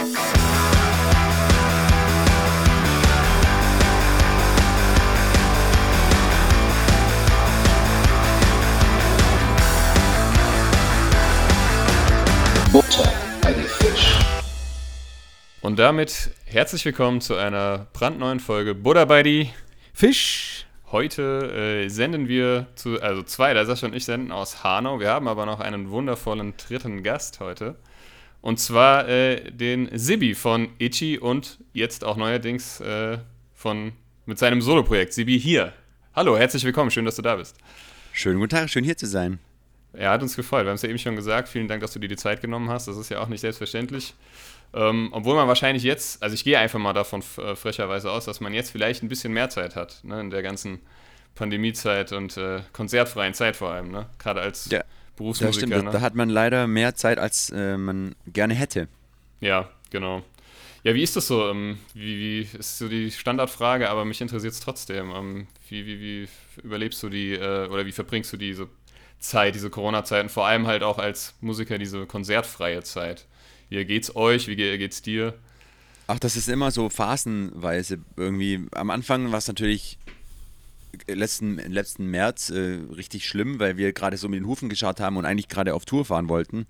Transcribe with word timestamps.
Butter 0.00 0.08
bei 13.42 13.52
die 13.52 13.60
Fisch. 13.60 14.18
Und 15.60 15.78
damit 15.78 16.30
herzlich 16.46 16.82
willkommen 16.86 17.20
zu 17.20 17.36
einer 17.36 17.86
brandneuen 17.92 18.40
Folge 18.40 18.74
Buddha 18.74 19.04
bei 19.04 19.22
die 19.22 19.50
Fisch. 19.92 20.64
Heute 20.90 21.84
äh, 21.84 21.88
senden 21.90 22.26
wir 22.26 22.68
zu, 22.74 23.02
also 23.02 23.22
zwei, 23.22 23.52
der 23.52 23.66
Sascha 23.66 23.86
und 23.86 23.94
ich 23.94 24.06
senden 24.06 24.32
aus 24.32 24.64
Hanau. 24.64 24.98
Wir 24.98 25.10
haben 25.10 25.28
aber 25.28 25.44
noch 25.44 25.60
einen 25.60 25.90
wundervollen 25.90 26.54
dritten 26.56 27.02
Gast 27.02 27.40
heute. 27.40 27.76
Und 28.42 28.58
zwar 28.58 29.08
äh, 29.08 29.50
den 29.50 29.88
Sibi 29.92 30.34
von 30.34 30.70
Ichi 30.78 31.18
und 31.18 31.58
jetzt 31.72 32.04
auch 32.04 32.16
neuerdings 32.16 32.80
äh, 32.80 33.18
von, 33.54 33.92
mit 34.24 34.38
seinem 34.38 34.62
Soloprojekt 34.62 35.12
Sibi 35.12 35.38
hier. 35.38 35.74
Hallo, 36.14 36.36
herzlich 36.38 36.64
willkommen, 36.64 36.90
schön, 36.90 37.04
dass 37.04 37.16
du 37.16 37.22
da 37.22 37.36
bist. 37.36 37.56
Schönen 38.12 38.38
guten 38.38 38.50
Tag, 38.50 38.70
schön 38.70 38.84
hier 38.84 38.96
zu 38.96 39.06
sein. 39.06 39.38
Er 39.92 40.10
hat 40.10 40.22
uns 40.22 40.36
gefreut, 40.36 40.64
wir 40.64 40.70
haben 40.70 40.76
es 40.76 40.82
ja 40.82 40.88
eben 40.88 40.98
schon 40.98 41.16
gesagt. 41.16 41.48
Vielen 41.48 41.68
Dank, 41.68 41.82
dass 41.82 41.92
du 41.92 41.98
dir 41.98 42.08
die 42.08 42.16
Zeit 42.16 42.40
genommen 42.40 42.70
hast. 42.70 42.88
Das 42.88 42.96
ist 42.96 43.10
ja 43.10 43.20
auch 43.20 43.28
nicht 43.28 43.40
selbstverständlich. 43.40 44.14
Ähm, 44.72 45.08
obwohl 45.12 45.34
man 45.34 45.48
wahrscheinlich 45.48 45.82
jetzt, 45.82 46.22
also 46.22 46.34
ich 46.34 46.44
gehe 46.44 46.58
einfach 46.58 46.78
mal 46.78 46.92
davon 46.92 47.22
äh, 47.38 47.56
frecherweise 47.56 48.10
aus, 48.10 48.24
dass 48.24 48.40
man 48.40 48.54
jetzt 48.54 48.70
vielleicht 48.70 49.02
ein 49.02 49.08
bisschen 49.08 49.32
mehr 49.32 49.50
Zeit 49.50 49.74
hat, 49.74 50.02
ne, 50.04 50.20
in 50.20 50.30
der 50.30 50.42
ganzen 50.42 50.80
Pandemiezeit 51.34 52.12
und 52.12 52.36
äh, 52.36 52.60
konzertfreien 52.72 53.34
Zeit 53.34 53.56
vor 53.56 53.70
allem, 53.70 53.90
ne? 53.90 54.06
Gerade 54.18 54.40
als 54.40 54.70
Ja, 54.70 54.82
Berufsmusiker. 55.20 55.66
Das 55.66 55.70
stimmt, 55.70 55.84
ne? 55.84 55.90
da 55.92 56.00
hat 56.00 56.14
man 56.14 56.28
leider 56.28 56.66
mehr 56.66 56.94
Zeit, 56.94 57.18
als 57.18 57.50
äh, 57.50 57.76
man 57.76 58.14
gerne 58.26 58.54
hätte. 58.54 58.88
Ja, 59.40 59.70
genau. 59.90 60.22
Ja, 60.82 60.94
wie 60.94 61.02
ist 61.02 61.14
das 61.14 61.26
so? 61.26 61.48
Ähm, 61.50 61.78
wie, 61.94 62.18
wie 62.18 62.58
ist 62.58 62.78
so 62.78 62.88
die 62.88 63.10
Standardfrage, 63.10 63.90
aber 63.90 64.04
mich 64.04 64.20
interessiert 64.20 64.54
es 64.54 64.60
trotzdem. 64.60 65.10
Ähm, 65.10 65.46
wie, 65.68 65.86
wie, 65.86 66.00
wie 66.00 66.28
überlebst 66.62 67.02
du 67.02 67.08
die 67.10 67.34
äh, 67.34 67.68
oder 67.68 67.84
wie 67.86 67.92
verbringst 67.92 68.32
du 68.32 68.36
diese 68.38 68.66
Zeit, 69.18 69.54
diese 69.54 69.68
Corona-Zeiten, 69.68 70.30
vor 70.30 70.46
allem 70.46 70.66
halt 70.66 70.82
auch 70.82 70.98
als 70.98 71.34
Musiker 71.42 71.76
diese 71.76 72.06
konzertfreie 72.06 72.82
Zeit? 72.82 73.26
Wie 73.68 73.84
geht's 73.84 74.16
euch? 74.16 74.48
Wie 74.48 74.56
ge- 74.56 74.78
geht's 74.78 75.02
dir? 75.02 75.34
Ach, 76.06 76.18
das 76.18 76.36
ist 76.36 76.48
immer 76.48 76.70
so 76.70 76.88
phasenweise 76.88 77.98
irgendwie. 78.16 78.66
Am 78.72 78.90
Anfang 78.90 79.30
war 79.30 79.38
es 79.38 79.48
natürlich 79.48 79.98
letzten, 81.06 81.56
letzten 81.56 82.06
März 82.06 82.50
äh, 82.50 82.78
richtig 82.94 83.26
schlimm, 83.26 83.58
weil 83.58 83.76
wir 83.76 83.92
gerade 83.92 84.16
so 84.16 84.28
mit 84.28 84.38
den 84.40 84.46
Hufen 84.46 84.68
geschaut 84.68 85.00
haben 85.00 85.16
und 85.16 85.24
eigentlich 85.24 85.48
gerade 85.48 85.74
auf 85.74 85.84
Tour 85.84 86.04
fahren 86.04 86.28
wollten. 86.28 86.66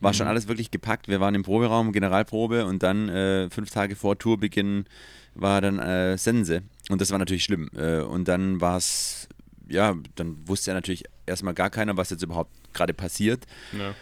War 0.00 0.14
schon 0.14 0.26
alles 0.26 0.48
wirklich 0.48 0.70
gepackt. 0.70 1.08
Wir 1.08 1.20
waren 1.20 1.34
im 1.34 1.42
Proberaum, 1.42 1.92
Generalprobe 1.92 2.66
und 2.66 2.82
dann 2.82 3.08
äh, 3.08 3.50
fünf 3.50 3.70
Tage 3.70 3.96
vor 3.96 4.18
Tourbeginn 4.18 4.86
war 5.34 5.60
dann 5.60 5.78
äh, 5.78 6.16
Sense. 6.16 6.62
Und 6.88 7.00
das 7.00 7.10
war 7.10 7.18
natürlich 7.18 7.44
schlimm. 7.44 7.70
Äh, 7.76 8.00
und 8.00 8.28
dann 8.28 8.60
war 8.60 8.76
es, 8.76 9.28
ja, 9.68 9.96
dann 10.14 10.36
wusste 10.46 10.70
ja 10.70 10.74
natürlich 10.74 11.04
erstmal 11.26 11.54
gar 11.54 11.70
keiner, 11.70 11.96
was 11.96 12.10
jetzt 12.10 12.22
überhaupt 12.22 12.52
gerade 12.72 12.94
passiert. 12.94 13.44
Ja. 13.72 13.94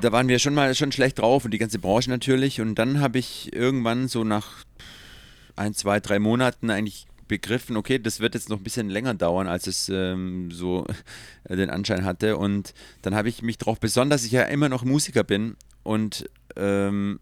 da 0.00 0.12
waren 0.12 0.28
wir 0.28 0.38
schon 0.38 0.54
mal 0.54 0.74
schon 0.74 0.92
schlecht 0.92 1.18
drauf 1.18 1.44
und 1.44 1.52
die 1.52 1.58
ganze 1.58 1.78
Branche 1.78 2.10
natürlich. 2.10 2.60
Und 2.60 2.74
dann 2.76 3.00
habe 3.00 3.18
ich 3.18 3.52
irgendwann 3.54 4.08
so 4.08 4.24
nach 4.24 4.64
ein, 5.56 5.74
zwei, 5.74 6.00
drei 6.00 6.18
Monaten 6.18 6.70
eigentlich 6.70 7.06
begriffen, 7.28 7.76
okay, 7.76 7.98
das 7.98 8.20
wird 8.20 8.34
jetzt 8.34 8.48
noch 8.48 8.58
ein 8.58 8.64
bisschen 8.64 8.90
länger 8.90 9.14
dauern, 9.14 9.46
als 9.46 9.66
es 9.66 9.88
ähm, 9.88 10.50
so 10.50 10.86
äh, 11.44 11.56
den 11.56 11.70
Anschein 11.70 12.04
hatte. 12.04 12.36
Und 12.36 12.74
dann 13.02 13.14
habe 13.14 13.28
ich 13.28 13.42
mich 13.42 13.58
darauf 13.58 13.80
besonnen, 13.80 14.10
dass 14.10 14.24
ich 14.24 14.32
ja 14.32 14.42
immer 14.42 14.68
noch 14.68 14.84
Musiker 14.84 15.24
bin 15.24 15.56
und 15.82 16.28
ähm, 16.56 17.20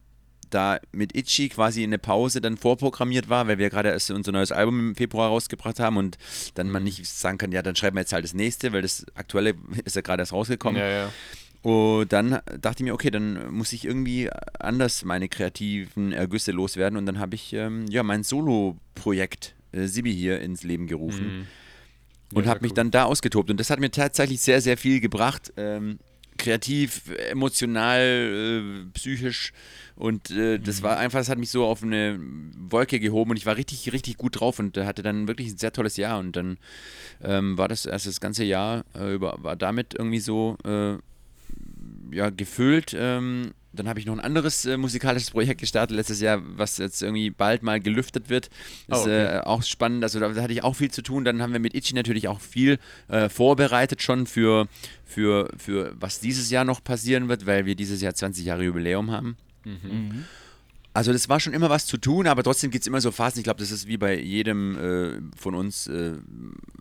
da 0.50 0.78
mit 0.92 1.16
Itchy 1.16 1.48
quasi 1.48 1.82
eine 1.82 1.98
Pause 1.98 2.40
dann 2.40 2.56
vorprogrammiert 2.56 3.28
war, 3.28 3.48
weil 3.48 3.58
wir 3.58 3.70
gerade 3.70 3.90
erst 3.90 4.10
unser 4.10 4.32
neues 4.32 4.52
Album 4.52 4.88
im 4.88 4.94
Februar 4.94 5.28
rausgebracht 5.28 5.80
haben 5.80 5.96
und 5.96 6.18
dann 6.54 6.70
man 6.70 6.84
nicht 6.84 7.06
sagen 7.06 7.38
kann, 7.38 7.52
ja, 7.52 7.62
dann 7.62 7.76
schreiben 7.76 7.96
wir 7.96 8.02
jetzt 8.02 8.12
halt 8.12 8.24
das 8.24 8.34
nächste, 8.34 8.72
weil 8.72 8.82
das 8.82 9.06
aktuelle 9.14 9.54
ist 9.84 9.96
ja 9.96 10.02
gerade 10.02 10.22
erst 10.22 10.32
rausgekommen. 10.32 10.80
Ja, 10.80 10.88
ja. 10.88 11.12
Und 11.62 12.12
dann 12.12 12.40
dachte 12.60 12.78
ich 12.78 12.82
mir, 12.82 12.92
okay, 12.92 13.10
dann 13.10 13.52
muss 13.52 13.72
ich 13.72 13.84
irgendwie 13.84 14.28
anders 14.58 15.04
meine 15.04 15.28
kreativen 15.28 16.12
Ergüsse 16.12 16.50
loswerden. 16.50 16.98
Und 16.98 17.06
dann 17.06 17.20
habe 17.20 17.36
ich 17.36 17.52
ähm, 17.52 17.86
ja 17.88 18.02
mein 18.02 18.24
Solo-Projekt 18.24 19.54
äh, 19.72 19.86
Sibi 19.86 20.12
hier 20.14 20.40
ins 20.40 20.62
Leben 20.62 20.86
gerufen 20.86 21.26
Mhm. 22.32 22.36
und 22.38 22.44
Ja, 22.44 22.50
habe 22.50 22.60
mich 22.62 22.72
cool. 22.72 22.76
dann 22.76 22.90
da 22.90 23.04
ausgetobt. 23.04 23.50
Und 23.50 23.58
das 23.60 23.70
hat 23.70 23.80
mir 23.80 23.90
tatsächlich 23.90 24.40
sehr, 24.40 24.60
sehr 24.60 24.76
viel 24.76 25.00
gebracht. 25.00 25.52
Ähm, 25.56 25.98
kreativ, 26.38 27.02
emotional, 27.30 28.00
äh, 28.00 28.90
psychisch. 28.94 29.52
Und 29.96 30.30
äh, 30.30 30.58
das 30.58 30.80
Mhm. 30.80 30.84
war 30.84 30.96
einfach, 30.98 31.20
das 31.20 31.28
hat 31.28 31.38
mich 31.38 31.50
so 31.50 31.64
auf 31.66 31.82
eine 31.82 32.18
Wolke 32.56 32.98
gehoben 33.00 33.32
und 33.32 33.36
ich 33.36 33.46
war 33.46 33.56
richtig, 33.56 33.92
richtig 33.92 34.16
gut 34.16 34.40
drauf 34.40 34.58
und 34.58 34.76
hatte 34.78 35.02
dann 35.02 35.28
wirklich 35.28 35.48
ein 35.52 35.58
sehr 35.58 35.72
tolles 35.72 35.96
Jahr. 35.96 36.18
Und 36.18 36.34
dann 36.34 36.56
ähm, 37.22 37.58
war 37.58 37.68
das 37.68 37.86
erst 37.86 38.06
das 38.06 38.20
ganze 38.20 38.44
Jahr 38.44 38.84
äh, 38.98 39.14
über, 39.14 39.36
war 39.42 39.56
damit 39.56 39.94
irgendwie 39.94 40.20
so 40.20 40.56
äh, 40.64 40.96
ja, 42.14 42.30
gefüllt. 42.30 42.96
Ähm, 42.98 43.52
dann 43.72 43.88
habe 43.88 43.98
ich 44.00 44.06
noch 44.06 44.12
ein 44.14 44.20
anderes 44.20 44.64
äh, 44.64 44.76
musikalisches 44.76 45.30
Projekt 45.30 45.60
gestartet 45.60 45.96
letztes 45.96 46.20
Jahr, 46.20 46.40
was 46.56 46.78
jetzt 46.78 47.02
irgendwie 47.02 47.30
bald 47.30 47.62
mal 47.62 47.80
gelüftet 47.80 48.28
wird. 48.30 48.50
Das 48.88 48.98
Oh, 49.00 49.02
ist 49.02 49.06
okay. 49.08 49.36
äh, 49.36 49.40
auch 49.40 49.62
spannend. 49.62 50.02
Also 50.04 50.20
da, 50.20 50.28
da 50.28 50.42
hatte 50.42 50.52
ich 50.52 50.62
auch 50.62 50.76
viel 50.76 50.90
zu 50.90 51.02
tun. 51.02 51.24
Dann 51.24 51.40
haben 51.42 51.52
wir 51.52 51.60
mit 51.60 51.74
Itchy 51.74 51.94
natürlich 51.94 52.28
auch 52.28 52.40
viel 52.40 52.78
äh, 53.08 53.28
vorbereitet 53.28 54.02
schon 54.02 54.26
für, 54.26 54.68
für, 55.04 55.48
für 55.56 55.94
was 55.98 56.20
dieses 56.20 56.50
Jahr 56.50 56.64
noch 56.64 56.82
passieren 56.84 57.28
wird, 57.28 57.46
weil 57.46 57.66
wir 57.66 57.74
dieses 57.74 58.00
Jahr 58.02 58.14
20 58.14 58.44
Jahre 58.44 58.64
Jubiläum 58.64 59.10
haben. 59.10 59.36
Also 60.94 61.12
das 61.12 61.28
war 61.30 61.40
schon 61.40 61.54
immer 61.54 61.70
was 61.70 61.86
zu 61.86 61.96
tun, 61.96 62.26
aber 62.26 62.42
trotzdem 62.42 62.70
gibt 62.70 62.82
es 62.82 62.86
immer 62.86 63.00
so 63.00 63.10
Phasen. 63.12 63.38
Ich 63.38 63.44
glaube, 63.44 63.60
das 63.60 63.70
ist 63.70 63.86
wie 63.86 63.96
bei 63.96 64.18
jedem 64.20 64.76
äh, 64.76 65.38
von 65.40 65.54
uns. 65.54 65.86
Äh, 65.86 66.12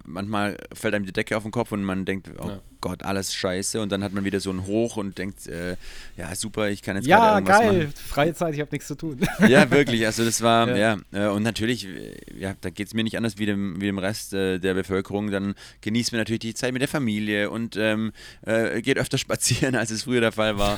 manchmal 0.06 0.58
fällt 0.74 0.94
einem 0.94 1.06
die 1.06 1.14
Decke 1.14 1.38
auf 1.38 1.44
den 1.44 1.52
Kopf 1.54 1.72
und 1.72 1.84
man 1.86 2.04
denkt, 2.04 2.30
oh 2.38 2.48
Ja. 2.50 2.62
Gott, 2.82 3.04
alles 3.04 3.34
scheiße. 3.34 3.80
Und 3.80 3.92
dann 3.92 4.04
hat 4.04 4.12
man 4.12 4.26
wieder 4.26 4.40
so 4.40 4.50
ein 4.52 4.66
Hoch 4.66 4.98
und 4.98 5.18
denkt, 5.18 5.48
äh, 5.48 5.78
ja 6.18 6.34
super, 6.36 6.70
ich 6.70 6.82
kann 6.82 6.96
jetzt 6.96 7.06
Ja, 7.08 7.18
gerade 7.20 7.36
irgendwas 7.38 7.60
geil. 7.60 7.78
machen. 7.86 7.94
Freie 8.08 8.34
Zeit, 8.34 8.54
ich 8.56 8.60
habe 8.60 8.72
nichts 8.72 8.88
zu 8.88 8.96
tun. 8.96 9.20
Ja, 9.48 9.70
wirklich. 9.72 10.06
Also 10.06 10.26
das 10.26 10.42
war, 10.42 10.68
ja, 10.76 10.98
Ja. 11.12 11.28
äh, 11.28 11.30
und 11.30 11.44
natürlich, 11.44 11.88
äh, 11.88 12.16
ja, 12.38 12.56
da 12.60 12.70
geht 12.72 12.88
es 12.88 12.94
mir 12.94 13.04
nicht 13.04 13.18
anders 13.18 13.38
wie 13.38 13.46
dem, 13.46 13.80
wie 13.80 13.86
dem 13.86 13.98
Rest 14.00 14.34
äh, 14.34 14.60
der 14.60 14.74
Bevölkerung. 14.74 15.32
Dann 15.32 15.56
genießt 15.82 16.12
man 16.12 16.20
natürlich 16.20 16.40
die 16.40 16.54
Zeit 16.54 16.74
mit 16.74 16.82
der 16.82 16.90
Familie 16.90 17.50
und 17.52 17.78
ähm, 17.78 18.12
äh, 18.46 18.82
geht 18.82 18.98
öfter 18.98 19.18
spazieren, 19.20 19.76
als 19.76 19.92
es 19.92 20.04
früher 20.04 20.22
der 20.22 20.32
Fall 20.32 20.58
war. 20.58 20.78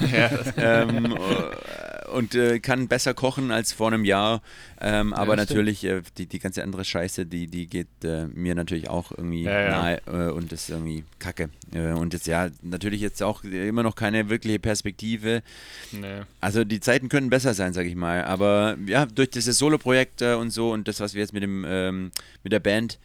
ähm, 0.58 1.16
äh, 1.16 2.10
und 2.12 2.36
äh, 2.36 2.60
kann 2.60 2.88
besser 2.88 3.14
kochen 3.14 3.50
als 3.52 3.74
vor 3.74 3.88
einem 3.92 4.06
Jahr. 4.06 4.42
Ähm, 4.86 5.14
aber 5.14 5.34
stimmt. 5.34 5.50
natürlich, 5.50 5.84
äh, 5.86 6.02
die, 6.18 6.26
die 6.26 6.40
ganze 6.40 6.62
andere 6.62 6.84
Scheiße, 6.84 7.26
die, 7.26 7.48
die 7.48 7.68
geht 7.68 7.88
äh, 8.04 8.26
mir 8.28 8.54
natürlich 8.54 8.90
auch 8.90 9.12
irgendwie 9.12 9.44
Ja, 9.44 9.62
ja. 9.62 9.70
nahe 9.70 10.02
äh, 10.08 10.32
und 10.32 10.52
ist 10.52 10.70
irgendwie 10.70 11.06
kacke. 11.20 11.50
Äh, 11.74 11.94
und 11.94 12.14
jetzt, 12.14 12.28
ja, 12.28 12.50
natürlich 12.62 13.00
jetzt 13.00 13.24
auch 13.24 13.44
immer 13.46 13.82
noch 13.84 13.96
keine 13.96 14.30
wirkliche 14.30 14.60
Perspektive. 14.60 15.42
Nee. 15.94 16.22
Also 16.42 16.64
die 16.66 16.80
Zeiten 16.82 17.08
können 17.08 17.30
besser 17.30 17.54
sein, 17.54 17.72
sag 17.74 17.86
ich 17.86 17.96
mal. 17.96 18.26
Aber 18.26 18.78
ja, 18.86 19.06
durch 19.06 19.30
dieses 19.30 19.58
Solo-Projekt 19.58 20.22
äh, 20.22 20.34
und 20.34 20.50
so 20.52 20.72
und 20.74 20.88
das, 20.88 21.00
was 21.00 21.14
wir 21.14 21.22
jetzt 21.22 21.34
mit 21.34 21.44
dem 21.44 21.64
ähm, 21.68 22.12
mit 22.44 22.52
der 22.52 22.60
Band 22.60 23.00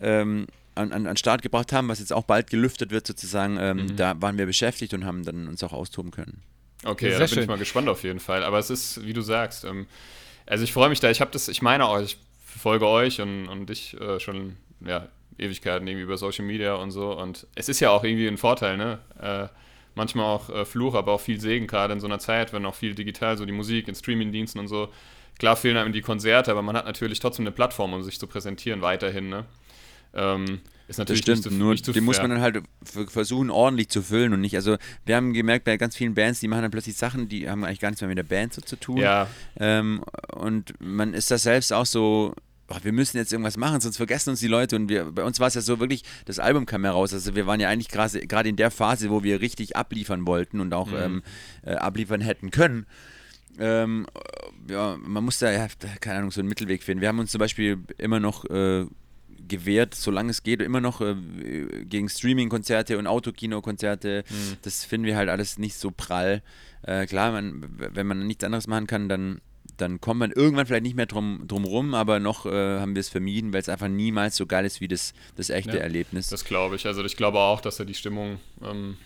ähm, 0.00 0.46
an, 0.74 0.92
an, 0.92 1.06
an 1.06 1.16
Start 1.18 1.42
gebracht 1.42 1.72
haben, 1.72 1.88
was 1.88 1.98
jetzt 1.98 2.12
auch 2.12 2.24
bald 2.24 2.48
gelüftet 2.48 2.90
wird 2.92 3.06
sozusagen, 3.06 3.58
ähm, 3.60 3.76
Mhm. 3.86 3.96
da 3.96 4.20
waren 4.22 4.38
wir 4.38 4.46
beschäftigt 4.46 4.94
und 4.94 5.04
haben 5.04 5.24
dann 5.24 5.48
uns 5.48 5.62
auch 5.62 5.72
austoben 5.74 6.10
können. 6.12 6.42
Okay, 6.84 7.06
Ja, 7.06 7.12
ja, 7.12 7.18
sehr 7.18 7.26
da 7.26 7.30
bin 7.30 7.38
ich 7.40 7.44
schön. 7.44 7.50
mal 7.50 7.58
gespannt 7.58 7.88
auf 7.90 8.04
jeden 8.04 8.20
Fall. 8.20 8.42
Aber 8.42 8.58
es 8.58 8.70
ist, 8.70 9.04
wie 9.04 9.12
du 9.12 9.20
sagst, 9.20 9.64
ähm, 9.64 9.86
also 10.50 10.64
ich 10.64 10.72
freue 10.72 10.88
mich 10.88 10.98
da, 10.98 11.10
ich 11.10 11.20
habe 11.20 11.30
das, 11.30 11.46
ich 11.46 11.62
meine 11.62 11.86
auch, 11.86 12.00
ich 12.00 12.18
verfolge 12.44 12.86
euch 12.86 13.20
und, 13.20 13.48
und 13.48 13.66
dich 13.66 13.98
äh, 14.00 14.18
schon, 14.18 14.56
ja, 14.84 15.06
Ewigkeiten 15.38 15.86
irgendwie 15.86 16.02
über 16.02 16.16
Social 16.18 16.44
Media 16.44 16.74
und 16.74 16.90
so. 16.90 17.16
Und 17.16 17.46
es 17.54 17.68
ist 17.68 17.78
ja 17.78 17.90
auch 17.90 18.02
irgendwie 18.02 18.26
ein 18.26 18.36
Vorteil, 18.36 18.76
ne? 18.76 18.98
Äh, 19.20 19.46
manchmal 19.94 20.26
auch 20.26 20.50
äh, 20.50 20.64
Fluch, 20.64 20.94
aber 20.94 21.12
auch 21.12 21.20
viel 21.20 21.40
Segen, 21.40 21.68
gerade 21.68 21.92
in 21.92 22.00
so 22.00 22.06
einer 22.06 22.18
Zeit, 22.18 22.52
wenn 22.52 22.66
auch 22.66 22.74
viel 22.74 22.96
digital, 22.96 23.38
so 23.38 23.46
die 23.46 23.52
Musik 23.52 23.86
in 23.86 23.94
Streamingdiensten 23.94 24.60
und 24.60 24.66
so. 24.66 24.88
Klar 25.38 25.56
fehlen 25.56 25.76
einem 25.76 25.92
die 25.92 26.02
Konzerte, 26.02 26.50
aber 26.50 26.62
man 26.62 26.76
hat 26.76 26.84
natürlich 26.84 27.20
trotzdem 27.20 27.44
eine 27.44 27.52
Plattform, 27.52 27.94
um 27.94 28.02
sich 28.02 28.18
zu 28.18 28.26
präsentieren 28.26 28.82
weiterhin, 28.82 29.28
ne? 29.28 29.44
Ähm, 30.14 30.60
ist 30.88 30.98
Das 30.98 30.98
natürlich 30.98 31.22
stimmt, 31.22 31.44
nicht 31.44 31.52
zu, 31.52 31.54
nur 31.54 31.72
nicht 31.72 31.84
zu 31.84 31.92
die 31.92 32.00
muss 32.00 32.16
ja. 32.16 32.24
man 32.24 32.32
dann 32.32 32.40
halt 32.40 32.62
versuchen 32.82 33.48
ordentlich 33.48 33.90
zu 33.90 34.02
füllen 34.02 34.32
und 34.32 34.40
nicht, 34.40 34.56
also 34.56 34.76
wir 35.06 35.14
haben 35.14 35.32
gemerkt 35.32 35.64
bei 35.64 35.76
ganz 35.76 35.94
vielen 35.94 36.14
Bands, 36.14 36.40
die 36.40 36.48
machen 36.48 36.62
dann 36.62 36.72
plötzlich 36.72 36.96
Sachen, 36.96 37.28
die 37.28 37.48
haben 37.48 37.62
eigentlich 37.64 37.78
gar 37.78 37.90
nichts 37.90 38.00
mehr 38.00 38.08
mit 38.08 38.18
der 38.18 38.24
Band 38.24 38.54
so 38.54 38.60
zu 38.60 38.74
tun. 38.74 38.96
Ja, 38.96 39.28
Ähm, 39.58 40.02
und 40.34 40.74
man 40.80 41.14
ist 41.14 41.30
da 41.30 41.38
selbst 41.38 41.72
auch 41.72 41.86
so, 41.86 42.34
"Oh, 42.68 42.76
wir 42.82 42.92
müssen 42.92 43.18
jetzt 43.18 43.32
irgendwas 43.32 43.56
machen, 43.56 43.80
sonst 43.80 43.98
vergessen 43.98 44.30
uns 44.30 44.40
die 44.40 44.48
Leute. 44.48 44.74
Und 44.74 44.88
wir, 44.88 45.12
bei 45.12 45.22
uns 45.22 45.38
war 45.38 45.46
es 45.46 45.54
ja 45.54 45.60
so 45.60 45.78
wirklich, 45.78 46.02
das 46.24 46.40
Album 46.40 46.66
kam 46.66 46.84
heraus. 46.84 47.12
Also 47.12 47.36
wir 47.36 47.46
waren 47.46 47.60
ja 47.60 47.68
eigentlich 47.68 47.88
gerade 47.88 48.48
in 48.48 48.56
der 48.56 48.72
Phase, 48.72 49.10
wo 49.10 49.22
wir 49.22 49.40
richtig 49.40 49.76
abliefern 49.76 50.26
wollten 50.26 50.58
und 50.60 50.74
auch 50.74 50.88
ähm, 50.92 51.22
äh, 51.62 51.74
abliefern 51.74 52.20
hätten 52.20 52.50
können. 52.50 52.86
Ähm, 53.58 54.06
ja, 54.68 54.96
man 55.00 55.24
muss 55.24 55.38
da, 55.38 55.50
ja, 55.52 55.68
keine 56.00 56.18
Ahnung, 56.18 56.30
so 56.30 56.40
einen 56.40 56.48
Mittelweg 56.48 56.82
finden. 56.82 57.00
Wir 57.00 57.08
haben 57.08 57.18
uns 57.18 57.30
zum 57.30 57.38
Beispiel 57.38 57.78
immer 57.98 58.20
noch 58.20 58.44
äh, 58.46 58.86
gewehrt, 59.48 59.94
solange 59.94 60.30
es 60.30 60.42
geht, 60.42 60.60
immer 60.62 60.80
noch 60.80 61.00
äh, 61.00 61.14
gegen 61.84 62.08
Streaming-Konzerte 62.08 62.98
und 62.98 63.06
Autokino-Konzerte. 63.06 64.24
Mhm. 64.28 64.56
Das 64.62 64.84
finden 64.84 65.06
wir 65.06 65.16
halt 65.16 65.28
alles 65.28 65.58
nicht 65.58 65.76
so 65.76 65.90
prall. 65.90 66.42
Äh, 66.82 67.06
klar, 67.06 67.32
man, 67.32 67.64
wenn 67.76 68.06
man 68.06 68.26
nichts 68.26 68.44
anderes 68.44 68.66
machen 68.66 68.86
kann, 68.86 69.08
dann, 69.08 69.40
dann 69.76 70.00
kommt 70.00 70.20
man 70.20 70.32
irgendwann 70.32 70.66
vielleicht 70.66 70.84
nicht 70.84 70.96
mehr 70.96 71.06
drum, 71.06 71.44
drum 71.46 71.64
rum, 71.64 71.94
aber 71.94 72.20
noch 72.20 72.46
äh, 72.46 72.78
haben 72.80 72.94
wir 72.94 73.00
es 73.00 73.08
vermieden, 73.08 73.52
weil 73.52 73.60
es 73.60 73.68
einfach 73.68 73.88
niemals 73.88 74.36
so 74.36 74.46
geil 74.46 74.64
ist 74.64 74.80
wie 74.80 74.88
das, 74.88 75.14
das 75.36 75.50
echte 75.50 75.76
ja, 75.76 75.82
Erlebnis. 75.82 76.28
Das 76.28 76.44
glaube 76.44 76.76
ich. 76.76 76.86
Also 76.86 77.04
ich 77.04 77.16
glaube 77.16 77.38
auch, 77.38 77.60
dass 77.60 77.78
er 77.78 77.84
die 77.84 77.94
Stimmung 77.94 78.38
ähm, 78.62 78.96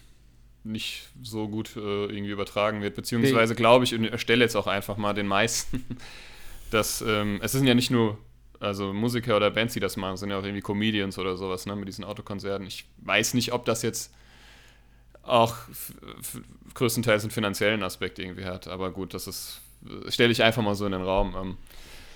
nicht 0.64 1.08
so 1.22 1.48
gut 1.48 1.76
äh, 1.76 2.06
irgendwie 2.06 2.30
übertragen 2.30 2.82
wird. 2.82 2.94
Beziehungsweise 2.94 3.54
glaube 3.54 3.84
ich 3.84 3.94
und 3.94 4.04
erstelle 4.04 4.44
jetzt 4.44 4.56
auch 4.56 4.66
einfach 4.66 4.96
mal 4.96 5.12
den 5.12 5.26
meisten, 5.26 5.84
dass 6.70 7.02
ähm, 7.06 7.38
es 7.42 7.52
sind 7.52 7.66
ja 7.66 7.74
nicht 7.74 7.90
nur 7.90 8.18
also 8.64 8.92
Musiker 8.92 9.36
oder 9.36 9.50
Bands, 9.50 9.74
die 9.74 9.80
das 9.80 9.96
machen, 9.96 10.16
sind 10.16 10.30
ja 10.30 10.38
auch 10.38 10.44
irgendwie 10.44 10.62
Comedians 10.62 11.18
oder 11.18 11.36
sowas, 11.36 11.66
ne, 11.66 11.76
mit 11.76 11.88
diesen 11.88 12.04
Autokonzerten. 12.04 12.66
Ich 12.66 12.86
weiß 12.98 13.34
nicht, 13.34 13.52
ob 13.52 13.64
das 13.64 13.82
jetzt 13.82 14.12
auch 15.22 15.56
größtenteils 16.74 17.22
einen 17.22 17.30
finanziellen 17.30 17.82
Aspekt 17.82 18.18
irgendwie 18.18 18.44
hat, 18.44 18.68
aber 18.68 18.90
gut, 18.90 19.14
das 19.14 19.26
ist, 19.26 19.60
stelle 20.08 20.32
ich 20.32 20.42
einfach 20.42 20.62
mal 20.62 20.74
so 20.74 20.86
in 20.86 20.92
den 20.92 21.02
Raum. 21.02 21.34
Ähm, 21.36 21.56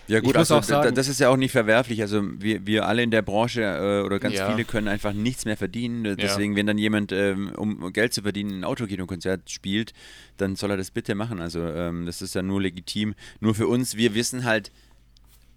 ja 0.08 0.20
gut, 0.20 0.36
also 0.36 0.60
sagen, 0.62 0.94
das 0.94 1.06
ist 1.06 1.20
ja 1.20 1.28
auch 1.28 1.36
nicht 1.36 1.52
verwerflich. 1.52 2.00
Also 2.00 2.22
wir, 2.40 2.66
wir 2.66 2.86
alle 2.86 3.02
in 3.02 3.10
der 3.10 3.20
Branche 3.20 3.60
äh, 3.62 4.06
oder 4.06 4.18
ganz 4.18 4.36
ja. 4.36 4.50
viele 4.50 4.64
können 4.64 4.88
einfach 4.88 5.12
nichts 5.12 5.44
mehr 5.44 5.58
verdienen. 5.58 6.16
Deswegen, 6.16 6.52
ja. 6.52 6.58
wenn 6.58 6.66
dann 6.66 6.78
jemand, 6.78 7.12
ähm, 7.12 7.52
um 7.56 7.92
Geld 7.92 8.14
zu 8.14 8.22
verdienen, 8.22 8.60
ein 8.60 8.64
Autokino-Konzert 8.64 9.50
spielt, 9.50 9.92
dann 10.38 10.56
soll 10.56 10.70
er 10.70 10.78
das 10.78 10.90
bitte 10.90 11.14
machen. 11.14 11.40
Also 11.40 11.60
ähm, 11.60 12.06
das 12.06 12.22
ist 12.22 12.34
ja 12.34 12.40
nur 12.40 12.62
legitim. 12.62 13.14
Nur 13.40 13.54
für 13.54 13.66
uns, 13.66 13.96
wir 13.96 14.14
wissen 14.14 14.44
halt, 14.44 14.72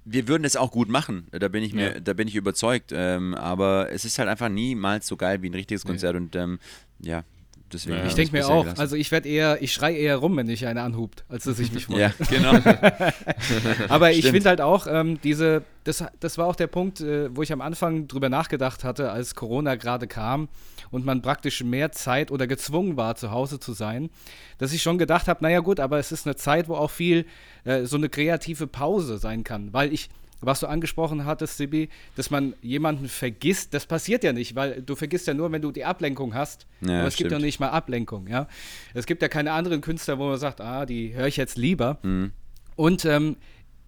wir 0.06 0.28
würden 0.28 0.46
es 0.46 0.56
auch 0.56 0.72
gut 0.72 0.90
machen, 0.90 1.28
da 1.32 1.48
bin 1.48 1.64
ich 1.64 1.74
mir, 1.74 1.94
ja. 1.94 2.00
da 2.00 2.14
bin 2.14 2.28
ich 2.28 2.36
überzeugt. 2.36 2.92
Ähm, 2.94 3.36
aber 3.36 3.92
es 3.92 4.06
ist 4.06 4.18
halt 4.20 4.30
einfach 4.30 4.50
niemals 4.50 5.08
so 5.08 5.18
geil 5.18 5.42
wie 5.42 5.50
ein 5.50 5.54
richtiges 5.54 5.86
Konzert 5.86 6.14
nee. 6.14 6.22
und 6.22 6.36
ähm, 6.36 6.60
ja, 7.00 7.24
deswegen. 7.72 7.98
Ja. 7.98 8.06
Ich 8.06 8.16
denke 8.16 8.34
mir 8.34 8.48
auch, 8.48 8.64
gelassen. 8.64 8.80
also 8.80 8.96
ich 8.96 9.12
werde 9.12 9.30
eher, 9.30 9.62
ich 9.62 9.74
schreie 9.74 9.96
eher 9.96 10.18
rum, 10.18 10.38
wenn 10.38 10.50
ich 10.50 10.66
eine 10.66 10.82
anhubt, 10.82 11.24
als 11.30 11.44
dass 11.44 11.60
ich 11.60 11.72
mich 11.72 11.86
freue. 11.86 12.00
ja, 12.00 12.14
genau. 12.30 12.54
aber 13.90 14.12
ich 14.12 14.28
finde 14.28 14.50
halt 14.50 14.62
auch, 14.62 14.88
ähm, 14.90 15.20
diese, 15.22 15.64
das, 15.84 16.04
das 16.20 16.38
war 16.38 16.48
auch 16.48 16.56
der 16.56 16.68
Punkt, 16.68 17.02
äh, 17.02 17.36
wo 17.36 17.42
ich 17.42 17.54
am 17.54 17.62
Anfang 17.62 18.08
drüber 18.08 18.30
nachgedacht 18.30 18.84
hatte, 18.84 19.12
als 19.12 19.36
Corona 19.36 19.76
gerade 19.76 20.08
kam 20.08 20.50
und 20.92 21.06
man 21.06 21.22
praktisch 21.22 21.64
mehr 21.64 21.92
Zeit 21.92 22.32
oder 22.32 22.48
gezwungen 22.48 22.98
war, 22.98 23.16
zu 23.16 23.32
Hause 23.32 23.60
zu 23.60 23.74
sein, 23.74 24.10
dass 24.58 24.74
ich 24.74 24.82
schon 24.82 24.98
gedacht 24.98 25.28
habe, 25.28 25.44
naja 25.44 25.62
gut, 25.62 25.80
aber 25.80 25.98
es 25.98 26.12
ist 26.12 26.28
eine 26.28 26.36
Zeit, 26.36 26.68
wo 26.68 26.76
auch 26.76 26.92
viel 26.92 27.26
äh, 27.64 27.86
so 27.86 27.98
eine 27.98 28.10
kreative 28.10 28.68
Pause 28.68 29.18
sein 29.18 29.44
kann, 29.44 29.74
weil 29.74 29.94
ich 29.94 30.10
was 30.42 30.60
du 30.60 30.68
angesprochen 30.68 31.26
hattest, 31.26 31.58
Sibi, 31.58 31.90
dass 32.16 32.32
man 32.32 32.56
jemanden 32.62 33.08
vergisst, 33.08 33.74
das 33.74 33.86
passiert 33.86 34.24
ja 34.24 34.34
nicht, 34.34 34.56
weil 34.56 34.82
du 34.82 34.96
vergisst 34.96 35.28
ja 35.28 35.34
nur, 35.34 35.52
wenn 35.52 35.62
du 35.62 35.72
die 35.72 35.86
Ablenkung 35.86 36.34
hast. 36.34 36.66
Ja, 36.82 37.00
aber 37.00 37.08
es 37.08 37.14
stimmt. 37.14 37.30
gibt 37.30 37.40
ja 37.40 37.46
nicht 37.46 37.60
mal 37.60 37.70
Ablenkung, 37.70 38.28
ja. 38.28 38.48
Es 38.94 39.06
gibt 39.06 39.22
ja 39.22 39.28
keine 39.28 39.52
anderen 39.52 39.82
Künstler, 39.82 40.18
wo 40.18 40.28
man 40.28 40.40
sagt, 40.40 40.60
ah, 40.60 40.86
die 40.86 41.14
höre 41.14 41.28
ich 41.28 41.38
jetzt 41.38 41.58
lieber. 41.58 42.00
Mhm. 42.02 42.32
Und 42.76 43.06
ähm, 43.06 43.38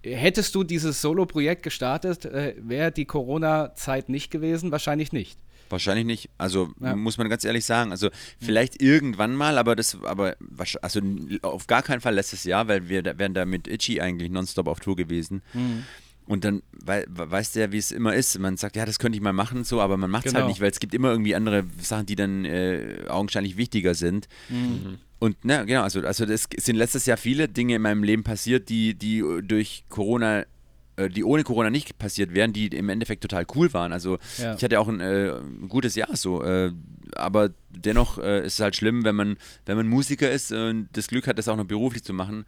hättest 0.03 0.53
du 0.53 0.63
dieses 0.63 1.01
Solo-Projekt 1.01 1.63
gestartet, 1.63 2.25
äh, 2.25 2.53
wäre 2.59 2.91
die 2.91 3.05
Corona-Zeit 3.05 4.09
nicht 4.09 4.29
gewesen? 4.29 4.71
Wahrscheinlich 4.71 5.11
nicht. 5.11 5.39
Wahrscheinlich 5.73 6.05
nicht. 6.05 6.29
Also 6.37 6.71
ja. 6.79 6.95
muss 6.95 7.17
man 7.17 7.29
ganz 7.29 7.43
ehrlich 7.43 7.65
sagen. 7.65 7.91
Also 7.91 8.09
vielleicht 8.39 8.79
mhm. 8.79 8.87
irgendwann 8.87 9.35
mal, 9.35 9.57
aber 9.57 9.75
das, 9.75 9.97
aber 10.03 10.35
also 10.81 11.01
auf 11.41 11.67
gar 11.67 11.81
keinen 11.81 11.99
Fall 11.99 12.13
letztes 12.13 12.43
Jahr, 12.43 12.67
weil 12.67 12.89
wir 12.89 13.01
da, 13.01 13.17
wären 13.17 13.33
da 13.33 13.45
mit 13.45 13.67
Itchy 13.67 13.99
eigentlich 13.99 14.29
nonstop 14.29 14.67
auf 14.67 14.79
Tour 14.79 14.95
gewesen. 14.95 15.41
Mhm. 15.53 15.83
Und 16.25 16.45
dann 16.45 16.61
wei 16.71 17.03
weißt 17.07 17.55
du 17.55 17.59
ja, 17.59 17.71
wie 17.71 17.77
es 17.77 17.91
immer 17.91 18.13
ist. 18.13 18.37
Man 18.39 18.55
sagt, 18.55 18.75
ja, 18.75 18.85
das 18.85 18.99
könnte 18.99 19.17
ich 19.17 19.21
mal 19.21 19.33
machen, 19.33 19.63
so, 19.63 19.81
aber 19.81 19.97
man 19.97 20.09
macht 20.09 20.25
es 20.25 20.33
halt 20.33 20.35
genau. 20.35 20.45
halt 20.45 20.53
nicht, 20.53 20.61
weil 20.61 20.71
es 20.71 20.79
gibt 20.79 20.93
immer 20.93 21.09
irgendwie 21.09 21.35
andere 21.35 21.65
Sachen, 21.81 22.05
die 22.05 22.15
dann 22.15 22.45
äh, 22.45 23.05
augenscheinlich 23.09 23.57
wichtiger 23.57 23.95
sind. 23.95 24.27
Mhm. 24.47 24.99
Und 25.19 25.37
na, 25.43 25.63
genau, 25.63 25.81
also, 25.81 26.01
also 26.01 26.25
es 26.25 26.47
sind 26.57 26.75
letztes 26.75 27.05
Jahr 27.05 27.17
viele 27.17 27.49
Dinge 27.49 27.75
in 27.75 27.81
meinem 27.81 28.03
Leben 28.03 28.23
passiert, 28.23 28.69
die, 28.69 28.93
die 28.93 29.23
durch 29.41 29.85
Corona 29.89 30.41
äh, 30.41 30.45
die 30.97 31.23
ohne 31.23 31.43
Corona 31.43 31.69
nicht 31.69 31.97
passiert 31.97 32.33
wären, 32.33 32.53
die 32.53 32.67
im 32.67 32.89
Endeffekt 32.89 33.21
total 33.21 33.45
cool 33.55 33.73
waren. 33.73 33.93
Also 33.93 34.19
ja. 34.37 34.55
ich 34.55 34.63
hatte 34.63 34.79
auch 34.79 34.87
ein, 34.87 34.99
äh, 34.99 35.31
ein, 35.31 35.67
gutes 35.69 35.95
Jahr 35.95 36.15
so, 36.15 36.43
äh, 36.43 36.71
aber 37.15 37.49
dennoch 37.69 38.17
äh, 38.19 38.45
ist 38.45 38.53
es 38.55 38.59
halt 38.59 38.75
schlimm, 38.75 39.03
wenn 39.03 39.15
man, 39.15 39.37
wenn 39.65 39.77
man 39.77 39.87
Musiker 39.87 40.29
ist 40.29 40.51
und 40.51 40.89
das 40.93 41.07
Glück 41.07 41.27
hat, 41.27 41.37
das 41.37 41.47
auch 41.47 41.57
noch 41.57 41.65
beruflich 41.65 42.03
zu 42.03 42.13
machen. 42.13 42.45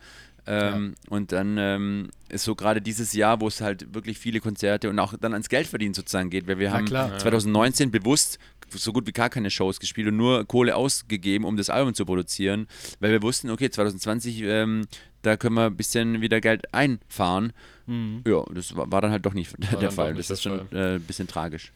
Ähm, 0.47 0.93
ja. 0.95 1.11
Und 1.11 1.31
dann 1.31 1.57
ähm, 1.57 2.09
ist 2.29 2.43
so 2.43 2.53
gerade 2.53 2.81
dieses 2.81 3.13
Jahr, 3.13 3.41
wo 3.41 3.47
es 3.47 3.61
halt 3.61 3.95
wirklich 3.95 4.19
viele 4.19 4.39
Konzerte 4.39 4.89
und 4.89 4.99
auch 4.99 5.15
dann 5.19 5.33
ans 5.33 5.49
Geld 5.49 5.65
verdienen 5.65 5.95
sozusagen 5.95 6.29
geht, 6.29 6.47
weil 6.47 6.59
wir 6.59 6.71
haben 6.71 6.85
klar. 6.85 7.17
2019 7.17 7.89
bewusst 7.89 8.37
so 8.69 8.93
gut 8.93 9.07
wie 9.07 9.11
gar 9.11 9.29
keine 9.29 9.49
Shows 9.49 9.79
gespielt 9.79 10.07
und 10.07 10.17
nur 10.17 10.45
Kohle 10.45 10.75
ausgegeben, 10.75 11.45
um 11.45 11.57
das 11.57 11.69
Album 11.69 11.93
zu 11.93 12.05
produzieren, 12.05 12.67
weil 12.99 13.11
wir 13.11 13.21
wussten, 13.21 13.49
okay, 13.49 13.69
2020, 13.69 14.41
ähm, 14.43 14.87
da 15.25 15.37
können 15.37 15.55
wir 15.55 15.65
ein 15.65 15.75
bisschen 15.75 16.21
wieder 16.21 16.41
Geld 16.41 16.73
einfahren. 16.73 17.53
Mhm. 17.85 18.23
Ja, 18.27 18.43
das 18.53 18.75
war, 18.75 18.91
war, 18.91 19.01
dann 19.01 19.11
halt 19.11 19.25
doch 19.25 19.33
nicht 19.33 19.53
war 19.71 19.79
der 19.79 19.91
Fall. 19.91 20.13
Nicht 20.13 20.29
das 20.29 20.39
ist 20.39 20.43
schon 20.43 20.71
äh, 20.71 20.95
ein 20.95 21.01
bisschen 21.01 21.27
tragisch. 21.27 21.71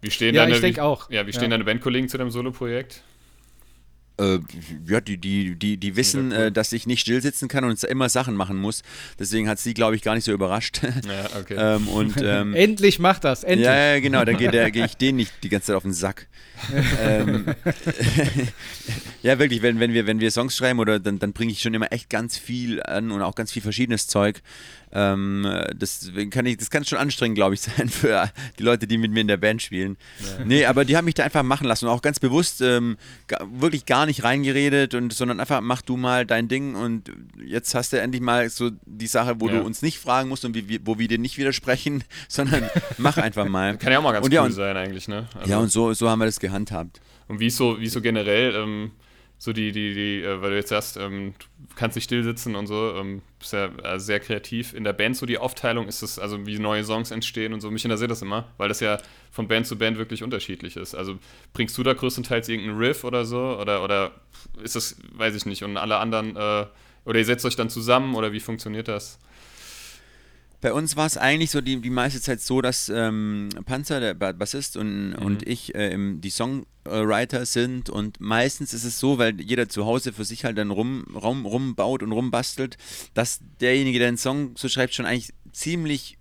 Wie 0.00 0.10
stehen 0.10 0.34
ja, 0.34 0.42
deine, 0.42 0.54
ich 0.54 0.60
denke 0.60 0.82
auch. 0.82 1.10
Ja, 1.10 1.26
wie 1.26 1.32
stehen 1.32 1.44
ja. 1.44 1.50
deine 1.50 1.64
Bandkollegen 1.64 2.08
zu 2.08 2.18
dem 2.18 2.30
Solo-Projekt? 2.30 3.02
Äh, 4.16 4.38
ja, 4.86 5.00
die, 5.00 5.18
die, 5.18 5.56
die, 5.56 5.76
die 5.76 5.96
wissen, 5.96 6.30
ja, 6.30 6.38
cool. 6.38 6.44
äh, 6.44 6.52
dass 6.52 6.72
ich 6.72 6.86
nicht 6.86 7.00
still 7.00 7.20
sitzen 7.20 7.48
kann 7.48 7.64
und 7.64 7.82
immer 7.82 8.08
Sachen 8.08 8.36
machen 8.36 8.56
muss. 8.56 8.82
Deswegen 9.18 9.48
hat 9.48 9.58
sie, 9.58 9.74
glaube 9.74 9.96
ich, 9.96 10.02
gar 10.02 10.14
nicht 10.14 10.24
so 10.24 10.32
überrascht. 10.32 10.82
Ja, 10.82 10.90
okay. 11.40 11.56
ähm, 11.58 11.88
und, 11.88 12.14
ähm, 12.22 12.54
endlich 12.54 13.00
macht 13.00 13.24
das, 13.24 13.42
endlich. 13.42 13.66
Ja, 13.66 13.94
ja 13.94 14.00
genau, 14.00 14.24
dann 14.24 14.36
gehe 14.36 14.70
geh 14.70 14.84
ich 14.84 14.96
denen 14.98 15.16
nicht 15.16 15.32
die 15.42 15.48
ganze 15.48 15.68
Zeit 15.68 15.76
auf 15.76 15.82
den 15.82 15.92
Sack. 15.92 16.28
ähm, 17.02 17.46
ja, 19.22 19.38
wirklich, 19.40 19.62
wenn, 19.62 19.80
wenn, 19.80 19.92
wir, 19.92 20.06
wenn 20.06 20.20
wir 20.20 20.30
Songs 20.30 20.56
schreiben, 20.56 20.78
oder 20.78 21.00
dann, 21.00 21.18
dann 21.18 21.32
bringe 21.32 21.50
ich 21.50 21.60
schon 21.60 21.74
immer 21.74 21.92
echt 21.92 22.08
ganz 22.08 22.38
viel 22.38 22.82
an 22.84 23.10
und 23.10 23.20
auch 23.20 23.34
ganz 23.34 23.50
viel 23.50 23.62
verschiedenes 23.62 24.06
Zeug. 24.06 24.42
Ähm, 24.94 25.46
das, 25.76 26.12
kann 26.30 26.46
ich, 26.46 26.56
das 26.56 26.70
kann 26.70 26.84
schon 26.84 26.98
anstrengend, 26.98 27.34
glaube 27.34 27.54
ich, 27.54 27.60
sein 27.62 27.88
für 27.88 28.30
die 28.58 28.62
Leute, 28.62 28.86
die 28.86 28.96
mit 28.96 29.10
mir 29.10 29.20
in 29.20 29.28
der 29.28 29.36
Band 29.36 29.60
spielen. 29.60 29.96
Ja. 30.20 30.44
Nee, 30.44 30.64
aber 30.66 30.84
die 30.84 30.96
haben 30.96 31.04
mich 31.04 31.14
da 31.14 31.24
einfach 31.24 31.42
machen 31.42 31.66
lassen 31.66 31.86
und 31.86 31.90
auch 31.90 32.02
ganz 32.02 32.20
bewusst 32.20 32.60
ähm, 32.60 32.96
wirklich 33.52 33.86
gar 33.86 34.06
nicht 34.06 34.22
reingeredet, 34.22 34.94
und, 34.94 35.12
sondern 35.12 35.40
einfach 35.40 35.60
mach 35.60 35.82
du 35.82 35.96
mal 35.96 36.24
dein 36.24 36.48
Ding 36.48 36.76
und 36.76 37.10
jetzt 37.44 37.74
hast 37.74 37.92
du 37.92 38.00
endlich 38.00 38.22
mal 38.22 38.48
so 38.48 38.70
die 38.86 39.06
Sache, 39.06 39.40
wo 39.40 39.48
ja. 39.48 39.54
du 39.54 39.62
uns 39.62 39.82
nicht 39.82 39.98
fragen 39.98 40.28
musst 40.28 40.44
und 40.44 40.54
wie, 40.54 40.80
wo 40.84 40.98
wir 40.98 41.08
dir 41.08 41.18
nicht 41.18 41.38
widersprechen, 41.38 42.04
sondern 42.28 42.70
mach 42.96 43.16
einfach 43.16 43.48
mal. 43.48 43.76
Kann 43.76 43.92
ja 43.92 43.98
auch 43.98 44.02
mal 44.02 44.12
ganz 44.12 44.26
und, 44.26 44.32
cool 44.32 44.36
ja, 44.36 44.42
und, 44.44 44.52
sein 44.52 44.76
eigentlich, 44.76 45.08
ne? 45.08 45.26
Also 45.34 45.50
ja, 45.50 45.58
und 45.58 45.70
so, 45.70 45.92
so 45.92 46.08
haben 46.08 46.20
wir 46.20 46.26
das 46.26 46.38
gehandhabt. 46.38 47.00
Und 47.26 47.40
wie 47.40 47.50
so, 47.50 47.80
wie 47.80 47.88
so 47.88 48.00
generell, 48.00 48.54
ähm, 48.54 48.92
so 49.44 49.52
die, 49.52 49.72
die, 49.72 49.92
die, 49.92 50.22
äh, 50.22 50.40
weil 50.40 50.50
du 50.50 50.56
jetzt 50.56 50.70
sagst, 50.70 50.96
ähm, 50.96 51.34
du 51.38 51.74
kannst 51.76 51.96
nicht 51.96 52.04
still 52.04 52.24
sitzen 52.24 52.54
und 52.56 52.66
so, 52.66 52.94
ähm, 52.96 53.20
bist 53.38 53.52
ja 53.52 53.66
äh, 53.66 54.00
sehr 54.00 54.18
kreativ. 54.18 54.72
In 54.72 54.84
der 54.84 54.94
Band 54.94 55.18
so 55.18 55.26
die 55.26 55.36
Aufteilung 55.36 55.86
ist 55.86 56.02
es, 56.02 56.18
also 56.18 56.46
wie 56.46 56.58
neue 56.58 56.82
Songs 56.82 57.10
entstehen 57.10 57.52
und 57.52 57.60
so, 57.60 57.70
mich 57.70 57.84
interessiert 57.84 58.10
das 58.10 58.22
immer, 58.22 58.46
weil 58.56 58.68
das 58.68 58.80
ja 58.80 58.96
von 59.30 59.46
Band 59.46 59.66
zu 59.66 59.76
Band 59.76 59.98
wirklich 59.98 60.22
unterschiedlich 60.22 60.76
ist. 60.76 60.94
Also 60.94 61.18
bringst 61.52 61.76
du 61.76 61.82
da 61.82 61.92
größtenteils 61.92 62.48
irgendeinen 62.48 62.78
Riff 62.78 63.04
oder 63.04 63.26
so? 63.26 63.58
Oder, 63.60 63.84
oder 63.84 64.12
ist 64.62 64.76
das, 64.76 64.96
weiß 65.12 65.34
ich 65.34 65.44
nicht, 65.44 65.62
und 65.62 65.76
alle 65.76 65.98
anderen, 65.98 66.36
äh, 66.36 66.66
oder 67.04 67.18
ihr 67.18 67.24
setzt 67.26 67.44
euch 67.44 67.56
dann 67.56 67.68
zusammen 67.68 68.14
oder 68.14 68.32
wie 68.32 68.40
funktioniert 68.40 68.88
das? 68.88 69.18
Bei 70.64 70.72
uns 70.72 70.96
war 70.96 71.04
es 71.04 71.18
eigentlich 71.18 71.50
so 71.50 71.60
die, 71.60 71.78
die 71.78 71.90
meiste 71.90 72.22
Zeit 72.22 72.40
so, 72.40 72.62
dass 72.62 72.88
ähm, 72.88 73.50
Panzer, 73.66 74.00
der 74.00 74.14
Bassist 74.14 74.78
und, 74.78 75.10
mhm. 75.10 75.16
und 75.16 75.46
ich 75.46 75.74
äh, 75.74 75.94
die 75.94 76.30
Songwriter 76.30 77.44
sind 77.44 77.90
und 77.90 78.18
meistens 78.18 78.72
ist 78.72 78.84
es 78.84 78.98
so, 78.98 79.18
weil 79.18 79.38
jeder 79.42 79.68
zu 79.68 79.84
Hause 79.84 80.14
für 80.14 80.24
sich 80.24 80.46
halt 80.46 80.56
dann 80.56 80.70
rum, 80.70 81.04
rum, 81.14 81.44
rumbaut 81.44 82.02
und 82.02 82.12
rumbastelt, 82.12 82.78
dass 83.12 83.40
derjenige, 83.60 83.98
der 83.98 84.08
einen 84.08 84.16
Song 84.16 84.52
so 84.56 84.70
schreibt, 84.70 84.94
schon 84.94 85.04
eigentlich 85.04 85.34
ziemlich 85.52 86.16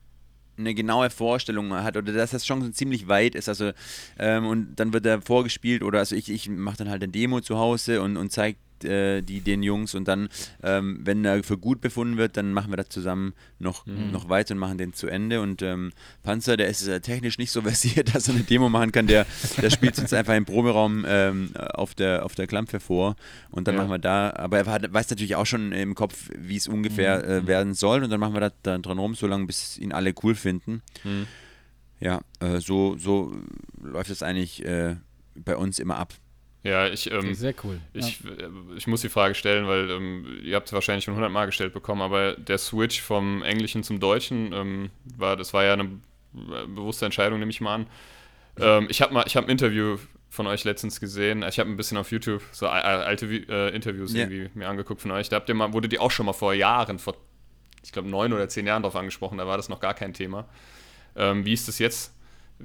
eine 0.57 0.75
genaue 0.75 1.09
Vorstellung 1.09 1.73
hat 1.73 1.95
oder 1.95 2.11
dass 2.11 2.31
das 2.31 2.45
schon 2.45 2.73
ziemlich 2.73 3.07
weit 3.07 3.35
ist. 3.35 3.47
Also 3.47 3.71
ähm, 4.19 4.45
und 4.45 4.75
dann 4.75 4.91
wird 4.91 5.05
er 5.05 5.21
vorgespielt 5.21 5.83
oder 5.83 5.99
also 5.99 6.17
ich, 6.17 6.29
ich 6.29 6.49
mache 6.49 6.79
dann 6.79 6.89
halt 6.89 7.01
ein 7.01 7.13
Demo 7.13 7.39
zu 7.39 7.57
Hause 7.59 8.01
und, 8.01 8.17
und 8.17 8.29
zeige 8.33 8.57
äh, 8.83 9.21
die 9.21 9.41
den 9.41 9.63
Jungs 9.63 9.95
und 9.95 10.07
dann, 10.07 10.29
ähm, 10.61 10.99
wenn 11.03 11.23
er 11.25 11.43
für 11.43 11.57
gut 11.57 11.81
befunden 11.81 12.17
wird, 12.17 12.37
dann 12.37 12.53
machen 12.53 12.71
wir 12.71 12.77
das 12.77 12.89
zusammen 12.89 13.33
noch, 13.59 13.85
mhm. 13.85 14.11
noch 14.11 14.29
weiter 14.29 14.53
und 14.53 14.59
machen 14.59 14.77
den 14.77 14.93
zu 14.93 15.07
Ende. 15.07 15.41
Und 15.41 15.61
ähm, 15.61 15.91
Panzer, 16.23 16.57
der 16.57 16.67
ist 16.67 16.87
äh, 16.87 16.99
technisch 17.01 17.37
nicht 17.37 17.51
so 17.51 17.61
versiert, 17.63 18.15
dass 18.15 18.27
er 18.27 18.35
eine 18.35 18.43
Demo 18.43 18.69
machen 18.69 18.91
kann, 18.91 19.07
der, 19.07 19.25
der 19.61 19.69
spielt 19.69 19.97
uns 19.99 20.13
einfach 20.13 20.35
im 20.35 20.45
Proberaum 20.45 21.05
ähm, 21.07 21.51
auf, 21.55 21.95
der, 21.95 22.25
auf 22.25 22.35
der 22.35 22.47
Klampfe 22.47 22.79
vor 22.79 23.15
und 23.51 23.67
dann 23.67 23.75
ja. 23.75 23.81
machen 23.81 23.91
wir 23.91 23.99
da, 23.99 24.33
aber 24.35 24.59
er 24.59 24.65
hat, 24.65 24.93
weiß 24.93 25.09
natürlich 25.09 25.35
auch 25.35 25.45
schon 25.45 25.71
im 25.71 25.95
Kopf, 25.95 26.29
wie 26.37 26.55
es 26.55 26.67
ungefähr 26.67 27.17
mhm. 27.17 27.29
äh, 27.29 27.47
werden 27.47 27.73
soll 27.73 28.03
und 28.03 28.09
dann 28.09 28.19
machen 28.19 28.33
wir 28.33 28.41
da 28.41 28.51
dann 28.63 28.81
dran 28.81 28.99
rum, 28.99 29.15
solange 29.15 29.45
bis 29.45 29.77
ihn 29.77 29.91
alle 29.91 30.13
cool 30.23 30.35
finden. 30.35 30.81
Mhm. 31.03 31.27
Ja, 31.99 32.21
äh, 32.39 32.59
so, 32.59 32.97
so 32.97 33.33
läuft 33.81 34.09
es 34.09 34.23
eigentlich 34.23 34.65
äh, 34.65 34.97
bei 35.35 35.55
uns 35.55 35.79
immer 35.79 35.97
ab. 35.97 36.13
Ja, 36.63 36.87
ich, 36.87 37.11
ähm, 37.11 37.33
sehr 37.33 37.53
cool. 37.63 37.79
Ich, 37.91 38.21
ja. 38.21 38.31
Äh, 38.31 38.49
ich 38.77 38.87
muss 38.87 39.01
die 39.01 39.09
Frage 39.09 39.35
stellen, 39.35 39.67
weil 39.67 39.89
ähm, 39.91 40.39
ihr 40.43 40.55
habt 40.55 40.67
es 40.67 40.73
wahrscheinlich 40.73 41.03
schon 41.03 41.13
hundertmal 41.13 41.45
gestellt 41.45 41.73
bekommen, 41.73 42.01
aber 42.01 42.33
der 42.33 42.57
Switch 42.57 43.01
vom 43.01 43.43
Englischen 43.43 43.83
zum 43.83 43.99
Deutschen 43.99 44.53
ähm, 44.53 44.89
war, 45.17 45.35
das 45.35 45.53
war 45.53 45.65
ja 45.65 45.73
eine 45.73 45.89
bewusste 46.31 47.05
Entscheidung, 47.05 47.39
nehme 47.39 47.51
ich 47.51 47.59
mal 47.59 47.75
an. 47.75 47.87
Ähm, 48.59 48.87
ich 48.89 49.01
habe 49.01 49.13
mal, 49.13 49.25
ich 49.27 49.35
habe 49.35 49.47
ein 49.47 49.49
Interview 49.49 49.97
von 50.29 50.47
euch 50.47 50.63
letztens 50.63 50.99
gesehen. 50.99 51.43
Ich 51.43 51.59
habe 51.59 51.69
ein 51.69 51.77
bisschen 51.77 51.97
auf 51.97 52.11
YouTube 52.11 52.41
so 52.51 52.67
alte 52.67 53.25
äh, 53.25 53.75
Interviews 53.75 54.13
yeah. 54.13 54.23
irgendwie 54.23 54.57
mir 54.57 54.67
angeguckt 54.67 55.01
von 55.01 55.11
euch. 55.11 55.29
Da 55.29 55.35
habt 55.35 55.49
ihr 55.49 55.55
mal, 55.55 55.73
wurde 55.73 55.89
die 55.89 55.99
auch 55.99 56.11
schon 56.11 56.25
mal 56.25 56.33
vor 56.33 56.53
Jahren, 56.53 56.97
vor 56.97 57.15
ich 57.83 57.91
glaube 57.91 58.09
neun 58.09 58.31
oder 58.33 58.47
zehn 58.47 58.65
Jahren 58.65 58.81
drauf 58.83 58.95
angesprochen. 58.95 59.37
Da 59.37 59.45
war 59.45 59.57
das 59.57 59.69
noch 59.69 59.79
gar 59.79 59.93
kein 59.93 60.13
Thema. 60.13 60.47
Ähm, 61.15 61.45
wie 61.45 61.53
ist 61.53 61.67
das 61.67 61.77
jetzt? 61.77 62.12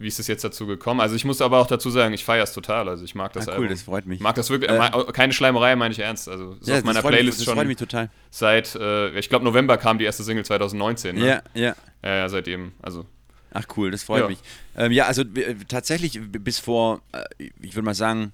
Wie 0.01 0.07
ist 0.07 0.19
es 0.19 0.27
jetzt 0.27 0.45
dazu 0.45 0.67
gekommen? 0.67 1.01
Also 1.01 1.15
ich 1.17 1.25
muss 1.25 1.41
aber 1.41 1.59
auch 1.59 1.67
dazu 1.67 1.91
sagen, 1.91 2.15
ich 2.15 2.25
feiere 2.25 2.45
es 2.45 2.53
total. 2.53 2.89
Also 2.89 3.05
ich 3.05 3.15
mag 3.15 3.33
das 3.33 3.49
ah, 3.49 3.53
cool, 3.53 3.57
Album. 3.57 3.71
das 3.71 3.83
freut 3.83 4.07
mich. 4.07 4.21
Mag 4.21 4.35
das 4.35 4.51
wirklich. 4.51 4.71
Äh, 4.71 4.91
keine 5.13 5.33
Schleimerei, 5.33 5.77
meine 5.77 5.93
ich 5.93 5.99
ernst. 5.99 6.29
Also 6.29 6.53
ist 6.61 6.69
ja, 6.69 6.79
auf 6.79 6.85
meiner 6.85 7.03
Playlist 7.03 7.39
mich, 7.39 7.47
das 7.47 7.55
schon. 7.55 7.67
mich 7.67 7.77
total. 7.77 8.11
Seit, 8.31 8.75
äh, 8.75 9.19
ich 9.19 9.29
glaube 9.29 9.45
November 9.45 9.77
kam 9.77 9.99
die 9.99 10.05
erste 10.05 10.23
Single 10.23 10.45
2019. 10.45 11.17
Ne? 11.17 11.27
Ja, 11.27 11.43
ja. 11.55 11.75
Ja, 12.03 12.17
ja, 12.17 12.29
seitdem. 12.29 12.73
Also 12.81 13.07
Ach 13.53 13.65
cool, 13.77 13.91
das 13.91 14.03
freut 14.03 14.23
ja. 14.23 14.29
mich. 14.29 14.39
Ähm, 14.77 14.93
ja, 14.93 15.07
also 15.07 15.25
tatsächlich 15.69 16.21
bis 16.21 16.59
vor, 16.59 17.01
äh, 17.13 17.45
ich 17.61 17.75
würde 17.75 17.87
mal 17.87 17.95
sagen, 17.95 18.33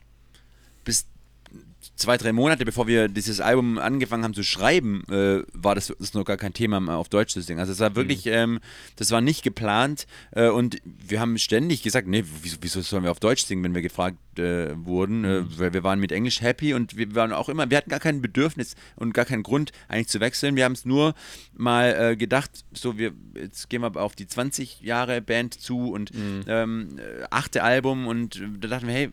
zwei, 1.96 2.16
drei 2.16 2.32
Monate, 2.32 2.64
bevor 2.64 2.86
wir 2.86 3.08
dieses 3.08 3.40
Album 3.40 3.78
angefangen 3.78 4.24
haben 4.24 4.34
zu 4.34 4.42
schreiben, 4.42 5.04
äh, 5.08 5.42
war 5.52 5.74
das, 5.74 5.92
das 5.98 6.14
noch 6.14 6.24
gar 6.24 6.36
kein 6.36 6.52
Thema 6.52 6.96
auf 6.96 7.08
Deutsch 7.08 7.32
zu 7.32 7.40
singen. 7.40 7.60
Also 7.60 7.72
es 7.72 7.80
war 7.80 7.94
wirklich, 7.94 8.24
mhm. 8.26 8.32
ähm, 8.32 8.60
das 8.96 9.10
war 9.10 9.20
nicht 9.20 9.42
geplant 9.42 10.06
äh, 10.32 10.48
und 10.48 10.78
wir 10.84 11.20
haben 11.20 11.38
ständig 11.38 11.82
gesagt, 11.82 12.08
nee, 12.08 12.24
wieso, 12.42 12.56
wieso, 12.60 12.80
sollen 12.80 13.04
wir 13.04 13.10
auf 13.10 13.20
Deutsch 13.20 13.44
singen, 13.44 13.62
wenn 13.62 13.74
wir 13.74 13.82
gefragt 13.82 14.18
äh, 14.38 14.74
wurden, 14.84 15.24
äh, 15.24 15.40
mhm. 15.40 15.58
weil 15.58 15.72
wir 15.72 15.84
waren 15.84 16.00
mit 16.00 16.10
Englisch 16.10 16.40
happy 16.40 16.74
und 16.74 16.96
wir 16.96 17.14
waren 17.14 17.32
auch 17.32 17.48
immer, 17.48 17.70
wir 17.70 17.76
hatten 17.76 17.90
gar 17.90 18.00
kein 18.00 18.20
Bedürfnis 18.20 18.74
und 18.96 19.14
gar 19.14 19.24
keinen 19.24 19.44
Grund 19.44 19.70
eigentlich 19.88 20.08
zu 20.08 20.20
wechseln. 20.20 20.56
Wir 20.56 20.64
haben 20.64 20.72
es 20.72 20.84
nur 20.84 21.14
mal 21.56 21.94
äh, 22.12 22.16
gedacht, 22.16 22.50
so 22.72 22.98
wir, 22.98 23.12
jetzt 23.36 23.70
gehen 23.70 23.82
wir 23.82 23.96
auf 23.96 24.16
die 24.16 24.26
20 24.26 24.80
Jahre 24.80 25.22
Band 25.22 25.54
zu 25.54 25.92
und 25.92 26.12
mhm. 26.12 26.44
ähm, 26.48 26.98
äh, 26.98 27.24
achte 27.30 27.62
Album 27.62 28.08
und 28.08 28.42
da 28.58 28.68
dachten 28.68 28.88
wir, 28.88 28.94
hey, 28.94 29.10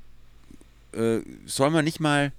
sollen 1.45 1.73
wir 1.73 1.83
nicht 1.83 2.01
mal 2.01 2.33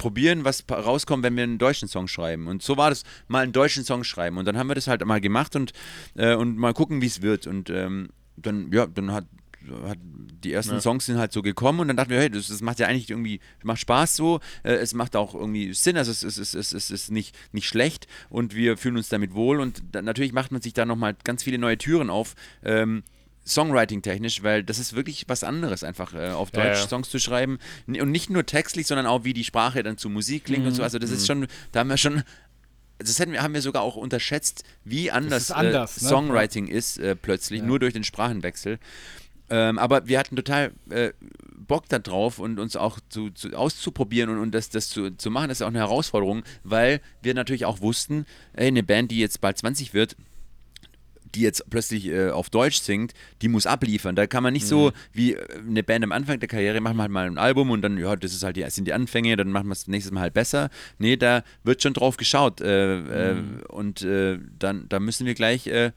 probieren, 0.00 0.44
was 0.44 0.64
rauskommt, 0.70 1.22
wenn 1.22 1.36
wir 1.36 1.44
einen 1.44 1.58
deutschen 1.58 1.86
Song 1.86 2.08
schreiben. 2.08 2.48
Und 2.48 2.62
so 2.62 2.78
war 2.78 2.88
das, 2.88 3.04
mal 3.28 3.42
einen 3.42 3.52
deutschen 3.52 3.84
Song 3.84 4.02
schreiben. 4.02 4.38
Und 4.38 4.46
dann 4.46 4.56
haben 4.56 4.68
wir 4.68 4.74
das 4.74 4.86
halt 4.88 5.04
mal 5.04 5.20
gemacht 5.20 5.54
und, 5.56 5.74
äh, 6.16 6.34
und 6.34 6.56
mal 6.56 6.72
gucken, 6.72 7.02
wie 7.02 7.06
es 7.06 7.20
wird. 7.20 7.46
Und 7.46 7.68
ähm, 7.68 8.08
dann, 8.36 8.72
ja, 8.72 8.86
dann 8.86 9.12
hat, 9.12 9.26
hat 9.84 9.98
die 10.00 10.54
ersten 10.54 10.76
ja. 10.76 10.80
Songs 10.80 11.04
sind 11.04 11.18
halt 11.18 11.34
so 11.34 11.42
gekommen 11.42 11.80
und 11.80 11.88
dann 11.88 11.98
dachten 11.98 12.08
wir, 12.08 12.18
hey, 12.18 12.30
das, 12.30 12.48
das 12.48 12.62
macht 12.62 12.78
ja 12.78 12.86
eigentlich 12.86 13.10
irgendwie, 13.10 13.40
macht 13.62 13.80
Spaß 13.80 14.16
so, 14.16 14.40
äh, 14.62 14.72
es 14.72 14.94
macht 14.94 15.16
auch 15.16 15.34
irgendwie 15.34 15.74
Sinn, 15.74 15.98
also 15.98 16.10
es, 16.10 16.22
es, 16.22 16.38
es, 16.38 16.54
es, 16.54 16.72
es 16.72 16.90
ist 16.90 17.10
nicht, 17.10 17.36
nicht 17.52 17.68
schlecht 17.68 18.06
und 18.30 18.54
wir 18.54 18.78
fühlen 18.78 18.96
uns 18.96 19.10
damit 19.10 19.34
wohl 19.34 19.60
und 19.60 19.82
da, 19.92 20.00
natürlich 20.00 20.32
macht 20.32 20.50
man 20.50 20.62
sich 20.62 20.72
da 20.72 20.86
nochmal 20.86 21.14
ganz 21.24 21.42
viele 21.42 21.58
neue 21.58 21.76
Türen 21.76 22.08
auf. 22.08 22.36
Ähm, 22.64 23.02
Songwriting-technisch, 23.46 24.42
weil 24.42 24.62
das 24.62 24.78
ist 24.78 24.94
wirklich 24.94 25.24
was 25.28 25.44
anderes, 25.44 25.82
einfach 25.82 26.14
äh, 26.14 26.30
auf 26.30 26.50
Deutsch 26.50 26.64
ja, 26.64 26.72
ja. 26.72 26.88
Songs 26.88 27.08
zu 27.10 27.18
schreiben. 27.18 27.58
Und 27.86 28.10
nicht 28.10 28.30
nur 28.30 28.46
textlich, 28.46 28.86
sondern 28.86 29.06
auch 29.06 29.24
wie 29.24 29.32
die 29.32 29.44
Sprache 29.44 29.82
dann 29.82 29.96
zu 29.96 30.08
Musik 30.08 30.44
klingt 30.44 30.62
mhm. 30.62 30.68
und 30.68 30.74
so. 30.74 30.82
Also 30.82 30.98
das 30.98 31.10
mhm. 31.10 31.16
ist 31.16 31.26
schon, 31.26 31.46
da 31.72 31.80
haben 31.80 31.88
wir 31.88 31.96
schon, 31.96 32.22
das 32.98 33.18
hätten 33.18 33.32
wir, 33.32 33.42
haben 33.42 33.54
wir 33.54 33.62
sogar 33.62 33.82
auch 33.82 33.96
unterschätzt, 33.96 34.64
wie 34.84 35.10
anders, 35.10 35.50
anders 35.50 35.98
äh, 35.98 36.04
ne? 36.04 36.08
Songwriting 36.08 36.68
ist 36.68 36.98
äh, 36.98 37.16
plötzlich, 37.16 37.60
ja. 37.60 37.66
nur 37.66 37.78
durch 37.78 37.94
den 37.94 38.04
Sprachenwechsel. 38.04 38.78
Ähm, 39.48 39.78
aber 39.78 40.06
wir 40.06 40.18
hatten 40.18 40.36
total 40.36 40.72
äh, 40.90 41.12
Bock 41.56 41.88
darauf 41.88 42.38
und 42.38 42.60
uns 42.60 42.76
auch 42.76 42.98
zu, 43.08 43.30
zu 43.30 43.50
auszuprobieren 43.56 44.30
und, 44.30 44.38
und 44.38 44.52
das, 44.52 44.70
das 44.70 44.88
zu, 44.88 45.10
zu 45.16 45.30
machen, 45.30 45.48
das 45.48 45.58
ist 45.58 45.62
auch 45.62 45.68
eine 45.68 45.78
Herausforderung, 45.78 46.44
weil 46.62 47.00
wir 47.22 47.34
natürlich 47.34 47.64
auch 47.64 47.80
wussten, 47.80 48.26
ey, 48.52 48.68
eine 48.68 48.82
Band, 48.82 49.10
die 49.10 49.18
jetzt 49.18 49.40
bald 49.40 49.58
20 49.58 49.92
wird, 49.92 50.16
die 51.34 51.42
jetzt 51.42 51.68
plötzlich 51.70 52.06
äh, 52.06 52.30
auf 52.30 52.50
Deutsch 52.50 52.80
singt, 52.80 53.12
die 53.42 53.48
muss 53.48 53.66
abliefern. 53.66 54.16
Da 54.16 54.26
kann 54.26 54.42
man 54.42 54.52
nicht 54.52 54.64
mhm. 54.64 54.68
so 54.68 54.92
wie 55.12 55.34
äh, 55.34 55.58
eine 55.58 55.82
Band 55.82 56.04
am 56.04 56.12
Anfang 56.12 56.40
der 56.40 56.48
Karriere, 56.48 56.80
machen 56.80 56.96
wir 56.96 57.02
halt 57.02 57.12
mal 57.12 57.26
ein 57.26 57.38
Album 57.38 57.70
und 57.70 57.82
dann, 57.82 57.98
ja, 57.98 58.16
das 58.16 58.32
ist 58.32 58.42
halt 58.42 58.56
die, 58.56 58.68
sind 58.70 58.86
die 58.86 58.92
Anfänge, 58.92 59.36
dann 59.36 59.50
machen 59.50 59.68
wir 59.68 59.72
es 59.72 59.88
nächstes 59.88 60.12
Mal 60.12 60.20
halt 60.20 60.34
besser. 60.34 60.70
Nee, 60.98 61.16
da 61.16 61.42
wird 61.64 61.82
schon 61.82 61.94
drauf 61.94 62.16
geschaut. 62.16 62.60
Äh, 62.60 63.30
äh 63.30 63.34
mhm. 63.34 63.60
und 63.68 64.02
äh, 64.02 64.38
dann 64.58 64.86
da 64.88 65.00
müssen 65.00 65.26
wir 65.26 65.34
gleich 65.34 65.66
äh, 65.66 65.92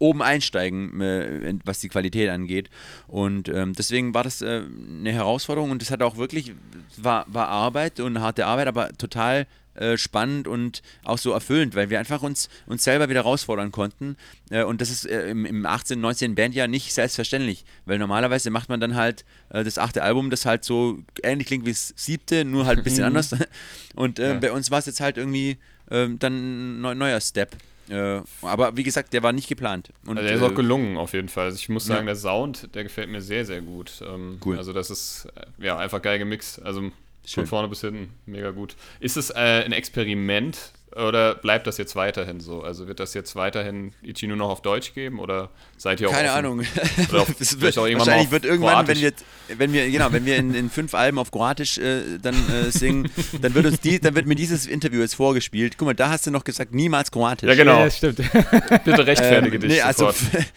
oben 0.00 0.22
einsteigen, 0.22 1.60
was 1.64 1.80
die 1.80 1.88
Qualität 1.88 2.30
angeht. 2.30 2.70
Und 3.08 3.48
ähm, 3.48 3.72
deswegen 3.72 4.14
war 4.14 4.22
das 4.22 4.40
eine 4.40 5.10
Herausforderung 5.10 5.72
und 5.72 5.82
es 5.82 5.90
hat 5.90 6.04
auch 6.04 6.16
wirklich, 6.16 6.52
war, 6.96 7.26
war 7.26 7.48
Arbeit 7.48 7.98
und 7.98 8.20
harte 8.20 8.46
Arbeit, 8.46 8.68
aber 8.68 8.92
total 8.92 9.48
äh, 9.78 9.96
spannend 9.96 10.48
und 10.48 10.82
auch 11.04 11.18
so 11.18 11.32
erfüllend, 11.32 11.74
weil 11.74 11.90
wir 11.90 11.98
einfach 11.98 12.22
uns, 12.22 12.48
uns 12.66 12.84
selber 12.84 13.08
wieder 13.08 13.20
herausfordern 13.20 13.70
konnten. 13.70 14.16
Äh, 14.50 14.64
und 14.64 14.80
das 14.80 14.90
ist 14.90 15.06
äh, 15.06 15.28
im, 15.28 15.46
im 15.46 15.66
18., 15.66 16.00
19. 16.00 16.34
Bandjahr 16.34 16.66
nicht 16.66 16.92
selbstverständlich, 16.92 17.64
weil 17.86 17.98
normalerweise 17.98 18.50
macht 18.50 18.68
man 18.68 18.80
dann 18.80 18.96
halt 18.96 19.24
äh, 19.50 19.64
das 19.64 19.78
achte 19.78 20.02
Album, 20.02 20.30
das 20.30 20.46
halt 20.46 20.64
so 20.64 20.98
ähnlich 21.22 21.46
klingt 21.46 21.64
wie 21.64 21.70
das 21.70 21.94
siebte, 21.96 22.44
nur 22.44 22.66
halt 22.66 22.78
ein 22.78 22.84
bisschen 22.84 23.04
anders. 23.04 23.34
Und 23.94 24.18
äh, 24.18 24.34
ja. 24.34 24.38
bei 24.38 24.52
uns 24.52 24.70
war 24.70 24.80
es 24.80 24.86
jetzt 24.86 25.00
halt 25.00 25.16
irgendwie 25.16 25.58
ähm, 25.90 26.18
dann 26.18 26.82
ein 26.82 26.98
neuer 26.98 27.20
Step. 27.20 27.56
Äh, 27.88 28.20
aber 28.42 28.76
wie 28.76 28.82
gesagt, 28.82 29.12
der 29.12 29.22
war 29.22 29.32
nicht 29.32 29.48
geplant. 29.48 29.90
Und, 30.04 30.18
also 30.18 30.28
der 30.28 30.36
ist 30.36 30.42
auch 30.42 30.54
gelungen 30.54 30.96
auf 30.96 31.14
jeden 31.14 31.28
Fall. 31.28 31.46
Also 31.46 31.56
ich 31.56 31.68
muss 31.68 31.86
sagen, 31.86 32.06
ja. 32.06 32.12
der 32.12 32.16
Sound, 32.16 32.74
der 32.74 32.82
gefällt 32.82 33.08
mir 33.08 33.22
sehr, 33.22 33.46
sehr 33.46 33.62
gut. 33.62 34.02
Ähm, 34.06 34.38
cool. 34.44 34.58
Also 34.58 34.72
das 34.72 34.90
ist 34.90 35.28
ja 35.58 35.78
einfach 35.78 36.02
geil 36.02 36.18
gemixt. 36.18 36.60
Also 36.62 36.90
Schön. 37.28 37.44
Von 37.44 37.48
vorne 37.48 37.68
bis 37.68 37.82
hinten, 37.82 38.14
mega 38.24 38.52
gut. 38.52 38.74
Ist 39.00 39.18
es 39.18 39.28
äh, 39.28 39.62
ein 39.64 39.72
Experiment 39.72 40.72
oder 40.96 41.34
bleibt 41.34 41.66
das 41.66 41.78
jetzt 41.78 41.96
weiterhin 41.96 42.40
so? 42.40 42.62
Also 42.62 42.88
wird 42.88 43.00
das 43.00 43.14
jetzt 43.14 43.36
weiterhin 43.36 43.92
Ichi 44.02 44.26
nur 44.26 44.36
noch 44.36 44.48
auf 44.48 44.62
Deutsch 44.62 44.94
geben 44.94 45.18
oder 45.18 45.50
seid 45.76 46.00
ihr 46.00 46.08
auch 46.08 46.12
Keine 46.12 46.28
offen? 46.28 46.38
Ahnung. 46.38 46.60
Auf, 47.12 47.28
wird, 47.38 47.76
wahrscheinlich 47.76 48.30
wird 48.30 48.44
irgendwann, 48.44 48.86
wenn 48.86 49.00
wir, 49.00 49.12
wenn 49.56 49.72
wir, 49.72 49.90
genau, 49.90 50.12
wenn 50.12 50.24
wir 50.24 50.36
in, 50.36 50.54
in 50.54 50.70
fünf 50.70 50.94
Alben 50.94 51.18
auf 51.18 51.30
Kroatisch 51.30 51.78
äh, 51.78 52.18
dann 52.20 52.34
äh, 52.34 52.70
singen, 52.70 53.10
dann 53.42 53.54
wird 53.54 53.66
uns 53.66 53.80
die, 53.80 54.00
dann 54.00 54.14
wird 54.14 54.26
mir 54.26 54.34
dieses 54.34 54.66
Interview 54.66 55.00
jetzt 55.00 55.14
vorgespielt. 55.14 55.78
Guck 55.78 55.86
mal, 55.86 55.94
da 55.94 56.10
hast 56.10 56.26
du 56.26 56.30
noch 56.30 56.44
gesagt, 56.44 56.74
niemals 56.74 57.10
Kroatisch. 57.10 57.48
Ja, 57.48 57.54
genau. 57.54 57.80
Ja, 57.80 57.90
stimmt. 57.90 58.16
Bitte 58.84 59.06
rechtfertige 59.06 59.56
ähm, 59.56 59.60
dich. 59.62 59.70
Nee, 59.70 59.80
also, 59.80 60.06
ja, 60.06 60.12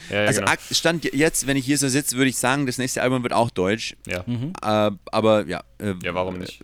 ja, 0.10 0.26
also 0.26 0.42
genau. 0.42 0.54
Stand 0.72 1.14
jetzt, 1.14 1.48
wenn 1.48 1.58
ich 1.58 1.66
hier 1.66 1.78
so 1.78 1.88
sitze, 1.88 2.18
würde 2.18 2.30
ich 2.30 2.38
sagen, 2.38 2.66
das 2.66 2.78
nächste 2.78 3.02
Album 3.02 3.24
wird 3.24 3.34
auch 3.34 3.50
Deutsch. 3.50 3.96
Ja. 4.08 4.24
Mhm. 4.26 4.54
Äh, 4.62 4.92
aber 5.12 5.48
ja. 5.48 5.64
Äh, 5.80 5.94
ja, 6.04 6.14
warum 6.14 6.38
nicht? 6.38 6.64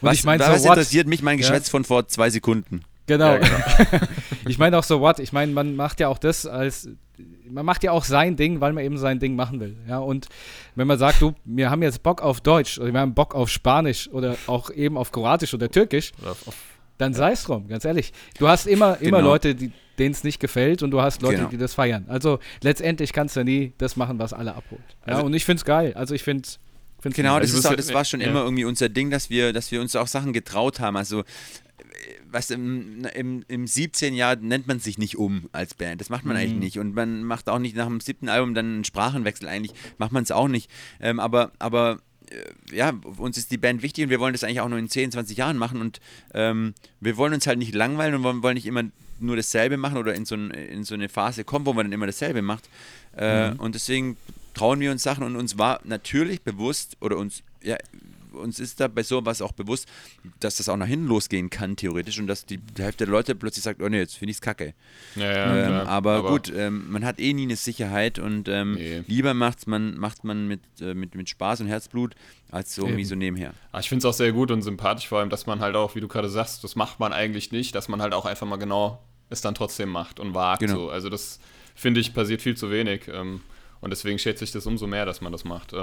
Was, 0.00 0.18
ich 0.18 0.24
mein, 0.24 0.38
was 0.38 0.62
so 0.62 0.68
interessiert 0.68 1.06
mich 1.06 1.22
mein 1.22 1.38
Geschwätz 1.38 1.68
ja. 1.68 1.70
von 1.70 1.84
vor 1.84 2.08
zwei 2.08 2.30
Sekunden? 2.30 2.82
Genau. 3.06 3.34
Ja, 3.34 3.38
genau. 3.38 4.04
ich 4.48 4.58
meine 4.58 4.78
auch 4.78 4.84
so 4.84 5.00
what. 5.00 5.18
Ich 5.18 5.32
meine, 5.32 5.52
man 5.52 5.76
macht 5.76 6.00
ja 6.00 6.08
auch 6.08 6.18
das 6.18 6.46
als 6.46 6.88
man 7.48 7.64
macht 7.64 7.84
ja 7.84 7.92
auch 7.92 8.04
sein 8.04 8.36
Ding, 8.36 8.60
weil 8.60 8.72
man 8.72 8.84
eben 8.84 8.98
sein 8.98 9.18
Ding 9.18 9.36
machen 9.36 9.60
will. 9.60 9.76
Ja, 9.88 9.98
und 9.98 10.28
wenn 10.74 10.86
man 10.86 10.98
sagt, 10.98 11.20
du, 11.22 11.34
wir 11.44 11.70
haben 11.70 11.82
jetzt 11.82 12.02
Bock 12.02 12.22
auf 12.22 12.40
Deutsch 12.40 12.78
oder 12.78 12.92
wir 12.92 13.00
haben 13.00 13.14
Bock 13.14 13.34
auf 13.34 13.48
Spanisch 13.50 14.08
oder 14.10 14.36
auch 14.46 14.70
eben 14.70 14.96
auf 14.96 15.12
Kroatisch 15.12 15.54
oder 15.54 15.70
Türkisch, 15.70 16.12
dann 16.98 17.12
ja. 17.12 17.18
sei 17.18 17.32
es 17.32 17.44
drum, 17.44 17.68
ganz 17.68 17.84
ehrlich. 17.84 18.12
Du 18.38 18.48
hast 18.48 18.66
immer, 18.66 19.00
immer 19.00 19.18
genau. 19.18 19.30
Leute, 19.30 19.54
denen 19.54 20.12
es 20.12 20.24
nicht 20.24 20.40
gefällt 20.40 20.82
und 20.82 20.90
du 20.90 21.00
hast 21.00 21.22
Leute, 21.22 21.36
genau. 21.36 21.48
die 21.48 21.56
das 21.56 21.74
feiern. 21.74 22.06
Also 22.08 22.38
letztendlich 22.62 23.12
kannst 23.12 23.36
du 23.36 23.44
nie 23.44 23.72
das 23.78 23.96
machen, 23.96 24.18
was 24.18 24.32
alle 24.32 24.54
abholt. 24.54 24.82
Ja, 25.06 25.14
also, 25.14 25.26
und 25.26 25.34
ich 25.34 25.44
finde 25.44 25.58
es 25.58 25.64
geil. 25.64 25.92
Also 25.94 26.14
ich 26.14 26.22
finde 26.22 26.48
genau, 27.02 27.38
das, 27.38 27.52
ist 27.52 27.66
auch, 27.66 27.74
das 27.74 27.92
war 27.92 28.04
schon 28.04 28.20
ja. 28.20 28.28
immer 28.28 28.42
irgendwie 28.42 28.64
unser 28.64 28.88
Ding, 28.88 29.10
dass 29.10 29.30
wir, 29.30 29.52
dass 29.52 29.70
wir 29.70 29.80
uns 29.80 29.94
auch 29.94 30.06
Sachen 30.06 30.32
getraut 30.32 30.80
haben. 30.80 30.96
Also 30.96 31.24
was 32.34 32.50
im, 32.50 33.04
im, 33.14 33.44
im 33.48 33.66
17. 33.66 34.14
Jahr 34.14 34.36
nennt 34.36 34.66
man 34.66 34.80
sich 34.80 34.98
nicht 34.98 35.16
um 35.16 35.48
als 35.52 35.74
Band. 35.74 36.00
Das 36.00 36.10
macht 36.10 36.24
man 36.24 36.36
mhm. 36.36 36.42
eigentlich 36.42 36.60
nicht. 36.60 36.78
Und 36.78 36.94
man 36.94 37.22
macht 37.24 37.48
auch 37.48 37.58
nicht 37.58 37.76
nach 37.76 37.86
dem 37.86 38.00
siebten 38.00 38.28
Album 38.28 38.54
dann 38.54 38.66
einen 38.66 38.84
Sprachenwechsel. 38.84 39.48
Eigentlich 39.48 39.72
macht 39.98 40.12
man 40.12 40.24
es 40.24 40.30
auch 40.30 40.48
nicht. 40.48 40.70
Ähm, 41.00 41.20
aber, 41.20 41.52
aber 41.58 42.00
äh, 42.30 42.76
ja, 42.76 42.92
uns 43.18 43.38
ist 43.38 43.50
die 43.50 43.56
Band 43.56 43.82
wichtig 43.82 44.04
und 44.04 44.10
wir 44.10 44.20
wollen 44.20 44.34
das 44.34 44.44
eigentlich 44.44 44.60
auch 44.60 44.68
nur 44.68 44.78
in 44.78 44.90
10, 44.90 45.12
20 45.12 45.36
Jahren 45.36 45.56
machen. 45.56 45.80
Und 45.80 46.00
ähm, 46.34 46.74
wir 47.00 47.16
wollen 47.16 47.32
uns 47.32 47.46
halt 47.46 47.58
nicht 47.58 47.74
langweilen 47.74 48.16
und 48.16 48.22
wollen, 48.24 48.42
wollen 48.42 48.54
nicht 48.54 48.66
immer 48.66 48.82
nur 49.20 49.36
dasselbe 49.36 49.76
machen 49.76 49.96
oder 49.96 50.14
in 50.14 50.24
so, 50.24 50.34
ein, 50.34 50.50
in 50.50 50.84
so 50.84 50.94
eine 50.94 51.08
Phase 51.08 51.44
kommen, 51.44 51.66
wo 51.66 51.72
man 51.72 51.86
dann 51.86 51.92
immer 51.92 52.06
dasselbe 52.06 52.42
macht. 52.42 52.68
Äh, 53.16 53.50
mhm. 53.50 53.60
Und 53.60 53.76
deswegen 53.76 54.16
trauen 54.54 54.80
wir 54.80 54.90
uns 54.90 55.02
Sachen 55.02 55.24
und 55.24 55.36
uns 55.36 55.56
war 55.56 55.80
natürlich 55.84 56.42
bewusst 56.42 56.96
oder 57.00 57.16
uns, 57.16 57.42
ja, 57.62 57.76
uns 58.34 58.60
ist 58.60 58.80
da 58.80 58.88
bei 58.88 59.02
sowas 59.02 59.42
auch 59.42 59.52
bewusst, 59.52 59.86
dass 60.40 60.56
das 60.56 60.68
auch 60.68 60.76
nach 60.76 60.86
hinten 60.86 61.06
losgehen 61.06 61.50
kann, 61.50 61.76
theoretisch, 61.76 62.18
und 62.18 62.26
dass 62.26 62.46
die 62.46 62.60
Hälfte 62.76 63.04
der 63.04 63.12
Leute 63.12 63.34
plötzlich 63.34 63.64
sagt, 63.64 63.82
oh 63.82 63.88
ne, 63.88 63.98
jetzt 63.98 64.16
finde 64.16 64.30
ich 64.30 64.36
es 64.36 64.40
kacke. 64.40 64.74
Ja, 65.16 65.32
ja, 65.32 65.66
ähm, 65.66 65.72
aber, 65.86 66.16
aber, 66.16 66.30
gut, 66.30 66.52
ähm, 66.54 66.90
man 66.90 67.04
hat 67.04 67.20
eh 67.20 67.32
nie 67.32 67.42
eine 67.42 67.56
Sicherheit 67.56 68.18
und 68.18 68.48
ähm, 68.48 68.74
nee. 68.74 69.02
lieber 69.06 69.34
macht's 69.34 69.66
man, 69.66 69.96
macht 69.98 70.24
man 70.24 70.46
mit, 70.46 70.60
äh, 70.80 70.94
mit, 70.94 71.14
mit 71.14 71.28
Spaß 71.28 71.60
und 71.60 71.68
Herzblut, 71.68 72.14
als 72.50 72.74
so 72.74 72.86
irgendwie 72.86 73.04
so 73.04 73.14
nebenher. 73.14 73.54
Ah, 73.72 73.80
ich 73.80 73.88
finde 73.88 74.06
es 74.06 74.12
auch 74.12 74.16
sehr 74.16 74.32
gut 74.32 74.50
und 74.50 74.62
sympathisch, 74.62 75.08
vor 75.08 75.20
allem, 75.20 75.30
dass 75.30 75.46
man 75.46 75.60
halt 75.60 75.76
auch, 75.76 75.94
wie 75.94 76.00
du 76.00 76.08
gerade 76.08 76.28
sagst, 76.28 76.64
das 76.64 76.76
macht 76.76 77.00
man 77.00 77.12
eigentlich 77.12 77.52
nicht, 77.52 77.74
dass 77.74 77.88
man 77.88 78.02
halt 78.02 78.14
auch 78.14 78.26
einfach 78.26 78.46
mal 78.46 78.56
genau 78.56 79.02
es 79.30 79.40
dann 79.40 79.54
trotzdem 79.54 79.88
macht 79.88 80.20
und 80.20 80.34
wagt. 80.34 80.60
Genau. 80.60 80.74
So. 80.74 80.90
Also 80.90 81.08
das 81.08 81.40
finde 81.74 82.00
ich 82.00 82.14
passiert 82.14 82.42
viel 82.42 82.56
zu 82.56 82.70
wenig. 82.70 83.08
Ähm, 83.08 83.40
und 83.80 83.90
deswegen 83.90 84.18
schätze 84.18 84.44
ich 84.44 84.52
das 84.52 84.66
umso 84.66 84.86
mehr, 84.86 85.04
dass 85.04 85.20
man 85.20 85.30
das 85.30 85.44
macht. 85.44 85.74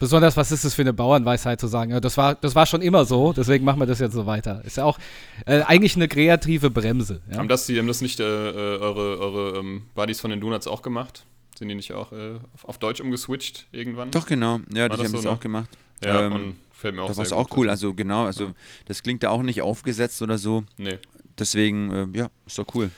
Besonders, 0.00 0.36
was 0.36 0.52
ist 0.52 0.64
das 0.64 0.74
für 0.74 0.82
eine 0.82 0.92
Bauernweisheit 0.92 1.60
zu 1.60 1.66
sagen? 1.66 1.92
Ja, 1.92 2.00
das, 2.00 2.16
war, 2.16 2.34
das 2.34 2.54
war 2.54 2.66
schon 2.66 2.82
immer 2.82 3.04
so, 3.04 3.32
deswegen 3.32 3.64
machen 3.64 3.80
wir 3.80 3.86
das 3.86 4.00
jetzt 4.00 4.12
so 4.12 4.26
weiter. 4.26 4.62
Ist 4.64 4.76
ja 4.76 4.84
auch 4.84 4.98
äh, 5.46 5.62
eigentlich 5.62 5.96
eine 5.96 6.08
kreative 6.08 6.70
Bremse. 6.70 7.20
Ja? 7.30 7.38
Haben, 7.38 7.48
das, 7.48 7.66
die, 7.66 7.78
haben 7.78 7.86
das 7.86 8.00
nicht 8.00 8.20
äh, 8.20 8.24
äh 8.24 8.78
eure, 8.78 9.18
eure 9.18 9.58
ähm, 9.58 9.82
Buddies 9.94 10.20
von 10.20 10.30
den 10.30 10.40
Donuts 10.40 10.66
auch 10.66 10.82
gemacht? 10.82 11.24
Sind 11.56 11.68
die 11.68 11.74
nicht 11.74 11.92
auch 11.92 12.12
äh, 12.12 12.38
auf, 12.64 12.78
Deutsch 12.78 13.00
umgeswitcht 13.00 13.66
irgendwann? 13.70 14.10
Doch, 14.10 14.26
genau. 14.26 14.60
Ja, 14.74 14.88
die 14.88 14.98
haben 14.98 15.06
so, 15.06 15.16
das 15.16 15.24
ne? 15.24 15.30
auch 15.30 15.40
gemacht. 15.40 15.70
Ja, 16.04 16.26
ähm, 16.26 16.32
und 16.32 16.56
fällt 16.72 16.96
mir 16.96 17.02
auch 17.02 17.08
Das 17.08 17.30
war 17.30 17.38
auch 17.38 17.56
cool. 17.56 17.70
Also 17.70 17.94
genau, 17.94 18.24
also 18.24 18.46
ja. 18.46 18.54
das 18.86 19.02
klingt 19.02 19.22
da 19.22 19.30
auch 19.30 19.42
nicht 19.42 19.62
aufgesetzt 19.62 20.20
oder 20.22 20.38
so. 20.38 20.64
Nee. 20.76 20.98
Deswegen, 21.38 21.92
äh, 21.92 22.18
ja, 22.18 22.30
ist 22.46 22.58
doch 22.58 22.66
cool. 22.74 22.90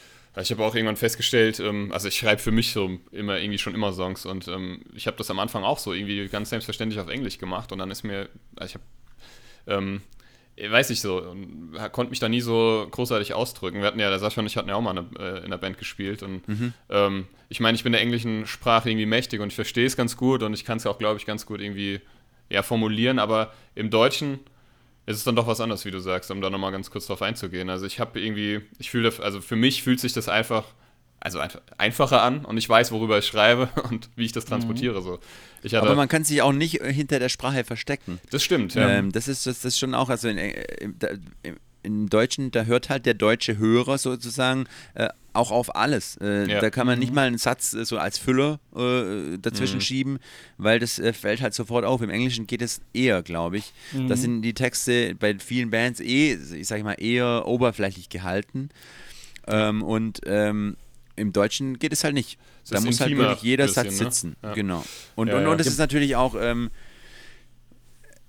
Ich 0.42 0.50
habe 0.50 0.64
auch 0.64 0.74
irgendwann 0.74 0.96
festgestellt, 0.96 1.60
ähm, 1.60 1.90
also 1.92 2.08
ich 2.08 2.16
schreibe 2.16 2.42
für 2.42 2.50
mich 2.50 2.72
so 2.72 2.98
immer 3.10 3.38
irgendwie 3.38 3.58
schon 3.58 3.74
immer 3.74 3.92
Songs 3.92 4.26
und 4.26 4.48
ähm, 4.48 4.82
ich 4.94 5.06
habe 5.06 5.16
das 5.16 5.30
am 5.30 5.38
Anfang 5.38 5.64
auch 5.64 5.78
so 5.78 5.94
irgendwie 5.94 6.28
ganz 6.28 6.50
selbstverständlich 6.50 7.00
auf 7.00 7.08
Englisch 7.08 7.38
gemacht 7.38 7.72
und 7.72 7.78
dann 7.78 7.90
ist 7.90 8.02
mir, 8.02 8.28
also 8.56 8.66
ich 8.66 8.74
habe, 8.74 9.78
ähm, 9.78 10.02
weiß 10.70 10.90
ich 10.90 11.00
so, 11.00 11.34
konnte 11.92 12.10
mich 12.10 12.20
da 12.20 12.28
nie 12.28 12.40
so 12.40 12.86
großartig 12.90 13.34
ausdrücken. 13.34 13.80
Wir 13.80 13.86
hatten 13.86 14.00
ja, 14.00 14.08
der 14.10 14.18
Sascha 14.18 14.40
und 14.40 14.46
ich 14.46 14.56
hatten 14.56 14.68
ja 14.68 14.74
auch 14.74 14.82
mal 14.82 14.90
eine, 14.90 15.06
äh, 15.18 15.44
in 15.44 15.50
der 15.50 15.58
Band 15.58 15.78
gespielt 15.78 16.22
und 16.22 16.46
mhm. 16.46 16.74
ähm, 16.90 17.26
ich 17.48 17.60
meine, 17.60 17.76
ich 17.76 17.82
bin 17.82 17.92
der 17.92 18.02
englischen 18.02 18.46
Sprache 18.46 18.90
irgendwie 18.90 19.06
mächtig 19.06 19.40
und 19.40 19.48
ich 19.48 19.54
verstehe 19.54 19.86
es 19.86 19.96
ganz 19.96 20.18
gut 20.18 20.42
und 20.42 20.52
ich 20.52 20.64
kann 20.64 20.76
es 20.76 20.86
auch, 20.86 20.98
glaube 20.98 21.18
ich, 21.18 21.24
ganz 21.24 21.46
gut 21.46 21.60
irgendwie 21.60 22.00
ja, 22.50 22.62
formulieren, 22.62 23.18
aber 23.18 23.54
im 23.74 23.88
Deutschen 23.88 24.40
ist 25.06 25.18
es 25.18 25.24
dann 25.24 25.36
doch 25.36 25.46
was 25.46 25.60
anderes, 25.60 25.84
wie 25.84 25.90
du 25.90 26.00
sagst, 26.00 26.30
um 26.30 26.40
da 26.40 26.50
nochmal 26.50 26.72
ganz 26.72 26.90
kurz 26.90 27.06
drauf 27.06 27.22
einzugehen. 27.22 27.70
Also 27.70 27.86
ich 27.86 28.00
habe 28.00 28.20
irgendwie, 28.20 28.62
ich 28.78 28.90
fühle, 28.90 29.12
also 29.22 29.40
für 29.40 29.56
mich 29.56 29.82
fühlt 29.82 30.00
sich 30.00 30.12
das 30.12 30.28
einfach, 30.28 30.64
also 31.20 31.38
einfach 31.38 31.60
einfacher 31.78 32.22
an 32.22 32.44
und 32.44 32.56
ich 32.56 32.68
weiß, 32.68 32.90
worüber 32.90 33.18
ich 33.18 33.26
schreibe 33.26 33.68
und 33.90 34.10
wie 34.16 34.24
ich 34.24 34.32
das 34.32 34.44
transportiere. 34.44 35.00
So. 35.02 35.20
Hatte, 35.62 35.80
Aber 35.80 35.94
man 35.94 36.08
kann 36.08 36.24
sich 36.24 36.42
auch 36.42 36.52
nicht 36.52 36.82
hinter 36.82 37.20
der 37.20 37.28
Sprache 37.28 37.62
verstecken. 37.62 38.20
Das 38.30 38.42
stimmt, 38.42 38.74
ja. 38.74 38.88
Ähm, 38.88 39.12
das, 39.12 39.28
ist, 39.28 39.46
das 39.46 39.64
ist 39.64 39.78
schon 39.78 39.94
auch, 39.94 40.08
also 40.08 40.28
in, 40.28 40.38
äh, 40.38 40.50
in, 40.80 40.96
in, 41.42 41.56
im 41.86 42.10
Deutschen, 42.10 42.50
da 42.50 42.64
hört 42.64 42.90
halt 42.90 43.06
der 43.06 43.14
deutsche 43.14 43.56
Hörer 43.56 43.96
sozusagen 43.96 44.66
äh, 44.94 45.08
auch 45.32 45.50
auf 45.50 45.76
alles. 45.76 46.16
Äh, 46.20 46.50
ja. 46.50 46.60
Da 46.60 46.70
kann 46.70 46.86
man 46.86 46.98
nicht 46.98 47.10
mhm. 47.10 47.14
mal 47.14 47.26
einen 47.26 47.38
Satz 47.38 47.72
äh, 47.74 47.84
so 47.84 47.98
als 47.98 48.18
Füller 48.18 48.58
äh, 48.74 49.38
dazwischen 49.38 49.76
mhm. 49.76 49.82
schieben, 49.82 50.18
weil 50.58 50.80
das 50.80 50.98
äh, 50.98 51.12
fällt 51.12 51.40
halt 51.40 51.54
sofort 51.54 51.84
auf. 51.84 52.02
Im 52.02 52.10
Englischen 52.10 52.46
geht 52.46 52.62
es 52.62 52.80
eher, 52.92 53.22
glaube 53.22 53.58
ich. 53.58 53.72
Mhm. 53.92 54.08
Das 54.08 54.20
sind 54.22 54.42
die 54.42 54.54
Texte 54.54 55.14
bei 55.14 55.38
vielen 55.38 55.70
Bands 55.70 56.00
eh, 56.00 56.34
ich 56.34 56.66
sage 56.66 56.82
mal, 56.84 56.94
eher 56.94 57.46
oberflächlich 57.46 58.08
gehalten. 58.08 58.70
Ähm, 59.46 59.82
und 59.82 60.20
ähm, 60.26 60.76
im 61.14 61.32
Deutschen 61.32 61.78
geht 61.78 61.92
es 61.92 62.02
halt 62.04 62.14
nicht. 62.14 62.38
Da 62.68 62.80
muss 62.80 63.00
halt 63.00 63.16
wirklich 63.16 63.42
jeder 63.42 63.66
bisschen, 63.66 63.84
Satz 63.84 64.00
ne? 64.00 64.04
sitzen. 64.04 64.36
Ne? 64.42 64.48
Ja. 64.48 64.54
Genau. 64.54 64.84
Und, 65.14 65.28
ja, 65.28 65.38
und, 65.38 65.46
und 65.46 65.60
es 65.60 65.68
ist 65.68 65.78
natürlich 65.78 66.16
auch. 66.16 66.34
Ähm, 66.38 66.70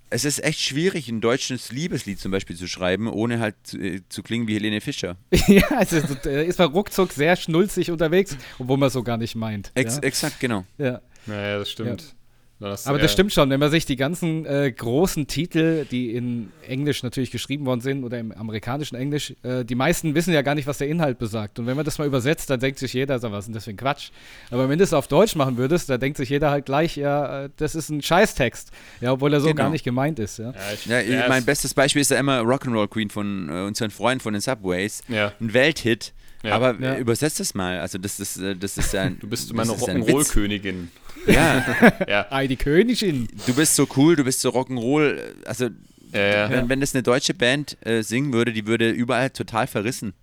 es 0.09 0.25
ist 0.25 0.43
echt 0.43 0.59
schwierig, 0.59 1.09
ein 1.09 1.21
deutsches 1.21 1.71
Liebeslied 1.71 2.19
zum 2.19 2.31
Beispiel 2.31 2.55
zu 2.55 2.67
schreiben, 2.67 3.07
ohne 3.07 3.39
halt 3.39 3.55
zu, 3.63 3.77
äh, 3.77 4.01
zu 4.09 4.23
klingen 4.23 4.47
wie 4.47 4.55
Helene 4.55 4.81
Fischer. 4.81 5.17
ja, 5.47 5.67
also 5.69 5.97
ist 5.97 6.59
man 6.59 6.71
ruckzuck 6.71 7.11
sehr 7.11 7.35
schnulzig 7.35 7.91
unterwegs, 7.91 8.37
obwohl 8.59 8.77
man 8.77 8.87
es 8.87 8.93
so 8.93 9.03
gar 9.03 9.17
nicht 9.17 9.35
meint. 9.35 9.71
Ex 9.75 9.95
ja? 9.95 10.03
Exakt, 10.03 10.39
genau. 10.39 10.65
Ja, 10.77 11.01
naja, 11.25 11.59
das 11.59 11.71
stimmt. 11.71 12.01
Ja. 12.01 12.16
Das, 12.59 12.87
Aber 12.87 12.97
das 12.97 13.11
stimmt 13.11 13.31
schon, 13.33 13.51
wenn 13.51 13.59
man 13.59 13.69
sich 13.69 13.85
die 13.85 13.95
ganzen 13.95 14.43
äh, 14.45 14.71
großen 14.71 15.27
Titel, 15.27 15.85
die 15.85 16.15
in 16.15 16.51
Englisch 16.67 17.03
natürlich 17.03 17.29
geschrieben 17.29 17.67
worden 17.67 17.81
sind 17.81 18.03
oder 18.03 18.17
im 18.17 18.31
amerikanischen 18.31 18.95
Englisch, 18.95 19.35
äh, 19.43 19.63
die 19.63 19.75
meisten 19.75 20.15
wissen 20.15 20.33
ja 20.33 20.41
gar 20.41 20.55
nicht, 20.55 20.65
was 20.65 20.79
der 20.79 20.87
Inhalt 20.87 21.19
besagt. 21.19 21.59
Und 21.59 21.67
wenn 21.67 21.75
man 21.75 21.85
das 21.85 21.99
mal 21.99 22.07
übersetzt, 22.07 22.49
dann 22.49 22.59
denkt 22.59 22.79
sich 22.79 22.93
jeder, 22.93 23.21
was 23.21 23.39
ist 23.39 23.45
denn 23.45 23.53
das 23.53 23.65
für 23.65 23.71
ein 23.71 23.77
Quatsch? 23.77 24.09
Aber 24.49 24.69
wenn 24.69 24.79
du 24.79 24.83
es 24.83 24.93
auf 24.93 25.07
Deutsch 25.07 25.35
machen 25.35 25.57
würdest, 25.57 25.87
dann 25.89 25.99
denkt 25.99 26.17
sich 26.17 26.29
jeder 26.29 26.49
halt 26.49 26.65
gleich, 26.65 26.95
ja, 26.95 27.43
äh, 27.45 27.49
das 27.57 27.75
ist 27.75 27.89
ein 27.89 28.01
Scheißtext. 28.01 28.71
Ja, 29.01 29.11
obwohl 29.11 29.31
er 29.33 29.39
so 29.39 29.49
genau. 29.49 29.63
gar 29.63 29.69
nicht 29.69 29.83
gemeint 29.83 30.17
ist. 30.17 30.39
Ja, 30.39 30.53
ja, 30.85 31.01
ich, 31.01 31.09
ja 31.09 31.29
mein 31.29 31.45
bestes 31.45 31.75
Beispiel 31.75 32.01
ist 32.01 32.09
ja 32.09 32.17
immer 32.17 32.41
Rock'n'Roll 32.41 32.87
Queen 32.87 33.11
von 33.11 33.49
äh, 33.49 33.61
unseren 33.67 33.91
Freunden 33.91 34.21
von 34.21 34.33
den 34.33 34.41
Subways. 34.41 35.03
Ja. 35.07 35.31
Ein 35.39 35.53
Welthit. 35.53 36.13
Ja. 36.47 36.55
Aber 36.55 36.79
ja. 36.79 36.97
übersetzt 36.97 37.39
das 37.39 37.53
mal. 37.53 37.79
Also 37.79 37.97
das 37.97 38.19
ist, 38.19 38.37
äh, 38.37 38.55
das 38.55 38.77
ist 38.77 38.95
ein. 38.95 39.19
Du 39.19 39.27
bist 39.27 39.53
meine 39.53 39.71
Rock'n'Roll-Königin. 39.71 40.89
Ja. 41.25 41.65
ja. 42.07 42.27
Ei, 42.29 42.47
die 42.47 42.55
Königin. 42.55 43.27
Du 43.45 43.53
bist 43.53 43.75
so 43.75 43.87
cool, 43.95 44.15
du 44.15 44.23
bist 44.23 44.39
so 44.41 44.49
Rock'n'Roll. 44.49 45.19
Also, 45.45 45.69
ja, 46.13 46.49
wenn, 46.49 46.69
wenn 46.69 46.79
das 46.79 46.95
eine 46.95 47.03
deutsche 47.03 47.33
Band 47.33 47.77
äh, 47.85 48.01
singen 48.01 48.31
würde, 48.33 48.53
die 48.53 48.65
würde 48.65 48.89
überall 48.89 49.29
total 49.29 49.67
verrissen. 49.67 50.13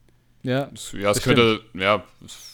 Ja, 0.42 0.70
ja 0.98 1.10
es 1.10 1.22
könnte, 1.22 1.60
ja, 1.74 2.04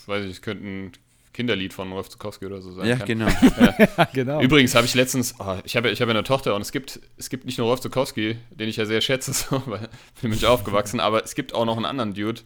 weiß 0.06 0.24
ich, 0.24 0.32
es 0.32 0.42
könnte 0.42 0.64
ein 0.64 0.92
Kinderlied 1.32 1.72
von 1.72 1.92
Rolf 1.92 2.08
Zukowski 2.08 2.46
oder 2.46 2.60
so 2.60 2.72
sein. 2.72 2.86
Ja, 2.86 2.96
kann. 2.96 3.06
genau. 3.06 3.28
Ja. 3.28 4.08
genau. 4.12 4.40
Übrigens 4.42 4.74
habe 4.74 4.86
ich 4.86 4.94
letztens, 4.94 5.34
oh, 5.38 5.56
ich 5.64 5.76
habe 5.76 5.90
ich 5.90 6.00
hab 6.02 6.08
eine 6.08 6.24
Tochter 6.24 6.54
und 6.54 6.62
es 6.62 6.72
gibt, 6.72 7.00
es 7.18 7.30
gibt 7.30 7.46
nicht 7.46 7.58
nur 7.58 7.68
Rolf 7.68 7.80
Zukowski, 7.80 8.36
den 8.50 8.68
ich 8.68 8.76
ja 8.76 8.84
sehr 8.84 9.00
schätze, 9.00 9.32
so, 9.50 9.62
weil 9.66 9.88
ich 10.14 10.20
bin 10.20 10.30
nämlich 10.30 10.46
aufgewachsen, 10.46 11.00
aber 11.00 11.24
es 11.24 11.34
gibt 11.34 11.54
auch 11.54 11.64
noch 11.64 11.76
einen 11.76 11.86
anderen 11.86 12.14
Dude, 12.14 12.42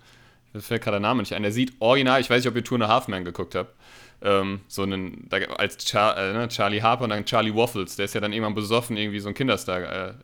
mir 0.55 0.61
fällt 0.61 0.83
gerade 0.83 0.97
der 0.97 1.01
Name 1.01 1.21
nicht 1.21 1.33
ein, 1.33 1.43
der 1.43 1.53
sieht 1.53 1.73
original, 1.81 2.21
ich 2.21 2.31
weiß 2.31 2.43
nicht, 2.43 2.49
ob 2.49 2.57
ihr 2.57 2.65
Tour 2.65 2.79
eine 2.79 2.89
Halfman 2.89 3.25
geguckt 3.25 3.55
habt, 3.55 3.75
ähm, 4.23 4.61
so 4.69 4.83
einen, 4.83 5.27
da, 5.29 5.37
als 5.37 5.85
Char, 5.87 6.17
äh, 6.17 6.33
ne, 6.33 6.49
Charlie 6.49 6.81
Harper 6.81 7.05
und 7.05 7.11
dann 7.11 7.25
Charlie 7.25 7.55
Waffles, 7.55 7.97
der 7.97 8.07
ist 8.07 8.15
ja 8.15 8.21
dann 8.21 8.33
irgendwann 8.33 8.55
besoffen 8.55 8.97
irgendwie 8.97 9.21
so 9.21 9.29
ein 9.29 9.35
Kinderstar 9.35 9.81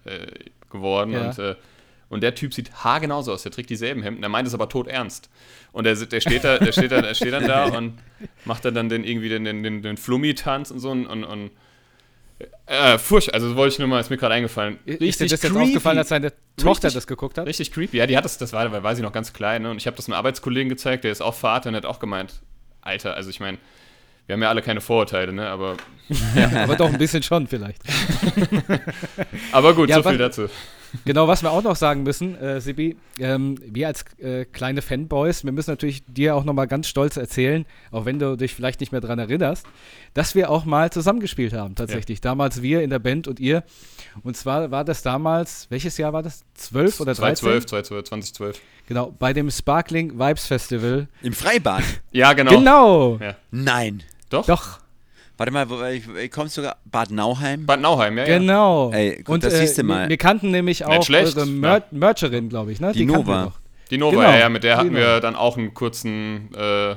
äh, 0.07 0.15
äh, 0.15 0.27
geworden 0.71 1.13
ja. 1.13 1.29
und, 1.29 1.39
äh, 1.39 1.57
und 2.09 2.23
der 2.23 2.35
Typ 2.35 2.53
sieht 2.55 2.73
haargenauso 2.73 3.33
aus, 3.33 3.43
der 3.45 3.53
trägt 3.53 3.71
dieselben 3.71 4.03
Hemden, 4.03 4.21
der 4.21 4.31
meint 4.31 4.49
es 4.49 4.55
aber 4.55 4.69
tot 4.69 4.89
ernst. 4.89 5.31
Und 5.71 5.85
der, 5.85 5.95
der 5.95 6.21
steht 6.21 6.43
da, 6.43 6.59
der 6.59 6.73
steht 6.73 6.91
da, 6.91 7.01
der 7.01 7.15
steht 7.15 7.33
dann 7.33 7.47
da 7.47 7.67
und 7.77 8.01
macht 8.45 8.65
dann, 8.65 8.89
den 8.89 9.05
irgendwie 9.05 9.29
den, 9.29 9.45
den, 9.45 9.63
den, 9.63 9.83
den 9.83 9.97
Flummi-Tanz 9.97 10.73
und 10.73 10.81
so 10.81 10.91
und, 10.91 11.07
und 11.07 11.51
äh, 12.67 12.99
furcht, 12.99 13.35
also 13.35 13.55
wollte 13.57 13.75
ich 13.75 13.79
nur 13.79 13.89
mal, 13.89 14.01
ist 14.01 14.11
mir 14.11 14.17
gerade 14.17 14.35
eingefallen. 14.35 14.79
Richtig 14.87 15.09
ist 15.09 15.21
dir 15.21 15.29
das 15.29 15.43
jetzt 15.43 15.57
aufgefallen, 15.57 15.99
als 15.99 16.09
seine 16.09 16.33
Tochter 16.57 16.85
richtig, 16.85 16.95
das 16.95 17.07
geguckt 17.07 17.39
hat? 17.39 17.47
Richtig 17.47 17.73
creepy. 17.73 17.97
Ja, 17.97 18.07
die 18.07 18.17
hat 18.17 18.25
das, 18.25 18.39
das 18.39 18.53
war, 18.53 18.71
weil 18.73 18.83
war 18.83 18.95
sie 18.95 19.03
noch 19.03 19.13
ganz 19.13 19.33
klein, 19.33 19.63
ne? 19.63 19.71
Und 19.71 19.77
ich 19.77 19.87
habe 19.87 19.97
das 19.97 20.07
einem 20.07 20.15
Arbeitskollegen 20.15 20.69
gezeigt, 20.69 21.05
der 21.05 21.13
ist 21.13 21.21
auch 21.21 21.35
Vater 21.35 21.71
und 21.71 21.77
hat 21.77 21.87
auch 21.87 21.99
gemeint, 21.99 22.41
Alter, 22.81 23.15
also 23.15 23.31
ich 23.31 23.41
meine, 23.41 23.59
wir 24.27 24.35
haben 24.35 24.43
ja 24.43 24.49
alle 24.49 24.63
keine 24.63 24.81
Vorurteile, 24.81 25.33
ne? 25.33 25.49
Aber. 25.49 25.77
ja, 26.37 26.63
aber 26.63 26.77
doch 26.77 26.89
ein 26.89 26.99
bisschen 26.99 27.23
schon 27.23 27.47
vielleicht. 27.49 27.83
aber 29.53 29.75
gut, 29.75 29.89
ja, 29.89 29.97
so 29.97 30.09
viel 30.09 30.19
dazu. 30.19 30.49
Genau, 31.05 31.29
was 31.29 31.43
wir 31.43 31.51
auch 31.51 31.63
noch 31.63 31.77
sagen 31.77 32.03
müssen, 32.03 32.37
äh, 32.37 32.61
Sibi, 32.61 32.97
ähm, 33.19 33.57
wir 33.65 33.87
als 33.87 34.05
äh, 34.19 34.45
kleine 34.45 34.83
Fanboys, 34.83 35.45
wir 35.45 35.53
müssen 35.53 35.71
natürlich 35.71 36.05
dir 36.07 36.35
auch 36.35 36.45
nochmal 36.45 36.67
ganz 36.67 36.89
stolz 36.89 37.17
erzählen, 37.17 37.65
auch 37.91 38.05
wenn 38.05 38.19
du 38.19 38.37
dich 38.37 38.55
vielleicht 38.55 38.81
nicht 38.81 38.93
mehr 38.93 39.01
daran 39.01 39.19
erinnerst, 39.19 39.67
dass 40.15 40.35
wir 40.35 40.51
auch 40.51 40.65
mal 40.65 40.91
zusammengespielt 40.91 41.53
haben, 41.53 41.75
tatsächlich. 41.75 42.19
Ja. 42.19 42.23
Damals 42.31 42.63
wir 42.63 42.83
in 42.83 42.91
der 42.91 42.99
Band 42.99 43.29
und 43.29 43.41
ihr. 43.41 43.63
Und 44.23 44.37
zwar 44.37 44.71
war 44.71 44.85
das 44.85 45.03
damals, 45.03 45.67
welches 45.71 45.97
Jahr 45.97 46.13
war 46.13 46.23
das? 46.23 46.45
12 46.55 47.01
oder 47.01 47.15
13? 47.15 47.37
2012, 47.37 48.05
2012. 48.05 48.61
Genau, 48.89 49.15
bei 49.17 49.33
dem 49.33 49.51
Sparkling 49.51 50.19
Vibes 50.19 50.47
Festival. 50.47 51.09
Im 51.23 51.33
Freibad? 51.33 51.85
ja, 52.11 52.33
genau. 52.33 52.51
Genau. 52.51 53.19
Ja. 53.19 53.37
Nein. 53.53 54.03
Doch? 54.31 54.47
Doch. 54.47 54.80
Warte 55.41 55.53
mal, 55.53 55.95
ich, 55.95 56.07
ich 56.07 56.31
kommst 56.31 56.55
sogar 56.55 56.77
Bad 56.85 57.11
Nauheim? 57.11 57.65
Bad 57.65 57.81
Nauheim, 57.81 58.19
ja. 58.19 58.27
Genau. 58.27 58.91
Ey, 58.93 59.23
gut, 59.23 59.37
und 59.37 59.45
das 59.45 59.55
äh, 59.55 59.61
siehst 59.61 59.79
du 59.79 59.85
mal. 59.85 60.03
Wir, 60.03 60.11
wir 60.11 60.17
kannten 60.19 60.51
nämlich 60.51 60.85
auch 60.85 61.09
eure 61.09 61.47
Mer 61.47 61.79
ja. 61.79 61.85
Mercherin, 61.93 62.51
glaube 62.51 62.73
ich, 62.73 62.81
ne? 62.81 62.93
Die, 62.93 62.99
Die 62.99 63.07
Nova. 63.07 63.55
Die 63.91 63.97
Nova, 63.97 64.17
genau. 64.17 64.31
ja, 64.33 64.39
ja, 64.39 64.49
mit 64.51 64.65
der 64.65 64.77
hatten 64.77 64.91
genau. 64.91 65.01
wir 65.01 65.21
dann 65.21 65.37
auch 65.37 65.57
einen 65.57 65.73
kurzen 65.73 66.51
äh, 66.55 66.91
äh, 66.91 66.97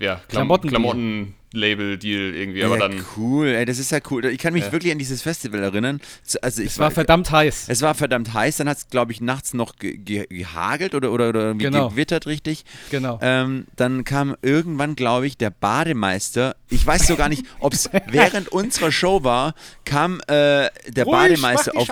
ja, 0.00 0.16
Klam 0.16 0.20
Klamotten, 0.26 0.68
Klamotten 0.68 1.34
Label-Deal 1.52 2.34
irgendwie, 2.34 2.64
aber 2.64 2.78
ja, 2.78 2.88
dann. 2.88 3.04
Cool, 3.16 3.48
ey, 3.48 3.64
das 3.64 3.78
ist 3.78 3.90
ja 3.90 3.98
cool. 4.10 4.24
Ich 4.26 4.38
kann 4.38 4.52
mich 4.52 4.64
ja. 4.64 4.72
wirklich 4.72 4.92
an 4.92 4.98
dieses 4.98 5.22
Festival 5.22 5.62
erinnern. 5.62 6.00
Also 6.40 6.62
es 6.62 6.78
war, 6.78 6.86
war, 6.86 6.90
verdammt 6.90 7.30
heiß. 7.30 7.66
Es 7.68 7.82
war 7.82 7.94
verdammt 7.94 8.32
heiß, 8.32 8.58
dann 8.58 8.68
hat 8.68 8.78
es, 8.78 8.88
glaube 8.88 9.12
ich, 9.12 9.20
nachts 9.20 9.54
noch 9.54 9.76
ge 9.76 9.96
ge 9.96 10.26
gehagelt 10.28 10.94
oder, 10.94 11.12
oder, 11.12 11.28
oder 11.28 11.54
genau. 11.54 11.90
gewittert, 11.90 12.26
richtig. 12.26 12.64
Genau. 12.90 13.18
Ähm, 13.22 13.66
dann 13.76 14.04
kam 14.04 14.36
irgendwann, 14.42 14.96
glaube 14.96 15.26
ich, 15.26 15.36
der 15.36 15.50
Bademeister. 15.50 16.56
Ich 16.68 16.86
weiß 16.86 17.06
so 17.06 17.16
gar 17.16 17.28
nicht, 17.28 17.44
ob 17.60 17.72
es 17.72 17.90
während 18.06 18.48
unserer 18.48 18.92
Show 18.92 19.24
war, 19.24 19.54
kam 19.84 20.20
äh, 20.26 20.68
der 20.88 21.04
Ruhig, 21.04 21.12
Bademeister 21.12 21.76
auf 21.76 21.88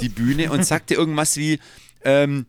die 0.00 0.08
Bühne 0.08 0.50
und 0.50 0.64
sagte 0.64 0.94
irgendwas 0.94 1.36
wie. 1.36 1.58
Ähm, 2.06 2.44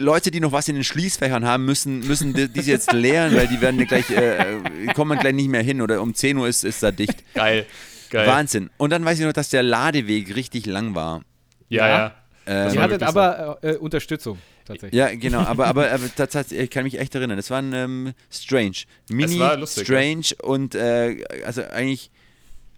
Leute, 0.00 0.30
die 0.30 0.40
noch 0.40 0.52
was 0.52 0.68
in 0.68 0.74
den 0.74 0.84
Schließfächern 0.84 1.44
haben, 1.44 1.64
müssen, 1.64 2.00
müssen 2.00 2.32
diese 2.32 2.70
jetzt 2.70 2.92
leeren, 2.92 3.36
weil 3.36 3.46
die 3.46 3.60
werden 3.60 3.86
gleich, 3.86 4.10
äh, 4.10 4.86
kommen 4.94 5.18
gleich 5.18 5.34
nicht 5.34 5.48
mehr 5.48 5.62
hin 5.62 5.82
oder 5.82 6.00
um 6.02 6.14
10 6.14 6.36
Uhr 6.38 6.48
ist, 6.48 6.64
ist 6.64 6.82
da 6.82 6.90
dicht. 6.90 7.22
Geil. 7.34 7.66
Geil. 8.10 8.26
Wahnsinn. 8.26 8.70
Und 8.76 8.90
dann 8.90 9.04
weiß 9.04 9.20
ich 9.20 9.24
noch, 9.24 9.32
dass 9.32 9.50
der 9.50 9.62
Ladeweg 9.62 10.34
richtig 10.34 10.66
lang 10.66 10.94
war. 10.94 11.22
Ja, 11.68 11.88
ja. 11.88 11.98
ja. 11.98 12.14
Ähm, 12.46 12.80
hattet 12.80 13.02
aber 13.02 13.58
äh, 13.62 13.76
Unterstützung. 13.76 14.38
Tatsächlich. 14.64 14.98
Ja, 14.98 15.14
genau, 15.14 15.40
aber, 15.40 15.66
aber, 15.66 15.90
aber 15.90 16.04
tatsächlich, 16.16 16.60
ich 16.60 16.70
kann 16.70 16.84
mich 16.84 16.98
echt 16.98 17.14
erinnern. 17.14 17.36
Das 17.36 17.50
war 17.50 17.58
ein 17.58 17.72
ähm, 17.72 18.12
Strange. 18.30 18.84
Mini, 19.08 19.38
lustig, 19.56 19.84
Strange 19.84 20.22
ja. 20.22 20.44
und 20.44 20.74
äh, 20.74 21.24
also 21.44 21.62
eigentlich 21.62 22.10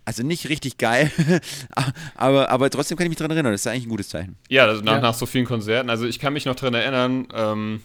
also 0.04 0.22
nicht 0.22 0.48
richtig 0.48 0.78
geil, 0.78 1.10
aber, 2.14 2.50
aber 2.50 2.70
trotzdem 2.70 2.96
kann 2.96 3.06
ich 3.06 3.10
mich 3.10 3.18
daran 3.18 3.30
erinnern. 3.30 3.52
Das 3.52 3.62
ist 3.62 3.66
eigentlich 3.66 3.86
ein 3.86 3.90
gutes 3.90 4.08
Zeichen. 4.08 4.36
Ja, 4.48 4.66
also 4.66 4.82
nach, 4.82 4.94
ja. 4.94 5.00
nach 5.00 5.14
so 5.14 5.26
vielen 5.26 5.44
Konzerten. 5.44 5.90
Also 5.90 6.06
ich 6.06 6.18
kann 6.18 6.32
mich 6.32 6.44
noch 6.44 6.56
daran 6.56 6.74
erinnern, 6.74 7.28
ähm, 7.34 7.82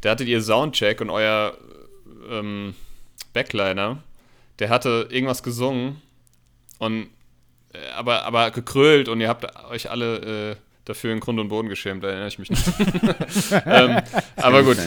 da 0.00 0.10
hattet 0.10 0.28
ihr 0.28 0.42
Soundcheck 0.42 1.00
und 1.00 1.10
euer 1.10 1.56
ähm, 2.28 2.74
Backliner, 3.32 4.02
der 4.58 4.68
hatte 4.70 5.08
irgendwas 5.10 5.42
gesungen 5.42 6.02
und 6.78 7.08
äh, 7.72 7.78
aber, 7.94 8.24
aber 8.24 8.50
gekrölt 8.50 9.08
und 9.08 9.20
ihr 9.20 9.28
habt 9.28 9.46
euch 9.70 9.90
alle 9.90 10.52
äh, 10.52 10.56
dafür 10.84 11.12
in 11.12 11.20
Grund 11.20 11.38
und 11.38 11.48
Boden 11.48 11.68
geschämt, 11.68 12.02
da 12.02 12.08
erinnere 12.08 12.28
ich 12.28 12.38
mich 12.38 12.50
nicht. 12.50 12.64
ähm, 13.66 14.00
aber 14.36 14.62
gut. 14.62 14.78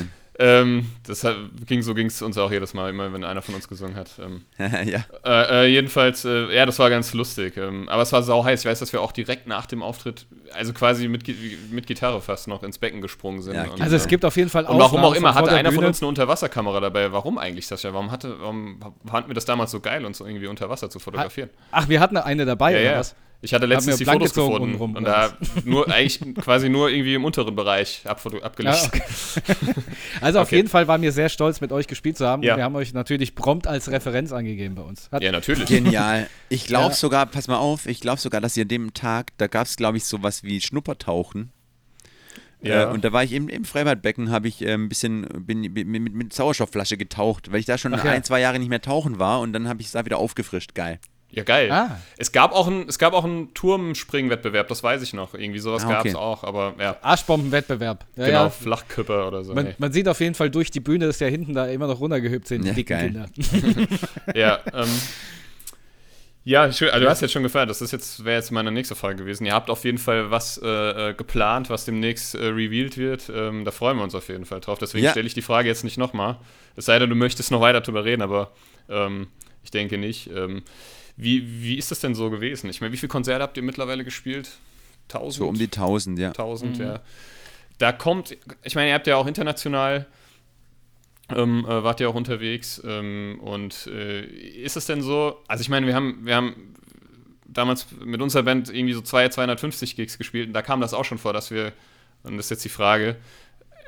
Ähm, 0.41 0.85
das 1.05 1.25
hat, 1.25 1.35
ging, 1.65 1.81
so 1.81 1.93
ging 1.93 2.07
es 2.07 2.21
uns 2.21 2.37
auch 2.37 2.49
jedes 2.49 2.73
Mal, 2.73 2.91
immer 2.91 3.11
wenn 3.11 3.25
einer 3.25 3.41
von 3.41 3.55
uns 3.55 3.67
gesungen 3.67 3.97
hat. 3.97 4.11
Ähm, 4.19 4.45
ja. 4.57 5.03
Äh, 5.25 5.65
äh, 5.65 5.67
jedenfalls, 5.67 6.23
äh, 6.23 6.55
ja, 6.55 6.65
das 6.65 6.79
war 6.79 6.89
ganz 6.89 7.13
lustig. 7.13 7.57
Ähm, 7.57 7.89
aber 7.89 8.03
es 8.03 8.13
war 8.13 8.23
sau 8.23 8.45
heiß. 8.45 8.61
Ich 8.61 8.65
weiß, 8.65 8.79
dass 8.79 8.93
wir 8.93 9.01
auch 9.01 9.11
direkt 9.11 9.47
nach 9.47 9.65
dem 9.65 9.83
Auftritt, 9.83 10.27
also 10.53 10.71
quasi 10.71 11.09
mit, 11.09 11.27
mit 11.71 11.87
Gitarre 11.87 12.21
fast 12.21 12.47
noch 12.47 12.63
ins 12.63 12.77
Becken 12.77 13.01
gesprungen 13.01 13.41
sind. 13.41 13.55
Ja, 13.55 13.65
und, 13.65 13.81
also 13.81 13.97
es 13.97 14.07
gibt 14.07 14.23
auf 14.23 14.37
jeden 14.37 14.49
Fall 14.49 14.65
auch. 14.65 14.75
Und 14.75 14.79
warum 14.79 15.03
auch 15.03 15.13
immer, 15.13 15.35
hatte 15.35 15.51
einer 15.51 15.73
von 15.73 15.83
uns 15.83 16.01
eine 16.01 16.07
Unterwasserkamera 16.07 16.79
dabei. 16.79 17.11
Warum 17.11 17.37
eigentlich, 17.37 17.67
Sascha? 17.67 17.93
Warum, 17.93 18.09
hatte, 18.09 18.39
warum 18.39 18.79
fanden 19.05 19.29
wir 19.29 19.35
das 19.35 19.43
damals 19.43 19.71
so 19.71 19.81
geil, 19.81 20.05
uns 20.05 20.21
irgendwie 20.21 20.47
unter 20.47 20.69
Wasser 20.69 20.89
zu 20.89 20.99
fotografieren? 20.99 21.49
Ach, 21.71 21.89
wir 21.89 21.99
hatten 21.99 22.15
eine 22.15 22.45
dabei, 22.45 22.71
ja, 22.71 22.79
oder 22.79 22.91
ja. 22.91 22.99
was? 22.99 23.15
Ich 23.41 23.53
hatte 23.53 23.65
letztens 23.65 23.97
die 23.97 24.05
Fotos 24.05 24.33
gefunden 24.33 24.75
rum, 24.75 24.95
und 24.95 25.05
da 25.05 25.31
nur 25.63 25.89
eigentlich 25.89 26.19
quasi 26.35 26.67
nur 26.67 26.89
irgendwie 26.89 27.13
im 27.13 27.23
unteren 27.23 27.55
Bereich 27.55 28.01
abgelichtet. 28.05 28.65
Ja, 28.65 28.83
okay. 28.83 29.81
also 30.21 30.39
auf 30.39 30.47
okay. 30.47 30.57
jeden 30.57 30.67
Fall 30.67 30.89
waren 30.89 31.01
wir 31.01 31.13
sehr 31.13 31.29
stolz, 31.29 31.61
mit 31.61 31.71
euch 31.71 31.87
gespielt 31.87 32.17
zu 32.17 32.27
haben. 32.27 32.43
Ja. 32.43 32.57
wir 32.57 32.65
haben 32.65 32.75
euch 32.75 32.93
natürlich 32.93 33.35
prompt 33.35 33.65
als 33.65 33.89
Referenz 33.89 34.33
angegeben 34.33 34.75
bei 34.75 34.81
uns. 34.81 35.09
Hat 35.11 35.21
ja, 35.21 35.31
natürlich. 35.31 35.69
Genial. 35.69 36.27
Ich 36.49 36.65
glaube 36.65 36.89
ja. 36.89 36.95
sogar, 36.95 37.25
pass 37.27 37.47
mal 37.47 37.57
auf, 37.57 37.85
ich 37.85 38.01
glaube 38.01 38.19
sogar, 38.19 38.41
dass 38.41 38.57
ihr 38.57 38.63
an 38.63 38.67
dem 38.67 38.93
Tag, 38.93 39.31
da 39.37 39.47
gab 39.47 39.67
es 39.67 39.77
glaube 39.77 39.97
ich 39.97 40.03
sowas 40.03 40.43
wie 40.43 40.59
Schnuppertauchen. 40.59 41.51
Ja. 42.61 42.89
Äh, 42.89 42.93
und 42.93 43.05
da 43.05 43.13
war 43.13 43.23
ich 43.23 43.31
im, 43.31 43.47
im 43.47 43.63
Freibadbecken, 43.63 44.31
habe 44.31 44.49
ich 44.49 44.61
äh, 44.61 44.73
ein 44.73 44.89
bisschen 44.89 45.25
bin, 45.45 45.73
bin, 45.73 45.87
mit, 45.89 46.13
mit 46.13 46.33
Sauerstoffflasche 46.33 46.97
getaucht, 46.97 47.51
weil 47.53 47.61
ich 47.61 47.65
da 47.65 47.77
schon 47.77 47.93
Ach, 47.93 48.03
ein, 48.03 48.23
zwei 48.25 48.41
Jahre 48.41 48.59
nicht 48.59 48.67
mehr 48.67 48.81
tauchen 48.81 49.17
war 49.17 49.39
und 49.39 49.53
dann 49.53 49.69
habe 49.69 49.79
ich 49.79 49.87
es 49.87 49.93
da 49.93 50.03
wieder 50.03 50.17
aufgefrischt. 50.17 50.75
Geil. 50.75 50.99
Ja, 51.31 51.43
geil. 51.43 51.71
Ah. 51.71 51.99
Es 52.17 52.31
gab 52.31 52.53
auch 52.53 52.67
einen, 52.67 52.87
es 52.89 52.97
gab 52.97 53.13
auch 53.13 53.23
einen 53.23 53.53
Turmspringwettbewerb, 53.53 54.67
das 54.67 54.81
weiß 54.81 55.03
ich 55.03 55.13
noch. 55.13 55.35
Irgendwie 55.35 55.59
sowas 55.59 55.83
ah, 55.83 55.87
okay. 55.87 55.95
gab 55.95 56.05
es 56.07 56.15
auch, 56.15 56.43
aber 56.43 56.73
ja. 56.79 56.97
Arschbombenwettbewerb. 57.01 58.03
Ja, 58.15 58.25
genau, 58.25 58.43
ja. 58.45 58.49
Flachküpper 58.49 59.27
oder 59.27 59.43
so. 59.43 59.53
Man, 59.53 59.75
man, 59.77 59.91
sieht 59.91 60.07
auf 60.07 60.19
jeden 60.19 60.33
Fall 60.33 60.49
durch 60.49 60.71
die 60.71 60.79
Bühne, 60.79 61.05
dass 61.05 61.19
ja 61.19 61.27
hinten 61.27 61.53
da 61.53 61.67
immer 61.67 61.87
noch 61.87 61.99
runtergehüpft 61.99 62.47
sind, 62.47 62.65
ja, 62.65 62.71
die 62.71 62.83
dicken 62.83 62.99
Kinder. 62.99 63.25
ja, 64.35 64.59
ähm, 64.73 64.89
ja, 66.45 66.71
schön. 66.71 66.89
Also 66.89 67.03
du 67.03 67.11
hast 67.11 67.21
jetzt 67.21 67.31
schon 67.31 67.43
gefeiert, 67.43 67.69
das 67.69 67.79
ist 67.79 67.91
jetzt, 67.91 68.25
wäre 68.25 68.37
jetzt 68.37 68.51
meine 68.51 68.71
nächste 68.71 68.95
Frage 68.95 69.17
gewesen. 69.17 69.45
Ihr 69.45 69.53
habt 69.53 69.69
auf 69.69 69.83
jeden 69.83 69.99
Fall 69.99 70.31
was 70.31 70.59
äh, 70.63 71.09
äh, 71.09 71.13
geplant, 71.13 71.69
was 71.69 71.85
demnächst 71.85 72.33
äh, 72.33 72.45
revealed 72.45 72.97
wird. 72.97 73.31
Ähm, 73.31 73.65
da 73.65 73.71
freuen 73.71 73.97
wir 73.97 74.03
uns 74.03 74.15
auf 74.15 74.29
jeden 74.29 74.45
Fall 74.45 74.59
drauf. 74.59 74.79
Deswegen 74.79 75.05
ja. 75.05 75.11
stelle 75.11 75.27
ich 75.27 75.35
die 75.35 75.43
Frage 75.43 75.67
jetzt 75.67 75.83
nicht 75.83 75.99
nochmal. 75.99 76.37
Es 76.75 76.85
sei 76.85 76.97
denn, 76.97 77.09
du 77.09 77.15
möchtest 77.15 77.51
noch 77.51 77.61
weiter 77.61 77.81
drüber 77.81 78.03
reden, 78.03 78.23
aber 78.23 78.51
ähm, 78.89 79.27
ich 79.63 79.69
denke 79.69 79.99
nicht. 79.99 80.31
Ähm, 80.35 80.63
wie, 81.19 81.61
wie 81.61 81.75
ist 81.75 81.91
das 81.91 81.99
denn 81.99 82.15
so 82.15 82.29
gewesen? 82.29 82.69
Ich 82.69 82.79
meine, 82.79 82.93
wie 82.93 82.97
viele 82.97 83.09
Konzerte 83.09 83.43
habt 83.43 83.57
ihr 83.57 83.63
mittlerweile 83.63 84.05
gespielt? 84.05 84.51
Tausend? 85.09 85.33
So 85.33 85.49
um 85.49 85.55
die 85.55 85.67
tausend, 85.67 86.17
ja. 86.17 86.31
Tausend, 86.31 86.79
mhm. 86.79 86.85
ja. 86.85 87.01
Da 87.77 87.91
kommt, 87.91 88.37
ich 88.63 88.75
meine, 88.75 88.89
ihr 88.89 88.93
habt 88.93 89.05
ja 89.05 89.17
auch 89.17 89.27
international, 89.27 90.07
ähm, 91.29 91.65
äh, 91.65 91.83
wart 91.83 91.99
ihr 91.99 92.09
auch 92.09 92.15
unterwegs 92.15 92.81
ähm, 92.85 93.39
und 93.41 93.87
äh, 93.87 94.21
ist 94.23 94.77
es 94.77 94.85
denn 94.85 95.01
so, 95.01 95.37
also 95.47 95.61
ich 95.61 95.67
meine, 95.67 95.87
wir 95.87 95.93
haben, 95.93 96.25
wir 96.25 96.35
haben 96.35 96.73
damals 97.45 97.87
mit 98.03 98.21
unserer 98.21 98.43
Band 98.43 98.69
irgendwie 98.69 98.93
so 98.93 99.01
zwei 99.01 99.27
250 99.27 99.97
Gigs 99.97 100.17
gespielt 100.17 100.47
und 100.47 100.53
da 100.53 100.61
kam 100.61 100.79
das 100.79 100.93
auch 100.93 101.05
schon 101.05 101.17
vor, 101.17 101.33
dass 101.33 101.51
wir, 101.51 101.73
und 102.23 102.37
das 102.37 102.45
ist 102.45 102.51
jetzt 102.51 102.65
die 102.65 102.69
Frage, 102.69 103.17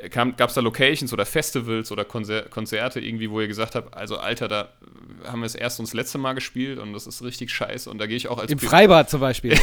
gab 0.09 0.49
es 0.49 0.53
da 0.55 0.61
Locations 0.61 1.11
oder 1.13 1.25
Festivals 1.25 1.91
oder 1.91 2.05
Konzer 2.05 2.43
Konzerte 2.43 2.99
irgendwie, 2.99 3.29
wo 3.29 3.41
ihr 3.41 3.47
gesagt 3.47 3.75
habt, 3.75 3.95
also 3.95 4.17
Alter, 4.17 4.47
da 4.47 4.69
haben 5.25 5.41
wir 5.41 5.45
es 5.45 5.55
erst 5.55 5.79
und 5.79 5.87
das 5.87 5.93
letzte 5.93 6.17
Mal 6.17 6.33
gespielt 6.33 6.79
und 6.79 6.93
das 6.93 7.07
ist 7.07 7.23
richtig 7.23 7.51
scheiße 7.51 7.89
und 7.89 7.99
da 7.99 8.07
gehe 8.07 8.17
ich 8.17 8.27
auch 8.27 8.39
als 8.39 8.51
Im 8.51 8.59
Freibad 8.59 9.09
zum 9.09 9.21
Beispiel. 9.21 9.51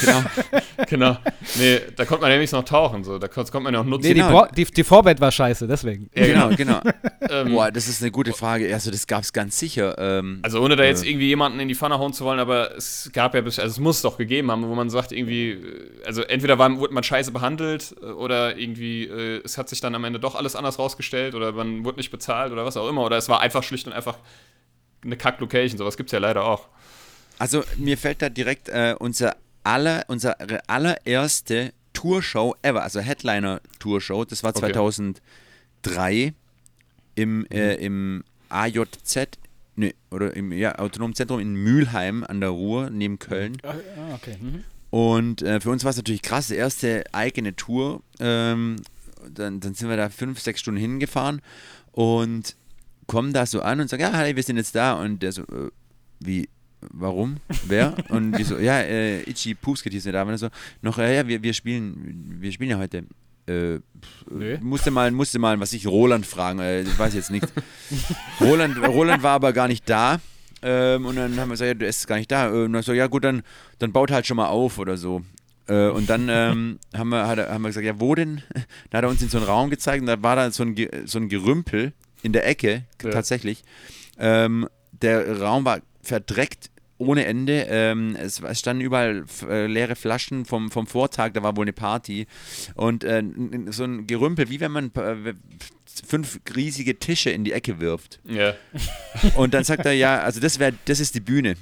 genau. 0.00 0.24
genau. 0.88 1.18
Nee, 1.56 1.80
da 1.94 2.04
konnte 2.04 2.22
man 2.22 2.30
nämlich 2.30 2.52
noch 2.52 2.64
tauchen, 2.64 3.04
so. 3.04 3.18
da 3.18 3.28
konnte 3.28 3.58
man 3.60 3.74
ja 3.74 3.80
auch 3.80 3.84
nutzen. 3.84 4.08
Nee, 4.08 4.14
genau. 4.14 4.46
die, 4.46 4.64
die, 4.64 4.72
die 4.72 4.84
Vorband 4.84 5.20
war 5.20 5.30
scheiße, 5.30 5.66
deswegen. 5.66 6.10
Ja, 6.14 6.26
genau, 6.26 6.48
genau. 6.56 6.80
ähm, 7.30 7.52
Boah, 7.52 7.70
das 7.70 7.88
ist 7.88 8.02
eine 8.02 8.10
gute 8.10 8.32
Frage. 8.32 8.72
Also 8.72 8.90
das 8.90 9.06
gab 9.06 9.22
es 9.22 9.32
ganz 9.32 9.58
sicher. 9.58 9.96
Ähm, 9.98 10.40
also 10.42 10.62
ohne 10.62 10.76
da 10.76 10.84
jetzt 10.84 11.04
äh, 11.04 11.10
irgendwie 11.10 11.28
jemanden 11.28 11.60
in 11.60 11.68
die 11.68 11.74
Pfanne 11.74 11.98
hauen 11.98 12.12
zu 12.12 12.24
wollen, 12.24 12.40
aber 12.40 12.76
es 12.76 13.10
gab 13.12 13.34
ja, 13.34 13.42
also 13.42 13.62
es 13.62 13.78
muss 13.78 13.96
es 13.96 14.02
doch 14.02 14.18
gegeben 14.18 14.50
haben, 14.50 14.66
wo 14.68 14.74
man 14.74 14.90
sagt 14.90 15.12
irgendwie, 15.12 15.58
also 16.04 16.22
entweder 16.22 16.58
war, 16.58 16.76
wurde 16.78 16.94
man 16.94 17.04
scheiße 17.04 17.30
behandelt 17.30 17.94
äh, 18.02 18.06
oder 18.06 18.56
irgendwie 18.58 19.04
äh, 19.04 19.35
es 19.44 19.58
hat 19.58 19.68
sich 19.68 19.80
dann 19.80 19.94
am 19.94 20.04
Ende 20.04 20.20
doch 20.20 20.34
alles 20.34 20.56
anders 20.56 20.78
rausgestellt 20.78 21.34
oder 21.34 21.52
man 21.52 21.84
wurde 21.84 21.98
nicht 21.98 22.10
bezahlt 22.10 22.52
oder 22.52 22.64
was 22.64 22.76
auch 22.76 22.88
immer 22.88 23.04
oder 23.04 23.16
es 23.16 23.28
war 23.28 23.40
einfach 23.40 23.62
schlicht 23.62 23.86
und 23.86 23.92
einfach 23.92 24.18
eine 25.04 25.16
Kack-Location. 25.16 25.78
Sowas 25.78 25.96
gibt 25.96 26.08
es 26.08 26.12
ja 26.12 26.18
leider 26.18 26.44
auch. 26.44 26.68
Also 27.38 27.62
mir 27.76 27.98
fällt 27.98 28.22
da 28.22 28.28
direkt 28.28 28.68
äh, 28.68 28.94
unser 28.98 29.36
aller, 29.62 30.04
unsere 30.08 30.36
allererste 30.68 31.72
Tourshow 31.92 32.54
ever, 32.62 32.82
also 32.82 33.00
Headliner-Tourshow, 33.00 34.24
das 34.24 34.42
war 34.42 34.54
2003 34.54 35.20
okay. 35.82 36.32
im, 37.14 37.46
äh, 37.50 37.76
mhm. 37.76 37.82
im 37.82 38.24
AJZ, 38.48 39.38
ne, 39.76 39.94
oder 40.10 40.34
im 40.36 40.52
ja, 40.52 40.78
Autonomen 40.78 41.14
Zentrum 41.14 41.40
in 41.40 41.54
Mülheim 41.54 42.24
an 42.24 42.40
der 42.40 42.50
Ruhr, 42.50 42.90
neben 42.90 43.18
Köln. 43.18 43.56
Ah, 43.62 43.74
okay. 44.14 44.36
Mhm. 44.40 44.64
Und 44.90 45.42
äh, 45.42 45.60
für 45.60 45.70
uns 45.70 45.84
war 45.84 45.90
es 45.90 45.96
natürlich 45.96 46.22
krass, 46.22 46.48
die 46.48 46.54
erste 46.54 47.04
eigene 47.12 47.56
Tour. 47.56 48.02
Ähm, 48.20 48.76
dann, 49.30 49.60
dann 49.60 49.74
sind 49.74 49.88
wir 49.88 49.96
da 49.96 50.08
fünf, 50.08 50.40
sechs 50.40 50.60
Stunden 50.60 50.80
hingefahren 50.80 51.40
und 51.92 52.56
kommen 53.06 53.32
da 53.32 53.46
so 53.46 53.62
an 53.62 53.80
und 53.80 53.88
sagen, 53.88 54.02
ja, 54.02 54.12
hey, 54.12 54.36
wir 54.36 54.42
sind 54.42 54.56
jetzt 54.56 54.74
da. 54.74 54.94
Und 54.94 55.22
der 55.22 55.32
so, 55.32 55.42
äh, 55.42 55.70
wie, 56.20 56.48
warum? 56.80 57.36
Wer? 57.66 57.94
Und 58.08 58.32
die 58.32 58.44
so, 58.44 58.58
ja, 58.58 58.80
äh, 58.80 59.22
Ichi 59.22 59.54
Pusket 59.54 59.92
hieß 59.92 60.04
der 60.04 60.12
da. 60.12 60.22
Und 60.22 60.36
so, 60.38 60.48
noch, 60.82 60.98
äh, 60.98 61.16
ja, 61.16 61.26
wir, 61.26 61.42
wir 61.42 61.54
spielen, 61.54 62.36
wir 62.40 62.52
spielen 62.52 62.70
ja 62.70 62.78
heute. 62.78 63.04
Äh, 63.46 63.78
musste 64.60 64.90
mal, 64.90 65.10
musste 65.12 65.38
mal, 65.38 65.58
was 65.60 65.72
ich 65.72 65.86
Roland 65.86 66.26
fragen, 66.26 66.58
äh, 66.58 66.82
ich 66.82 66.98
weiß 66.98 67.14
jetzt 67.14 67.30
nicht. 67.30 67.46
Roland, 68.40 68.76
Roland 68.78 69.22
war 69.22 69.34
aber 69.34 69.52
gar 69.52 69.68
nicht 69.68 69.88
da. 69.88 70.20
Ähm, 70.62 71.06
und 71.06 71.16
dann 71.16 71.38
haben 71.38 71.48
wir 71.48 71.54
gesagt, 71.54 71.68
ja, 71.68 71.74
du 71.74 71.86
ist 71.86 72.06
gar 72.08 72.16
nicht 72.16 72.30
da. 72.30 72.48
Und 72.48 72.72
dann 72.72 72.82
so, 72.82 72.92
ja 72.92 73.06
gut, 73.06 73.24
dann, 73.24 73.42
dann 73.78 73.92
baut 73.92 74.10
halt 74.10 74.26
schon 74.26 74.36
mal 74.36 74.48
auf 74.48 74.78
oder 74.78 74.96
so. 74.96 75.22
Äh, 75.68 75.88
und 75.88 76.08
dann 76.08 76.28
ähm, 76.30 76.78
haben, 76.94 77.08
wir, 77.08 77.26
hat, 77.26 77.38
haben 77.38 77.62
wir 77.62 77.68
gesagt, 77.68 77.86
ja, 77.86 78.00
wo 78.00 78.14
denn? 78.14 78.42
Da 78.90 78.98
hat 78.98 79.04
er 79.04 79.10
uns 79.10 79.22
in 79.22 79.28
so 79.28 79.38
einen 79.38 79.46
Raum 79.46 79.70
gezeigt 79.70 80.00
und 80.00 80.06
da 80.06 80.22
war 80.22 80.36
da 80.36 80.50
so 80.50 80.62
ein, 80.62 80.76
so 81.06 81.18
ein 81.18 81.28
Gerümpel 81.28 81.92
in 82.22 82.32
der 82.32 82.46
Ecke, 82.46 82.84
ja. 83.02 83.10
tatsächlich. 83.10 83.62
Ähm, 84.18 84.68
der 84.92 85.40
Raum 85.40 85.64
war 85.64 85.80
verdreckt 86.02 86.70
ohne 86.98 87.26
Ende. 87.26 87.66
Ähm, 87.68 88.16
es, 88.18 88.40
es, 88.40 88.58
standen 88.58 88.82
überall 88.82 89.24
äh, 89.48 89.66
leere 89.66 89.96
Flaschen 89.96 90.44
vom, 90.44 90.70
vom 90.70 90.86
Vortag, 90.86 91.32
da 91.32 91.42
war 91.42 91.56
wohl 91.56 91.64
eine 91.64 91.72
Party. 91.72 92.26
Und 92.74 93.04
äh, 93.04 93.22
so 93.70 93.84
ein 93.84 94.06
Gerümpel, 94.06 94.48
wie 94.48 94.60
wenn 94.60 94.72
man 94.72 94.90
äh, 94.94 95.34
fünf 96.06 96.40
riesige 96.54 96.98
Tische 96.98 97.30
in 97.30 97.44
die 97.44 97.52
Ecke 97.52 97.80
wirft. 97.80 98.20
Ja. 98.24 98.54
Und 99.34 99.54
dann 99.54 99.64
sagt 99.64 99.84
er, 99.86 99.92
ja, 99.92 100.20
also 100.20 100.40
das 100.40 100.58
wäre, 100.58 100.74
das 100.86 101.00
ist 101.00 101.14
die 101.14 101.20
Bühne. 101.20 101.56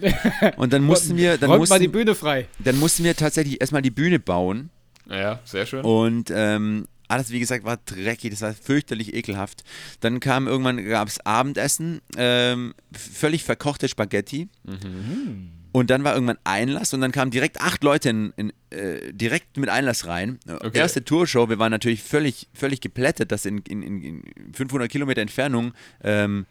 Und 0.56 0.72
dann 0.72 0.82
mussten 0.82 1.16
wir. 1.16 1.38
Dann 1.38 1.50
mussten, 1.50 1.72
mal 1.74 1.78
die 1.78 1.88
Bühne 1.88 2.14
frei. 2.14 2.46
Dann 2.58 2.78
mussten 2.78 3.04
wir 3.04 3.16
tatsächlich 3.16 3.60
erstmal 3.60 3.82
die 3.82 3.90
Bühne 3.90 4.18
bauen. 4.18 4.70
Ja, 5.08 5.40
sehr 5.44 5.66
schön. 5.66 5.84
Und 5.84 6.32
ähm, 6.34 6.86
alles, 7.08 7.30
wie 7.30 7.38
gesagt, 7.38 7.64
war 7.64 7.78
dreckig, 7.84 8.30
das 8.30 8.42
war 8.42 8.52
fürchterlich 8.54 9.14
ekelhaft. 9.14 9.64
Dann 10.00 10.20
kam 10.20 10.48
irgendwann, 10.48 10.84
gab 10.84 11.08
es 11.08 11.24
Abendessen, 11.24 12.00
ähm, 12.16 12.74
völlig 12.92 13.44
verkochte 13.44 13.88
Spaghetti. 13.88 14.48
Mhm. 14.64 15.50
Und 15.72 15.90
dann 15.90 16.04
war 16.04 16.14
irgendwann 16.14 16.38
Einlass 16.44 16.94
und 16.94 17.02
dann 17.02 17.12
kamen 17.12 17.30
direkt 17.30 17.60
acht 17.60 17.84
Leute 17.84 18.08
in, 18.08 18.32
in, 18.36 18.52
äh, 18.70 19.12
direkt 19.12 19.58
mit 19.58 19.68
Einlass 19.68 20.06
rein. 20.06 20.38
Okay. 20.48 20.78
Erste 20.78 21.04
Tourshow, 21.04 21.50
wir 21.50 21.58
waren 21.58 21.70
natürlich 21.70 22.02
völlig, 22.02 22.48
völlig 22.54 22.80
geplättet, 22.80 23.30
dass 23.30 23.44
in, 23.44 23.58
in, 23.58 23.82
in 23.82 24.22
500 24.54 24.90
Kilometer 24.90 25.20
Entfernung 25.20 25.74
ähm, 26.02 26.46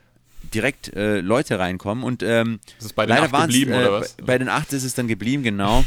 direkt 0.53 0.93
äh, 0.95 1.19
Leute 1.19 1.59
reinkommen. 1.59 2.03
Und 2.03 2.23
ähm, 2.23 2.59
das 2.77 2.87
ist 2.87 2.95
bei 2.95 3.05
den 3.05 3.15
leider 3.15 3.33
acht 3.33 3.47
geblieben, 3.47 3.71
äh, 3.71 3.77
oder 3.77 3.91
was? 3.93 4.17
Bei, 4.23 4.37
den 4.37 4.49
acht 4.49 4.73
ist 4.73 4.83
es 4.83 4.93
dann 4.93 5.07
geblieben, 5.07 5.43
genau. 5.43 5.83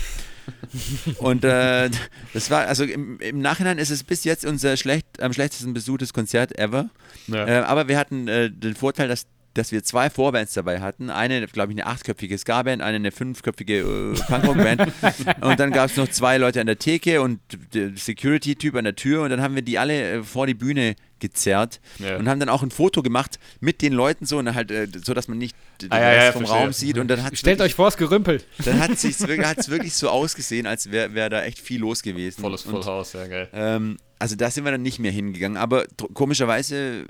und 1.18 1.44
äh, 1.44 1.90
das 2.33 2.51
war, 2.51 2.66
also 2.66 2.85
im, 2.85 3.21
im, 3.21 3.40
Nachhinein 3.40 3.79
ist 3.79 3.90
es 3.90 4.03
bis 4.03 4.25
jetzt 4.25 4.47
unser 4.47 4.77
schlecht, 4.77 5.21
am 5.21 5.33
schlechtesten 5.33 5.75
besuchtes 5.75 6.12
Konzert 6.12 6.59
ever. 6.59 6.88
Ja. 7.27 7.47
Äh, 7.47 7.59
aber 7.64 7.88
wir 7.88 7.99
hatten 7.99 8.29
äh, 8.29 8.51
den 8.51 8.75
Vorteil, 8.75 9.09
dass 9.09 9.27
dass 9.59 9.73
wir 9.73 9.83
zwei 9.83 10.09
Vorbands 10.09 10.55
dabei 10.55 10.81
hatten. 10.81 11.11
Eine, 11.11 11.47
glaube 11.47 11.73
ich, 11.73 11.79
eine 11.79 11.87
achtköpfige 11.87 12.38
Ska-Band, 12.38 12.81
eine 12.81 12.97
eine 12.97 13.12
fünfköpfige 13.12 13.79
äh, 13.81 14.14
Punkrock-Band. 14.14 14.92
und 15.40 15.61
dann 15.61 15.73
gab 15.73 15.90
es 15.90 15.97
noch 15.97 16.09
zwei 16.09 16.38
Leute 16.38 16.61
an 16.61 16.66
der 16.66 16.79
Theke 16.79 17.21
und 17.21 17.40
der 17.75 17.90
Security-Typ 17.97 18.75
an 18.77 18.85
der 18.85 18.97
Tür. 18.97 19.23
Und 19.23 19.31
dann 19.31 19.42
haben 19.42 19.55
wir 19.55 19.62
die 19.62 19.79
alle 19.79 20.18
äh, 20.18 20.23
vor 20.23 20.47
die 20.47 20.55
Bühne 20.55 20.94
gezerrt 21.21 21.81
ja. 21.99 22.16
und 22.16 22.29
haben 22.29 22.38
dann 22.38 22.49
auch 22.49 22.62
ein 22.62 22.71
Foto 22.71 23.03
gemacht 23.03 23.40
mit 23.59 23.83
den 23.83 23.92
Leuten 23.92 24.25
so, 24.25 24.38
und 24.38 24.55
halt, 24.55 24.71
äh, 24.71 24.87
so 25.03 25.14
dass 25.14 25.27
man 25.27 25.38
nicht 25.38 25.57
den 25.83 25.90
ah, 25.90 25.97
Rest 25.97 26.27
ja, 26.27 26.33
vom 26.33 26.42
verstehe. 26.42 26.64
Raum 26.64 26.73
sieht. 26.73 26.99
Und 26.99 27.09
dann 27.09 27.18
Stellt 27.18 27.59
wirklich, 27.59 27.73
euch 27.73 27.75
vor, 27.75 27.88
es 27.88 27.97
gerümpelt. 27.97 28.47
Dann 28.64 28.79
hat 28.79 28.92
es 28.92 29.27
wirklich, 29.27 29.68
wirklich 29.68 29.94
so 29.94 30.09
ausgesehen, 30.09 30.66
als 30.66 30.92
wäre 30.92 31.14
wär 31.14 31.29
da 31.29 31.42
echt 31.42 31.59
viel 31.59 31.81
los 31.81 32.03
gewesen. 32.03 32.40
Volles 32.40 32.62
Vollhaus, 32.62 33.12
ja 33.14 33.27
geil. 33.27 33.49
Ähm, 33.53 33.97
also 34.21 34.37
da 34.37 34.51
sind 34.51 34.64
wir 34.64 34.71
dann 34.71 34.83
nicht 34.83 35.01
mehr 35.01 35.12
hingegangen. 35.12 35.57
Aber 35.57 35.87
komischerweise 36.14 37.07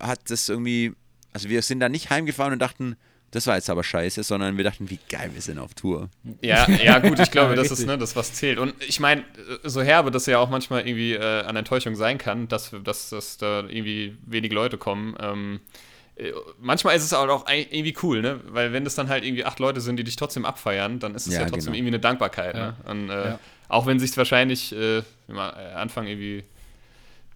hat 0.00 0.30
das 0.30 0.48
irgendwie 0.48 0.92
also 1.32 1.48
wir 1.48 1.62
sind 1.62 1.80
da 1.80 1.88
nicht 1.88 2.10
heimgefahren 2.10 2.52
und 2.52 2.58
dachten, 2.58 2.96
das 3.30 3.46
war 3.46 3.56
jetzt 3.56 3.68
aber 3.68 3.84
scheiße, 3.84 4.22
sondern 4.22 4.56
wir 4.56 4.64
dachten, 4.64 4.88
wie 4.88 4.98
geil 5.10 5.30
wir 5.34 5.42
sind 5.42 5.58
auf 5.58 5.74
Tour. 5.74 6.08
Ja, 6.40 6.66
ja 6.70 6.98
gut, 6.98 7.18
ich 7.18 7.30
glaube, 7.30 7.54
das 7.56 7.70
ist 7.70 7.86
ne, 7.86 7.98
das, 7.98 8.16
was 8.16 8.32
zählt. 8.32 8.58
Und 8.58 8.74
ich 8.82 9.00
meine, 9.00 9.22
so 9.64 9.82
herbe, 9.82 10.10
dass 10.10 10.24
ja 10.26 10.38
auch 10.38 10.48
manchmal 10.48 10.86
irgendwie 10.86 11.12
äh, 11.12 11.42
an 11.42 11.54
Enttäuschung 11.56 11.94
sein 11.94 12.16
kann, 12.16 12.48
dass, 12.48 12.74
dass, 12.84 13.10
dass 13.10 13.36
da 13.36 13.60
irgendwie 13.60 14.16
wenig 14.24 14.50
Leute 14.52 14.78
kommen. 14.78 15.14
Ähm, 15.20 15.60
äh, 16.16 16.32
manchmal 16.58 16.96
ist 16.96 17.04
es 17.04 17.12
auch 17.12 17.44
irgendwie 17.48 17.94
cool, 18.02 18.22
ne? 18.22 18.40
Weil 18.46 18.72
wenn 18.72 18.84
das 18.84 18.94
dann 18.94 19.10
halt 19.10 19.24
irgendwie 19.24 19.44
acht 19.44 19.58
Leute 19.58 19.82
sind, 19.82 19.98
die 19.98 20.04
dich 20.04 20.16
trotzdem 20.16 20.46
abfeiern, 20.46 20.98
dann 20.98 21.14
ist 21.14 21.26
es 21.26 21.34
ja, 21.34 21.40
ja 21.40 21.46
trotzdem 21.46 21.74
genau. 21.74 21.76
irgendwie 21.76 21.90
eine 21.90 22.00
Dankbarkeit. 22.00 22.56
Ja. 22.56 22.66
Ne? 22.68 22.76
Und, 22.86 23.10
äh, 23.10 23.24
ja. 23.24 23.40
Auch 23.68 23.84
wenn 23.84 23.98
sich 23.98 24.16
wahrscheinlich 24.16 24.74
äh, 24.74 25.02
am 25.28 25.38
Anfang 25.38 26.06
irgendwie 26.06 26.44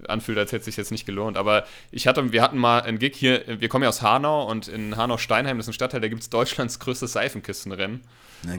anfühlt, 0.09 0.38
als 0.38 0.53
hätte 0.53 0.61
es 0.61 0.65
sich 0.67 0.77
jetzt 0.77 0.91
nicht 0.91 1.07
gelohnt. 1.07 1.37
Aber 1.37 1.65
ich 1.91 2.07
hatte, 2.07 2.33
wir 2.33 2.43
hatten 2.43 2.59
mal 2.59 2.83
einen 2.83 2.99
Gig 2.99 3.15
hier, 3.15 3.43
wir 3.47 3.69
kommen 3.69 3.83
ja 3.83 3.88
aus 3.88 4.03
Hanau 4.03 4.49
und 4.51 4.69
in 4.69 4.97
Hanau-Steinheim, 4.97 5.57
das 5.57 5.67
ist 5.67 5.71
ein 5.71 5.75
Stadtteil, 5.75 6.01
da 6.01 6.09
gibt 6.09 6.23
es 6.23 6.31
Deutschlands 6.31 6.79
größtes 6.79 7.12
Seifenkistenrennen. 7.12 8.03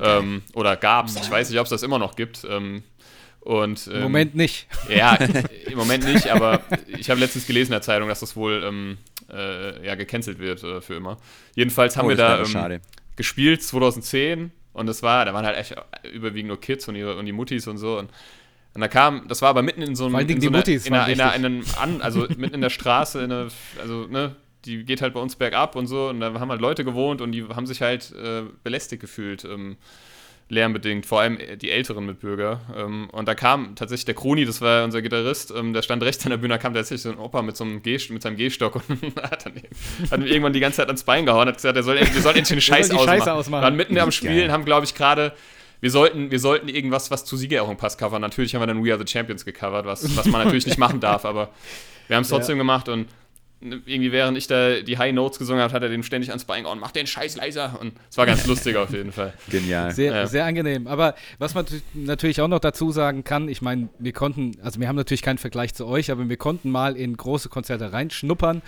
Ähm, 0.02 0.44
oder 0.54 0.78
gab 0.78 1.08
es, 1.08 1.16
ich 1.16 1.30
weiß 1.30 1.50
nicht, 1.50 1.60
ob 1.60 1.66
es 1.66 1.70
das 1.70 1.84
immer 1.84 2.00
noch 2.00 2.16
gibt. 2.16 2.46
Ähm, 2.50 2.84
und, 3.42 3.88
ähm, 3.88 3.96
Im 3.96 4.02
Moment 4.04 4.36
nicht. 4.36 4.68
Ja, 4.88 5.16
im 5.66 5.78
Moment 5.78 6.06
nicht, 6.06 6.30
aber 6.30 6.62
ich 6.88 7.10
habe 7.10 7.20
letztens 7.20 7.46
gelesen 7.46 7.72
in 7.72 7.74
der 7.74 7.82
Zeitung, 7.82 8.08
dass 8.08 8.22
das 8.22 8.38
wohl 8.38 8.64
ähm, 8.64 8.98
äh, 9.30 9.86
ja, 9.86 9.96
gecancelt 9.96 10.40
wird 10.40 10.64
äh, 10.64 10.80
für 10.80 10.96
immer. 10.96 11.18
Jedenfalls 11.56 11.98
haben 11.98 12.06
oh, 12.06 12.10
wir 12.10 12.16
da 12.16 12.42
ähm, 12.42 12.80
gespielt 13.18 13.62
2010 13.62 14.52
und 14.72 14.88
das 14.88 15.04
war, 15.04 15.26
da 15.26 15.34
waren 15.34 15.46
halt 15.46 15.58
echt 15.58 15.76
überwiegend 16.14 16.48
nur 16.48 16.60
Kids 16.60 16.88
und, 16.88 16.96
ihre, 16.96 17.18
und 17.18 17.26
die 17.26 17.34
Muttis 17.34 17.68
und 17.68 17.78
so. 17.78 18.00
Und 18.00 18.10
und 18.74 18.82
da 18.82 18.88
kam, 18.88 19.28
das 19.28 19.42
war 19.42 19.50
aber 19.50 19.62
mitten 19.62 19.82
in 19.82 19.96
so 19.96 20.06
einem. 20.06 20.28
in 20.28 20.42
so 20.42 20.48
einer, 20.50 20.68
in, 20.68 20.94
einer, 20.94 21.08
in, 21.08 21.22
einer, 21.22 21.36
in 21.36 21.46
einem 21.46 21.64
an, 21.80 22.02
also 22.02 22.28
mitten 22.38 22.56
in 22.56 22.62
der 22.62 22.70
Straße, 22.70 23.24
in 23.24 23.32
eine, 23.32 23.48
also, 23.80 24.08
ne, 24.08 24.36
die 24.66 24.84
geht 24.84 25.02
halt 25.02 25.14
bei 25.14 25.20
uns 25.20 25.36
bergab 25.36 25.76
und 25.76 25.88
so. 25.88 26.10
Und 26.10 26.20
da 26.20 26.34
haben 26.34 26.50
halt 26.50 26.62
Leute 26.62 26.84
gewohnt 26.84 27.22
und 27.22 27.32
die 27.34 27.44
haben 27.44 27.68
sich 27.68 27.82
halt 27.82 28.14
äh, 28.14 28.44
belästigt 28.64 29.02
gefühlt. 29.02 29.46
Ähm, 29.46 29.78
lärmbedingt, 30.50 31.06
vor 31.06 31.22
allem 31.22 31.38
die 31.60 31.72
älteren 31.72 32.06
Mitbürger. 32.06 32.62
Ähm, 32.78 33.10
und 33.12 33.28
da 33.28 33.36
kam 33.36 33.76
tatsächlich 33.76 34.06
der 34.06 34.16
Kroni, 34.16 34.46
das 34.46 34.62
war 34.62 34.84
unser 34.84 35.02
Gitarrist, 35.02 35.54
ähm, 35.56 35.74
der 35.74 35.82
stand 35.82 36.04
rechts 36.04 36.26
an 36.26 36.32
der 36.32 36.38
Bühne, 36.38 36.54
da 36.54 36.58
kam 36.58 36.74
tatsächlich 36.74 37.02
so 37.02 37.10
ein 37.10 37.18
Opa 37.18 37.42
mit 37.42 37.58
so 37.58 37.64
einem 37.64 37.82
G 37.82 37.98
mit 38.10 38.22
seinem 38.22 38.36
Gehstock 38.36 38.76
und 38.76 39.16
hat 39.22 39.46
dann 39.46 39.54
hat 40.12 40.20
mir 40.20 40.28
irgendwann 40.28 40.54
die 40.54 40.60
ganze 40.60 40.78
Zeit 40.78 40.88
ans 40.88 41.04
Bein 41.04 41.26
gehauen, 41.26 41.48
hat 41.48 41.56
gesagt, 41.56 41.76
er 41.76 41.84
soll, 41.84 42.00
wir 42.00 42.22
sollen 42.22 42.36
endlich 42.36 42.50
den 42.50 42.62
Scheiß 42.62 42.92
ausmachen. 42.92 43.20
Scheiße 43.20 43.34
ausmachen. 43.34 43.64
Waren 43.64 43.76
mitten 43.76 43.98
am 43.98 44.12
Spielen, 44.12 44.52
haben, 44.52 44.66
glaube 44.66 44.86
ich, 44.86 44.96
gerade 44.96 45.34
wir 45.84 45.92
sollten, 45.92 46.32
wir 46.32 46.40
sollten 46.40 46.70
irgendwas, 46.70 47.12
was 47.12 47.26
zu 47.26 47.36
Siegerehrung 47.36 47.76
passt, 47.76 48.00
covern. 48.00 48.22
Natürlich 48.22 48.56
haben 48.56 48.62
wir 48.62 48.68
dann 48.68 48.86
We 48.86 48.94
Are 48.94 48.98
the 48.98 49.06
Champions 49.06 49.44
gecovert, 49.44 49.86
was, 49.86 50.16
was 50.16 50.26
man 50.28 50.46
natürlich 50.46 50.66
nicht 50.66 50.78
machen 50.78 51.02
darf, 51.02 51.26
aber 51.26 51.50
wir 52.08 52.16
haben 52.16 52.24
es 52.24 52.30
trotzdem 52.30 52.56
ja. 52.56 52.62
gemacht 52.64 52.88
und 52.88 53.10
irgendwie 53.60 54.14
während 54.14 54.38
ich 54.38 54.48
da 54.48 54.80
die 54.80 54.98
High 54.98 55.14
Notes 55.14 55.40
gesungen 55.40 55.62
habe, 55.62 55.74
hat 55.74 55.84
er 55.84 55.90
dem 55.90 56.04
ständig 56.04 56.30
ans 56.30 56.46
Bein 56.46 56.64
gehauen, 56.64 56.80
mach 56.80 56.92
den 56.92 57.06
Scheiß 57.06 57.36
leiser 57.36 57.78
und 57.82 57.92
es 58.10 58.18
war 58.18 58.26
ganz 58.26 58.48
lustig 58.48 58.78
auf 58.78 58.94
jeden 58.94 59.12
Fall. 59.12 59.34
Genial. 59.50 59.92
Sehr, 59.92 60.14
ja. 60.14 60.26
sehr 60.26 60.46
angenehm. 60.46 60.88
Aber 60.88 61.16
was 61.38 61.54
man 61.54 61.66
natürlich 61.94 62.40
auch 62.40 62.48
noch 62.48 62.60
dazu 62.60 62.92
sagen 62.92 63.26
kann, 63.26 63.50
ich 63.50 63.62
meine, 63.62 63.90
wir 64.00 64.14
konnten, 64.14 64.56
also 64.64 64.80
wir 64.80 64.88
haben 64.88 64.96
natürlich 64.96 65.22
keinen 65.22 65.38
Vergleich 65.38 65.74
zu 65.74 65.86
euch, 65.86 66.12
aber 66.12 66.30
wir 66.30 66.38
konnten 66.38 66.72
mal 66.72 66.96
in 66.96 67.18
große 67.18 67.50
Konzerte 67.50 67.92
reinschnuppern 67.92 68.62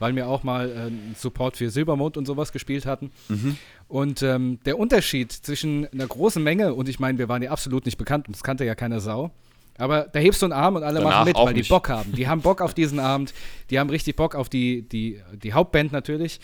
weil 0.00 0.16
wir 0.16 0.26
auch 0.26 0.42
mal 0.42 0.68
äh, 0.68 1.14
Support 1.14 1.58
für 1.58 1.70
Silbermond 1.70 2.16
und 2.16 2.26
sowas 2.26 2.50
gespielt 2.50 2.86
hatten. 2.86 3.12
Mhm. 3.28 3.56
Und 3.90 4.22
ähm, 4.22 4.60
der 4.66 4.78
Unterschied 4.78 5.32
zwischen 5.32 5.84
einer 5.92 6.06
großen 6.06 6.40
Menge, 6.40 6.74
und 6.74 6.88
ich 6.88 7.00
meine, 7.00 7.18
wir 7.18 7.28
waren 7.28 7.42
ja 7.42 7.50
absolut 7.50 7.86
nicht 7.86 7.98
bekannt, 7.98 8.28
und 8.28 8.36
das 8.36 8.44
kannte 8.44 8.64
ja 8.64 8.76
keine 8.76 9.00
Sau, 9.00 9.32
aber 9.78 10.08
da 10.12 10.18
hebst 10.18 10.42
du 10.42 10.46
einen 10.46 10.52
Arm 10.52 10.76
und 10.76 10.82
alle 10.82 11.00
Danach 11.00 11.10
machen 11.10 11.24
mit, 11.26 11.36
weil 11.36 11.54
nicht. 11.54 11.66
die 11.66 11.68
Bock 11.68 11.88
haben. 11.88 12.12
Die 12.12 12.28
haben 12.28 12.42
Bock 12.42 12.60
auf 12.60 12.74
diesen 12.74 12.98
Abend, 12.98 13.32
die 13.70 13.78
haben 13.78 13.90
richtig 13.90 14.16
Bock 14.16 14.34
auf 14.34 14.48
die, 14.48 14.82
die, 14.82 15.20
die 15.42 15.52
Hauptband 15.52 15.92
natürlich. 15.92 16.40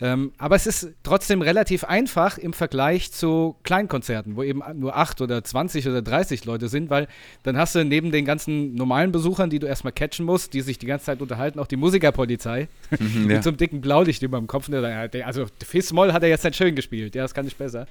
Ähm, 0.00 0.32
aber 0.38 0.56
es 0.56 0.66
ist 0.66 0.88
trotzdem 1.02 1.42
relativ 1.42 1.84
einfach 1.84 2.38
im 2.38 2.52
Vergleich 2.52 3.12
zu 3.12 3.56
Kleinkonzerten, 3.62 4.36
wo 4.36 4.42
eben 4.42 4.62
nur 4.74 4.96
8 4.96 5.20
oder 5.20 5.42
20 5.44 5.86
oder 5.88 6.02
30 6.02 6.44
Leute 6.44 6.68
sind, 6.68 6.90
weil 6.90 7.06
dann 7.42 7.56
hast 7.56 7.74
du 7.74 7.84
neben 7.84 8.10
den 8.10 8.24
ganzen 8.24 8.74
normalen 8.74 9.12
Besuchern, 9.12 9.50
die 9.50 9.58
du 9.58 9.66
erstmal 9.66 9.92
catchen 9.92 10.24
musst, 10.24 10.54
die 10.54 10.60
sich 10.60 10.78
die 10.78 10.86
ganze 10.86 11.06
Zeit 11.06 11.20
unterhalten, 11.20 11.58
auch 11.58 11.66
die 11.66 11.76
Musikerpolizei 11.76 12.68
mhm, 12.98 13.26
mit 13.26 13.42
so 13.42 13.50
einem 13.50 13.56
dicken 13.56 13.80
Blaulicht 13.80 14.22
über 14.22 14.38
dem 14.38 14.46
Kopf. 14.46 14.68
Also 14.70 15.46
Fissmoll 15.64 16.12
hat 16.12 16.22
er 16.22 16.28
jetzt 16.28 16.44
nicht 16.44 16.56
schön 16.56 16.74
gespielt, 16.74 17.14
ja, 17.14 17.22
das 17.22 17.34
kann 17.34 17.46
ich 17.46 17.56
besser. 17.56 17.86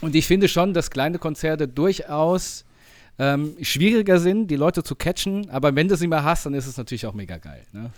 Und 0.00 0.14
ich 0.14 0.26
finde 0.26 0.48
schon, 0.48 0.72
dass 0.74 0.90
kleine 0.90 1.18
Konzerte 1.18 1.68
durchaus 1.68 2.64
ähm, 3.18 3.56
schwieriger 3.60 4.18
sind, 4.18 4.48
die 4.48 4.56
Leute 4.56 4.82
zu 4.82 4.94
catchen, 4.94 5.50
aber 5.50 5.74
wenn 5.74 5.88
du 5.88 5.96
sie 5.96 6.06
mal 6.06 6.22
hast, 6.22 6.46
dann 6.46 6.54
ist 6.54 6.66
es 6.66 6.76
natürlich 6.76 7.06
auch 7.06 7.14
mega 7.14 7.38
geil. 7.38 7.64
Ne? 7.72 7.90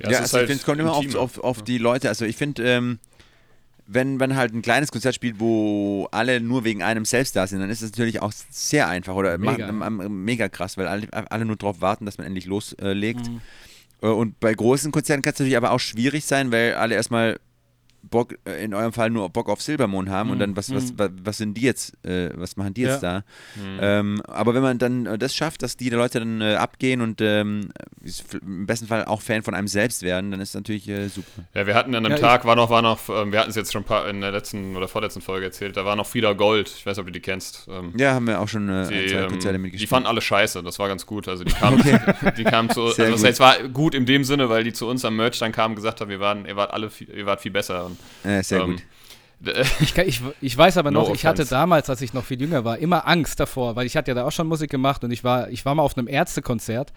Ja, 0.00 0.10
ja 0.10 0.18
also 0.20 0.34
halt 0.34 0.44
ich 0.44 0.48
finde, 0.48 0.60
es 0.60 0.64
kommt 0.64 0.80
immer 0.80 0.92
auf, 0.92 1.14
auf, 1.14 1.38
auf 1.38 1.62
die 1.62 1.78
Leute. 1.78 2.08
Also 2.08 2.24
ich 2.24 2.36
finde, 2.36 2.62
ähm, 2.64 2.98
wenn 3.86 4.16
man 4.16 4.36
halt 4.36 4.54
ein 4.54 4.62
kleines 4.62 4.90
Konzert 4.90 5.14
spielt, 5.14 5.40
wo 5.40 6.08
alle 6.10 6.40
nur 6.40 6.64
wegen 6.64 6.82
einem 6.82 7.04
selbst 7.04 7.36
da 7.36 7.46
sind, 7.46 7.60
dann 7.60 7.70
ist 7.70 7.82
es 7.82 7.90
natürlich 7.92 8.22
auch 8.22 8.32
sehr 8.50 8.88
einfach 8.88 9.14
oder 9.14 9.36
mega, 9.38 9.70
mega 9.90 10.48
krass, 10.48 10.78
weil 10.78 10.86
alle, 10.86 11.08
alle 11.30 11.44
nur 11.44 11.56
darauf 11.56 11.80
warten, 11.80 12.06
dass 12.06 12.18
man 12.18 12.26
endlich 12.26 12.46
loslegt. 12.46 13.28
Mhm. 13.28 13.40
Äh, 14.02 14.06
und 14.06 14.40
bei 14.40 14.54
großen 14.54 14.92
Konzerten 14.92 15.22
kann 15.22 15.34
es 15.34 15.38
natürlich 15.38 15.56
aber 15.56 15.72
auch 15.72 15.80
schwierig 15.80 16.24
sein, 16.24 16.50
weil 16.52 16.74
alle 16.74 16.94
erstmal 16.94 17.38
Bock, 18.10 18.36
äh, 18.44 18.64
in 18.64 18.74
eurem 18.74 18.92
Fall 18.92 19.10
nur 19.10 19.28
Bock 19.30 19.48
auf 19.48 19.62
Silbermond 19.62 20.08
haben 20.08 20.28
mhm. 20.28 20.32
und 20.32 20.38
dann, 20.38 20.56
was, 20.56 20.72
was, 20.74 20.92
mhm. 20.92 20.98
was, 20.98 21.10
was 21.22 21.38
sind 21.38 21.54
die 21.54 21.62
jetzt, 21.62 21.94
äh, 22.04 22.30
was 22.34 22.56
machen 22.56 22.74
die 22.74 22.82
jetzt 22.82 23.02
ja. 23.02 23.24
da? 23.56 23.60
Mhm. 23.60 23.78
Ähm, 23.80 24.22
aber 24.26 24.54
wenn 24.54 24.62
man 24.62 24.78
dann 24.78 25.06
äh, 25.06 25.18
das 25.18 25.34
schafft, 25.34 25.62
dass 25.62 25.76
die 25.76 25.90
Leute 25.90 26.20
dann 26.20 26.40
äh, 26.40 26.54
abgehen 26.54 27.00
und 27.00 27.20
ähm, 27.20 27.70
im 28.42 28.66
besten 28.66 28.86
Fall 28.86 29.04
auch 29.04 29.22
Fan 29.22 29.42
von 29.42 29.54
einem 29.54 29.68
selbst 29.68 30.02
werden, 30.02 30.30
dann 30.30 30.40
ist 30.40 30.50
es 30.50 30.54
natürlich 30.54 30.88
äh, 30.88 31.08
super. 31.08 31.44
Ja, 31.54 31.66
wir 31.66 31.74
hatten 31.74 31.94
an 31.94 32.04
einem 32.04 32.16
ja, 32.16 32.20
Tag, 32.20 32.44
war 32.44 32.56
noch, 32.56 32.70
war 32.70 32.82
noch, 32.82 33.08
ähm, 33.08 33.32
wir 33.32 33.40
hatten 33.40 33.50
es 33.50 33.56
jetzt 33.56 33.72
schon 33.72 33.84
in 34.08 34.20
der 34.20 34.32
letzten 34.32 34.76
oder 34.76 34.88
vorletzten 34.88 35.20
Folge 35.20 35.46
erzählt, 35.46 35.76
da 35.76 35.84
war 35.84 35.96
noch 35.96 36.06
Frieda 36.06 36.32
Gold, 36.32 36.68
ich 36.68 36.86
weiß 36.86 36.96
nicht, 36.96 37.00
ob 37.00 37.06
du 37.06 37.12
die 37.12 37.20
kennst. 37.20 37.66
Ähm, 37.70 37.92
ja, 37.96 38.14
haben 38.14 38.26
wir 38.26 38.40
auch 38.40 38.48
schon 38.48 38.68
äh, 38.68 38.88
die, 38.88 38.94
ein, 38.94 39.08
zwei 39.08 39.16
ähm, 39.16 39.28
Konzerte 39.28 39.58
mitgespielt. 39.58 39.82
Die 39.82 39.86
fanden 39.86 40.06
alle 40.06 40.20
scheiße, 40.20 40.62
das 40.62 40.78
war 40.78 40.88
ganz 40.88 41.06
gut. 41.06 41.28
Also 41.28 41.44
die 41.44 41.52
kamen, 41.60 41.80
okay. 41.80 42.32
die 42.36 42.44
kamen 42.44 42.70
zu, 42.70 42.88
Sehr 42.90 43.06
also 43.06 43.16
das 43.16 43.24
heißt, 43.24 43.40
war 43.40 43.68
gut 43.68 43.94
in 43.94 44.06
dem 44.06 44.24
Sinne, 44.24 44.48
weil 44.48 44.64
die 44.64 44.72
zu 44.72 44.86
uns 44.88 45.04
am 45.04 45.16
Merch 45.16 45.38
dann 45.38 45.52
kamen 45.52 45.72
und 45.72 45.76
gesagt 45.76 46.00
haben, 46.00 46.10
wir 46.10 46.20
waren, 46.20 46.46
ihr 46.46 46.56
wart 46.56 46.72
alle, 46.72 46.90
ihr 47.14 47.26
wart 47.26 47.40
viel 47.40 47.52
besser. 47.52 47.86
Und, 47.86 47.93
ja, 48.24 48.42
sehr 48.42 48.60
ähm, 48.60 48.72
gut. 48.72 48.82
Ich, 49.80 49.96
ich, 49.98 50.22
ich, 50.40 50.56
weiß 50.56 50.78
aber 50.78 50.90
noch, 50.90 51.08
no 51.08 51.14
ich 51.14 51.26
hatte 51.26 51.44
damals, 51.44 51.90
als 51.90 52.00
ich 52.00 52.14
noch 52.14 52.24
viel 52.24 52.40
jünger 52.40 52.64
war, 52.64 52.78
immer 52.78 53.06
Angst 53.06 53.38
davor, 53.40 53.76
weil 53.76 53.86
ich 53.86 53.96
hatte 53.96 54.10
ja 54.10 54.14
da 54.14 54.24
auch 54.24 54.32
schon 54.32 54.46
Musik 54.46 54.70
gemacht 54.70 55.04
und 55.04 55.10
ich 55.10 55.22
war, 55.22 55.50
ich 55.50 55.66
war 55.66 55.74
mal 55.74 55.82
auf 55.82 55.98
einem 55.98 56.08
Ärztekonzert. 56.08 56.92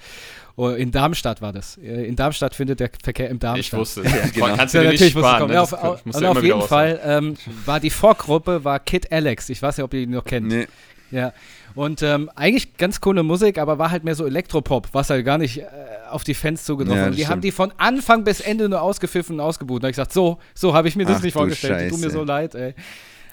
Oh, 0.56 0.70
in 0.70 0.92
Darmstadt 0.92 1.42
war 1.42 1.52
das. 1.52 1.78
Äh, 1.78 2.06
in 2.06 2.16
Darmstadt 2.16 2.56
findet 2.56 2.80
der 2.80 2.90
Verkehr 3.04 3.30
im 3.30 3.40
Darmstadt. 3.40 3.74
Ich 3.74 3.80
wusste 3.80 4.02
es. 4.06 4.14
Ja, 4.14 4.28
genau. 4.34 4.56
Kannst 4.56 4.74
du 4.74 4.78
ja, 4.78 4.84
natürlich 4.86 5.12
sparen, 5.12 5.48
ne? 5.48 5.56
ja, 5.56 5.62
auf, 5.62 5.74
auf, 5.74 6.06
und 6.06 6.26
auf 6.26 6.44
jeden 6.44 6.62
Fall 6.62 7.00
ähm, 7.04 7.36
war 7.66 7.80
die 7.80 7.90
Vorgruppe 7.90 8.64
war 8.64 8.80
Kid 8.80 9.12
Alex. 9.12 9.50
Ich 9.50 9.62
weiß 9.62 9.78
nicht, 9.78 9.84
ob 9.84 9.94
ihr 9.94 10.02
ihn 10.02 10.12
noch 10.12 10.24
kennt. 10.24 10.48
Nee. 10.48 10.68
Ja. 11.12 11.34
Und 11.78 12.02
ähm, 12.02 12.32
eigentlich 12.34 12.76
ganz 12.78 13.02
coole 13.02 13.22
Musik, 13.22 13.60
aber 13.60 13.78
war 13.78 13.92
halt 13.92 14.04
mehr 14.04 14.16
so 14.16 14.26
Elektropop, 14.26 14.90
was 14.94 15.12
halt 15.12 15.24
gar 15.24 15.38
nicht 15.38 15.60
äh, 15.60 15.66
auf 16.10 16.24
die 16.24 16.34
Fans 16.34 16.66
zugetroffen. 16.66 17.00
Ja, 17.00 17.10
die 17.12 17.18
stimmt. 17.18 17.30
haben 17.30 17.42
die 17.42 17.52
von 17.52 17.72
Anfang 17.78 18.24
bis 18.24 18.40
Ende 18.40 18.68
nur 18.68 18.82
ausgepfiffen 18.82 19.36
und 19.36 19.42
ausgebucht. 19.42 19.84
Da 19.84 19.86
habe 19.86 19.92
ich 19.92 19.96
gesagt, 19.96 20.12
so, 20.12 20.40
so 20.56 20.74
habe 20.74 20.88
ich 20.88 20.96
mir 20.96 21.06
das 21.06 21.18
Ach, 21.18 21.22
nicht 21.22 21.34
vorgestellt. 21.34 21.92
Tut 21.92 22.00
mir 22.00 22.10
so 22.10 22.24
leid, 22.24 22.56
ey. 22.56 22.74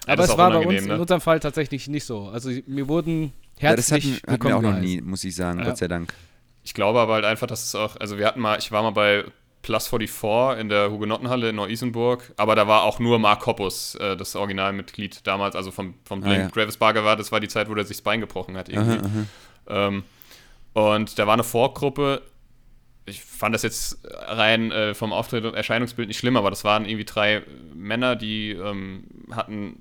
Aber 0.07 0.24
es 0.24 0.37
war 0.37 0.50
bei 0.50 0.59
uns 0.59 0.85
ne? 0.85 0.92
in 0.92 1.00
unserem 1.00 1.22
Fall 1.22 1.40
tatsächlich 1.40 1.88
nicht 1.88 2.04
so. 2.04 2.28
Also 2.28 2.50
mir 2.66 2.87
wurden 2.87 3.33
herzlich 3.57 3.62
ja, 3.62 3.76
das 3.76 4.20
hatten, 4.20 4.30
hatten 4.30 4.48
wir 4.48 4.57
auch 4.59 4.62
noch 4.62 4.78
nie, 4.78 5.00
muss 5.00 5.24
ich 5.24 5.35
sagen, 5.35 5.61
ja. 5.61 5.64
Gott 5.64 5.78
sei 5.78 5.88
Dank. 5.88 6.12
Ich 6.62 6.74
glaube 6.74 7.00
aber 7.00 7.14
halt 7.14 7.24
einfach, 7.24 7.46
dass 7.46 7.64
es 7.64 7.74
auch, 7.74 7.96
also 7.96 8.18
wir 8.18 8.26
hatten 8.26 8.40
mal, 8.40 8.59
ich 8.59 8.70
war 8.70 8.83
mal 8.83 8.90
bei 8.90 9.24
Plus 9.64 9.88
44 9.88 10.61
in 10.61 10.68
der 10.68 10.90
Hugenottenhalle 10.90 11.48
in 11.48 11.57
Neu-Isenburg, 11.57 12.35
aber 12.37 12.55
da 12.55 12.68
war 12.68 12.83
auch 12.83 12.98
nur 12.98 13.18
Mark 13.18 13.46
Hoppus, 13.46 13.94
äh, 13.94 14.14
das 14.14 14.37
Originalmitglied 14.37 15.27
damals, 15.27 15.57
also 15.57 15.70
vom, 15.70 15.94
vom 16.05 16.20
Blink. 16.20 16.37
Ah, 16.37 16.42
ja. 16.42 16.48
Travis 16.50 16.77
Barger 16.77 17.03
war, 17.03 17.16
das 17.16 17.33
war 17.33 17.40
die 17.40 17.48
Zeit, 17.48 17.70
wo 17.70 17.74
er 17.74 17.85
sich 17.85 17.96
das 17.96 18.03
Bein 18.03 18.20
gebrochen 18.20 18.59
hat 18.59 18.68
irgendwie. 18.68 18.98
Aha, 18.98 19.27
aha. 19.66 19.87
Ähm, 19.88 20.05
und 20.74 21.18
da 21.18 21.27
war 21.27 21.33
eine 21.33 21.44
Vorgruppe, 21.44 22.20
ich 23.07 23.22
fand 23.22 23.55
das 23.55 23.62
jetzt 23.62 24.00
rein 24.05 24.70
äh, 24.70 24.92
vom 24.92 25.14
Auftritt 25.14 25.46
und 25.46 25.55
Erscheinungsbild 25.55 26.09
nicht 26.09 26.18
schlimm, 26.18 26.37
aber 26.37 26.50
das 26.50 26.62
waren 26.64 26.85
irgendwie 26.85 27.07
drei 27.07 27.42
Männer, 27.74 28.16
die 28.16 28.50
ähm, 28.50 29.05
hatten 29.31 29.77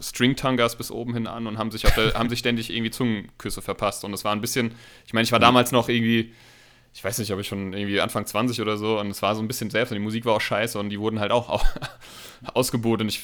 Stringtangas 0.00 0.74
bis 0.76 0.90
oben 0.90 1.14
hin 1.14 1.28
an 1.28 1.46
und 1.46 1.58
haben 1.58 1.70
sich, 1.70 1.82
der, 1.82 2.14
haben 2.14 2.28
sich 2.28 2.40
ständig 2.40 2.70
irgendwie 2.70 2.90
Zungenküsse 2.90 3.62
verpasst. 3.62 4.04
Und 4.04 4.12
es 4.12 4.24
war 4.24 4.32
ein 4.32 4.40
bisschen, 4.40 4.74
ich 5.06 5.12
meine, 5.12 5.24
ich 5.24 5.32
war 5.32 5.38
damals 5.38 5.70
noch 5.70 5.88
irgendwie 5.88 6.32
ich 6.96 7.04
weiß 7.04 7.18
nicht, 7.18 7.30
ob 7.30 7.38
ich 7.38 7.46
schon 7.46 7.74
irgendwie 7.74 8.00
Anfang 8.00 8.24
20 8.24 8.58
oder 8.62 8.78
so 8.78 8.98
und 8.98 9.10
es 9.10 9.20
war 9.20 9.34
so 9.34 9.42
ein 9.42 9.48
bisschen 9.48 9.68
selbst 9.68 9.90
und 9.90 9.96
die 9.96 10.02
Musik 10.02 10.24
war 10.24 10.32
auch 10.32 10.40
scheiße 10.40 10.78
und 10.78 10.88
die 10.88 10.98
wurden 10.98 11.20
halt 11.20 11.30
auch, 11.30 11.62
ausgebucht 12.54 13.02
und 13.02 13.08
ich 13.08 13.20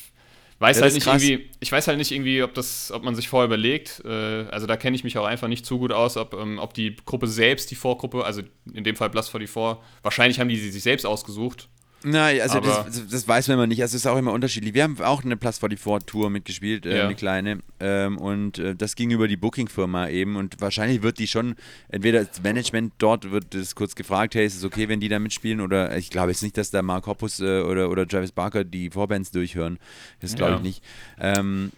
weiß 0.58 0.76
ja, 0.76 0.82
halt 0.82 0.92
nicht 0.92 1.04
krass. 1.04 1.22
irgendwie, 1.22 1.48
ich 1.58 1.72
weiß 1.72 1.88
halt 1.88 1.96
nicht 1.96 2.12
irgendwie, 2.12 2.42
ob 2.42 2.52
das, 2.52 2.92
ob 2.92 3.02
man 3.02 3.14
sich 3.14 3.30
vorher 3.30 3.46
überlegt, 3.46 4.02
äh, 4.04 4.44
also 4.50 4.66
da 4.66 4.76
kenne 4.76 4.94
ich 4.94 5.04
mich 5.04 5.16
auch 5.16 5.24
einfach 5.24 5.48
nicht 5.48 5.64
zu 5.64 5.78
gut 5.78 5.90
aus, 5.90 6.18
ob, 6.18 6.35
ähm, 6.35 6.58
ob 6.58 6.74
die 6.74 6.96
Gruppe 7.06 7.26
selbst, 7.28 7.70
die 7.70 7.74
Vorgruppe, 7.74 8.26
also 8.26 8.42
in 8.74 8.85
dem 8.85 8.94
Fall 8.94 9.08
Blast 9.08 9.30
44, 9.30 9.82
wahrscheinlich 10.02 10.38
haben 10.38 10.50
die 10.50 10.56
sie 10.56 10.70
sich 10.70 10.82
selbst 10.82 11.06
ausgesucht 11.06 11.70
Nein, 12.04 12.40
also 12.40 12.60
das, 12.60 13.08
das, 13.08 13.28
weiß 13.28 13.48
man 13.48 13.58
immer 13.58 13.66
nicht. 13.66 13.80
Also 13.82 13.96
es 13.96 14.04
ist 14.04 14.06
auch 14.06 14.18
immer 14.18 14.32
unterschiedlich. 14.32 14.74
Wir 14.74 14.82
haben 14.82 15.00
auch 15.00 15.24
eine 15.24 15.36
Plus 15.36 15.58
44 15.58 16.06
Tour 16.06 16.30
mitgespielt, 16.30 16.86
äh, 16.86 16.98
ja. 16.98 17.04
eine 17.04 17.14
kleine. 17.14 17.60
Ähm, 17.80 18.18
und 18.18 18.58
äh, 18.58 18.74
das 18.74 18.96
ging 18.96 19.10
über 19.10 19.28
die 19.28 19.36
Booking-Firma 19.36 20.08
eben. 20.08 20.36
Und 20.36 20.60
wahrscheinlich 20.60 21.02
wird 21.02 21.18
die 21.18 21.28
schon, 21.28 21.54
entweder 21.88 22.24
das 22.24 22.42
Management 22.42 22.94
dort 22.98 23.30
wird 23.30 23.54
es 23.54 23.74
kurz 23.74 23.94
gefragt, 23.94 24.34
hey, 24.34 24.44
ist 24.44 24.56
es 24.56 24.64
okay, 24.64 24.88
wenn 24.88 25.00
die 25.00 25.08
da 25.08 25.18
mitspielen? 25.18 25.60
Oder 25.60 25.96
ich 25.96 26.10
glaube 26.10 26.30
jetzt 26.30 26.42
nicht, 26.42 26.56
dass 26.56 26.70
da 26.70 26.82
Mark 26.82 27.06
Hoppus 27.06 27.40
äh, 27.40 27.60
oder, 27.60 27.90
oder 27.90 28.06
Travis 28.06 28.32
Barker 28.32 28.64
die 28.64 28.90
Vorbands 28.90 29.30
durchhören. 29.30 29.78
Das 30.20 30.34
glaube 30.34 30.52
ja. 30.52 30.56
ich 30.58 30.62
nicht. 30.62 30.84
Ähm, 31.20 31.72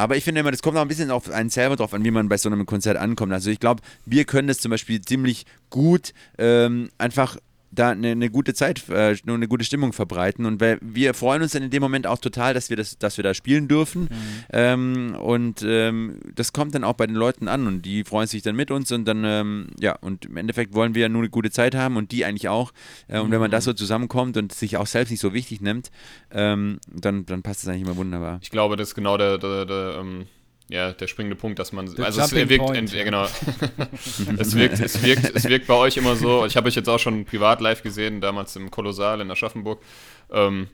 aber 0.00 0.16
ich 0.16 0.24
finde 0.24 0.40
immer, 0.40 0.50
das 0.50 0.62
kommt 0.62 0.78
auch 0.78 0.82
ein 0.82 0.88
bisschen 0.88 1.10
auf 1.10 1.30
einen 1.30 1.50
selber 1.50 1.76
drauf 1.76 1.92
an, 1.92 2.02
wie 2.04 2.10
man 2.10 2.30
bei 2.30 2.38
so 2.38 2.48
einem 2.48 2.64
Konzert 2.64 2.96
ankommt. 2.96 3.34
Also 3.34 3.50
ich 3.50 3.60
glaube, 3.60 3.82
wir 4.06 4.24
können 4.24 4.48
das 4.48 4.56
zum 4.56 4.70
Beispiel 4.70 5.02
ziemlich 5.02 5.44
gut 5.68 6.14
ähm, 6.38 6.88
einfach 6.96 7.36
da 7.72 7.90
eine, 7.90 8.08
eine, 8.08 8.30
gute 8.30 8.54
Zeit, 8.54 8.88
äh, 8.88 9.16
eine 9.26 9.48
gute 9.48 9.64
Stimmung 9.64 9.92
verbreiten. 9.92 10.44
Und 10.46 10.60
wir, 10.60 10.78
wir, 10.80 11.14
freuen 11.14 11.42
uns 11.42 11.52
dann 11.52 11.62
in 11.62 11.70
dem 11.70 11.82
Moment 11.82 12.06
auch 12.06 12.18
total, 12.18 12.54
dass 12.54 12.70
wir, 12.70 12.76
das, 12.76 12.98
dass 12.98 13.16
wir 13.16 13.24
da 13.24 13.34
spielen 13.34 13.68
dürfen. 13.68 14.02
Mhm. 14.02 14.08
Ähm, 14.52 15.16
und 15.20 15.62
ähm, 15.62 16.20
das 16.34 16.52
kommt 16.52 16.74
dann 16.74 16.84
auch 16.84 16.94
bei 16.94 17.06
den 17.06 17.16
Leuten 17.16 17.48
an 17.48 17.66
und 17.66 17.82
die 17.82 18.04
freuen 18.04 18.26
sich 18.26 18.42
dann 18.42 18.56
mit 18.56 18.70
uns 18.70 18.90
und 18.92 19.04
dann, 19.04 19.24
ähm, 19.24 19.68
ja, 19.78 19.96
und 20.00 20.26
im 20.26 20.36
Endeffekt 20.36 20.74
wollen 20.74 20.94
wir 20.94 21.02
ja 21.02 21.08
nur 21.08 21.22
eine 21.22 21.30
gute 21.30 21.50
Zeit 21.50 21.74
haben 21.74 21.96
und 21.96 22.12
die 22.12 22.24
eigentlich 22.24 22.48
auch. 22.48 22.72
Äh, 23.08 23.20
und 23.20 23.28
mhm. 23.28 23.32
wenn 23.32 23.40
man 23.40 23.50
das 23.50 23.64
so 23.64 23.72
zusammenkommt 23.72 24.36
und 24.36 24.52
sich 24.52 24.76
auch 24.76 24.86
selbst 24.86 25.10
nicht 25.10 25.20
so 25.20 25.32
wichtig 25.32 25.60
nimmt, 25.60 25.90
ähm, 26.32 26.80
dann, 26.88 27.26
dann 27.26 27.42
passt 27.42 27.62
das 27.62 27.68
eigentlich 27.68 27.82
immer 27.82 27.96
wunderbar. 27.96 28.40
Ich 28.42 28.50
glaube, 28.50 28.76
das 28.76 28.88
ist 28.88 28.94
genau 28.94 29.16
der, 29.16 29.38
der, 29.38 29.64
der 29.64 29.96
ähm, 30.00 30.26
ja, 30.70 30.92
der 30.92 31.08
springende 31.08 31.36
Punkt, 31.36 31.58
dass 31.58 31.72
man. 31.72 31.88
The 31.88 32.02
also 32.02 32.20
es 32.20 32.32
wirkt, 32.32 32.70
ent, 32.70 32.92
ja, 32.92 33.04
genau. 33.04 33.24
es, 34.38 34.54
wirkt, 34.54 34.78
es, 34.78 35.02
wirkt, 35.02 35.34
es 35.34 35.44
wirkt 35.48 35.66
bei 35.66 35.74
euch 35.74 35.96
immer 35.96 36.14
so, 36.14 36.46
ich 36.46 36.56
habe 36.56 36.68
euch 36.68 36.76
jetzt 36.76 36.88
auch 36.88 36.98
schon 36.98 37.24
privat 37.24 37.60
live 37.60 37.82
gesehen, 37.82 38.20
damals 38.20 38.54
im 38.54 38.70
Kolossal 38.70 39.20
in 39.20 39.30
Aschaffenburg. 39.30 39.82
Ähm, 40.30 40.68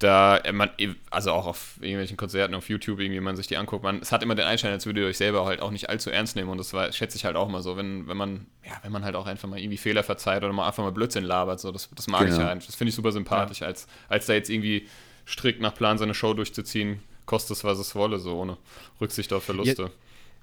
da 0.00 0.38
äh, 0.38 0.52
man, 0.52 0.70
also 1.10 1.32
auch 1.32 1.46
auf 1.46 1.76
irgendwelchen 1.80 2.16
Konzerten 2.16 2.54
auf 2.54 2.68
YouTube, 2.68 3.00
irgendwie 3.00 3.20
man 3.20 3.36
sich 3.36 3.46
die 3.46 3.56
anguckt, 3.56 3.84
man, 3.84 4.00
es 4.00 4.12
hat 4.12 4.22
immer 4.22 4.34
den 4.34 4.46
Einschein, 4.46 4.72
als 4.72 4.86
würdet 4.86 5.02
ihr 5.02 5.08
euch 5.08 5.18
selber 5.18 5.44
halt 5.44 5.60
auch 5.60 5.70
nicht 5.70 5.88
allzu 5.88 6.10
ernst 6.10 6.36
nehmen 6.36 6.50
und 6.50 6.58
das 6.58 6.72
war, 6.72 6.90
schätze 6.92 7.16
ich 7.16 7.24
halt 7.24 7.36
auch 7.36 7.48
mal 7.48 7.62
so, 7.62 7.76
wenn, 7.76 8.06
wenn 8.06 8.16
man, 8.16 8.46
ja, 8.64 8.72
wenn 8.82 8.92
man 8.92 9.04
halt 9.04 9.16
auch 9.16 9.26
einfach 9.26 9.48
mal 9.48 9.58
irgendwie 9.58 9.76
Fehler 9.76 10.02
verzeiht 10.02 10.42
oder 10.44 10.52
mal 10.52 10.66
einfach 10.66 10.84
mal 10.84 10.92
Blödsinn 10.92 11.24
labert, 11.24 11.60
so, 11.60 11.72
das, 11.72 11.90
das 11.94 12.06
mag 12.06 12.22
genau. 12.22 12.34
ich 12.34 12.40
ja 12.40 12.50
eigentlich, 12.50 12.66
das 12.66 12.76
finde 12.76 12.90
ich 12.90 12.94
super 12.94 13.12
sympathisch, 13.12 13.60
ja. 13.60 13.66
als, 13.66 13.88
als 14.08 14.26
da 14.26 14.34
jetzt 14.34 14.50
irgendwie 14.50 14.86
strikt 15.26 15.60
nach 15.60 15.74
Plan 15.74 15.98
seine 15.98 16.14
Show 16.14 16.32
durchzuziehen, 16.32 17.02
kostet 17.28 17.58
es, 17.58 17.64
was 17.64 17.78
es 17.78 17.94
wolle, 17.94 18.18
so 18.18 18.40
ohne 18.40 18.56
Rücksicht 19.00 19.32
auf 19.32 19.44
Verluste. 19.44 19.82
Ja. 19.82 19.90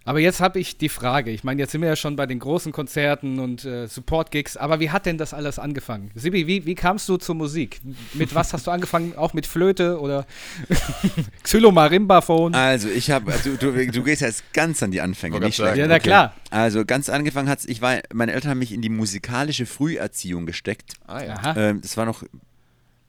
Aber 0.08 0.20
jetzt 0.20 0.40
habe 0.40 0.60
ich 0.60 0.78
die 0.78 0.88
Frage. 0.88 1.32
Ich 1.32 1.44
meine, 1.44 1.60
jetzt 1.60 1.72
sind 1.72 1.82
wir 1.82 1.90
ja 1.90 1.96
schon 1.96 2.16
bei 2.16 2.28
den 2.28 2.38
großen 2.38 2.72
Konzerten 2.72 3.40
und 3.40 3.66
äh, 3.66 3.88
Support-Gigs. 3.88 4.56
Aber 4.56 4.80
wie 4.80 4.92
hat 4.92 5.08
denn 5.08 5.18
das 5.18 5.34
alles 5.34 5.58
angefangen? 5.58 6.12
Sibi, 6.14 6.46
wie, 6.46 6.68
wie 6.68 6.76
kamst 6.76 7.10
du 7.10 7.18
zur 7.18 7.34
Musik? 7.34 7.82
Mit 8.14 8.36
was 8.36 8.54
hast 8.54 8.68
du 8.68 8.72
angefangen? 8.72 9.16
Auch 9.18 9.34
mit 9.34 9.48
Flöte 9.48 10.00
oder 10.00 10.28
Xylomarimbaphon? 11.44 12.54
Also, 12.54 12.88
ich 12.88 13.10
habe, 13.10 13.32
also, 13.32 13.56
du, 13.56 13.72
du, 13.72 14.04
gehst 14.04 14.22
jetzt 14.22 14.54
ganz 14.54 14.84
an 14.84 14.92
die 14.92 15.02
Anfänge, 15.02 15.40
nicht 15.40 15.56
schlecht. 15.56 15.78
Ja, 15.78 15.88
na 15.88 15.98
klar. 15.98 16.36
Also, 16.52 16.86
ganz 16.86 17.10
angefangen 17.10 17.50
hat 17.50 17.60
es, 17.60 17.66
ich 17.66 17.82
war, 17.82 17.98
meine 18.14 18.34
Eltern 18.34 18.52
haben 18.52 18.60
mich 18.60 18.74
in 18.74 18.84
die 18.84 18.90
musikalische 18.90 19.66
Früherziehung 19.66 20.46
gesteckt. 20.46 20.94
Ah, 21.08 21.24
ja. 21.24 21.56
Ähm, 21.58 21.82
das 21.82 21.98
war 21.98 22.06
noch 22.06 22.24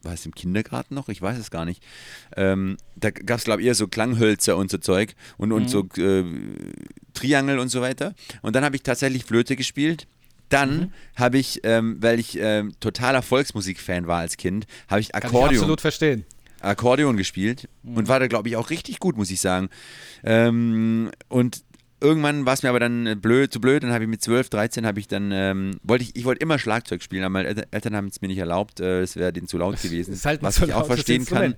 war 0.07 0.14
es 0.14 0.25
im 0.25 0.35
Kindergarten 0.35 0.95
noch? 0.95 1.09
Ich 1.11 1.21
weiß 1.21 1.38
es 1.38 1.51
gar 1.51 1.64
nicht. 1.64 1.83
Ähm, 2.37 2.79
da 2.95 3.11
gab 3.11 3.38
es, 3.38 3.45
glaube 3.45 3.61
ich, 3.61 3.69
eher 3.69 3.75
so 3.75 3.88
Klanghölzer 3.88 4.57
und 4.57 4.71
so 4.71 4.79
Zeug 4.79 5.14
und, 5.37 5.53
und 5.53 5.64
mhm. 5.64 5.69
so 5.69 5.87
äh, 5.99 6.25
Triangel 7.12 7.59
und 7.59 7.69
so 7.69 7.83
weiter. 7.83 8.14
Und 8.42 8.57
dann 8.57 8.64
habe 8.64 8.77
ich 8.77 8.83
tatsächlich 8.83 9.25
Flöte 9.25 9.57
gespielt. 9.57 10.07
Dann 10.49 10.79
mhm. 10.79 10.92
habe 11.16 11.38
ich, 11.38 11.61
ähm, 11.64 11.97
weil 12.01 12.21
ich 12.21 12.38
ähm, 12.40 12.73
totaler 12.81 13.23
Volksmusik-Fan 13.23 14.07
war 14.07 14.21
als 14.21 14.37
Kind, 14.37 14.66
habe 14.88 15.01
ich 15.01 15.14
Akkordeon. 15.14 15.42
Kann 15.42 15.53
ich 15.53 15.59
absolut 15.59 15.81
verstehen. 15.81 16.25
Akkordeon 16.61 17.16
gespielt 17.16 17.69
mhm. 17.83 17.97
und 17.97 18.09
war 18.09 18.21
da, 18.21 18.27
glaube 18.29 18.49
ich, 18.49 18.57
auch 18.57 18.71
richtig 18.71 18.99
gut, 18.99 19.16
muss 19.16 19.31
ich 19.31 19.40
sagen. 19.40 19.69
Ähm, 20.25 21.11
und 21.29 21.64
irgendwann 22.00 22.46
war 22.46 22.54
es 22.54 22.62
mir 22.62 22.68
aber 22.68 22.80
dann 22.80 23.06
äh, 23.06 23.14
blöd, 23.14 23.52
zu 23.52 23.61
blöd. 23.61 23.82
Dann 23.82 23.92
habe 23.92 24.04
ich 24.04 24.11
mit 24.11 24.22
12, 24.22 24.50
13 24.50 24.87
habe 24.87 25.00
ich 25.00 25.09
dann, 25.09 25.30
ähm, 25.32 25.78
wollte 25.82 26.04
ich, 26.04 26.16
ich 26.16 26.24
wollte 26.24 26.42
immer 26.42 26.59
Schlagzeug 26.59 27.02
spielen, 27.02 27.24
aber 27.24 27.30
meine 27.30 27.66
Eltern 27.70 27.96
haben 27.96 28.09
es 28.09 28.20
mir 28.20 28.28
nicht 28.28 28.38
erlaubt. 28.38 28.80
Äh, 28.80 29.00
es 29.00 29.16
wäre 29.16 29.32
denen 29.32 29.48
zu 29.48 29.59
laut 29.59 29.80
gewesen. 29.82 30.11
Das 30.11 30.20
ist 30.20 30.26
halt 30.26 30.42
was 30.42 30.61
ich 30.61 30.74
auch 30.74 30.87
verstehen 30.87 31.24
kann. 31.24 31.54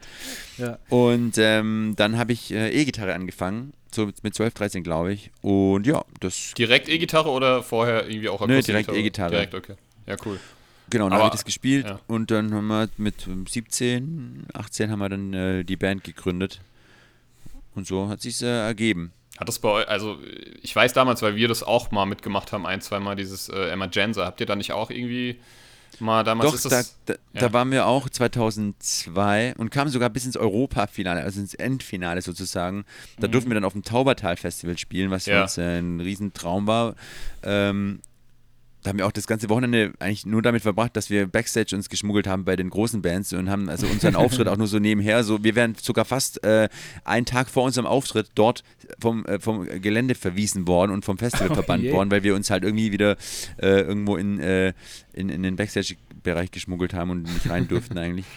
Ja. 0.57 0.79
Und 0.89 1.39
ähm, 1.39 1.95
dann 1.97 2.19
habe 2.19 2.33
ich 2.33 2.53
äh, 2.53 2.71
E-Gitarre 2.71 3.15
angefangen. 3.15 3.73
So 3.91 4.11
mit 4.23 4.35
12, 4.35 4.55
13 4.55 4.83
glaube 4.83 5.13
ich. 5.13 5.31
Und 5.41 5.87
ja, 5.87 6.05
das. 6.21 6.53
Direkt 6.57 6.89
E-Gitarre 6.89 7.31
oder 7.31 7.63
vorher 7.63 8.09
irgendwie 8.09 8.29
auch 8.29 8.43
Akustik? 8.43 8.57
Nee, 8.57 8.63
direkt 8.63 8.93
E-Gitarre. 8.93 9.31
Direkt, 9.31 9.55
okay. 9.55 9.75
Ja, 10.07 10.17
cool. 10.25 10.39
Genau, 10.91 11.09
dann 11.11 11.19
habe 11.19 11.27
ich 11.27 11.33
das 11.33 11.45
gespielt 11.45 11.87
ja. 11.87 12.01
und 12.07 12.31
dann 12.31 12.55
haben 12.55 12.67
wir 12.67 12.89
mit 12.97 13.27
17, 13.49 14.47
18 14.55 14.91
haben 14.91 14.99
wir 15.01 15.09
dann 15.11 15.35
äh, 15.35 15.65
die 15.65 15.77
Band 15.77 16.03
gegründet. 16.03 16.61
Und 17.75 17.87
so 17.87 18.09
hat 18.09 18.23
sich 18.23 18.43
äh, 18.43 18.47
ergeben. 18.47 19.13
Hat 19.39 19.49
das 19.49 19.61
bei 19.61 19.69
euch, 19.69 19.89
also 19.89 20.19
ich 20.63 20.75
weiß 20.75 20.93
damals, 20.93 21.23
weil 21.23 21.37
wir 21.37 21.47
das 21.47 21.63
auch 21.63 21.91
mal 21.93 22.07
mitgemacht 22.07 22.53
haben, 22.53 22.67
ein, 22.67 22.81
zwei 22.81 22.99
Mal 22.99 23.15
dieses 23.15 23.49
äh, 23.49 23.71
Emergenza. 23.71 24.25
Habt 24.25 24.41
ihr 24.41 24.47
da 24.47 24.57
nicht 24.57 24.73
auch 24.73 24.91
irgendwie 24.91 25.39
mal 26.01 26.25
damals? 26.25 26.51
Doch, 26.51 26.71
das, 26.71 26.97
da, 27.07 27.15
da, 27.15 27.21
ja. 27.35 27.41
da, 27.49 27.53
waren 27.53 27.71
wir 27.71 27.87
auch 27.87 28.09
2002 28.09 29.55
und 29.57 29.71
kamen 29.71 29.91
sogar 29.91 30.11
bis 30.11 30.27
ins 30.27 30.37
Europafinale, 30.37 31.23
also 31.23 31.41
ins 31.41 31.55
Endfinale 31.55 32.21
sozusagen. 32.21 32.85
Da 33.21 33.29
mhm. 33.29 33.33
durften 33.33 33.51
wir 33.51 33.55
dann 33.55 33.65
auf 33.65 33.75
dem 33.75 33.85
Taubertal-Festival 33.85 34.77
spielen, 34.77 35.13
was 35.13 35.27
ja. 35.27 35.37
für 35.37 35.43
uns 35.43 35.59
äh, 35.59 35.79
ein 35.79 36.01
Riesentraum 36.01 36.67
war. 36.67 36.97
Ähm, 37.45 38.01
da 38.83 38.91
haben 38.91 38.99
wir 38.99 39.07
auch 39.07 39.13
das 39.13 39.27
ganze 39.27 39.49
Wochenende 39.49 39.93
eigentlich 39.99 40.25
nur 40.25 40.41
damit 40.41 40.63
verbracht, 40.63 40.97
dass 40.97 41.11
wir 41.11 41.27
Backstage 41.27 41.75
uns 41.75 41.89
geschmuggelt 41.89 42.27
haben 42.27 42.45
bei 42.45 42.55
den 42.55 42.71
großen 42.71 43.03
Bands 43.03 43.33
und 43.33 43.51
haben 43.51 43.69
also 43.69 43.87
unseren 43.87 44.15
Auftritt 44.17 44.47
auch 44.47 44.57
nur 44.57 44.69
so 44.69 44.79
nebenher. 44.79 45.25
So, 45.25 45.43
wir 45.43 45.57
wären 45.57 45.75
sogar 45.75 46.05
fast 46.05 46.45
äh, 46.45 46.69
einen 47.05 47.27
Tag 47.27 47.51
vor 47.51 47.65
unserem 47.65 47.87
Auftritt 47.87 48.31
dort 48.35 48.63
vom, 49.01 49.25
äh, 49.27 49.41
vom 49.41 49.67
Gelände 49.67 50.15
verwiesen 50.15 50.69
worden 50.69 50.93
und 50.93 51.05
vom 51.05 51.19
Festival 51.19 51.49
oh, 51.51 51.55
verbannt 51.55 51.85
je. 51.85 51.93
worden, 51.93 52.11
weil 52.11 52.23
wir 52.23 52.35
uns 52.35 52.51
halt 52.51 52.63
irgendwie 52.63 52.93
wieder 52.93 53.17
äh, 53.61 53.81
irgendwo 53.81 54.17
in, 54.17 54.39
äh, 54.39 54.73
in, 55.13 55.29
in 55.29 55.43
den 55.43 55.57
Backstage-Bereich 55.57 56.53
geschmuggelt 56.53 56.95
haben 56.95 57.11
und 57.11 57.23
nicht 57.23 57.49
rein 57.51 57.69
durften 57.69 57.99
eigentlich. 57.99 58.27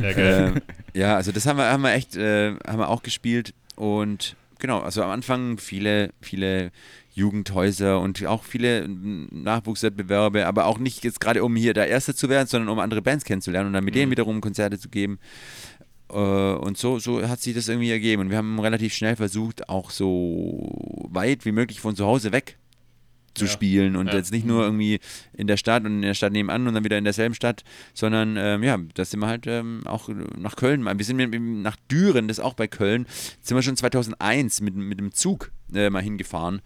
Ja, 0.00 0.08
äh, 0.10 0.60
ja, 0.92 1.16
also 1.16 1.32
das 1.32 1.46
haben 1.46 1.56
wir, 1.56 1.64
haben 1.64 1.82
wir 1.82 1.92
echt, 1.94 2.14
äh, 2.14 2.54
haben 2.64 2.78
wir 2.78 2.88
auch 2.88 3.02
gespielt 3.02 3.54
und 3.74 4.36
genau, 4.60 4.78
also 4.80 5.02
am 5.02 5.10
Anfang 5.10 5.58
viele, 5.58 6.10
viele 6.20 6.70
Jugendhäuser 7.14 8.00
und 8.00 8.24
auch 8.26 8.42
viele 8.42 8.88
Nachwuchswettbewerbe, 8.88 10.46
aber 10.46 10.66
auch 10.66 10.78
nicht 10.78 11.04
jetzt 11.04 11.20
gerade 11.20 11.44
um 11.44 11.54
hier 11.56 11.72
der 11.72 11.88
Erste 11.88 12.14
zu 12.14 12.28
werden, 12.28 12.48
sondern 12.48 12.68
um 12.68 12.80
andere 12.80 13.02
Bands 13.02 13.24
kennenzulernen 13.24 13.68
und 13.68 13.72
dann 13.72 13.84
mit 13.84 13.94
mhm. 13.94 13.98
denen 13.98 14.10
wiederum 14.10 14.40
Konzerte 14.40 14.78
zu 14.78 14.88
geben. 14.88 15.18
Äh, 16.10 16.16
und 16.16 16.76
so, 16.76 16.98
so 16.98 17.26
hat 17.26 17.40
sich 17.40 17.54
das 17.54 17.68
irgendwie 17.68 17.90
ergeben. 17.90 18.22
Und 18.22 18.30
wir 18.30 18.36
haben 18.36 18.58
relativ 18.58 18.94
schnell 18.94 19.16
versucht, 19.16 19.68
auch 19.68 19.90
so 19.90 21.08
weit 21.10 21.44
wie 21.44 21.52
möglich 21.52 21.80
von 21.80 21.94
zu 21.94 22.04
Hause 22.04 22.32
weg 22.32 22.58
zu 23.34 23.46
ja. 23.46 23.50
spielen 23.50 23.96
und 23.96 24.08
ja. 24.08 24.14
jetzt 24.14 24.32
nicht 24.32 24.46
nur 24.46 24.58
mhm. 24.58 24.80
irgendwie 24.80 25.00
in 25.32 25.46
der 25.46 25.56
Stadt 25.56 25.84
und 25.84 25.96
in 25.96 26.02
der 26.02 26.14
Stadt 26.14 26.32
nebenan 26.32 26.66
und 26.66 26.74
dann 26.74 26.84
wieder 26.84 26.98
in 26.98 27.04
derselben 27.04 27.34
Stadt, 27.34 27.64
sondern 27.92 28.36
ähm, 28.36 28.62
ja, 28.62 28.78
da 28.94 29.04
sind 29.04 29.20
wir 29.20 29.26
halt 29.26 29.46
ähm, 29.46 29.82
auch 29.86 30.08
nach 30.38 30.56
Köln. 30.56 30.84
Wir 30.84 31.04
sind 31.04 31.62
nach 31.62 31.76
Düren, 31.90 32.28
das 32.28 32.38
ist 32.38 32.44
auch 32.44 32.54
bei 32.54 32.68
Köln, 32.68 33.06
sind 33.40 33.56
wir 33.56 33.62
schon 33.62 33.76
2001 33.76 34.60
mit, 34.60 34.76
mit 34.76 35.00
dem 35.00 35.12
Zug 35.12 35.50
äh, 35.74 35.90
mal 35.90 36.02
hingefahren 36.02 36.62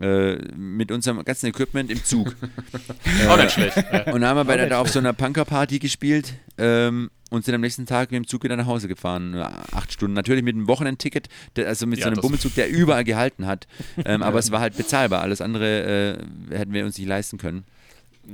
äh, 0.00 0.36
mit 0.56 0.90
unserem 0.90 1.22
ganzen 1.24 1.46
Equipment 1.46 1.90
im 1.90 2.02
Zug. 2.04 2.34
Auch 3.28 3.36
nicht 3.36 3.52
schlecht. 3.52 3.76
Und 4.06 4.20
dann 4.20 4.26
haben 4.26 4.36
wir 4.36 4.44
bei 4.44 4.56
da 4.66 4.80
auf 4.80 4.88
so 4.88 4.98
einer 4.98 5.12
Punker-Party 5.12 5.78
gespielt 5.78 6.34
ähm, 6.58 7.10
und 7.30 7.44
sind 7.44 7.54
am 7.54 7.60
nächsten 7.60 7.86
Tag 7.86 8.10
mit 8.10 8.18
dem 8.18 8.26
Zug 8.26 8.42
wieder 8.44 8.56
nach 8.56 8.66
Hause 8.66 8.88
gefahren. 8.88 9.36
Acht 9.36 9.92
Stunden. 9.92 10.14
Natürlich 10.14 10.42
mit 10.42 10.56
einem 10.56 10.68
Wochenendticket, 10.68 11.28
also 11.58 11.86
mit 11.86 11.98
ja, 11.98 12.04
so 12.04 12.10
einem 12.10 12.20
Bummelzug, 12.20 12.54
der 12.54 12.70
überall 12.70 13.04
gehalten 13.04 13.46
hat. 13.46 13.66
Ähm, 14.04 14.22
aber 14.22 14.38
es 14.38 14.50
war 14.50 14.60
halt 14.60 14.76
bezahlbar. 14.76 15.20
Alles 15.20 15.40
andere 15.40 16.18
äh, 16.50 16.56
hätten 16.56 16.72
wir 16.72 16.84
uns 16.84 16.96
nicht 16.96 17.06
leisten 17.06 17.36
können. 17.36 17.64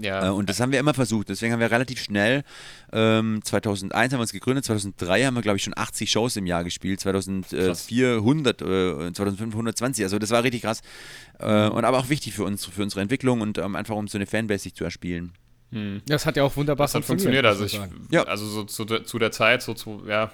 Ja. 0.02 0.28
Äh, 0.28 0.30
und 0.30 0.48
das 0.48 0.60
haben 0.60 0.72
wir 0.72 0.80
immer 0.80 0.94
versucht. 0.94 1.28
Deswegen 1.28 1.52
haben 1.52 1.60
wir 1.60 1.70
relativ 1.70 2.00
schnell, 2.02 2.44
ähm, 2.92 3.40
2001 3.42 4.12
haben 4.12 4.18
wir 4.18 4.22
uns 4.22 4.32
gegründet, 4.32 4.64
2003 4.64 5.24
haben 5.24 5.34
wir, 5.34 5.42
glaube 5.42 5.56
ich, 5.56 5.64
schon 5.64 5.76
80 5.76 6.10
Shows 6.10 6.36
im 6.36 6.46
Jahr 6.46 6.64
gespielt, 6.64 7.00
2004 7.00 8.16
100, 8.16 8.62
äh, 8.62 9.12
2005 9.12 9.54
120. 9.54 10.04
Also 10.04 10.18
das 10.18 10.30
war 10.30 10.42
richtig 10.42 10.62
krass. 10.62 10.82
Äh, 11.38 11.68
und 11.68 11.84
aber 11.84 11.98
auch 11.98 12.08
wichtig 12.08 12.34
für 12.34 12.44
uns, 12.44 12.64
für 12.64 12.82
unsere 12.82 13.00
Entwicklung 13.00 13.40
und 13.40 13.58
ähm, 13.58 13.76
einfach 13.76 13.94
um 13.96 14.08
so 14.08 14.18
eine 14.18 14.26
Fanbase 14.26 14.64
sich 14.64 14.74
zu 14.74 14.84
erspielen. 14.84 15.32
Hm. 15.72 16.02
Das 16.06 16.26
hat 16.26 16.36
ja 16.36 16.44
auch 16.44 16.56
wunderbar 16.56 16.86
das 16.86 16.94
hat 16.94 17.04
funktioniert. 17.04 17.44
Also, 17.44 17.64
ich, 17.64 17.80
ja. 18.10 18.22
also 18.24 18.46
so 18.46 18.64
zu, 18.64 18.84
zu, 18.84 19.18
der 19.18 19.32
Zeit, 19.32 19.62
so 19.62 19.74
zu, 19.74 20.02
ja, 20.06 20.30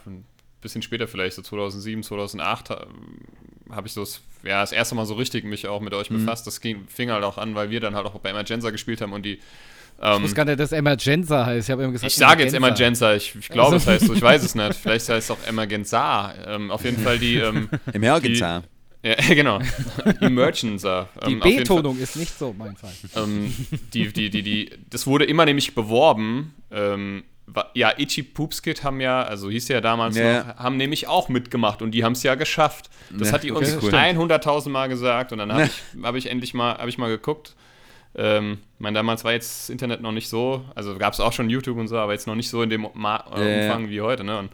bisschen 0.62 0.82
später 0.82 1.06
vielleicht, 1.06 1.36
so 1.36 1.42
2007, 1.42 2.02
2008, 2.02 2.70
habe 3.70 3.86
ich 3.86 3.92
so 3.92 4.00
das, 4.00 4.20
ja, 4.42 4.60
das 4.60 4.72
erste 4.72 4.94
Mal 4.94 5.06
so 5.06 5.14
richtig 5.14 5.44
mich 5.44 5.66
auch 5.66 5.80
mit 5.80 5.94
euch 5.94 6.10
mhm. 6.10 6.18
befasst. 6.18 6.46
Das 6.46 6.60
ging, 6.60 6.86
fing 6.88 7.10
halt 7.10 7.24
auch 7.24 7.38
an, 7.38 7.54
weil 7.54 7.70
wir 7.70 7.80
dann 7.80 7.94
halt 7.94 8.06
auch 8.06 8.18
bei 8.20 8.30
Emergenza 8.30 8.70
gespielt 8.70 9.00
haben 9.00 9.12
und 9.12 9.24
die. 9.24 9.38
Ähm, 10.00 10.16
ich 10.16 10.22
wusste 10.22 10.36
gar 10.36 10.44
nicht, 10.44 10.60
dass 10.60 10.72
Emergenza 10.72 11.46
heißt. 11.46 11.68
Ich, 11.68 11.72
immer 11.72 11.92
gesagt, 11.92 12.12
ich 12.12 12.16
sage 12.16 12.42
jetzt 12.42 12.54
Emergenza, 12.54 13.14
ich, 13.14 13.34
ich 13.34 13.48
glaube, 13.48 13.74
also. 13.74 13.76
es 13.76 13.86
heißt 13.86 14.06
so, 14.06 14.14
ich 14.14 14.22
weiß 14.22 14.42
es 14.42 14.54
nicht. 14.54 14.74
Vielleicht 14.82 15.08
heißt 15.08 15.30
es 15.30 15.30
auch 15.30 15.46
Emergenza. 15.46 16.34
Ähm, 16.46 16.70
auf 16.70 16.84
jeden 16.84 17.02
Fall 17.02 17.18
die. 17.18 17.36
Ähm, 17.36 17.68
Emergenza. 17.92 18.62
Ja, 19.04 19.14
genau. 19.28 19.60
Emergenza. 20.20 21.08
Die 21.26 21.32
ähm, 21.32 21.40
Betonung 21.40 21.98
ist 21.98 22.16
nicht 22.16 22.36
so 22.38 22.54
mein 22.56 22.76
Fall. 22.76 22.92
Ähm, 23.16 23.52
die, 23.92 24.12
die, 24.12 24.30
die, 24.30 24.42
die, 24.42 24.70
das 24.90 25.06
wurde 25.06 25.24
immer 25.24 25.44
nämlich 25.44 25.74
beworben, 25.74 26.54
ähm, 26.70 27.24
ja, 27.74 27.92
Itchy 27.96 28.22
Poops 28.22 28.62
Kid 28.62 28.84
haben 28.84 29.00
ja, 29.00 29.22
also 29.22 29.50
hieß 29.50 29.68
ja 29.68 29.80
damals 29.80 30.16
ja. 30.16 30.44
noch, 30.44 30.56
haben 30.56 30.76
nämlich 30.76 31.08
auch 31.08 31.28
mitgemacht 31.28 31.82
und 31.82 31.90
die 31.90 32.04
haben 32.04 32.12
es 32.12 32.22
ja 32.22 32.34
geschafft. 32.34 32.88
Das 33.10 33.28
ja, 33.28 33.34
hat 33.34 33.42
die 33.42 33.50
uns 33.50 33.78
cool. 33.82 33.90
100.000 33.90 34.68
Mal 34.70 34.88
gesagt 34.88 35.32
und 35.32 35.38
dann 35.38 35.52
habe 35.52 35.64
ich, 35.64 35.82
hab 36.02 36.14
ich 36.14 36.30
endlich 36.30 36.54
mal, 36.54 36.78
habe 36.78 36.88
ich 36.88 36.98
mal 36.98 37.08
geguckt. 37.08 37.54
Ähm, 38.14 38.58
mein, 38.78 38.94
damals 38.94 39.24
war 39.24 39.32
jetzt 39.32 39.70
Internet 39.70 40.02
noch 40.02 40.12
nicht 40.12 40.28
so, 40.28 40.64
also 40.74 40.96
gab 40.98 41.14
es 41.14 41.20
auch 41.20 41.32
schon 41.32 41.48
YouTube 41.48 41.78
und 41.78 41.88
so, 41.88 41.96
aber 41.96 42.12
jetzt 42.12 42.26
noch 42.26 42.34
nicht 42.34 42.50
so 42.50 42.62
in 42.62 42.70
dem 42.70 42.86
Ma 42.94 43.16
Umfang 43.16 43.88
wie 43.88 44.00
heute, 44.02 44.22
ne? 44.22 44.38
Und, 44.38 44.50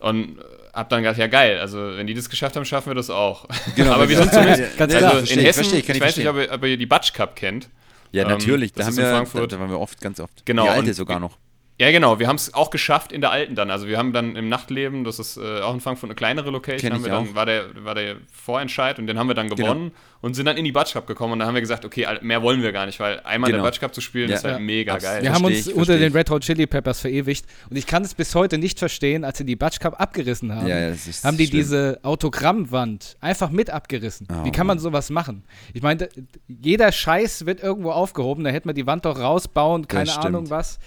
und 0.00 0.38
hab 0.74 0.90
dann 0.90 1.02
gedacht, 1.02 1.18
ja 1.18 1.28
geil, 1.28 1.58
also 1.58 1.96
wenn 1.96 2.06
die 2.06 2.14
das 2.14 2.28
geschafft 2.28 2.56
haben, 2.56 2.64
schaffen 2.64 2.90
wir 2.90 2.94
das 2.94 3.08
auch. 3.08 3.46
Genau, 3.74 3.92
aber 3.94 4.08
wir 4.08 4.16
sind 4.16 4.32
zumindest, 4.32 4.76
ganz 4.76 4.94
also 4.94 5.06
klar, 5.06 5.18
in 5.18 5.38
Hessen, 5.38 5.64
verstehe, 5.64 5.80
ich, 5.80 5.88
ich 5.88 6.00
weiß 6.00 6.16
nicht, 6.18 6.28
ob 6.28 6.36
ihr, 6.36 6.52
ob 6.52 6.64
ihr 6.64 6.76
die 6.76 6.86
Batsch 6.86 7.14
Cup 7.14 7.36
kennt. 7.36 7.70
Ja, 8.12 8.28
natürlich, 8.28 8.70
ähm, 8.72 8.76
da 8.76 8.84
haben 8.86 8.96
wir, 8.96 9.40
da, 9.40 9.46
da 9.46 9.60
waren 9.60 9.70
wir 9.70 9.80
oft, 9.80 10.00
ganz 10.00 10.20
oft. 10.20 10.44
Genau. 10.44 10.64
Die 10.64 10.68
alte 10.68 10.94
sogar 10.94 11.18
noch. 11.18 11.38
Ja, 11.80 11.90
genau. 11.90 12.20
Wir 12.20 12.28
haben 12.28 12.36
es 12.36 12.54
auch 12.54 12.70
geschafft 12.70 13.10
in 13.10 13.20
der 13.20 13.32
alten 13.32 13.56
dann. 13.56 13.70
Also 13.70 13.88
wir 13.88 13.98
haben 13.98 14.12
dann 14.12 14.36
im 14.36 14.48
Nachtleben, 14.48 15.02
das 15.02 15.18
ist 15.18 15.36
äh, 15.36 15.60
auch 15.60 15.74
in 15.74 15.80
Frankfurt 15.80 16.08
eine 16.08 16.14
kleinere 16.14 16.50
Location, 16.50 16.92
haben 16.92 17.04
wir 17.04 17.10
dann, 17.10 17.34
war, 17.34 17.46
der, 17.46 17.84
war 17.84 17.96
der 17.96 18.16
Vorentscheid 18.32 19.00
und 19.00 19.08
den 19.08 19.18
haben 19.18 19.26
wir 19.26 19.34
dann 19.34 19.48
genau. 19.48 19.56
gewonnen 19.56 19.88
genau. 19.88 20.00
und 20.20 20.34
sind 20.34 20.46
dann 20.46 20.56
in 20.56 20.64
die 20.64 20.70
Batsch 20.70 20.92
Cup 20.92 21.08
gekommen 21.08 21.32
und 21.32 21.38
dann 21.40 21.48
haben 21.48 21.54
wir 21.54 21.60
gesagt, 21.60 21.84
okay, 21.84 22.06
mehr 22.22 22.42
wollen 22.42 22.62
wir 22.62 22.70
gar 22.70 22.86
nicht, 22.86 23.00
weil 23.00 23.18
einmal 23.24 23.48
genau. 23.48 23.58
in 23.58 23.64
der 23.64 23.70
Batsch 23.70 23.80
Cup 23.80 23.92
zu 23.92 24.00
spielen 24.00 24.28
ja. 24.28 24.36
ist 24.36 24.44
halt 24.44 24.54
ja. 24.54 24.60
mega 24.60 24.98
geil. 24.98 25.22
Wir 25.22 25.32
haben 25.32 25.44
uns 25.44 25.66
unter 25.66 25.98
den 25.98 26.12
Red 26.12 26.30
Hot 26.30 26.44
Chili 26.44 26.68
Peppers 26.68 27.00
verewigt 27.00 27.44
und 27.68 27.76
ich 27.76 27.88
kann 27.88 28.04
es 28.04 28.14
bis 28.14 28.36
heute 28.36 28.56
nicht 28.56 28.78
verstehen, 28.78 29.24
als 29.24 29.38
sie 29.38 29.44
die 29.44 29.56
Batsch 29.56 29.80
Cup 29.80 30.00
abgerissen 30.00 30.54
haben, 30.54 30.68
ja, 30.68 30.76
haben 31.24 31.36
die 31.36 31.46
schlimm. 31.46 31.58
diese 31.58 31.98
Autogrammwand 32.02 33.16
einfach 33.20 33.50
mit 33.50 33.70
abgerissen. 33.70 34.28
Oh, 34.30 34.44
Wie 34.44 34.52
kann 34.52 34.68
man 34.68 34.78
sowas 34.78 35.10
machen? 35.10 35.42
Ich 35.72 35.82
meine, 35.82 36.08
jeder 36.46 36.92
Scheiß 36.92 37.46
wird 37.46 37.60
irgendwo 37.64 37.90
aufgehoben, 37.90 38.44
da 38.44 38.50
hätte 38.50 38.68
man 38.68 38.76
die 38.76 38.86
Wand 38.86 39.04
doch 39.04 39.18
rausbauen, 39.18 39.88
keine 39.88 40.16
Ahnung 40.18 40.50
was. 40.50 40.78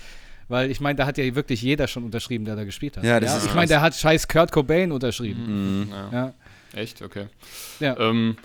Weil 0.47 0.71
ich 0.71 0.79
meine, 0.79 0.95
da 0.95 1.05
hat 1.05 1.17
ja 1.17 1.35
wirklich 1.35 1.61
jeder 1.61 1.87
schon 1.87 2.03
unterschrieben, 2.03 2.45
der 2.45 2.55
da 2.55 2.63
gespielt 2.63 2.97
hat. 2.97 3.03
Ja, 3.03 3.19
das 3.19 3.31
ja? 3.31 3.37
Ist 3.37 3.45
ich 3.47 3.53
meine, 3.53 3.67
der 3.67 3.81
hat 3.81 3.95
scheiß 3.95 4.27
Kurt 4.27 4.51
Cobain 4.51 4.91
unterschrieben. 4.91 5.81
Mhm. 5.81 5.91
Ja. 5.91 6.09
ja. 6.11 6.33
Echt? 6.73 7.01
Okay. 7.01 7.27
Ja. 7.79 7.97
Ähm, 7.99 8.37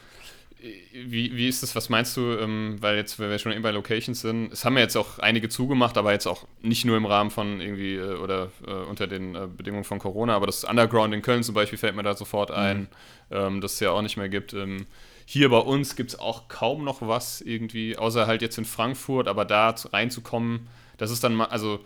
wie, 0.93 1.37
wie 1.37 1.49
ist 1.49 1.63
das, 1.63 1.75
was 1.75 1.89
meinst 1.89 2.17
du, 2.17 2.37
ähm, 2.39 2.77
weil 2.81 2.97
jetzt, 2.97 3.19
wenn 3.19 3.31
wir 3.31 3.39
schon 3.39 3.53
eben 3.53 3.63
bei 3.63 3.73
Locations 3.73 4.21
sind, 4.21 4.53
es 4.53 4.65
haben 4.65 4.77
ja 4.77 4.83
jetzt 4.83 4.97
auch 4.97 5.19
einige 5.19 5.49
zugemacht, 5.49 5.99
aber 5.99 6.13
jetzt 6.13 6.27
auch 6.27 6.47
nicht 6.61 6.85
nur 6.85 6.97
im 6.97 7.05
Rahmen 7.05 7.31
von 7.31 7.61
irgendwie 7.61 7.97
äh, 7.97 8.15
oder 8.15 8.53
äh, 8.67 8.71
unter 8.71 9.07
den 9.09 9.35
äh, 9.35 9.49
Bedingungen 9.49 9.85
von 9.85 9.99
Corona, 9.99 10.37
aber 10.37 10.47
das 10.47 10.63
Underground 10.63 11.15
in 11.15 11.23
Köln 11.23 11.43
zum 11.43 11.55
Beispiel 11.55 11.79
fällt 11.79 11.97
mir 11.97 12.05
da 12.05 12.15
sofort 12.15 12.51
mhm. 12.51 12.57
ein, 12.57 12.79
mhm. 12.79 12.87
ähm, 13.31 13.61
das 13.61 13.75
es 13.75 13.81
ja 13.81 13.91
auch 13.91 14.03
nicht 14.03 14.17
mehr 14.17 14.29
gibt. 14.29 14.55
Ähm, 14.55 14.87
hier 15.25 15.49
bei 15.49 15.59
uns 15.59 15.97
gibt 15.97 16.11
es 16.11 16.19
auch 16.19 16.47
kaum 16.49 16.85
noch 16.85 17.01
was 17.03 17.41
irgendwie, 17.41 17.97
außer 17.97 18.27
halt 18.27 18.43
jetzt 18.43 18.59
in 18.59 18.65
Frankfurt, 18.65 19.27
aber 19.29 19.45
da 19.45 19.75
reinzukommen, 19.93 20.69
das 21.03 21.11
ist 21.11 21.25
dann 21.25 21.35
mal, 21.35 21.47
also 21.47 21.81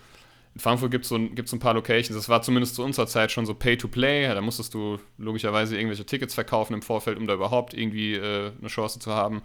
in 0.54 0.60
Frankfurt 0.60 0.90
gibt 0.90 1.04
es 1.04 1.08
so, 1.08 1.18
gibt's 1.18 1.52
ein 1.54 1.58
paar 1.58 1.72
Locations, 1.72 2.14
das 2.14 2.28
war 2.28 2.42
zumindest 2.42 2.74
zu 2.74 2.84
unserer 2.84 3.06
Zeit 3.06 3.32
schon 3.32 3.46
so 3.46 3.54
Pay-to-Play, 3.54 4.28
da 4.28 4.40
musstest 4.42 4.74
du 4.74 4.98
logischerweise 5.16 5.76
irgendwelche 5.76 6.04
Tickets 6.04 6.34
verkaufen 6.34 6.74
im 6.74 6.82
Vorfeld, 6.82 7.18
um 7.18 7.26
da 7.26 7.32
überhaupt 7.32 7.72
irgendwie 7.72 8.14
äh, 8.14 8.52
eine 8.58 8.68
Chance 8.68 8.98
zu 8.98 9.12
haben. 9.12 9.42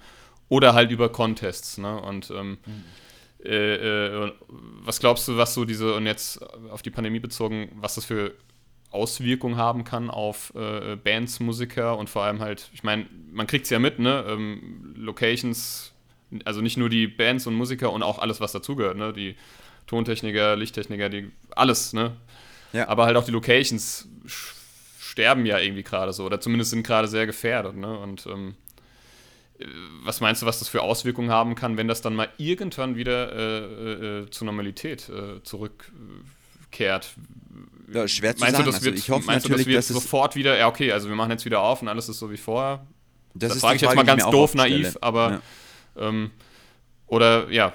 Oder 0.49 0.73
halt 0.73 0.91
über 0.91 1.07
Contests, 1.07 1.77
ne? 1.77 2.01
Und 2.01 2.29
ähm, 2.31 2.57
mhm. 2.65 2.83
äh, 3.45 3.75
äh, 4.25 4.31
was 4.83 4.99
glaubst 4.99 5.25
du, 5.29 5.37
was 5.37 5.53
so 5.53 5.63
diese, 5.63 5.95
und 5.95 6.05
jetzt 6.05 6.41
auf 6.69 6.81
die 6.81 6.89
Pandemie 6.89 7.19
bezogen, 7.19 7.71
was 7.75 7.95
das 7.95 8.03
für 8.03 8.33
Auswirkungen 8.89 9.55
haben 9.55 9.85
kann 9.85 10.09
auf 10.09 10.53
äh, 10.53 10.97
Bands, 10.97 11.39
Musiker 11.39 11.97
und 11.97 12.09
vor 12.09 12.23
allem 12.23 12.41
halt, 12.41 12.69
ich 12.73 12.83
meine, 12.83 13.05
man 13.31 13.47
kriegt 13.47 13.63
es 13.63 13.69
ja 13.69 13.79
mit, 13.79 13.99
ne? 13.99 14.25
Ähm, 14.27 14.93
Locations, 14.97 15.93
also 16.43 16.59
nicht 16.59 16.75
nur 16.75 16.89
die 16.89 17.07
Bands 17.07 17.47
und 17.47 17.55
Musiker 17.55 17.93
und 17.93 18.03
auch 18.03 18.19
alles, 18.19 18.41
was 18.41 18.51
dazugehört, 18.51 18.97
ne? 18.97 19.13
Die 19.13 19.35
Tontechniker, 19.87 20.55
Lichttechniker, 20.55 21.09
die, 21.09 21.31
alles, 21.51 21.93
ne? 21.93 22.15
Ja. 22.73 22.87
Aber 22.87 23.05
halt 23.05 23.17
auch 23.17 23.25
die 23.25 23.31
Locations 23.31 24.07
sterben 24.99 25.45
ja 25.45 25.59
irgendwie 25.59 25.83
gerade 25.83 26.13
so, 26.13 26.25
oder 26.25 26.39
zumindest 26.39 26.71
sind 26.71 26.83
gerade 26.83 27.07
sehr 27.07 27.25
gefährdet, 27.25 27.75
ne? 27.75 27.97
Und 27.99 28.25
ähm, 28.27 28.55
äh, 29.59 29.65
was 30.03 30.21
meinst 30.21 30.41
du, 30.41 30.45
was 30.45 30.59
das 30.59 30.69
für 30.69 30.81
Auswirkungen 30.81 31.29
haben 31.29 31.55
kann, 31.55 31.77
wenn 31.77 31.87
das 31.87 32.01
dann 32.01 32.15
mal 32.15 32.29
irgendwann 32.37 32.95
wieder 32.95 33.33
äh, 33.33 34.21
äh, 34.21 34.29
zur 34.29 34.45
Normalität 34.45 35.09
äh, 35.09 35.43
zurückkehrt? 35.43 37.15
Ja, 37.93 38.07
schwer 38.07 38.35
zu 38.35 38.41
meinst 38.41 38.55
sagen. 38.55 38.65
Du, 38.65 38.71
das 38.71 38.83
wird, 38.83 38.93
also 38.93 39.03
ich 39.03 39.09
hoffe 39.09 39.25
meinst 39.25 39.49
natürlich, 39.49 39.67
du, 39.67 39.73
das 39.73 39.89
wird 39.89 40.01
sofort 40.01 40.35
wieder, 40.35 40.57
ja 40.57 40.67
okay, 40.67 40.91
also 40.93 41.09
wir 41.09 41.15
machen 41.15 41.31
jetzt 41.31 41.43
wieder 41.43 41.61
auf 41.61 41.81
und 41.81 41.89
alles 41.89 42.07
ist 42.07 42.19
so 42.19 42.31
wie 42.31 42.37
vorher? 42.37 42.85
Das, 43.33 43.53
das 43.53 43.61
frage 43.61 43.75
ich 43.75 43.81
jetzt 43.81 43.95
mal 43.95 44.03
ganz 44.03 44.23
doof, 44.29 44.55
naiv, 44.55 44.97
aber 45.01 45.41
ja. 45.97 46.07
ähm, 46.07 46.31
oder 47.07 47.49
ja, 47.49 47.73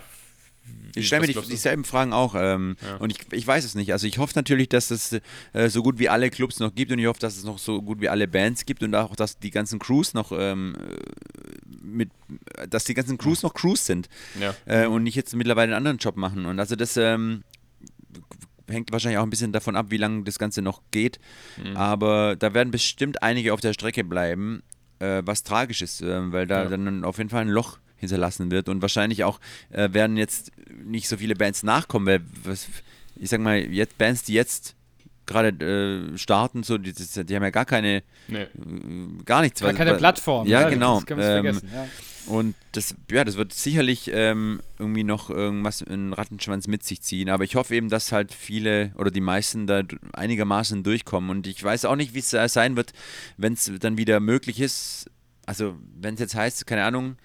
ich 0.97 1.07
stelle 1.07 1.27
mir 1.27 1.33
die, 1.33 1.49
dieselben 1.49 1.85
Fragen 1.85 2.13
auch. 2.13 2.35
Ähm, 2.37 2.77
ja. 2.83 2.97
Und 2.97 3.11
ich, 3.11 3.19
ich 3.33 3.47
weiß 3.47 3.65
es 3.65 3.75
nicht. 3.75 3.93
Also 3.93 4.07
ich 4.07 4.19
hoffe 4.19 4.33
natürlich, 4.35 4.69
dass 4.69 4.91
es 4.91 5.21
äh, 5.53 5.69
so 5.69 5.83
gut 5.83 5.99
wie 5.99 6.09
alle 6.09 6.31
Clubs 6.31 6.59
noch 6.59 6.75
gibt 6.75 6.91
und 6.93 6.99
ich 6.99 7.07
hoffe, 7.07 7.21
dass 7.21 7.37
es 7.37 7.45
noch 7.45 7.59
so 7.59 7.83
gut 7.83 8.01
wie 8.01 8.09
alle 8.09 8.27
Bands 8.27 8.67
gibt 8.67 8.83
und 8.83 8.95
auch, 8.95 9.15
dass 9.17 9.39
die 9.39 9.51
ganzen 9.51 9.79
Crews 9.79 10.15
noch 10.15 10.33
ähm, 10.33 10.75
mit, 11.83 12.11
dass 12.69 12.85
die 12.85 12.95
ganzen 12.95 13.19
Crews 13.19 13.43
noch 13.43 13.55
Crews 13.55 13.87
sind 13.87 14.09
ja. 14.41 14.55
äh, 14.65 14.87
und 14.87 15.03
nicht 15.03 15.15
jetzt 15.15 15.35
mittlerweile 15.35 15.75
einen 15.75 15.87
anderen 15.87 15.99
Job 15.99 16.17
machen. 16.17 16.47
Und 16.47 16.59
also 16.59 16.77
das 16.77 16.97
ähm, 16.97 17.45
hängt 18.69 18.93
wahrscheinlich 18.93 19.19
auch 19.19 19.25
ein 19.25 19.31
bisschen 19.31 19.53
davon 19.53 19.77
ab, 19.77 19.87
wie 19.91 19.97
lange 19.97 20.25
das 20.25 20.39
Ganze 20.39 20.63
noch 20.63 20.83
geht. 20.91 21.19
Mhm. 21.63 21.77
Aber 21.77 22.37
da 22.37 22.55
werden 22.55 22.71
bestimmt 22.71 23.23
einige 23.23 23.53
auf 23.53 23.61
der 23.61 23.73
Strecke 23.73 24.05
bleiben, 24.05 24.63
äh, 24.99 25.23
was 25.25 25.43
tragisch 25.43 25.83
ist, 25.83 26.03
äh, 26.03 26.33
weil 26.33 26.47
da 26.47 26.65
ja. 26.65 26.69
dann 26.69 27.05
auf 27.05 27.19
jeden 27.19 27.31
Fall 27.31 27.43
ein 27.43 27.49
Loch 27.49 27.79
hinterlassen 27.97 28.51
wird. 28.51 28.69
Und 28.69 28.83
wahrscheinlich 28.83 29.25
auch 29.25 29.41
äh, 29.71 29.93
werden 29.93 30.17
jetzt 30.17 30.53
nicht 30.85 31.09
so 31.09 31.17
viele 31.17 31.35
Bands 31.35 31.63
nachkommen, 31.63 32.07
weil 32.07 32.21
was, 32.45 32.69
ich 33.17 33.31
sag 33.31 33.41
mal, 33.41 33.59
jetzt 33.59 33.99
Bands, 33.99 34.23
die 34.25 34.35
jetzt 34.35 34.77
gerade 35.27 35.49
äh, 36.15 36.19
starten, 36.19 36.63
so, 36.63 36.79
die, 36.79 36.93
die, 36.93 37.37
haben 37.37 37.43
ja 37.43 37.51
gar 37.51 37.65
keine, 37.65 38.03
nee. 38.29 38.43
äh, 38.43 38.49
gar 39.25 39.43
nichts. 39.43 39.61
Gar 39.61 39.73
keine 39.75 39.95
Plattform. 39.95 40.47
Ja, 40.47 40.63
ja 40.63 40.69
genau. 40.69 41.01
Das 41.01 41.19
ähm, 41.19 41.45
ja. 41.45 41.89
Und 42.27 42.57
das, 42.73 42.95
ja, 43.11 43.25
das 43.25 43.37
wird 43.37 43.53
sicherlich 43.53 44.11
ähm, 44.13 44.61
irgendwie 44.79 45.05
noch 45.05 45.31
irgendwas 45.31 45.81
in 45.81 46.13
Rattenschwanz 46.13 46.67
mit 46.67 46.83
sich 46.83 47.01
ziehen. 47.01 47.29
Aber 47.29 47.45
ich 47.45 47.55
hoffe 47.55 47.75
eben, 47.75 47.89
dass 47.89 48.11
halt 48.11 48.33
viele 48.33 48.93
oder 48.97 49.11
die 49.11 49.21
meisten 49.21 49.67
da 49.67 49.83
einigermaßen 50.13 50.83
durchkommen. 50.83 51.31
Und 51.31 51.47
ich 51.47 51.63
weiß 51.63 51.85
auch 51.85 51.95
nicht, 51.95 52.15
wie 52.15 52.19
es 52.19 52.31
sein 52.31 52.77
wird, 52.77 52.93
wenn 53.37 53.53
es 53.53 53.71
dann 53.79 53.97
wieder 53.97 54.19
möglich 54.19 54.61
ist. 54.61 55.09
Also, 55.47 55.77
wenn 56.01 56.15
es 56.15 56.21
jetzt 56.21 56.35
heißt, 56.35 56.67
keine 56.67 56.85
Ahnung, 56.85 57.17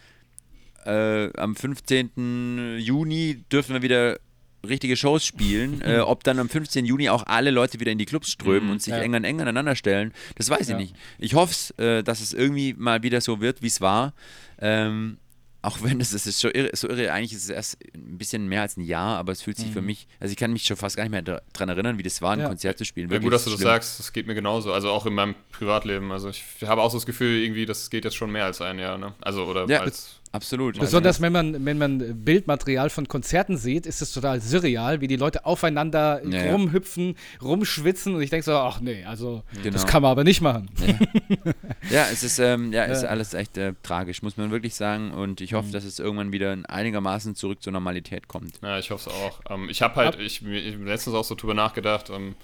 äh, 0.85 1.31
am 1.37 1.55
15. 1.55 2.77
Juni 2.79 3.43
dürfen 3.51 3.73
wir 3.73 3.81
wieder 3.81 4.19
richtige 4.67 4.95
Shows 4.95 5.25
spielen. 5.25 5.81
äh, 5.85 5.99
ob 5.99 6.23
dann 6.23 6.39
am 6.39 6.49
15. 6.49 6.85
Juni 6.85 7.09
auch 7.09 7.25
alle 7.25 7.51
Leute 7.51 7.79
wieder 7.79 7.91
in 7.91 7.97
die 7.97 8.05
Clubs 8.05 8.29
strömen 8.29 8.65
mhm, 8.65 8.71
und 8.73 8.81
sich 8.81 8.93
ja. 8.93 8.99
eng 8.99 9.15
an 9.15 9.23
eng 9.23 9.41
aneinander 9.41 9.75
stellen, 9.75 10.13
das 10.35 10.49
weiß 10.49 10.69
ja. 10.69 10.77
ich 10.77 10.91
nicht. 10.91 10.95
Ich 11.19 11.33
hoffe, 11.33 11.77
äh, 11.81 12.03
dass 12.03 12.21
es 12.21 12.33
irgendwie 12.33 12.73
mal 12.73 13.03
wieder 13.03 13.21
so 13.21 13.41
wird, 13.41 13.61
wie 13.61 13.67
es 13.67 13.81
war. 13.81 14.13
Ähm, 14.59 15.17
auch 15.63 15.83
wenn 15.83 16.01
es 16.01 16.11
das 16.11 16.25
ist 16.25 16.39
so 16.39 16.49
irre, 16.51 16.71
so 16.73 16.89
irre, 16.89 17.11
eigentlich 17.11 17.33
ist 17.33 17.43
es 17.43 17.49
erst 17.49 17.77
ein 17.93 18.17
bisschen 18.17 18.47
mehr 18.47 18.63
als 18.63 18.77
ein 18.77 18.81
Jahr, 18.81 19.17
aber 19.17 19.31
es 19.31 19.43
fühlt 19.43 19.57
sich 19.57 19.67
mhm. 19.67 19.73
für 19.73 19.81
mich, 19.83 20.07
also 20.19 20.31
ich 20.31 20.37
kann 20.37 20.51
mich 20.51 20.63
schon 20.63 20.77
fast 20.77 20.97
gar 20.97 21.03
nicht 21.03 21.11
mehr 21.11 21.21
daran 21.21 21.69
erinnern, 21.69 21.99
wie 21.99 22.03
das 22.03 22.19
war, 22.21 22.31
ein 22.31 22.39
ja. 22.39 22.47
Konzert 22.47 22.79
zu 22.79 22.85
spielen. 22.85 23.11
Ja, 23.11 23.19
gut, 23.19 23.31
dass 23.31 23.43
du 23.43 23.51
das 23.51 23.59
sagst, 23.59 23.99
das 23.99 24.11
geht 24.11 24.25
mir 24.25 24.33
genauso, 24.33 24.73
also 24.73 24.89
auch 24.89 25.05
in 25.05 25.13
meinem 25.13 25.35
Privatleben. 25.51 26.11
Also 26.11 26.29
ich 26.29 26.43
habe 26.65 26.81
auch 26.81 26.89
so 26.89 26.97
das 26.97 27.05
Gefühl, 27.05 27.43
irgendwie, 27.43 27.67
das 27.67 27.91
geht 27.91 28.05
jetzt 28.05 28.15
schon 28.15 28.31
mehr 28.31 28.45
als 28.45 28.59
ein 28.59 28.79
Jahr, 28.79 28.97
ne? 28.97 29.13
Also 29.21 29.45
oder 29.45 29.67
ja, 29.67 29.81
als 29.81 30.20
Absolut. 30.33 30.79
Besonders 30.79 31.19
wenn 31.19 31.33
man, 31.33 31.65
wenn 31.65 31.77
man 31.77 32.23
Bildmaterial 32.23 32.89
von 32.89 33.07
Konzerten 33.07 33.57
sieht, 33.57 33.85
ist 33.85 34.01
es 34.01 34.13
total 34.13 34.39
surreal, 34.39 35.01
wie 35.01 35.07
die 35.07 35.17
Leute 35.17 35.45
aufeinander 35.45 36.21
ja, 36.25 36.51
rumhüpfen, 36.51 37.17
rumschwitzen 37.41 38.15
und 38.15 38.21
ich 38.21 38.29
denke 38.29 38.45
so, 38.45 38.53
ach 38.53 38.79
nee, 38.79 39.03
also 39.03 39.43
genau. 39.61 39.73
das 39.73 39.85
kann 39.85 40.01
man 40.01 40.11
aber 40.11 40.23
nicht 40.23 40.39
machen. 40.39 40.69
Ja, 40.79 41.53
ja 41.89 42.07
es 42.11 42.23
ist, 42.23 42.39
ähm, 42.39 42.71
ja, 42.71 42.85
ist 42.85 43.03
alles 43.03 43.33
echt 43.33 43.57
äh, 43.57 43.73
tragisch, 43.83 44.21
muss 44.21 44.37
man 44.37 44.51
wirklich 44.51 44.73
sagen 44.75 45.11
und 45.11 45.41
ich 45.41 45.53
hoffe, 45.53 45.67
mhm. 45.67 45.73
dass 45.73 45.83
es 45.83 45.99
irgendwann 45.99 46.31
wieder 46.31 46.57
einigermaßen 46.65 47.35
zurück 47.35 47.61
zur 47.61 47.73
Normalität 47.73 48.29
kommt. 48.29 48.53
Ja, 48.61 48.79
ich 48.79 48.89
hoffe 48.89 49.09
es 49.09 49.15
auch. 49.15 49.41
Ähm, 49.49 49.67
ich 49.69 49.81
habe 49.81 49.95
halt, 49.95 50.17
ich, 50.17 50.45
ich 50.45 50.77
letztens 50.77 51.13
auch 51.13 51.25
so 51.25 51.35
drüber 51.35 51.55
nachgedacht, 51.55 52.09
ähm, 52.09 52.35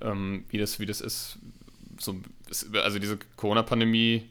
ähm, 0.00 0.44
wie, 0.48 0.56
das, 0.56 0.80
wie 0.80 0.86
das 0.86 1.02
ist, 1.02 1.38
so, 1.98 2.16
also 2.82 2.98
diese 2.98 3.18
Corona-Pandemie 3.36 4.22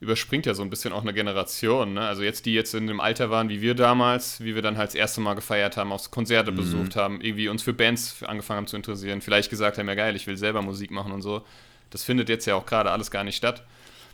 überspringt 0.00 0.46
ja 0.46 0.54
so 0.54 0.62
ein 0.62 0.70
bisschen 0.70 0.92
auch 0.92 1.02
eine 1.02 1.12
Generation. 1.12 1.94
Ne? 1.94 2.02
Also 2.02 2.22
jetzt, 2.22 2.46
die 2.46 2.54
jetzt 2.54 2.74
in 2.74 2.86
dem 2.86 3.00
Alter 3.00 3.30
waren 3.30 3.48
wie 3.48 3.60
wir 3.60 3.74
damals, 3.74 4.40
wie 4.40 4.54
wir 4.54 4.62
dann 4.62 4.76
halt 4.76 4.88
das 4.88 4.94
erste 4.94 5.20
Mal 5.20 5.34
gefeiert 5.34 5.76
haben, 5.76 5.92
auch 5.92 6.10
Konzerte 6.10 6.52
mhm. 6.52 6.56
besucht 6.56 6.96
haben, 6.96 7.20
irgendwie 7.20 7.48
uns 7.48 7.62
für 7.62 7.72
Bands 7.72 8.22
angefangen 8.22 8.58
haben 8.58 8.66
zu 8.68 8.76
interessieren, 8.76 9.20
vielleicht 9.20 9.50
gesagt 9.50 9.78
haben, 9.78 9.88
ja 9.88 9.94
geil, 9.94 10.14
ich 10.14 10.26
will 10.26 10.36
selber 10.36 10.62
Musik 10.62 10.90
machen 10.90 11.12
und 11.12 11.22
so. 11.22 11.44
Das 11.90 12.04
findet 12.04 12.28
jetzt 12.28 12.46
ja 12.46 12.54
auch 12.54 12.66
gerade 12.66 12.90
alles 12.90 13.10
gar 13.10 13.24
nicht 13.24 13.36
statt. 13.36 13.64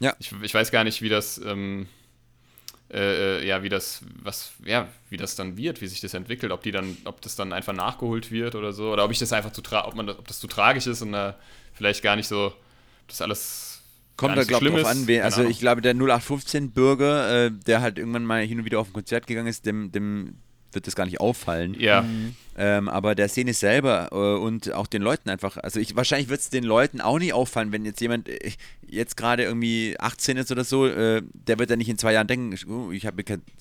Ja. 0.01 0.15
Ich, 0.19 0.33
ich 0.43 0.55
weiß 0.55 0.71
gar 0.71 0.85
nicht, 0.85 1.03
wie 1.03 1.09
das, 1.09 1.39
ähm, 1.39 1.87
äh, 2.91 3.41
äh 3.41 3.47
ja, 3.47 3.63
wie 3.63 3.69
das, 3.69 4.01
was, 4.23 4.53
ja, 4.65 4.89
wie 5.11 5.17
das 5.17 5.37
dann 5.37 5.57
wird, 5.57 5.81
wie 5.83 5.87
sich 5.87 6.01
das 6.01 6.15
entwickelt, 6.15 6.51
ob 6.51 6.63
die 6.63 6.71
dann, 6.71 6.97
ob 7.05 7.21
das 7.21 7.37
dann 7.37 7.53
einfach 7.53 7.75
nachgeholt 7.75 8.31
wird 8.31 8.55
oder 8.55 8.73
so, 8.73 8.93
oder 8.93 9.05
ob 9.05 9.11
ich 9.11 9.19
das 9.19 9.33
einfach 9.33 9.53
zu 9.53 9.61
tra 9.61 9.87
ob 9.87 9.95
man 9.95 10.09
ob 10.09 10.27
das 10.29 10.41
zu 10.41 10.47
tragisch 10.47 10.87
ist 10.87 11.03
und 11.03 11.13
da 11.13 11.37
vielleicht 11.75 12.03
gar 12.03 12.17
nicht 12.17 12.29
so 12.29 12.55
das 13.07 13.21
alles 13.21 13.74
Kommt 14.17 14.37
da, 14.37 14.45
glaube 14.45 14.69
ich, 14.69 14.75
drauf 14.75 14.87
an. 14.87 15.07
Wen, 15.07 15.23
also, 15.23 15.45
ich 15.45 15.59
glaube, 15.59 15.81
der 15.81 15.95
0815-Bürger, 15.95 17.47
äh, 17.47 17.51
der 17.51 17.81
halt 17.81 17.99
irgendwann 17.99 18.25
mal 18.25 18.43
hin 18.43 18.61
und 18.61 18.65
wieder 18.65 18.79
auf 18.79 18.89
ein 18.89 18.93
Konzert 18.93 19.27
gegangen 19.27 19.49
ist, 19.49 19.67
dem, 19.67 19.91
dem 19.91 20.35
wird 20.75 20.87
das 20.87 20.95
gar 20.95 21.05
nicht 21.05 21.21
auffallen. 21.21 21.75
Ja. 21.79 22.03
Mhm. 22.03 22.35
Ähm, 22.57 22.89
aber 22.89 23.15
der 23.15 23.29
Szene 23.29 23.53
selber 23.53 24.11
äh, 24.13 24.17
und 24.17 24.73
auch 24.73 24.87
den 24.87 25.03
Leuten 25.03 25.29
einfach, 25.29 25.57
also 25.57 25.81
ich, 25.81 25.97
wahrscheinlich 25.97 26.29
wird 26.29 26.41
es 26.41 26.51
den 26.51 26.65
Leuten 26.65 27.01
auch 27.01 27.19
nicht 27.19 27.33
auffallen, 27.33 27.73
wenn 27.73 27.85
jetzt 27.85 28.01
jemand 28.01 28.29
äh, 28.29 28.53
jetzt 28.87 29.17
gerade 29.17 29.43
irgendwie 29.43 29.97
18 29.99 30.37
ist 30.37 30.53
oder 30.53 30.63
so, 30.63 30.87
äh, 30.87 31.23
der 31.33 31.59
wird 31.59 31.71
dann 31.71 31.79
nicht 31.79 31.89
in 31.89 31.99
zwei 31.99 32.13
Jahren 32.13 32.27
denken, 32.29 32.57
oh, 32.71 32.93
ich 32.93 33.07
hab, 33.07 33.15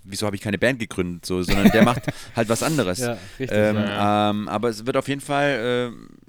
wieso 0.04 0.26
habe 0.26 0.36
ich 0.36 0.42
keine 0.42 0.60
Band 0.60 0.80
gegründet, 0.80 1.26
so, 1.26 1.42
sondern 1.42 1.72
der 1.72 1.84
macht 1.86 2.04
halt 2.36 2.50
was 2.50 2.62
anderes. 2.62 3.00
Ja, 3.00 3.18
richtig, 3.40 3.58
ähm, 3.58 3.78
ja. 3.78 4.30
ähm, 4.30 4.48
aber 4.48 4.70
es 4.70 4.86
wird 4.86 4.98
auf 4.98 5.08
jeden 5.08 5.22
Fall 5.22 5.92
äh, 5.92 6.23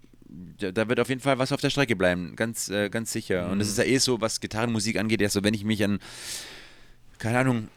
da 0.58 0.88
wird 0.88 1.00
auf 1.00 1.08
jeden 1.08 1.20
Fall 1.20 1.38
was 1.38 1.52
auf 1.52 1.60
der 1.60 1.70
Strecke 1.70 1.96
bleiben, 1.96 2.36
ganz, 2.36 2.68
äh, 2.68 2.88
ganz 2.88 3.12
sicher. 3.12 3.46
Mhm. 3.46 3.52
Und 3.52 3.60
es 3.60 3.68
ist 3.68 3.78
ja 3.78 3.84
eh 3.84 3.98
so, 3.98 4.20
was 4.20 4.40
Gitarrenmusik 4.40 4.98
angeht, 4.98 5.20
ja 5.20 5.28
so, 5.28 5.42
wenn 5.44 5.54
ich 5.54 5.64
mich 5.64 5.82
an, 5.84 5.98
keine 7.18 7.38
Ahnung, 7.38 7.68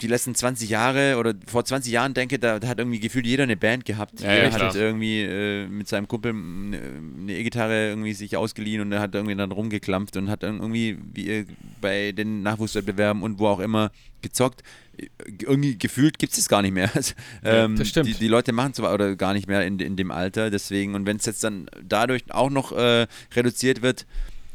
die 0.00 0.06
letzten 0.06 0.34
20 0.34 0.68
Jahre 0.68 1.16
oder 1.16 1.34
vor 1.46 1.64
20 1.64 1.92
Jahren 1.92 2.14
denke, 2.14 2.38
da, 2.38 2.58
da 2.58 2.68
hat 2.68 2.78
irgendwie 2.78 3.00
gefühlt 3.00 3.26
jeder 3.26 3.44
eine 3.44 3.56
Band 3.56 3.84
gehabt. 3.84 4.20
Ja, 4.20 4.34
jeder 4.34 4.48
ja, 4.48 4.52
hat 4.52 4.74
irgendwie 4.74 5.22
äh, 5.22 5.66
mit 5.66 5.88
seinem 5.88 6.08
Kumpel 6.08 6.30
eine 6.32 7.32
E-Gitarre 7.32 7.88
irgendwie 7.88 8.12
sich 8.12 8.36
ausgeliehen 8.36 8.80
und 8.82 8.92
er 8.92 9.00
hat 9.00 9.14
irgendwie 9.14 9.34
dann 9.34 9.52
rumgeklampft 9.52 10.16
und 10.16 10.30
hat 10.30 10.42
dann 10.42 10.60
irgendwie 10.60 10.98
wie, 11.14 11.46
bei 11.80 12.12
den 12.12 12.42
Nachwuchswettbewerben 12.42 13.22
und 13.22 13.38
wo 13.38 13.48
auch 13.48 13.60
immer 13.60 13.90
gezockt. 14.22 14.62
Irgendwie 15.42 15.76
gefühlt 15.76 16.18
gibt 16.18 16.32
es 16.32 16.38
das 16.38 16.48
gar 16.48 16.62
nicht 16.62 16.72
mehr. 16.72 16.90
Also, 16.94 17.14
ähm, 17.44 17.76
das 17.76 17.88
stimmt. 17.88 18.08
Die, 18.08 18.14
die 18.14 18.28
Leute 18.28 18.52
machen 18.52 18.72
es 18.72 18.80
oder 18.80 19.16
gar 19.16 19.34
nicht 19.34 19.48
mehr 19.48 19.66
in, 19.66 19.78
in 19.78 19.96
dem 19.96 20.10
Alter. 20.10 20.50
Deswegen, 20.50 20.94
und 20.94 21.06
wenn 21.06 21.16
es 21.16 21.26
jetzt 21.26 21.44
dann 21.44 21.68
dadurch 21.86 22.24
auch 22.30 22.50
noch 22.50 22.72
äh, 22.72 23.06
reduziert 23.34 23.82
wird, 23.82 24.06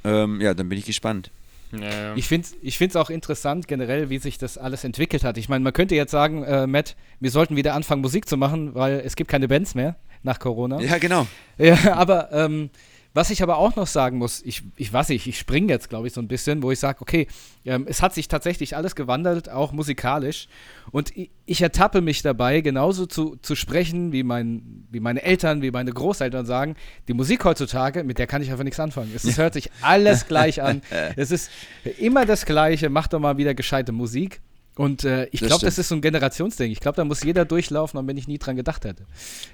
ähm, 0.04 0.42
ja, 0.42 0.54
dann 0.54 0.70
bin 0.70 0.78
ich 0.78 0.86
gespannt. 0.86 1.30
Ja, 1.72 2.16
Ich 2.16 2.28
finde 2.28 2.48
es 2.48 2.80
ich 2.80 2.96
auch 2.96 3.10
interessant 3.10 3.68
generell, 3.68 4.10
wie 4.10 4.18
sich 4.18 4.38
das 4.38 4.58
alles 4.58 4.84
entwickelt 4.84 5.24
hat. 5.24 5.38
Ich 5.38 5.50
meine, 5.50 5.64
man 5.64 5.74
könnte 5.74 5.96
jetzt 5.96 6.12
sagen, 6.12 6.44
äh, 6.44 6.68
Matt, 6.68 6.96
wir 7.20 7.32
sollten 7.32 7.56
wieder 7.56 7.74
anfangen, 7.74 8.02
Musik 8.02 8.28
zu 8.28 8.38
machen, 8.38 8.76
weil 8.76 9.02
es 9.06 9.16
gibt 9.16 9.30
keine 9.30 9.48
Bands 9.48 9.76
mehr 9.76 9.96
nach 10.24 10.40
Corona. 10.40 10.80
Ja, 10.82 10.98
genau. 10.98 11.28
Ja, 11.58 11.78
aber 11.96 12.32
ähm, 12.32 12.70
was 13.14 13.30
ich 13.30 13.44
aber 13.44 13.58
auch 13.58 13.76
noch 13.76 13.88
sagen 13.88 14.18
muss, 14.18 14.42
ich, 14.42 14.64
ich 14.78 14.92
weiß 14.92 15.10
nicht, 15.10 15.28
ich 15.28 15.38
springe 15.38 15.68
jetzt, 15.68 15.90
glaube 15.90 16.08
ich, 16.08 16.14
so 16.14 16.22
ein 16.22 16.28
bisschen, 16.28 16.64
wo 16.64 16.72
ich 16.72 16.80
sage, 16.80 17.02
okay, 17.02 17.28
ähm, 17.66 17.86
es 17.88 18.02
hat 18.02 18.14
sich 18.14 18.28
tatsächlich 18.28 18.76
alles 18.76 18.96
gewandelt, 18.96 19.50
auch 19.50 19.74
musikalisch. 19.74 20.48
Und 20.92 21.16
ich, 21.18 21.30
ich, 21.46 21.62
ertappe 21.62 22.02
mich 22.02 22.22
dabei, 22.22 22.62
genauso 22.62 23.06
zu, 23.06 23.36
zu 23.42 23.56
sprechen, 23.56 24.14
wie, 24.14 24.24
mein, 24.24 24.88
wie 24.90 25.02
meine 25.02 25.24
Eltern, 25.24 25.62
wie 25.62 25.72
meine 25.72 25.92
Großeltern 25.92 26.46
sagen, 26.46 26.76
die 27.08 27.14
Musik 27.14 27.44
heutzutage, 27.44 28.04
mit 28.04 28.18
der 28.18 28.28
kann 28.28 28.42
ich 28.42 28.50
einfach 28.50 28.64
nichts 28.64 28.80
anfangen. 28.80 29.12
Es, 29.14 29.26
es 29.26 29.38
hört 29.40 29.54
sich 29.54 29.70
alles 29.82 30.28
gleich 30.28 30.62
an. 30.62 30.82
es 31.18 31.32
ist 31.32 31.52
immer 32.00 32.26
das 32.26 32.46
Gleiche, 32.46 32.90
mach 32.90 33.08
doch 33.08 33.20
mal 33.20 33.38
wieder 33.38 33.54
gescheite 33.54 33.92
Musik. 33.92 34.42
Und 34.82 35.04
äh, 35.04 35.28
ich 35.32 35.42
glaube, 35.42 35.64
das 35.64 35.78
ist 35.78 35.90
so 35.90 35.96
ein 35.96 36.02
Generationsding. 36.02 36.72
Ich 36.72 36.80
glaube, 36.80 36.96
da 36.96 37.06
muss 37.06 37.22
jeder 37.22 37.46
durchlaufen, 37.46 38.00
auch 38.00 38.08
wenn 38.08 38.18
ich 38.18 38.28
nie 38.28 38.40
dran 38.40 38.56
gedacht 38.56 38.84
hätte. 38.84 39.06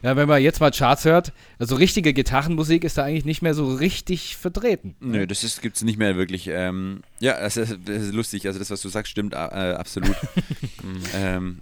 Ja, 0.01 0.15
wenn 0.15 0.25
man 0.25 0.41
jetzt 0.41 0.61
mal 0.61 0.71
Charts 0.71 1.03
hört, 1.03 1.33
also 1.59 1.75
richtige 1.75 2.13
Gitarrenmusik 2.13 2.85
ist 2.85 2.97
da 2.97 3.03
eigentlich 3.03 3.25
nicht 3.25 3.41
mehr 3.41 3.53
so 3.53 3.73
richtig 3.73 4.37
vertreten. 4.37 4.95
Nö, 5.01 5.27
das 5.27 5.59
gibt 5.59 5.75
es 5.75 5.83
nicht 5.83 5.99
mehr 5.99 6.15
wirklich. 6.15 6.47
Ähm, 6.47 7.01
ja, 7.19 7.37
das 7.37 7.57
ist, 7.57 7.77
das 7.83 8.03
ist, 8.03 8.13
lustig. 8.13 8.47
Also 8.47 8.57
das, 8.57 8.69
was 8.69 8.81
du 8.81 8.87
sagst, 8.87 9.11
stimmt 9.11 9.33
äh, 9.33 9.37
absolut. 9.37 10.15
ähm, 11.13 11.59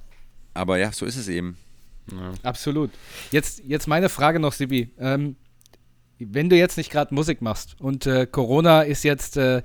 aber 0.53 0.77
ja, 0.77 0.91
so 0.91 1.07
ist 1.07 1.15
es 1.17 1.27
eben. 1.27 1.57
Ja. 2.11 2.33
Absolut. 2.43 2.91
Jetzt, 3.31 3.63
jetzt 3.65 3.87
meine 3.87 4.09
Frage 4.09 4.39
noch, 4.39 4.53
Sibi. 4.53 4.91
Ähm, 4.99 5.37
wenn 6.19 6.51
du 6.51 6.55
jetzt 6.55 6.77
nicht 6.77 6.91
gerade 6.91 7.15
Musik 7.15 7.41
machst 7.41 7.75
und 7.79 8.05
äh, 8.05 8.27
Corona 8.27 8.83
ist 8.83 9.03
jetzt 9.03 9.37
äh, 9.37 9.63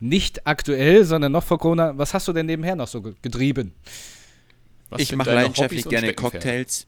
nicht 0.00 0.46
aktuell, 0.46 1.04
sondern 1.04 1.32
noch 1.32 1.44
vor 1.44 1.58
Corona. 1.58 1.96
Was 1.96 2.14
hast 2.14 2.26
du 2.26 2.32
denn 2.32 2.46
nebenher 2.46 2.74
noch 2.74 2.88
so 2.88 3.02
getrieben? 3.02 3.74
Was 4.88 5.02
ich 5.02 5.14
mache 5.14 5.32
leidenschaftlich 5.32 5.88
gerne 5.88 6.12
Cocktails. 6.14 6.86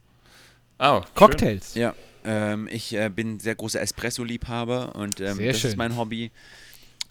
Oh, 0.78 1.02
Cocktails? 1.14 1.74
Ja. 1.74 1.94
Ähm, 2.24 2.68
ich 2.70 2.94
äh, 2.94 3.08
bin 3.08 3.38
sehr 3.38 3.54
großer 3.54 3.80
Espresso-Liebhaber 3.80 4.94
und 4.94 5.20
ähm, 5.20 5.38
das 5.38 5.60
schön. 5.60 5.70
ist 5.70 5.76
mein 5.76 5.96
Hobby. 5.96 6.30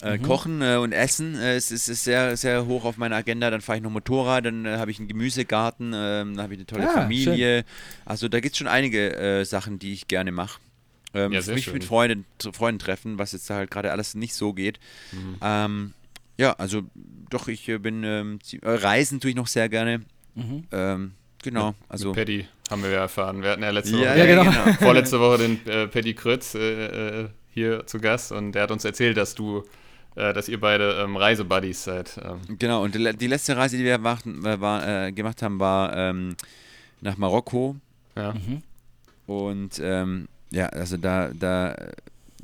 Äh, 0.01 0.17
mhm. 0.17 0.21
Kochen 0.23 0.61
äh, 0.61 0.77
und 0.77 0.93
Essen 0.93 1.35
äh, 1.35 1.55
es 1.55 1.69
ist, 1.71 1.87
ist, 1.87 2.03
sehr, 2.03 2.35
sehr 2.35 2.65
hoch 2.65 2.85
auf 2.85 2.97
meiner 2.97 3.17
Agenda. 3.17 3.51
Dann 3.51 3.61
fahre 3.61 3.77
ich 3.77 3.83
noch 3.83 3.91
Motorrad, 3.91 4.45
dann 4.45 4.65
äh, 4.65 4.77
habe 4.77 4.89
ich 4.89 4.99
einen 4.99 5.07
Gemüsegarten, 5.07 5.93
ähm, 5.93 6.35
dann 6.35 6.41
habe 6.41 6.53
ich 6.53 6.59
eine 6.59 6.65
tolle 6.65 6.89
ah, 6.89 6.93
Familie. 6.93 7.57
Schön. 7.57 7.65
Also 8.05 8.27
da 8.27 8.39
gibt 8.39 8.53
es 8.53 8.57
schon 8.57 8.67
einige 8.67 9.15
äh, 9.15 9.45
Sachen, 9.45 9.77
die 9.77 9.93
ich 9.93 10.07
gerne 10.07 10.31
mache. 10.31 10.59
Ähm, 11.13 11.31
ja, 11.33 11.41
mich 11.53 11.65
schön. 11.65 11.73
mit 11.73 11.83
Freunden, 11.83 12.25
Freunden 12.53 12.79
treffen, 12.79 13.19
was 13.19 13.33
jetzt 13.33 13.49
halt 13.49 13.69
gerade 13.69 13.91
alles 13.91 14.15
nicht 14.15 14.33
so 14.33 14.53
geht. 14.53 14.79
Mhm. 15.11 15.35
Ähm, 15.41 15.93
ja, 16.37 16.53
also 16.53 16.81
doch, 17.29 17.47
ich 17.47 17.67
äh, 17.69 17.77
bin 17.77 18.03
ähm, 18.03 18.39
äh, 18.61 18.69
reisen 18.69 19.19
tue 19.19 19.31
ich 19.31 19.35
noch 19.35 19.47
sehr 19.47 19.69
gerne. 19.69 20.01
Mhm. 20.35 20.63
Ähm, 20.71 21.11
genau, 21.43 21.75
also. 21.89 22.09
Mit 22.09 22.15
Paddy 22.15 22.47
haben 22.69 22.83
wir 22.83 22.89
ja 22.91 23.01
erfahren. 23.01 23.43
Wir 23.43 23.51
hatten 23.51 23.63
ja 23.63 23.69
letzte 23.69 23.97
ja, 23.97 24.11
Woche, 24.11 24.19
ja, 24.19 24.25
genau. 24.25 24.43
genau. 24.43 24.73
vorletzte 24.79 25.19
Woche 25.19 25.37
den 25.39 25.67
äh, 25.67 25.87
Paddy 25.87 26.13
Krötz 26.13 26.55
äh, 26.55 27.23
äh, 27.23 27.29
hier 27.53 27.85
zu 27.85 27.99
Gast 27.99 28.31
und 28.31 28.53
der 28.53 28.63
hat 28.63 28.71
uns 28.71 28.85
erzählt, 28.85 29.17
dass 29.17 29.35
du 29.35 29.63
dass 30.13 30.49
ihr 30.49 30.59
beide 30.59 31.01
ähm, 31.01 31.15
Reisebuddies 31.15 31.85
seid. 31.85 32.19
Ähm. 32.21 32.57
Genau, 32.59 32.83
und 32.83 32.93
die, 32.93 33.15
die, 33.15 33.27
letzte 33.27 33.55
Reise, 33.55 33.77
die 33.77 33.85
wir 33.85 33.97
machten, 33.97 34.43
war, 34.43 35.05
äh, 35.05 35.13
gemacht 35.13 35.41
haben, 35.41 35.57
war 35.57 35.95
ähm, 35.95 36.35
nach 36.99 37.15
Marokko. 37.15 37.77
Ja. 38.17 38.33
Mhm. 38.33 38.61
Und 39.25 39.79
ähm, 39.81 40.27
ja, 40.51 40.67
also 40.67 40.97
da, 40.97 41.31
da, 41.33 41.75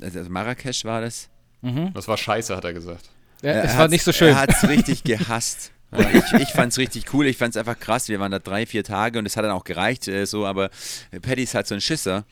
also 0.00 0.30
Marrakesch 0.30 0.84
war 0.84 1.00
das. 1.00 1.28
Mhm. 1.62 1.92
Das 1.94 2.08
war 2.08 2.16
scheiße, 2.16 2.56
hat 2.56 2.64
er 2.64 2.72
gesagt. 2.72 3.10
Ja, 3.42 3.52
es 3.62 3.76
war 3.76 3.88
nicht 3.88 4.02
so 4.02 4.12
schön. 4.12 4.28
Er 4.28 4.40
hat 4.40 4.50
es 4.50 4.68
richtig 4.68 5.04
gehasst. 5.04 5.72
ich, 5.96 6.40
ich 6.40 6.48
fand 6.50 6.72
es 6.72 6.78
richtig 6.78 7.14
cool, 7.14 7.26
ich 7.26 7.38
fand 7.38 7.54
es 7.54 7.56
einfach 7.56 7.78
krass. 7.78 8.08
Wir 8.08 8.20
waren 8.20 8.30
da 8.30 8.38
drei, 8.38 8.66
vier 8.66 8.84
Tage 8.84 9.18
und 9.18 9.26
es 9.26 9.36
hat 9.36 9.44
dann 9.44 9.52
auch 9.52 9.64
gereicht, 9.64 10.06
äh, 10.06 10.26
so, 10.26 10.44
aber 10.44 10.70
Paddy 11.22 11.44
ist 11.44 11.54
halt 11.54 11.66
so 11.66 11.74
ein 11.74 11.80
Schisser 11.80 12.24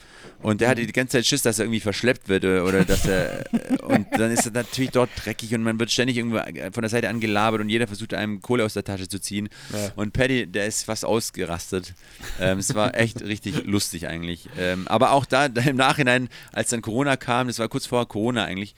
und 0.42 0.60
der 0.60 0.68
hatte 0.68 0.84
die 0.84 0.92
ganze 0.92 1.18
Zeit 1.18 1.26
Schiss, 1.26 1.42
dass 1.42 1.58
er 1.58 1.64
irgendwie 1.64 1.80
verschleppt 1.80 2.28
wird 2.28 2.44
oder, 2.44 2.64
oder 2.64 2.84
dass 2.84 3.06
er. 3.06 3.46
Äh, 3.52 3.76
und 3.82 4.06
dann 4.12 4.30
ist 4.30 4.44
er 4.44 4.52
natürlich 4.52 4.90
dort 4.90 5.10
dreckig 5.16 5.54
und 5.54 5.62
man 5.62 5.78
wird 5.78 5.90
ständig 5.90 6.18
irgendwo 6.18 6.36
äh, 6.36 6.70
von 6.70 6.82
der 6.82 6.90
Seite 6.90 7.08
angelabert 7.08 7.60
und 7.60 7.70
jeder 7.70 7.86
versucht 7.86 8.12
einem 8.12 8.42
Kohle 8.42 8.64
aus 8.64 8.74
der 8.74 8.84
Tasche 8.84 9.08
zu 9.08 9.20
ziehen. 9.20 9.48
Ja. 9.72 9.92
Und 9.96 10.12
Paddy, 10.12 10.46
der 10.46 10.66
ist 10.66 10.84
fast 10.84 11.04
ausgerastet. 11.04 11.94
Ähm, 12.38 12.58
es 12.58 12.74
war 12.74 12.94
echt 12.94 13.22
richtig 13.22 13.64
lustig 13.64 14.06
eigentlich. 14.06 14.48
Ähm, 14.58 14.86
aber 14.88 15.12
auch 15.12 15.24
da, 15.24 15.48
da 15.48 15.62
im 15.66 15.76
Nachhinein, 15.76 16.28
als 16.52 16.70
dann 16.70 16.82
Corona 16.82 17.16
kam, 17.16 17.46
das 17.46 17.58
war 17.58 17.68
kurz 17.68 17.86
vor 17.86 18.06
Corona 18.06 18.44
eigentlich 18.44 18.74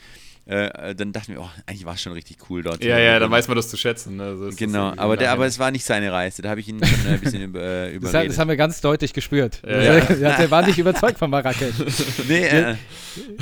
äh, 0.49 0.95
dann 0.95 1.13
dachten 1.13 1.35
wir, 1.35 1.43
oh, 1.43 1.51
eigentlich 1.67 1.85
war 1.85 1.93
es 1.93 2.01
schon 2.01 2.15
richtig 2.15 2.39
cool 2.49 2.63
dort. 2.63 2.83
Ja, 2.83 2.99
ja, 2.99 3.19
dann 3.19 3.31
weiß 3.31 3.49
man 3.49 3.57
das 3.59 3.69
zu 3.69 3.77
schätzen. 3.77 4.17
Ne? 4.17 4.35
So 4.35 4.49
genau, 4.57 4.95
aber, 4.97 5.19
der, 5.19 5.31
aber 5.31 5.45
es 5.45 5.59
war 5.59 5.71
nicht 5.71 5.85
seine 5.85 6.11
Reise, 6.11 6.41
da 6.41 6.49
habe 6.49 6.61
ich 6.61 6.69
ihn 6.69 6.83
schon 6.83 7.07
ein 7.07 7.21
bisschen 7.21 7.43
über, 7.43 7.61
äh, 7.61 7.91
überredet. 7.95 8.15
Das, 8.15 8.27
das, 8.29 8.39
haben 8.39 8.49
wir 8.49 8.57
ganz 8.57 8.81
deutlich 8.81 9.13
gespürt. 9.13 9.61
Ja, 9.67 9.99
ja. 9.99 10.37
Der 10.39 10.51
war 10.51 10.67
nicht 10.67 10.79
überzeugt 10.79 11.19
von 11.19 11.29
Marrakesch. 11.29 11.75
nee, 12.29 12.47
äh. 12.47 12.77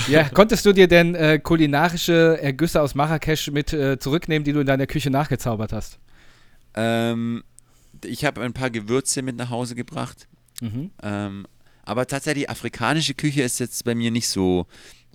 Ja, 0.09 0.28
konntest 0.30 0.66
du 0.66 0.72
dir 0.72 0.88
denn 0.88 1.14
äh, 1.14 1.38
kulinarische 1.38 2.40
Ergüsse 2.42 2.82
aus 2.82 2.96
Marrakesch 2.96 3.52
mit 3.52 3.72
äh, 3.72 4.00
zurücknehmen, 4.00 4.42
die 4.42 4.52
du 4.52 4.59
in 4.59 4.66
deiner 4.66 4.88
Küche 4.88 5.11
nachgezaubert 5.11 5.72
hast? 5.72 6.00
Ähm, 6.74 7.44
ich 8.04 8.24
habe 8.24 8.42
ein 8.42 8.52
paar 8.52 8.70
Gewürze 8.70 9.22
mit 9.22 9.36
nach 9.36 9.50
Hause 9.50 9.76
gebracht. 9.76 10.26
Mhm. 10.61 10.90
Ähm, 11.04 11.46
aber 11.84 12.09
tatsächlich, 12.09 12.50
afrikanische 12.50 13.14
Küche 13.14 13.42
ist 13.42 13.61
jetzt 13.61 13.84
bei 13.84 13.94
mir 13.94 14.11
nicht 14.11 14.28
so 14.28 14.66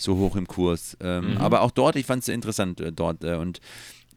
so 0.01 0.17
hoch 0.17 0.35
im 0.35 0.47
Kurs. 0.47 0.97
Ähm, 1.01 1.31
mhm. 1.31 1.37
Aber 1.37 1.61
auch 1.61 1.71
dort, 1.71 1.95
ich 1.95 2.05
fand 2.05 2.23
es 2.23 2.29
interessant 2.29 2.79
äh, 2.81 2.91
dort 2.91 3.23
äh, 3.23 3.35
und 3.35 3.59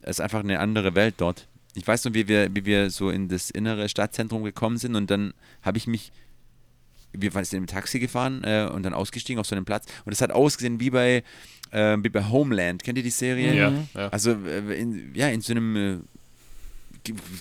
es 0.03 0.19
ist 0.19 0.21
einfach 0.21 0.41
eine 0.41 0.61
andere 0.61 0.95
Welt 0.95 1.15
dort. 1.19 1.49
Ich 1.75 1.87
weiß 1.87 2.05
noch, 2.05 2.15
wie 2.15 2.29
wir, 2.29 2.55
wie 2.55 2.65
wir 2.65 2.91
so 2.91 3.11
in 3.11 3.29
das 3.29 3.51
innere 3.51 3.89
Stadtzentrum 3.89 4.45
gekommen 4.45 4.77
sind 4.77 4.95
und 4.95 5.11
dann 5.11 5.35
habe 5.63 5.79
ich 5.79 5.87
mich, 5.87 6.13
wir 7.13 7.31
sind 7.45 7.59
im 7.59 7.67
Taxi 7.67 7.99
gefahren 7.99 8.43
äh, 8.45 8.69
und 8.73 8.85
dann 8.85 8.95
ausgestiegen 8.95 9.41
auf 9.41 9.47
so 9.47 9.57
einem 9.57 9.65
Platz 9.65 9.87
und 10.05 10.13
es 10.13 10.21
hat 10.21 10.31
ausgesehen 10.31 10.79
wie 10.79 10.91
bei, 10.91 11.25
äh, 11.71 11.97
wie 12.01 12.11
bei 12.11 12.25
Homeland. 12.29 12.83
Kennt 12.83 12.99
ihr 12.99 13.05
die 13.05 13.11
Serie? 13.11 13.55
Ja. 13.55 13.73
ja. 13.95 14.09
Also 14.09 14.33
äh, 14.33 14.81
in, 14.81 15.15
ja, 15.15 15.29
in 15.29 15.41
so 15.41 15.53
einem 15.53 15.77
äh, 15.77 15.99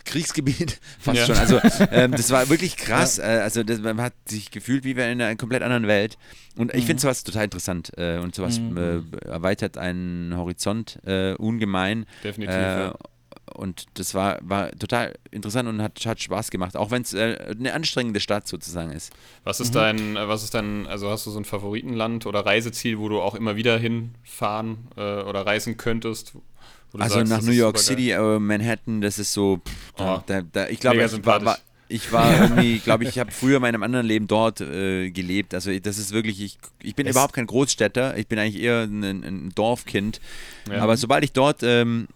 Kriegsgebiet 0.06 0.80
fast 1.00 1.18
ja. 1.18 1.26
schon. 1.26 1.38
Also 1.38 1.60
ähm, 1.92 2.12
das 2.12 2.32
war 2.32 2.50
wirklich 2.50 2.78
krass. 2.78 3.18
Ja. 3.18 3.24
Äh, 3.24 3.42
also 3.42 3.64
das, 3.64 3.80
man 3.80 4.02
hat 4.02 4.14
sich 4.26 4.52
gefühlt 4.52 4.84
wie 4.84 4.92
in 4.92 5.00
einer 5.00 5.36
komplett 5.36 5.64
anderen 5.64 5.88
Welt. 5.88 6.18
Und 6.56 6.74
ich 6.74 6.84
mhm. 6.84 6.88
finde 6.88 7.02
sowas 7.02 7.24
total 7.24 7.46
interessant 7.46 7.92
äh, 7.98 8.18
und 8.18 8.36
sowas 8.36 8.60
mhm. 8.60 8.78
äh, 8.78 9.26
erweitert 9.26 9.78
einen 9.78 10.36
Horizont 10.36 11.00
äh, 11.06 11.34
ungemein. 11.34 12.06
Definitiv. 12.24 12.56
Äh, 12.56 12.80
ja. 12.80 12.96
Und 13.56 13.86
das 13.96 14.14
war, 14.16 14.40
war 14.42 14.72
total 14.72 15.16
interessant 15.30 15.68
und 15.68 15.82
hat, 15.82 16.04
hat 16.06 16.22
Spaß 16.22 16.50
gemacht, 16.50 16.78
auch 16.78 16.92
wenn 16.92 17.02
es 17.02 17.14
äh, 17.14 17.54
eine 17.58 17.74
anstrengende 17.74 18.20
Stadt 18.20 18.48
sozusagen 18.48 18.92
ist. 18.92 19.12
Was 19.44 19.60
ist 19.60 19.70
mhm. 19.70 19.80
dein, 19.80 20.16
was 20.16 20.44
ist 20.44 20.54
dein, 20.54 20.88
also 20.88 21.10
hast 21.10 21.26
du 21.26 21.32
so 21.32 21.40
ein 21.40 21.46
Favoritenland 21.46 22.26
oder 22.26 22.46
Reiseziel, 22.46 23.00
wo 23.00 23.10
du 23.10 23.22
auch 23.22 23.36
immer 23.36 23.56
wieder 23.56 23.78
hinfahren 23.78 24.88
oder 24.96 25.46
reisen 25.46 25.78
könntest, 25.78 26.34
also 27.02 27.16
sagst, 27.16 27.32
nach 27.32 27.42
New 27.42 27.52
York 27.52 27.78
City, 27.80 28.12
äh, 28.12 28.40
Manhattan, 28.40 29.02
das 29.02 29.20
ist 29.20 29.34
so, 29.34 29.58
pff, 29.58 29.94
oh, 30.00 30.20
da, 30.26 30.42
da, 30.42 30.68
ich 30.68 30.80
glaube, 30.80 31.04
ich 31.04 31.26
war, 31.26 31.44
war, 31.44 31.58
ich 31.88 32.12
war 32.12 32.32
irgendwie, 32.42 32.80
glaube 32.80 33.04
ich, 33.06 33.20
habe 33.20 33.32
früher 33.32 33.58
in 33.58 33.62
meinem 33.62 33.84
anderen 33.84 34.06
Leben 34.06 34.28
dort 34.28 34.62
äh, 34.62 35.12
gelebt. 35.12 35.54
Also 35.54 35.78
das 35.80 35.98
ist 35.98 36.12
wirklich, 36.12 36.42
ich, 36.42 36.58
ich 36.82 36.96
bin 36.96 37.08
es 37.08 37.12
überhaupt 37.12 37.34
kein 37.34 37.48
Großstädter, 37.48 38.18
ich 38.18 38.28
bin 38.28 38.40
eigentlich 38.40 38.62
eher 38.62 38.84
ein, 38.84 39.04
ein 39.04 39.52
Dorfkind. 39.56 40.22
Ja. 40.70 40.82
Aber 40.82 40.98
sobald 40.98 41.24
ich 41.24 41.34
dort 41.34 41.64
ähm, 41.64 42.08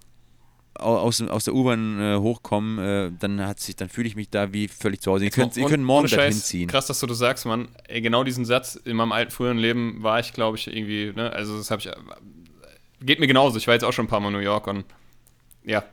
aus, 0.80 1.22
aus 1.22 1.46
der 1.46 1.54
U-Bahn 1.54 2.00
äh, 2.00 2.18
hochkomme, 2.18 3.08
äh, 3.08 3.12
dann 3.20 3.46
hat 3.46 3.60
sich, 3.60 3.76
dann 3.76 3.90
fühle 3.90 4.08
ich 4.08 4.16
mich 4.16 4.30
da 4.30 4.54
wie 4.54 4.68
völlig 4.68 5.02
zu 5.02 5.12
Hause. 5.12 5.26
Ihr 5.26 5.32
könnt, 5.32 5.58
ihr 5.58 5.66
könnt 5.66 5.84
morgen 5.84 6.08
dahin 6.08 6.34
ziehen. 6.34 6.68
Krass, 6.70 6.88
dass 6.88 7.00
du 7.00 7.08
das 7.08 7.18
sagst, 7.18 7.46
Mann. 7.46 7.70
Ey, 7.88 8.02
genau 8.02 8.24
diesen 8.24 8.46
Satz 8.46 8.76
in 8.76 8.96
meinem 8.96 9.12
alten 9.12 9.32
früheren 9.32 9.58
Leben 9.58 10.04
war 10.04 10.20
ich, 10.20 10.34
glaube 10.34 10.58
ich, 10.58 10.68
irgendwie, 10.68 11.14
ne, 11.16 11.32
also 11.32 11.58
das 11.58 11.72
habe 11.72 11.82
ich, 11.82 11.90
geht 13.02 13.20
mir 13.20 13.28
genauso. 13.28 13.58
Ich 13.58 13.68
war 13.68 13.74
jetzt 13.74 13.84
auch 13.84 13.94
schon 13.94 14.06
ein 14.06 14.10
paar 14.10 14.20
Mal 14.20 14.30
in 14.30 14.34
New 14.36 14.40
York 14.40 14.68
und 14.68 14.86
ja, 15.64 15.84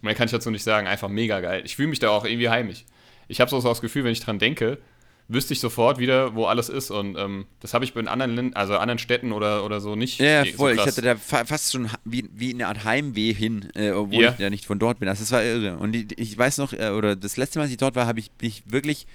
mehr 0.00 0.14
kann 0.14 0.26
ich 0.26 0.32
dazu 0.32 0.50
nicht 0.50 0.64
sagen. 0.64 0.86
Einfach 0.86 1.08
mega 1.08 1.40
geil. 1.40 1.62
Ich 1.64 1.76
fühle 1.76 1.88
mich 1.88 1.98
da 1.98 2.10
auch 2.10 2.24
irgendwie 2.24 2.48
heimisch. 2.48 2.84
Ich 3.28 3.40
habe 3.40 3.50
so 3.50 3.60
das 3.60 3.80
Gefühl, 3.80 4.04
wenn 4.04 4.12
ich 4.12 4.20
dran 4.20 4.38
denke, 4.38 4.78
wüsste 5.28 5.54
ich 5.54 5.60
sofort 5.60 5.98
wieder, 5.98 6.34
wo 6.34 6.46
alles 6.46 6.68
ist. 6.68 6.90
Und 6.90 7.16
ähm, 7.16 7.46
das 7.60 7.74
habe 7.74 7.84
ich 7.84 7.94
in 7.96 8.08
anderen, 8.08 8.54
also 8.54 8.76
anderen 8.76 8.98
Städten 8.98 9.32
oder, 9.32 9.64
oder 9.64 9.80
so 9.80 9.96
nicht. 9.96 10.18
Ja, 10.18 10.44
ja 10.44 10.52
voll. 10.52 10.74
So 10.74 10.80
ich 10.80 10.86
hatte 10.86 11.02
da 11.02 11.16
fa 11.16 11.44
fast 11.44 11.72
schon 11.72 11.88
wie, 12.04 12.28
wie 12.34 12.52
eine 12.52 12.68
Art 12.68 12.84
Heimweh 12.84 13.32
hin, 13.32 13.68
äh, 13.74 13.90
obwohl 13.90 14.22
ja. 14.22 14.32
ich 14.32 14.38
ja 14.38 14.50
nicht 14.50 14.66
von 14.66 14.78
dort 14.78 14.98
bin. 14.98 15.08
Also 15.08 15.22
das 15.22 15.32
war 15.32 15.42
irre. 15.42 15.78
Und 15.78 15.94
ich, 15.94 16.18
ich 16.18 16.36
weiß 16.36 16.58
noch, 16.58 16.72
äh, 16.72 16.90
oder 16.90 17.16
das 17.16 17.36
letzte 17.36 17.58
Mal, 17.58 17.64
als 17.64 17.72
ich 17.72 17.78
dort 17.78 17.94
war, 17.94 18.06
habe 18.06 18.20
ich 18.20 18.30
mich 18.40 18.64
wirklich 18.66 19.06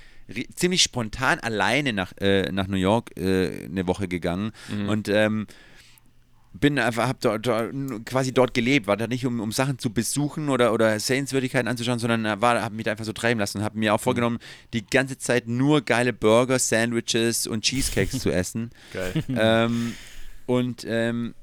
ziemlich 0.56 0.84
spontan 0.84 1.40
alleine 1.40 1.94
nach, 1.94 2.14
äh, 2.20 2.52
nach 2.52 2.68
New 2.68 2.78
York 2.78 3.18
äh, 3.18 3.66
eine 3.66 3.88
Woche 3.88 4.08
gegangen. 4.08 4.52
Mhm. 4.70 4.90
Und 4.90 5.10
ähm, 5.10 5.48
bin 6.60 6.80
einfach, 6.80 7.08
hab 7.08 7.20
dort, 7.22 7.48
quasi 8.06 8.34
dort 8.34 8.54
gelebt, 8.54 8.88
war 8.88 8.98
da 8.98 9.08
nicht, 9.08 9.26
um, 9.26 9.40
um 9.40 9.52
Sachen 9.52 9.80
zu 9.80 9.92
besuchen 9.92 10.50
oder, 10.50 10.74
oder 10.74 11.00
Sehenswürdigkeiten 11.00 11.68
anzuschauen, 11.68 12.00
sondern 12.00 12.42
war, 12.42 12.62
habe 12.62 12.76
mich 12.76 12.86
da 12.86 12.92
einfach 12.92 13.06
so 13.06 13.14
treiben 13.14 13.40
lassen 13.40 13.60
und 13.60 13.64
habe 13.64 13.78
mir 13.78 13.94
auch 13.94 14.02
vorgenommen, 14.02 14.40
die 14.74 14.86
ganze 14.86 15.18
Zeit 15.18 15.48
nur 15.48 15.82
geile 15.82 16.14
Burger, 16.14 16.60
Sandwiches 16.60 17.48
und 17.48 17.64
Cheesecakes 17.64 18.20
zu 18.20 18.32
essen. 18.32 18.72
Geil. 18.94 19.24
Ähm, 19.30 19.94
und 20.46 20.86
ähm, 20.88 21.36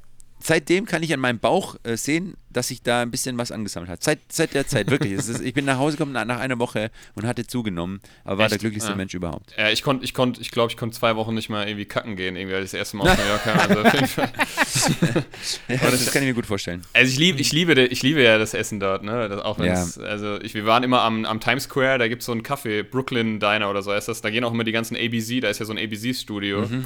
seitdem 0.45 0.85
kann 0.85 1.03
ich 1.03 1.13
an 1.13 1.21
meinem 1.21 1.39
Bauch 1.39 1.77
äh, 1.85 1.97
sehen, 1.97 2.37
dass 2.51 2.69
sich 2.69 2.83
da 2.83 3.03
ein 3.03 3.11
bisschen 3.11 3.39
was 3.39 3.51
angesammelt 3.51 3.91
hat. 3.91 4.03
Seit, 4.03 4.21
seit 4.31 4.55
der 4.55 4.67
Zeit, 4.67 4.91
wirklich. 4.91 5.13
ist, 5.13 5.41
ich 5.41 5.55
bin 5.55 5.65
nach 5.65 5.79
Hause 5.79 5.97
gekommen 5.97 6.13
nach, 6.13 6.39
einer 6.39 6.59
Woche 6.59 6.91
und 7.15 7.27
hatte 7.27 7.47
zugenommen, 7.47 8.01
aber 8.25 8.39
war 8.39 8.45
Echt? 8.45 8.53
der 8.53 8.59
glücklichste 8.59 8.91
ja. 8.91 8.97
Mensch 8.97 9.15
überhaupt. 9.15 9.55
Ja, 9.57 9.71
ich 9.71 9.83
konnte, 9.83 10.05
ich 10.05 10.15
konnte, 10.15 10.41
ich 10.41 10.51
glaube, 10.51 10.71
ich 10.71 10.77
konnte 10.77 10.97
zwei 10.97 11.17
Wochen 11.17 11.35
nicht 11.35 11.49
mal 11.49 11.67
irgendwie 11.67 11.87
kacken 11.87 12.15
gehen, 12.15 12.37
irgendwie, 12.37 12.61
das 12.61 12.75
erste 12.75 12.99
Mal 12.99 13.11
aus 13.11 13.19
New 13.19 13.27
York 13.27 13.43
kam. 13.43 13.59
Also 13.59 13.81
auf 13.81 13.95
jeden 13.95 14.07
Fall. 14.07 14.33
ja, 15.69 15.91
das 15.91 16.13
kann 16.13 16.23
ich 16.23 16.29
mir 16.29 16.35
gut 16.35 16.47
vorstellen. 16.47 16.83
Also 16.93 17.11
ich 17.11 17.19
liebe, 17.19 17.41
ich 17.41 17.53
liebe, 17.53 17.81
ich 17.81 18.03
liebe 18.03 18.23
ja 18.23 18.39
das 18.39 18.55
Essen 18.55 18.79
dort, 18.79 19.03
ne? 19.03 19.29
Das, 19.29 19.43
auch 19.43 19.59
ja. 19.59 19.75
also 19.75 20.41
ich, 20.43 20.55
wir 20.55 20.67
waren 20.67 20.85
immer 20.85 21.03
am, 21.03 21.25
am 21.25 21.41
Times 21.41 21.65
Square, 21.65 21.99
da 21.99 22.07
gibt 22.07 22.21
es 22.23 22.27
so 22.27 22.33
einen 22.33 22.43
Kaffee, 22.43 22.83
Brooklyn 22.83 23.41
Diner 23.41 23.71
oder 23.71 23.83
so 23.83 23.93
heißt 23.93 24.09
das. 24.09 24.21
Da 24.21 24.31
gehen 24.31 24.45
auch 24.45 24.53
immer 24.53 24.65
die 24.65 24.73
ganzen 24.73 24.97
ABC, 24.97 25.41
da 25.41 25.49
ist 25.49 25.59
ja 25.59 25.67
so 25.67 25.73
ein 25.73 25.79
ABC-Studio. 25.79 26.67
Mhm 26.67 26.85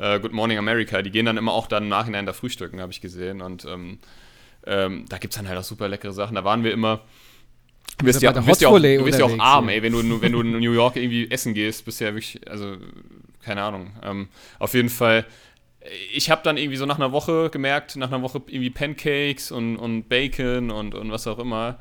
äh, 0.00 0.18
Good 0.18 0.32
Morning 0.32 0.58
America, 0.58 1.02
die 1.02 1.10
gehen 1.10 1.26
dann 1.26 1.36
immer 1.36 1.52
auch 1.52 1.66
dann 1.66 1.84
im 1.84 1.88
Nachhinein 1.88 2.26
da 2.26 2.32
frühstücken, 2.32 2.80
habe 2.80 2.90
ich 2.90 3.00
gesehen. 3.00 3.42
Und 3.42 3.64
ähm, 3.66 3.98
ähm, 4.66 5.04
da 5.08 5.18
gibt 5.18 5.34
es 5.34 5.38
dann 5.38 5.48
halt 5.48 5.58
auch 5.58 5.64
super 5.64 5.88
leckere 5.88 6.12
Sachen. 6.12 6.34
Da 6.34 6.44
waren 6.44 6.64
wir 6.64 6.72
immer. 6.72 7.02
Du 7.98 8.06
bist, 8.06 8.22
ja, 8.22 8.32
du 8.32 8.42
bist 8.42 8.62
ja 8.62 8.68
auch, 8.68 8.78
du 8.78 9.04
bist 9.04 9.18
ja 9.18 9.26
auch 9.26 9.38
arm, 9.38 9.68
ey, 9.68 9.82
wenn 9.82 9.92
du, 9.92 10.22
wenn 10.22 10.32
du 10.32 10.40
in 10.40 10.52
New 10.52 10.72
York 10.72 10.96
irgendwie 10.96 11.30
essen 11.30 11.52
gehst, 11.52 11.84
bist 11.84 12.00
du 12.00 12.04
ja 12.06 12.14
wirklich, 12.14 12.40
also, 12.48 12.76
keine 13.42 13.62
Ahnung. 13.62 13.90
Ähm, 14.02 14.28
auf 14.58 14.72
jeden 14.72 14.88
Fall, 14.88 15.26
ich 16.14 16.30
habe 16.30 16.40
dann 16.42 16.56
irgendwie 16.56 16.76
so 16.76 16.86
nach 16.86 16.96
einer 16.96 17.12
Woche 17.12 17.50
gemerkt, 17.50 17.96
nach 17.96 18.10
einer 18.10 18.22
Woche 18.22 18.40
irgendwie 18.46 18.70
Pancakes 18.70 19.50
und, 19.50 19.76
und 19.76 20.08
Bacon 20.08 20.70
und, 20.70 20.94
und 20.94 21.10
was 21.10 21.26
auch 21.26 21.38
immer, 21.38 21.78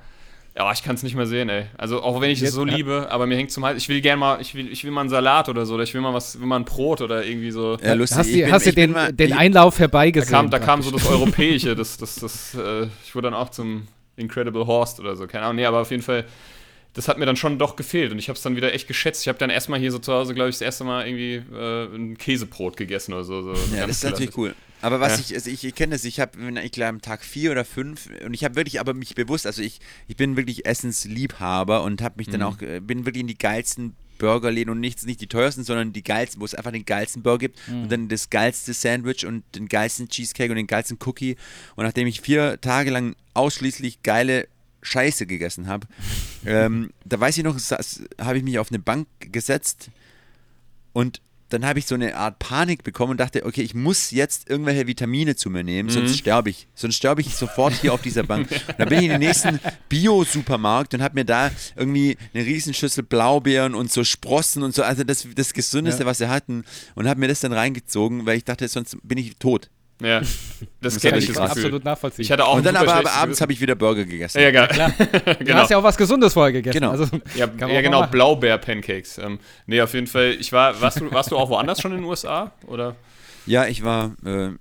ja, 0.55 0.71
ich 0.71 0.83
kann 0.83 0.95
es 0.95 1.03
nicht 1.03 1.15
mehr 1.15 1.25
sehen, 1.25 1.47
ey. 1.49 1.65
Also 1.77 2.01
auch 2.01 2.19
wenn 2.21 2.31
ich 2.31 2.41
es 2.41 2.53
so 2.53 2.65
liebe, 2.65 3.07
aber 3.09 3.27
mir 3.27 3.37
hängt 3.37 3.51
zum 3.51 3.63
Hals. 3.65 3.77
Ich 3.77 3.89
will 3.89 4.01
gerne 4.01 4.17
mal, 4.17 4.41
ich 4.41 4.55
will, 4.55 4.71
ich 4.71 4.83
will 4.83 4.91
mal 4.91 5.01
einen 5.01 5.09
Salat 5.09 5.47
oder 5.47 5.65
so, 5.65 5.75
oder 5.75 5.83
ich 5.83 5.93
will 5.93 6.01
mal 6.01 6.13
was, 6.13 6.39
will 6.39 6.47
mal 6.47 6.57
ein 6.57 6.65
Brot 6.65 7.01
oder 7.01 7.25
irgendwie 7.25 7.51
so. 7.51 7.77
Ja, 7.81 7.93
lustig. 7.93 8.17
Hast, 8.17 8.33
du, 8.33 8.51
hast 8.51 8.65
du 8.65 8.73
den, 8.73 8.91
mal, 8.91 9.13
den 9.13 9.33
Einlauf 9.33 9.79
herbeigesehen? 9.79 10.31
Da 10.31 10.37
kam, 10.37 10.49
da 10.49 10.59
kam 10.59 10.81
so 10.81 10.91
das 10.91 11.07
Europäische, 11.07 11.75
das, 11.75 11.97
das, 11.99 12.15
das, 12.15 12.55
äh, 12.55 12.87
ich 13.05 13.15
wurde 13.15 13.27
dann 13.29 13.33
auch 13.35 13.49
zum 13.49 13.87
Incredible 14.15 14.67
Horst 14.67 14.99
oder 14.99 15.15
so, 15.15 15.27
keine 15.27 15.45
Ahnung. 15.45 15.57
Nee, 15.57 15.65
aber 15.65 15.81
auf 15.81 15.91
jeden 15.91 16.03
Fall 16.03 16.25
das 16.93 17.07
hat 17.07 17.17
mir 17.17 17.25
dann 17.25 17.35
schon 17.35 17.59
doch 17.59 17.75
gefehlt 17.75 18.11
und 18.11 18.19
ich 18.19 18.29
habe 18.29 18.37
es 18.37 18.43
dann 18.43 18.55
wieder 18.55 18.73
echt 18.73 18.87
geschätzt. 18.87 19.21
Ich 19.21 19.27
habe 19.27 19.37
dann 19.37 19.49
erstmal 19.49 19.79
hier 19.79 19.91
so 19.91 19.99
zu 19.99 20.11
Hause, 20.11 20.33
glaube 20.33 20.49
ich, 20.49 20.55
das 20.55 20.61
erste 20.61 20.83
Mal 20.83 21.07
irgendwie 21.07 21.35
äh, 21.55 21.95
ein 21.95 22.17
Käsebrot 22.17 22.77
gegessen 22.77 23.13
oder 23.13 23.23
so. 23.23 23.41
so 23.41 23.75
ja, 23.75 23.85
das 23.85 23.97
ist 23.97 24.03
natürlich 24.03 24.35
cool. 24.37 24.55
Aber 24.81 24.99
was 24.99 25.17
ja. 25.17 25.25
ich, 25.25 25.35
also 25.35 25.49
ich, 25.49 25.63
ich 25.63 25.75
kenne 25.75 25.93
das, 25.93 26.05
ich 26.05 26.19
habe, 26.19 26.31
ich 26.63 26.71
glaube, 26.71 26.89
am 26.89 27.01
Tag 27.01 27.23
vier 27.23 27.51
oder 27.51 27.65
fünf 27.65 28.09
und 28.25 28.33
ich 28.33 28.43
habe 28.43 28.55
wirklich 28.55 28.79
aber 28.79 28.93
mich 28.93 29.13
bewusst, 29.13 29.45
also 29.45 29.61
ich, 29.61 29.79
ich 30.07 30.15
bin 30.15 30.37
wirklich 30.37 30.65
Essensliebhaber 30.65 31.83
und 31.83 32.01
habe 32.01 32.15
mich 32.17 32.27
dann 32.27 32.39
mhm. 32.39 32.45
auch, 32.45 32.61
äh, 32.61 32.79
bin 32.79 33.05
wirklich 33.05 33.21
in 33.21 33.27
die 33.27 33.37
geilsten 33.37 33.95
Burgerläden 34.17 34.71
und 34.71 34.79
nichts, 34.79 35.05
nicht 35.05 35.21
die 35.21 35.27
teuersten, 35.27 35.63
sondern 35.63 35.93
die 35.93 36.03
geilsten, 36.03 36.41
wo 36.41 36.45
es 36.45 36.53
einfach 36.53 36.71
den 36.71 36.85
geilsten 36.85 37.23
Burger 37.23 37.39
gibt 37.39 37.59
mhm. 37.67 37.83
und 37.83 37.91
dann 37.91 38.07
das 38.09 38.29
geilste 38.29 38.73
Sandwich 38.73 39.25
und 39.25 39.43
den 39.55 39.67
geilsten 39.67 40.09
Cheesecake 40.09 40.51
und 40.51 40.57
den 40.57 40.67
geilsten 40.67 40.97
Cookie. 41.05 41.35
Und 41.75 41.85
nachdem 41.85 42.07
ich 42.07 42.21
vier 42.21 42.59
Tage 42.61 42.91
lang 42.91 43.15
ausschließlich 43.33 44.03
geile 44.03 44.47
Scheiße 44.81 45.25
gegessen 45.25 45.67
habe. 45.67 45.87
ähm, 46.45 46.91
da 47.05 47.19
weiß 47.19 47.37
ich 47.37 47.43
noch, 47.43 47.57
habe 48.19 48.37
ich 48.37 48.43
mich 48.43 48.59
auf 48.59 48.71
eine 48.71 48.79
Bank 48.79 49.07
gesetzt 49.19 49.89
und 50.93 51.21
dann 51.49 51.65
habe 51.65 51.79
ich 51.79 51.87
so 51.87 51.95
eine 51.95 52.15
Art 52.15 52.37
Panik 52.39 52.83
bekommen 52.83 53.11
und 53.11 53.19
dachte, 53.19 53.45
okay, 53.45 53.61
ich 53.61 53.73
muss 53.73 54.11
jetzt 54.11 54.49
irgendwelche 54.49 54.85
Vitamine 54.85 55.35
zu 55.35 55.49
mir 55.49 55.63
nehmen, 55.63 55.89
sonst 55.89 56.11
mhm. 56.11 56.15
sterbe 56.15 56.49
ich. 56.51 56.67
Sonst 56.75 56.95
sterbe 56.95 57.21
ich 57.21 57.35
sofort 57.35 57.73
hier 57.73 57.93
auf 57.93 58.01
dieser 58.01 58.23
Bank. 58.23 58.51
Und 58.51 58.61
dann 58.77 58.87
bin 58.87 58.99
ich 58.99 59.05
in 59.05 59.11
den 59.11 59.19
nächsten 59.19 59.59
Bio-Supermarkt 59.89 60.93
und 60.93 61.01
habe 61.01 61.15
mir 61.15 61.25
da 61.25 61.51
irgendwie 61.75 62.17
eine 62.33 62.45
Riesenschüssel 62.45 63.03
Blaubeeren 63.03 63.73
und 63.73 63.91
so 63.91 64.03
Sprossen 64.03 64.61
und 64.61 64.75
so, 64.75 64.83
also 64.83 65.03
das, 65.03 65.27
das 65.35 65.53
Gesündeste, 65.53 66.03
ja. 66.03 66.07
was 66.07 66.19
sie 66.19 66.29
hatten, 66.29 66.65
und 66.93 67.07
habe 67.07 67.19
mir 67.19 67.27
das 67.27 67.39
dann 67.39 67.53
reingezogen, 67.53 68.27
weil 68.27 68.37
ich 68.37 68.45
dachte, 68.45 68.67
sonst 68.67 68.97
bin 69.03 69.17
ich 69.17 69.35
tot. 69.37 69.69
Ja, 70.01 70.21
das, 70.81 70.99
kenne 71.01 71.17
ich. 71.17 71.27
Das 71.27 71.37
absolut 71.37 71.83
nachvollziehen. 71.83 72.23
Ich 72.23 72.31
hatte 72.31 72.45
auch 72.45 72.55
und 72.55 72.65
dann 72.65 72.75
aber, 72.75 72.95
aber 72.95 73.11
abends 73.11 73.41
habe 73.41 73.51
ich 73.51 73.59
wieder 73.59 73.75
Burger 73.75 74.05
gegessen. 74.05 74.39
Ja, 74.39 74.51
klar. 74.51 74.91
genau. 74.97 75.35
Du 75.39 75.53
hast 75.55 75.69
ja 75.71 75.77
auch 75.77 75.83
was 75.83 75.97
Gesundes 75.97 76.33
vorher 76.33 76.53
gegessen. 76.53 76.79
Genau. 76.79 76.91
Also, 76.91 77.05
ja, 77.35 77.47
ja 77.67 77.81
genau, 77.81 78.05
Blaubeer-Pancakes. 78.07 79.17
Ähm, 79.17 79.39
nee, 79.65 79.81
auf 79.81 79.93
jeden 79.93 80.07
Fall. 80.07 80.37
Ich 80.39 80.51
war, 80.51 80.79
warst 80.81 81.01
du, 81.01 81.11
warst 81.11 81.31
du 81.31 81.37
auch 81.37 81.49
woanders 81.49 81.81
schon 81.81 81.91
in 81.91 81.97
den 81.97 82.05
USA? 82.05 82.51
Oder? 82.67 82.95
Ja, 83.45 83.65
ich 83.65 83.83
war 83.83 84.15
äh, 84.25 84.51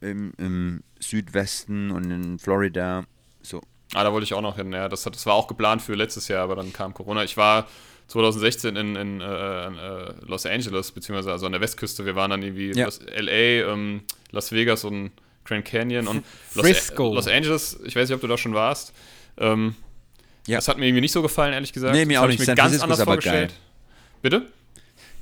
im, 0.00 0.32
im, 0.38 0.82
Südwesten 1.00 1.90
und 1.90 2.10
in 2.10 2.38
Florida. 2.38 3.04
So. 3.42 3.60
Ah, 3.94 4.04
da 4.04 4.12
wollte 4.12 4.24
ich 4.24 4.34
auch 4.34 4.42
noch 4.42 4.56
hin. 4.56 4.72
Ja, 4.72 4.88
das, 4.88 5.02
das 5.02 5.26
war 5.26 5.34
auch 5.34 5.46
geplant 5.46 5.80
für 5.80 5.94
letztes 5.94 6.28
Jahr, 6.28 6.42
aber 6.42 6.56
dann 6.56 6.72
kam 6.72 6.92
Corona. 6.92 7.22
Ich 7.22 7.36
war 7.36 7.68
2016 8.08 8.76
in, 8.76 8.96
in 8.96 9.20
äh, 9.20 9.24
äh, 9.24 10.12
Los 10.26 10.46
Angeles, 10.46 10.90
beziehungsweise 10.92 11.30
also 11.30 11.46
an 11.46 11.52
der 11.52 11.60
Westküste. 11.60 12.06
Wir 12.06 12.14
waren 12.14 12.30
dann 12.30 12.42
irgendwie 12.42 12.72
ja. 12.72 12.86
Los, 12.86 13.00
LA, 13.00 13.72
ähm, 13.72 14.02
Las 14.30 14.50
Vegas 14.50 14.84
und 14.84 15.10
Grand 15.44 15.64
Canyon 15.64 16.08
und 16.08 16.24
Los, 16.54 16.92
Los, 16.96 17.28
Angeles. 17.28 17.78
Ich 17.84 17.94
weiß 17.94 18.08
nicht, 18.08 18.14
ob 18.14 18.20
du 18.22 18.26
da 18.26 18.38
schon 18.38 18.54
warst. 18.54 18.94
Ähm, 19.36 19.74
ja. 20.46 20.56
Das 20.56 20.68
hat 20.68 20.78
mir 20.78 20.86
irgendwie 20.86 21.02
nicht 21.02 21.12
so 21.12 21.20
gefallen, 21.20 21.52
ehrlich 21.52 21.72
gesagt. 21.72 21.94
Nee, 21.94 22.06
mir 22.06 22.14
das 22.14 22.22
auch 22.22 22.26
nicht. 22.28 22.34
Ich 22.34 22.40
mir 22.40 22.46
San 22.46 22.56
ganz 22.56 22.78
Francisco 22.78 22.84
anders 22.84 23.04
vorgestellt. 23.04 23.50
Geil. 23.50 23.58
Bitte? 24.22 24.46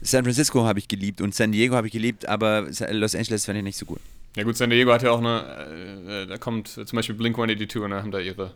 San 0.01 0.25
Francisco 0.25 0.65
habe 0.65 0.79
ich 0.79 0.87
geliebt 0.87 1.21
und 1.21 1.35
San 1.35 1.51
Diego 1.51 1.75
habe 1.75 1.89
ich 1.89 1.93
geliebt, 1.93 2.29
aber 2.29 2.69
Los 2.91 3.15
Angeles 3.15 3.45
fand 3.45 3.59
ich 3.59 3.65
nicht 3.65 3.79
so 3.79 3.87
gut. 3.87 4.01
Ja 4.37 4.45
gut, 4.45 4.57
San 4.57 4.71
Diego 4.71 4.93
hat 4.93 5.03
ja 5.03 5.11
auch 5.11 5.19
eine, 5.19 6.25
äh, 6.25 6.27
da 6.27 6.37
kommt 6.37 6.69
zum 6.69 6.85
Beispiel 6.93 7.15
Blink-182 7.17 7.79
und 7.81 7.91
da 7.91 8.03
haben 8.03 8.11
da 8.11 8.21
ihre 8.21 8.53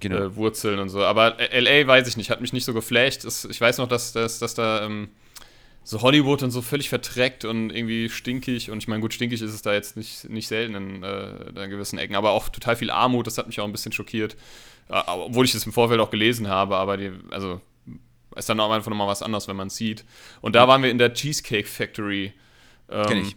genau. 0.00 0.16
äh, 0.16 0.36
Wurzeln 0.36 0.78
und 0.78 0.88
so. 0.88 1.04
Aber 1.04 1.36
LA 1.38 1.86
weiß 1.86 2.08
ich 2.08 2.16
nicht, 2.16 2.30
hat 2.30 2.40
mich 2.40 2.52
nicht 2.52 2.64
so 2.64 2.74
geflasht. 2.74 3.24
ich 3.24 3.60
weiß 3.60 3.78
noch, 3.78 3.88
dass, 3.88 4.12
dass, 4.12 4.38
dass 4.38 4.54
da 4.54 4.84
ähm, 4.84 5.08
so 5.84 6.00
Hollywood 6.00 6.42
und 6.42 6.50
so 6.50 6.62
völlig 6.62 6.88
verträgt 6.88 7.44
und 7.44 7.70
irgendwie 7.70 8.08
stinkig. 8.08 8.70
Und 8.70 8.78
ich 8.78 8.88
meine, 8.88 9.00
gut, 9.00 9.12
stinkig 9.12 9.42
ist 9.42 9.52
es 9.52 9.62
da 9.62 9.72
jetzt 9.72 9.96
nicht, 9.96 10.28
nicht 10.28 10.48
selten 10.48 10.74
in, 10.74 11.02
äh, 11.02 11.64
in 11.64 11.70
gewissen 11.70 11.98
Ecken, 11.98 12.16
aber 12.16 12.30
auch 12.30 12.48
total 12.48 12.76
viel 12.76 12.90
Armut, 12.90 13.26
das 13.26 13.38
hat 13.38 13.46
mich 13.46 13.60
auch 13.60 13.66
ein 13.66 13.72
bisschen 13.72 13.92
schockiert. 13.92 14.36
Äh, 14.88 15.02
obwohl 15.06 15.44
ich 15.44 15.52
das 15.52 15.66
im 15.66 15.72
Vorfeld 15.72 16.00
auch 16.00 16.10
gelesen 16.10 16.48
habe, 16.48 16.76
aber 16.76 16.96
die, 16.96 17.12
also 17.30 17.60
ist 18.34 18.48
dann 18.48 18.60
auch 18.60 18.72
einfach 18.72 18.90
nochmal 18.90 19.06
was 19.06 19.22
anderes, 19.22 19.46
wenn 19.46 19.56
man 19.56 19.68
es 19.68 19.76
sieht. 19.76 20.04
Und 20.40 20.56
da 20.56 20.66
waren 20.66 20.82
wir 20.82 20.90
in 20.90 20.98
der 20.98 21.12
Cheesecake 21.12 21.68
Factory. 21.68 22.32
Ähm, 22.88 23.06
Kenn 23.06 23.18
ich. 23.18 23.36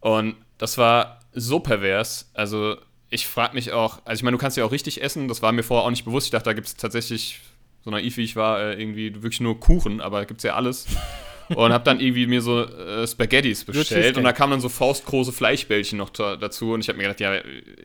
Und 0.00 0.36
das 0.58 0.78
war 0.78 1.20
so 1.32 1.60
pervers. 1.60 2.30
Also 2.34 2.76
ich 3.12 3.26
frage 3.26 3.54
mich 3.54 3.72
auch, 3.72 4.00
also 4.06 4.20
ich 4.20 4.22
meine, 4.22 4.36
du 4.36 4.40
kannst 4.40 4.56
ja 4.56 4.64
auch 4.64 4.72
richtig 4.72 5.02
essen, 5.02 5.28
das 5.28 5.42
war 5.42 5.52
mir 5.52 5.62
vorher 5.62 5.86
auch 5.86 5.90
nicht 5.90 6.06
bewusst. 6.06 6.28
Ich 6.28 6.30
dachte, 6.30 6.46
da 6.46 6.54
gibt 6.54 6.66
es 6.66 6.76
tatsächlich, 6.76 7.40
so 7.84 7.90
naiv 7.90 8.16
wie 8.16 8.24
ich 8.24 8.36
war, 8.36 8.60
äh, 8.60 8.80
irgendwie 8.80 9.14
wirklich 9.14 9.40
nur 9.40 9.60
Kuchen, 9.60 10.00
aber 10.00 10.20
da 10.20 10.24
gibt 10.24 10.40
es 10.40 10.44
ja 10.44 10.54
alles. 10.54 10.86
und 11.54 11.74
habe 11.74 11.84
dann 11.84 12.00
irgendwie 12.00 12.26
mir 12.26 12.40
so 12.40 12.62
äh, 12.62 13.06
Spaghettis 13.06 13.64
bestellt 13.64 14.16
und 14.16 14.24
da 14.24 14.32
kamen 14.32 14.52
dann 14.52 14.60
so 14.62 14.70
faustgroße 14.70 15.30
Fleischbällchen 15.30 15.98
noch 15.98 16.08
dazu 16.08 16.72
und 16.72 16.80
ich 16.80 16.88
habe 16.88 16.96
mir 16.96 17.02
gedacht, 17.02 17.20
ja, 17.20 17.34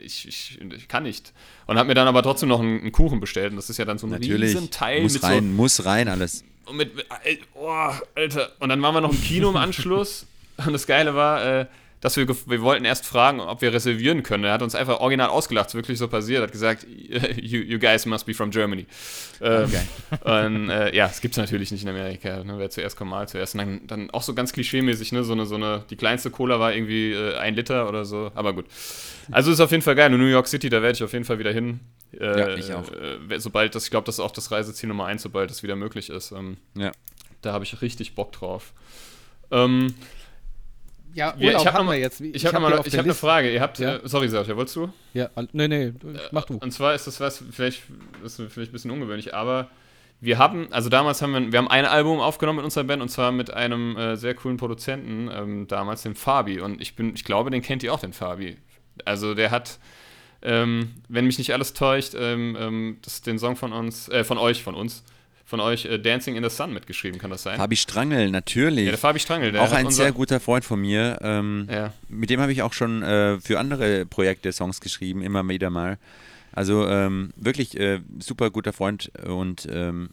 ich, 0.01 0.27
ich, 0.29 0.59
ich, 0.61 0.87
kann 0.87 1.03
nicht. 1.03 1.33
Und 1.65 1.77
habe 1.77 1.87
mir 1.87 1.95
dann 1.95 2.07
aber 2.07 2.23
trotzdem 2.23 2.47
noch 2.47 2.61
einen, 2.61 2.79
einen, 2.79 2.91
Kuchen 2.93 3.19
bestellt 3.19 3.51
und 3.51 3.57
das 3.57 3.69
ist 3.69 3.77
ja 3.77 3.83
dann 3.83 3.97
so 3.97 4.07
ein 4.07 4.11
Natürlich. 4.11 4.55
riesen 4.55 4.71
Teil. 4.71 5.01
Muss 5.01 5.21
rein, 5.23 5.43
so, 5.43 5.55
muss 5.55 5.85
rein 5.85 6.07
alles. 6.07 6.45
Und 6.65 6.77
mit, 6.77 6.95
mit 6.95 7.05
oh, 7.53 7.91
Alter. 8.15 8.51
Und 8.59 8.69
dann 8.69 8.81
waren 8.81 8.93
wir 8.93 9.01
noch 9.01 9.11
im 9.11 9.21
Kino 9.21 9.49
im 9.49 9.57
Anschluss 9.57 10.25
und 10.65 10.71
das 10.71 10.87
Geile 10.87 11.15
war, 11.15 11.61
äh, 11.61 11.65
dass 11.99 12.15
wir, 12.15 12.27
wir 12.27 12.61
wollten 12.61 12.85
erst 12.85 13.05
fragen, 13.05 13.39
ob 13.39 13.61
wir 13.61 13.73
reservieren 13.73 14.21
können. 14.21 14.43
Er 14.43 14.53
hat 14.53 14.61
uns 14.61 14.75
einfach 14.75 14.99
original 14.99 15.29
ausgelacht, 15.29 15.73
wirklich 15.73 15.97
so 15.97 16.07
passiert, 16.07 16.43
hat 16.43 16.51
gesagt, 16.51 16.85
you, 17.41 17.59
you 17.59 17.79
guys 17.79 18.05
must 18.05 18.25
be 18.25 18.33
from 18.33 18.51
Germany. 18.51 18.85
Ähm, 19.41 19.65
okay. 19.65 20.45
Und 20.45 20.69
äh, 20.69 20.95
ja, 20.95 21.07
es 21.07 21.21
gibt 21.21 21.33
es 21.33 21.37
natürlich 21.37 21.71
nicht 21.71 21.83
in 21.83 21.89
Amerika. 21.89 22.43
Ne? 22.43 22.59
Wer 22.59 22.69
zuerst 22.69 22.97
kommt, 22.97 23.09
mal 23.11 23.27
zuerst. 23.27 23.55
Und 23.55 23.59
dann, 23.59 23.87
dann 23.87 24.09
auch 24.11 24.21
so 24.21 24.35
ganz 24.35 24.53
klischeemäßig, 24.53 25.11
ne? 25.11 25.23
so, 25.23 25.33
eine, 25.33 25.45
so 25.45 25.55
eine, 25.55 25.83
die 25.89 25.95
kleinste 25.95 26.29
Cola 26.29 26.59
war 26.59 26.73
irgendwie 26.73 27.13
äh, 27.13 27.35
ein 27.37 27.55
Liter 27.55 27.89
oder 27.89 28.05
so, 28.05 28.31
aber 28.35 28.53
gut. 28.53 28.65
Also 29.31 29.51
ist 29.51 29.59
auf 29.59 29.71
jeden 29.71 29.83
Fall 29.83 29.95
geil. 29.95 30.13
In 30.13 30.19
New 30.19 30.25
York 30.25 30.47
City, 30.47 30.69
da 30.69 30.81
werde 30.81 30.95
ich 30.95 31.03
auf 31.03 31.13
jeden 31.13 31.25
Fall 31.25 31.39
wieder 31.39 31.51
hin. 31.51 31.79
Äh, 32.13 32.39
ja, 32.39 32.55
ich 32.55 32.73
auch. 32.73 32.89
Äh, 32.91 33.39
sobald 33.39 33.75
das, 33.75 33.85
ich 33.85 33.91
glaube, 33.91 34.05
das 34.05 34.15
ist 34.15 34.19
auch 34.19 34.31
das 34.31 34.51
Reiseziel 34.51 34.87
Nummer 34.87 35.05
eins, 35.05 35.23
sobald 35.23 35.49
das 35.49 35.63
wieder 35.63 35.75
möglich 35.75 36.09
ist. 36.09 36.31
Ähm, 36.31 36.57
ja. 36.75 36.91
Da 37.41 37.53
habe 37.53 37.63
ich 37.63 37.81
richtig 37.81 38.15
Bock 38.15 38.31
drauf. 38.31 38.73
Ähm, 39.51 39.93
ja, 41.17 41.35
Urlaub 41.35 41.61
ich 41.61 41.67
habe 41.67 41.83
noch, 41.83 41.93
jetzt. 41.93 42.21
Ich, 42.21 42.35
ich 42.35 42.45
habe 42.45 42.63
hab, 42.63 42.85
hab 42.85 42.93
eine 42.93 43.13
Frage. 43.15 43.51
Ihr 43.51 43.59
habt, 43.59 43.79
ja? 43.79 43.95
äh, 43.95 44.01
sorry 44.03 44.29
Sergio, 44.29 44.55
wolltest 44.55 44.75
du? 44.75 44.89
Ja, 45.13 45.29
nee, 45.51 45.67
nee, 45.67 45.93
mach 46.31 46.45
du. 46.45 46.57
Und 46.57 46.71
zwar 46.71 46.93
ist 46.93 47.07
das 47.07 47.19
was, 47.19 47.43
vielleicht, 47.51 47.83
das 48.21 48.37
ist 48.37 48.51
vielleicht 48.53 48.69
ein 48.69 48.73
bisschen 48.73 48.91
ungewöhnlich, 48.91 49.33
aber 49.33 49.67
wir 50.19 50.37
haben, 50.37 50.71
also 50.71 50.89
damals 50.89 51.21
haben 51.23 51.33
wir, 51.33 51.51
wir 51.51 51.57
haben 51.57 51.69
ein 51.69 51.85
Album 51.85 52.19
aufgenommen 52.19 52.57
mit 52.57 52.65
unserer 52.65 52.83
Band 52.83 53.01
und 53.01 53.09
zwar 53.09 53.31
mit 53.31 53.51
einem 53.51 53.97
äh, 53.97 54.15
sehr 54.15 54.35
coolen 54.35 54.57
Produzenten, 54.57 55.29
ähm, 55.33 55.67
damals 55.67 56.03
den 56.03 56.13
Fabi. 56.13 56.59
Und 56.59 56.81
ich 56.81 56.95
bin, 56.95 57.15
ich 57.15 57.23
glaube, 57.23 57.49
den 57.49 57.63
kennt 57.63 57.81
ihr 57.81 57.91
auch, 57.91 57.99
den 57.99 58.13
Fabi. 58.13 58.57
Also 59.03 59.33
der 59.33 59.49
hat, 59.49 59.79
ähm, 60.43 60.93
wenn 61.09 61.25
mich 61.25 61.39
nicht 61.39 61.51
alles 61.51 61.73
täuscht, 61.73 62.13
ähm, 62.15 62.55
ähm 62.59 62.97
das 63.03 63.21
den 63.23 63.39
Song 63.39 63.55
von 63.55 63.73
uns, 63.73 64.07
äh, 64.09 64.23
von 64.23 64.37
euch, 64.37 64.63
von 64.63 64.75
uns, 64.75 65.03
von 65.47 65.61
euch 65.61 65.85
äh, 65.85 65.97
Dancing 65.97 66.35
in 66.35 66.43
the 66.43 66.49
Sun 66.49 66.73
mitgeschrieben, 66.73 67.19
kann 67.19 67.31
das 67.31 67.43
sein? 67.43 67.57
Fabi 67.57 67.77
Strangel, 67.77 68.29
natürlich. 68.29 68.85
Ja, 68.85 68.91
der 68.91 68.97
Fabi 68.97 69.19
Strangel. 69.19 69.53
Der 69.53 69.63
auch 69.63 69.71
ein 69.71 69.89
sehr 69.89 70.11
guter 70.11 70.41
Freund 70.41 70.65
von 70.65 70.81
mir. 70.81 71.17
Ähm, 71.21 71.69
ja. 71.71 71.93
Mit 72.09 72.29
dem 72.29 72.41
habe 72.41 72.51
ich 72.51 72.61
auch 72.61 72.73
schon 72.73 73.01
äh, 73.01 73.39
für 73.39 73.57
andere 73.57 74.05
Projekte 74.05 74.51
Songs 74.51 74.81
geschrieben, 74.81 75.21
immer 75.21 75.47
wieder 75.47 75.69
mal. 75.69 75.97
Also 76.51 76.85
ähm, 76.87 77.31
wirklich 77.37 77.79
äh, 77.79 78.01
super 78.19 78.49
guter 78.49 78.73
Freund 78.73 79.09
und 79.25 79.67
ähm, 79.71 80.09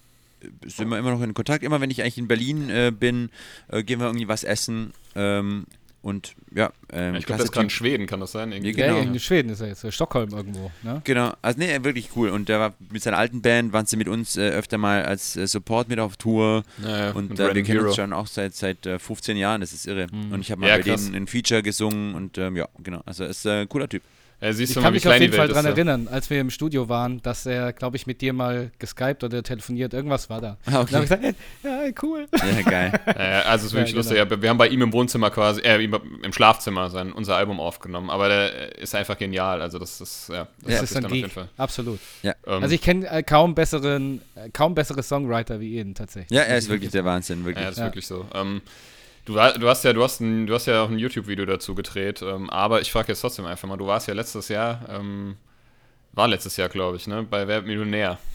sind 0.66 0.88
wir 0.88 0.98
immer 0.98 1.10
noch 1.10 1.22
in 1.22 1.34
Kontakt. 1.34 1.64
Immer 1.64 1.80
wenn 1.80 1.90
ich 1.90 2.02
eigentlich 2.02 2.18
in 2.18 2.28
Berlin 2.28 2.70
äh, 2.70 2.92
bin, 2.96 3.30
äh, 3.68 3.82
gehen 3.82 3.98
wir 3.98 4.06
irgendwie 4.06 4.28
was 4.28 4.44
essen. 4.44 4.92
Ähm, 5.16 5.66
und 6.04 6.34
ja, 6.54 6.70
ähm, 6.92 7.14
ich 7.14 7.24
glaube, 7.24 7.38
das 7.38 7.46
ist 7.46 7.52
gerade 7.52 7.64
in 7.64 7.70
Schweden, 7.70 8.06
kann 8.06 8.20
das 8.20 8.32
sein? 8.32 8.52
Irgendwie. 8.52 8.78
Ja, 8.78 8.88
genau. 8.88 9.12
in 9.14 9.18
Schweden 9.18 9.48
ist 9.48 9.62
er 9.62 9.68
jetzt, 9.68 9.90
Stockholm 9.90 10.28
irgendwo. 10.32 10.70
Ne? 10.82 11.00
Genau, 11.04 11.32
also 11.40 11.58
nee, 11.58 11.82
wirklich 11.82 12.10
cool. 12.14 12.28
Und 12.28 12.50
der 12.50 12.60
war 12.60 12.74
mit 12.90 13.02
seiner 13.02 13.16
alten 13.16 13.40
Band, 13.40 13.72
waren 13.72 13.86
sie 13.86 13.96
mit 13.96 14.06
uns 14.06 14.36
äh, 14.36 14.50
öfter 14.50 14.76
mal 14.76 15.06
als 15.06 15.34
äh, 15.34 15.46
Support 15.46 15.88
mit 15.88 15.98
auf 16.00 16.18
Tour. 16.18 16.62
Ja, 16.86 17.12
und 17.12 17.40
äh, 17.40 17.54
wir 17.54 17.62
kennen 17.62 17.64
Hero. 17.64 17.86
uns 17.86 17.96
schon 17.96 18.12
auch 18.12 18.26
seit, 18.26 18.54
seit 18.54 18.86
15 18.86 19.34
äh, 19.34 19.40
Jahren, 19.40 19.62
das 19.62 19.72
ist 19.72 19.86
irre. 19.86 20.08
Mhm. 20.12 20.32
Und 20.32 20.40
ich 20.42 20.50
habe 20.50 20.60
mal 20.60 20.68
ja, 20.68 20.76
bei 20.76 20.82
krass. 20.82 21.06
denen 21.06 21.14
ein 21.14 21.26
Feature 21.26 21.62
gesungen 21.62 22.14
und 22.14 22.36
ähm, 22.36 22.54
ja, 22.56 22.68
genau. 22.82 23.00
Also 23.06 23.24
ist 23.24 23.46
ein 23.46 23.66
cooler 23.66 23.88
Typ. 23.88 24.02
Ja, 24.44 24.50
ich 24.50 24.74
kann 24.74 24.92
mich 24.92 25.08
auf 25.08 25.18
jeden 25.18 25.32
Fall 25.32 25.48
daran 25.48 25.64
erinnern, 25.64 26.06
als 26.06 26.28
wir 26.28 26.38
im 26.38 26.50
Studio 26.50 26.90
waren, 26.90 27.22
dass 27.22 27.46
er, 27.46 27.72
glaube 27.72 27.96
ich, 27.96 28.06
mit 28.06 28.20
dir 28.20 28.34
mal 28.34 28.70
geskypt 28.78 29.24
oder 29.24 29.42
telefoniert. 29.42 29.94
Irgendwas 29.94 30.28
war 30.28 30.42
da. 30.42 30.58
Ah, 30.66 30.80
okay. 30.82 30.92
Dann 30.92 30.94
habe 30.94 31.04
ich 31.04 31.22
gesagt, 31.22 31.36
ja, 31.62 32.02
cool. 32.02 32.26
Ja, 32.32 32.70
geil. 32.70 32.92
also 33.46 33.64
es 33.64 33.72
ist 33.72 33.72
wirklich 33.72 33.92
ja, 33.92 33.96
lustig. 33.96 34.18
Genau. 34.18 34.42
wir 34.42 34.50
haben 34.50 34.58
bei 34.58 34.68
ihm 34.68 34.82
im 34.82 34.92
Wohnzimmer 34.92 35.30
quasi, 35.30 35.62
äh, 35.62 35.82
im 35.82 36.32
Schlafzimmer 36.32 36.90
sein, 36.90 37.12
unser 37.12 37.36
Album 37.36 37.58
aufgenommen. 37.58 38.10
Aber 38.10 38.28
der 38.28 38.78
ist 38.78 38.94
einfach 38.94 39.16
genial. 39.16 39.62
Also 39.62 39.78
das 39.78 39.98
ist, 40.02 40.28
ja, 40.28 40.46
das, 40.62 40.72
ja. 40.74 40.82
ist 40.82 40.96
ein 40.96 41.06
Geek. 41.08 41.30
Absolut. 41.56 42.00
Ja. 42.22 42.34
Ähm, 42.46 42.62
also 42.62 42.74
ich 42.74 42.82
kenne 42.82 43.08
äh, 43.08 43.22
kaum 43.22 43.54
besseren, 43.54 44.20
äh, 44.34 44.50
kaum 44.50 44.74
bessere 44.74 45.02
Songwriter 45.02 45.58
wie 45.58 45.78
ihn 45.78 45.94
tatsächlich. 45.94 46.36
Ja, 46.36 46.42
er 46.42 46.58
ist 46.58 46.68
wirklich 46.68 46.90
der 46.90 47.06
Wahnsinn, 47.06 47.46
wirklich. 47.46 47.64
Ja, 47.64 47.70
ist 47.70 47.78
wirklich 47.78 48.06
so. 48.06 48.26
Ähm, 48.34 48.60
Du, 49.24 49.32
du, 49.32 49.68
hast 49.68 49.84
ja, 49.84 49.92
du 49.92 50.02
hast, 50.02 50.20
ein, 50.20 50.46
du 50.46 50.54
hast 50.54 50.66
ja 50.66 50.82
auch 50.82 50.90
ein 50.90 50.98
YouTube-Video 50.98 51.46
dazu 51.46 51.74
gedreht, 51.74 52.20
ähm, 52.22 52.50
aber 52.50 52.82
ich 52.82 52.92
frage 52.92 53.08
jetzt 53.08 53.22
trotzdem 53.22 53.46
einfach 53.46 53.66
mal, 53.66 53.76
du 53.76 53.86
warst 53.86 54.06
ja 54.06 54.14
letztes 54.14 54.48
Jahr, 54.48 54.86
ähm, 54.88 55.36
war 56.12 56.28
letztes 56.28 56.56
Jahr, 56.56 56.68
glaube 56.68 56.98
ich, 56.98 57.06
ne, 57.06 57.22
bei 57.22 57.48
Wer 57.48 57.62
Millionär. 57.62 58.18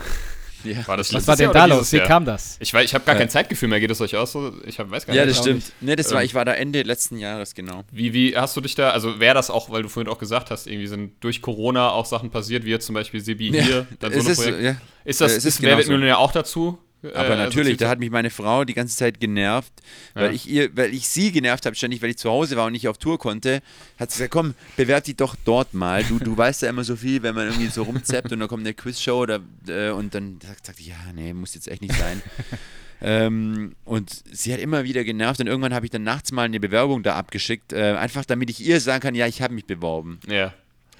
Ja. 0.64 0.86
War 0.88 0.98
das 0.98 1.14
Was 1.14 1.28
war 1.28 1.36
denn 1.36 1.52
da 1.52 1.66
los? 1.66 1.94
Wie 1.94 2.00
kam 2.00 2.26
das? 2.26 2.58
Ich, 2.60 2.74
ich 2.74 2.94
habe 2.94 3.06
gar 3.06 3.16
kein 3.16 3.30
Zeitgefühl 3.30 3.70
mehr. 3.70 3.80
Geht 3.80 3.92
es 3.92 4.02
euch 4.02 4.16
auch 4.18 4.28
so? 4.28 4.54
Ich 4.66 4.80
hab, 4.80 4.92
weiß 4.92 5.06
gar 5.06 5.14
nicht. 5.14 5.20
Ja, 5.20 5.26
das 5.26 5.38
stimmt. 5.38 5.72
Nee, 5.80 5.96
das 5.96 6.12
war, 6.12 6.20
ähm, 6.20 6.26
ich 6.26 6.36
war 6.36 6.44
da 6.44 6.54
Ende 6.54 6.82
letzten 6.82 7.18
Jahres, 7.18 7.56
genau. 7.56 7.84
Wie, 7.92 8.14
wie 8.14 8.36
hast 8.36 8.58
du 8.58 8.62
dich 8.62 8.76
da, 8.76 8.90
also 8.90 9.20
wäre 9.20 9.36
das 9.36 9.50
auch, 9.50 9.70
weil 9.70 9.84
du 9.84 9.90
vorhin 9.90 10.12
auch 10.12 10.18
gesagt 10.18 10.52
hast, 10.52 10.68
irgendwie 10.68 10.88
sind 10.88 11.24
durch 11.24 11.42
Corona 11.42 11.92
auch 11.92 12.06
Sachen 12.06 12.30
passiert, 12.30 12.66
wie 12.66 12.72
jetzt 12.72 12.86
zum 12.86 12.96
Beispiel 12.96 13.22
Sibi 13.22 13.56
ja, 13.56 13.64
hier, 13.64 13.88
dann 14.00 14.12
so 14.12 14.20
ein 14.20 14.36
Projekt. 14.36 14.62
Ja. 14.62 14.76
Ist 15.06 15.22
das, 15.22 15.38
ist, 15.38 15.46
ist 15.46 15.62
Wer 15.62 15.78
wird 15.78 15.88
Millionär 15.88 16.20
auch 16.20 16.32
dazu? 16.32 16.78
Aber 17.02 17.32
äh, 17.32 17.38
natürlich, 17.38 17.78
da 17.78 17.88
hat 17.88 18.00
mich 18.00 18.10
meine 18.10 18.30
Frau 18.30 18.66
die 18.66 18.74
ganze 18.74 18.98
Zeit 18.98 19.20
genervt, 19.20 19.72
weil 20.14 20.26
ja. 20.26 20.32
ich 20.32 20.50
ihr, 20.50 20.76
weil 20.76 20.94
ich 20.94 21.08
sie 21.08 21.32
genervt 21.32 21.66
habe, 21.66 21.76
ständig, 21.76 22.02
weil 22.02 22.10
ich 22.10 22.18
zu 22.18 22.30
Hause 22.30 22.58
war 22.58 22.66
und 22.66 22.74
nicht 22.74 22.88
auf 22.88 22.98
Tour 22.98 23.18
konnte, 23.18 23.62
hat 23.98 24.12
sie 24.12 24.18
gesagt, 24.18 24.32
komm, 24.32 24.54
bewerb 24.76 25.06
dich 25.06 25.16
doch 25.16 25.36
dort 25.46 25.74
mal. 25.74 26.04
Du, 26.04 26.20
du 26.20 26.38
weißt 26.38 26.64
ja 26.64 26.70
immer 26.70 26.84
so 26.84 26.98
viel, 26.98 27.24
wenn 27.24 27.36
man 27.36 27.48
irgendwie 27.48 27.68
so 27.68 27.84
rumzappt 27.84 28.32
und 28.34 28.40
dann 28.40 28.50
kommt 28.50 28.66
eine 28.66 28.74
Quizshow 28.74 29.22
oder, 29.22 29.40
äh, 29.68 29.92
und 29.92 30.14
dann 30.14 30.40
sagt, 30.46 30.66
sagt 30.66 30.80
ja, 30.82 30.96
nee, 31.16 31.34
muss 31.34 31.56
jetzt 31.56 31.70
echt 31.70 31.82
nicht 31.82 31.96
sein. 31.96 32.22
ähm, 33.02 33.76
und 33.86 34.24
sie 34.32 34.54
hat 34.54 34.60
immer 34.60 34.84
wieder 34.84 35.06
genervt 35.06 35.40
und 35.40 35.48
irgendwann 35.48 35.74
habe 35.74 35.86
ich 35.86 35.92
dann 35.92 36.04
nachts 36.04 36.34
mal 36.34 36.44
eine 36.44 36.60
Bewerbung 36.60 37.02
da 37.02 37.16
abgeschickt, 37.16 37.72
äh, 37.72 37.94
einfach 37.94 38.26
damit 38.26 38.50
ich 38.50 38.60
ihr 38.60 38.82
sagen 38.82 39.02
kann, 39.02 39.16
ja, 39.16 39.26
ich 39.26 39.42
habe 39.42 39.54
mich 39.54 39.66
beworben. 39.66 40.20
Ja. 40.28 40.54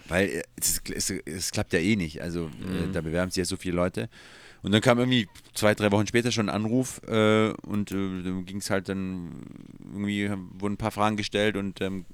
Weil 0.08 0.30
äh, 0.30 0.44
es, 0.58 0.82
es, 0.94 1.14
es, 1.26 1.52
klappt 1.52 1.74
ja 1.74 1.80
eh 1.80 1.96
nicht. 1.96 2.22
Also 2.22 2.46
äh, 2.62 2.88
mhm. 2.88 2.94
da 2.94 3.02
bewerben 3.02 3.32
sich 3.32 3.38
ja 3.38 3.46
so 3.46 3.58
viele 3.58 3.76
Leute. 3.76 4.10
Und 4.62 4.74
dann 4.74 4.82
kam 4.82 5.00
irgendwie 5.00 5.28
zwei, 5.54 5.74
drei 5.74 5.92
Wochen 5.92 6.08
später 6.08 6.32
schon 6.32 6.50
ein 6.50 6.56
Anruf 6.56 7.02
äh, 7.08 7.52
und 7.62 7.92
äh, 7.92 8.24
dann 8.24 8.46
ging 8.46 8.58
es 8.58 8.70
halt 8.70 8.90
dann 8.90 9.46
irgendwie, 9.94 10.30
wurden 10.60 10.74
ein 10.74 10.78
paar 10.78 10.92
Fragen 10.92 11.16
gestellt 11.16 11.56
und 11.56 11.80
ähm, 11.80 12.06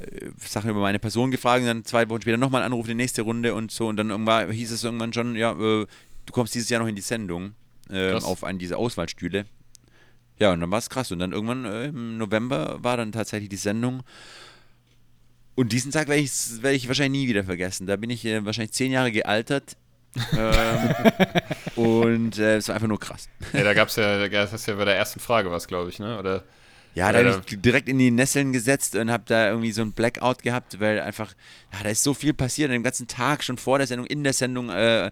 äh, 0.00 0.30
Sachen 0.38 0.70
über 0.70 0.80
meine 0.80 0.98
Person 0.98 1.30
gefragt 1.30 1.60
und 1.60 1.66
dann 1.66 1.84
zwei 1.84 2.08
Wochen 2.10 2.22
später 2.22 2.36
nochmal 2.36 2.62
ein 2.62 2.66
Anruf 2.66 2.86
in 2.86 2.98
die 2.98 3.02
nächste 3.02 3.22
Runde 3.22 3.54
und 3.54 3.70
so 3.70 3.86
und 3.86 3.96
dann 3.96 4.10
irgendwann 4.10 4.50
hieß 4.50 4.72
es 4.72 4.82
irgendwann 4.82 5.12
schon, 5.12 5.36
ja, 5.36 5.52
äh, 5.52 5.86
du 6.26 6.32
kommst 6.32 6.54
dieses 6.54 6.68
Jahr 6.68 6.80
noch 6.80 6.88
in 6.88 6.96
die 6.96 7.02
Sendung 7.02 7.52
äh, 7.90 8.12
auf 8.14 8.42
einen 8.42 8.58
dieser 8.58 8.78
Auswahlstühle. 8.78 9.46
Ja, 10.40 10.52
und 10.52 10.60
dann 10.60 10.70
war 10.70 10.78
es 10.78 10.90
krass. 10.90 11.10
Und 11.10 11.18
dann 11.18 11.32
irgendwann 11.32 11.64
äh, 11.64 11.86
im 11.86 12.16
November 12.16 12.78
war 12.82 12.96
dann 12.96 13.12
tatsächlich 13.12 13.48
die 13.48 13.56
Sendung. 13.56 14.02
Und 15.56 15.72
diesen 15.72 15.90
Tag 15.90 16.06
werde 16.06 16.22
ich, 16.22 16.32
werd 16.62 16.76
ich 16.76 16.86
wahrscheinlich 16.86 17.22
nie 17.22 17.28
wieder 17.28 17.42
vergessen. 17.42 17.88
Da 17.88 17.96
bin 17.96 18.10
ich 18.10 18.24
wahrscheinlich 18.24 18.72
zehn 18.72 18.92
Jahre 18.92 19.10
gealtert 19.10 19.76
ähm, 20.36 20.94
und 21.76 22.38
äh, 22.38 22.56
es 22.56 22.68
war 22.68 22.74
einfach 22.74 22.88
nur 22.88 23.00
krass. 23.00 23.28
Ja, 23.52 23.64
da 23.64 23.74
gab 23.74 23.88
es 23.88 23.96
ja, 23.96 24.28
das 24.28 24.52
ist 24.52 24.66
ja 24.66 24.74
bei 24.74 24.84
der 24.84 24.96
ersten 24.96 25.20
Frage 25.20 25.50
was, 25.50 25.68
glaube 25.68 25.90
ich, 25.90 25.98
ne? 25.98 26.18
Oder 26.18 26.44
ja, 26.94 27.12
da 27.12 27.18
habe 27.18 27.42
ich 27.46 27.60
direkt 27.60 27.88
in 27.88 27.98
die 27.98 28.10
Nesseln 28.10 28.52
gesetzt 28.52 28.96
und 28.96 29.10
habe 29.10 29.22
da 29.26 29.50
irgendwie 29.50 29.70
so 29.70 29.82
ein 29.82 29.92
Blackout 29.92 30.42
gehabt, 30.42 30.80
weil 30.80 31.00
einfach, 31.00 31.32
ja, 31.72 31.82
da 31.82 31.90
ist 31.90 32.02
so 32.02 32.14
viel 32.14 32.32
passiert 32.32 32.70
an 32.70 32.72
dem 32.72 32.82
ganzen 32.82 33.06
Tag, 33.06 33.44
schon 33.44 33.58
vor 33.58 33.78
der 33.78 33.86
Sendung, 33.86 34.06
in 34.06 34.24
der 34.24 34.32
Sendung, 34.32 34.70
äh, 34.70 35.10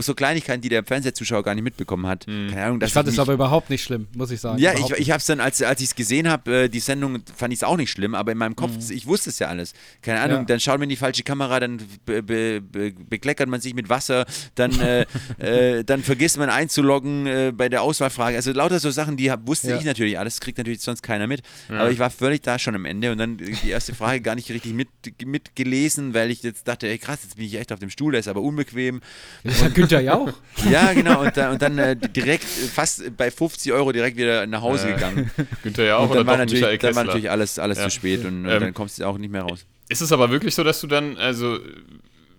so 0.00 0.14
Kleinigkeiten, 0.14 0.60
die 0.60 0.68
der 0.68 0.84
Fernsehzuschauer 0.84 1.44
gar 1.44 1.54
nicht 1.54 1.62
mitbekommen 1.62 2.06
hat. 2.06 2.26
Mhm. 2.26 2.48
Keine 2.48 2.64
Ahnung, 2.64 2.80
ich 2.82 2.92
fand 2.92 3.08
es 3.08 3.18
aber 3.18 3.34
überhaupt 3.34 3.70
nicht 3.70 3.84
schlimm, 3.84 4.08
muss 4.16 4.30
ich 4.32 4.40
sagen. 4.40 4.58
Ja, 4.58 4.72
ich, 4.74 4.90
ich 4.90 5.10
habe 5.10 5.18
es 5.18 5.26
dann, 5.26 5.40
als, 5.40 5.62
als 5.62 5.80
ich 5.80 5.88
es 5.88 5.94
gesehen 5.94 6.28
habe, 6.28 6.64
äh, 6.64 6.68
die 6.68 6.80
Sendung, 6.80 7.22
fand 7.36 7.52
ich 7.52 7.60
es 7.60 7.62
auch 7.62 7.76
nicht 7.76 7.90
schlimm, 7.90 8.14
aber 8.14 8.32
in 8.32 8.38
meinem 8.38 8.56
Kopf, 8.56 8.72
mhm. 8.72 8.94
ich 8.94 9.06
wusste 9.06 9.30
es 9.30 9.38
ja 9.38 9.46
alles. 9.46 9.74
Keine 10.02 10.20
Ahnung, 10.20 10.38
ja. 10.38 10.44
dann 10.44 10.60
schaut 10.60 10.74
man 10.74 10.84
in 10.84 10.88
die 10.90 10.96
falsche 10.96 11.22
Kamera, 11.22 11.60
dann 11.60 11.80
be 12.04 12.22
be 12.22 12.60
be 12.60 12.92
bekleckert 12.92 13.48
man 13.48 13.60
sich 13.60 13.74
mit 13.74 13.88
Wasser, 13.88 14.26
dann, 14.56 14.78
äh, 14.80 15.06
äh, 15.38 15.84
dann 15.84 16.02
vergisst 16.02 16.36
man 16.36 16.50
einzuloggen 16.50 17.26
äh, 17.26 17.52
bei 17.56 17.68
der 17.68 17.82
Auswahlfrage. 17.82 18.36
Also 18.36 18.52
lauter 18.52 18.80
so 18.80 18.90
Sachen, 18.90 19.16
die 19.16 19.30
hab, 19.30 19.46
wusste 19.46 19.70
ja. 19.70 19.78
ich 19.78 19.84
natürlich 19.84 20.18
alles, 20.18 20.40
kriegt 20.40 20.58
natürlich 20.58 20.80
sonst 20.80 21.02
keiner 21.02 21.28
mit. 21.28 21.42
Ja. 21.68 21.80
Aber 21.80 21.90
ich 21.92 22.00
war 22.00 22.10
völlig 22.10 22.42
da 22.42 22.58
schon 22.58 22.74
am 22.74 22.86
Ende 22.86 23.12
und 23.12 23.18
dann 23.18 23.36
die 23.36 23.70
erste 23.70 23.94
Frage 23.94 24.20
gar 24.20 24.34
nicht 24.34 24.50
richtig 24.50 24.72
mit, 24.72 24.88
mitgelesen, 25.24 25.75
weil 26.14 26.30
ich 26.30 26.42
jetzt 26.42 26.66
dachte, 26.66 26.88
ey 26.88 26.98
krass, 26.98 27.20
jetzt 27.22 27.36
bin 27.36 27.44
ich 27.44 27.54
echt 27.54 27.72
auf 27.72 27.78
dem 27.78 27.90
Stuhl, 27.90 28.12
der 28.12 28.20
ist 28.20 28.28
aber 28.28 28.40
unbequem. 28.40 29.00
Das 29.44 29.60
ist 29.60 29.74
Günther 29.74 30.00
ja 30.00 30.14
auch. 30.14 30.32
Ja, 30.70 30.92
genau. 30.92 31.22
Und, 31.22 31.36
da, 31.36 31.50
und 31.52 31.62
dann 31.62 31.78
äh, 31.78 31.96
direkt 31.96 32.44
fast 32.44 33.16
bei 33.16 33.30
50 33.30 33.72
Euro 33.72 33.92
direkt 33.92 34.16
wieder 34.16 34.46
nach 34.46 34.62
Hause 34.62 34.88
gegangen. 34.88 35.30
Günther 35.62 35.84
ja 35.84 35.96
auch. 35.98 36.10
Und 36.10 36.16
dann, 36.16 36.26
war 36.26 36.36
natürlich, 36.36 36.78
dann 36.78 36.94
war 36.94 37.04
natürlich 37.04 37.30
alles, 37.30 37.58
alles 37.58 37.78
ja. 37.78 37.84
zu 37.84 37.90
spät 37.90 38.24
und, 38.24 38.44
und 38.44 38.50
ähm, 38.50 38.60
dann 38.60 38.74
kommst 38.74 38.98
du 38.98 39.04
auch 39.04 39.18
nicht 39.18 39.30
mehr 39.30 39.42
raus. 39.42 39.64
Ist 39.88 40.00
es 40.00 40.10
aber 40.12 40.30
wirklich 40.30 40.54
so, 40.54 40.64
dass 40.64 40.80
du 40.80 40.86
dann, 40.86 41.16
also 41.16 41.58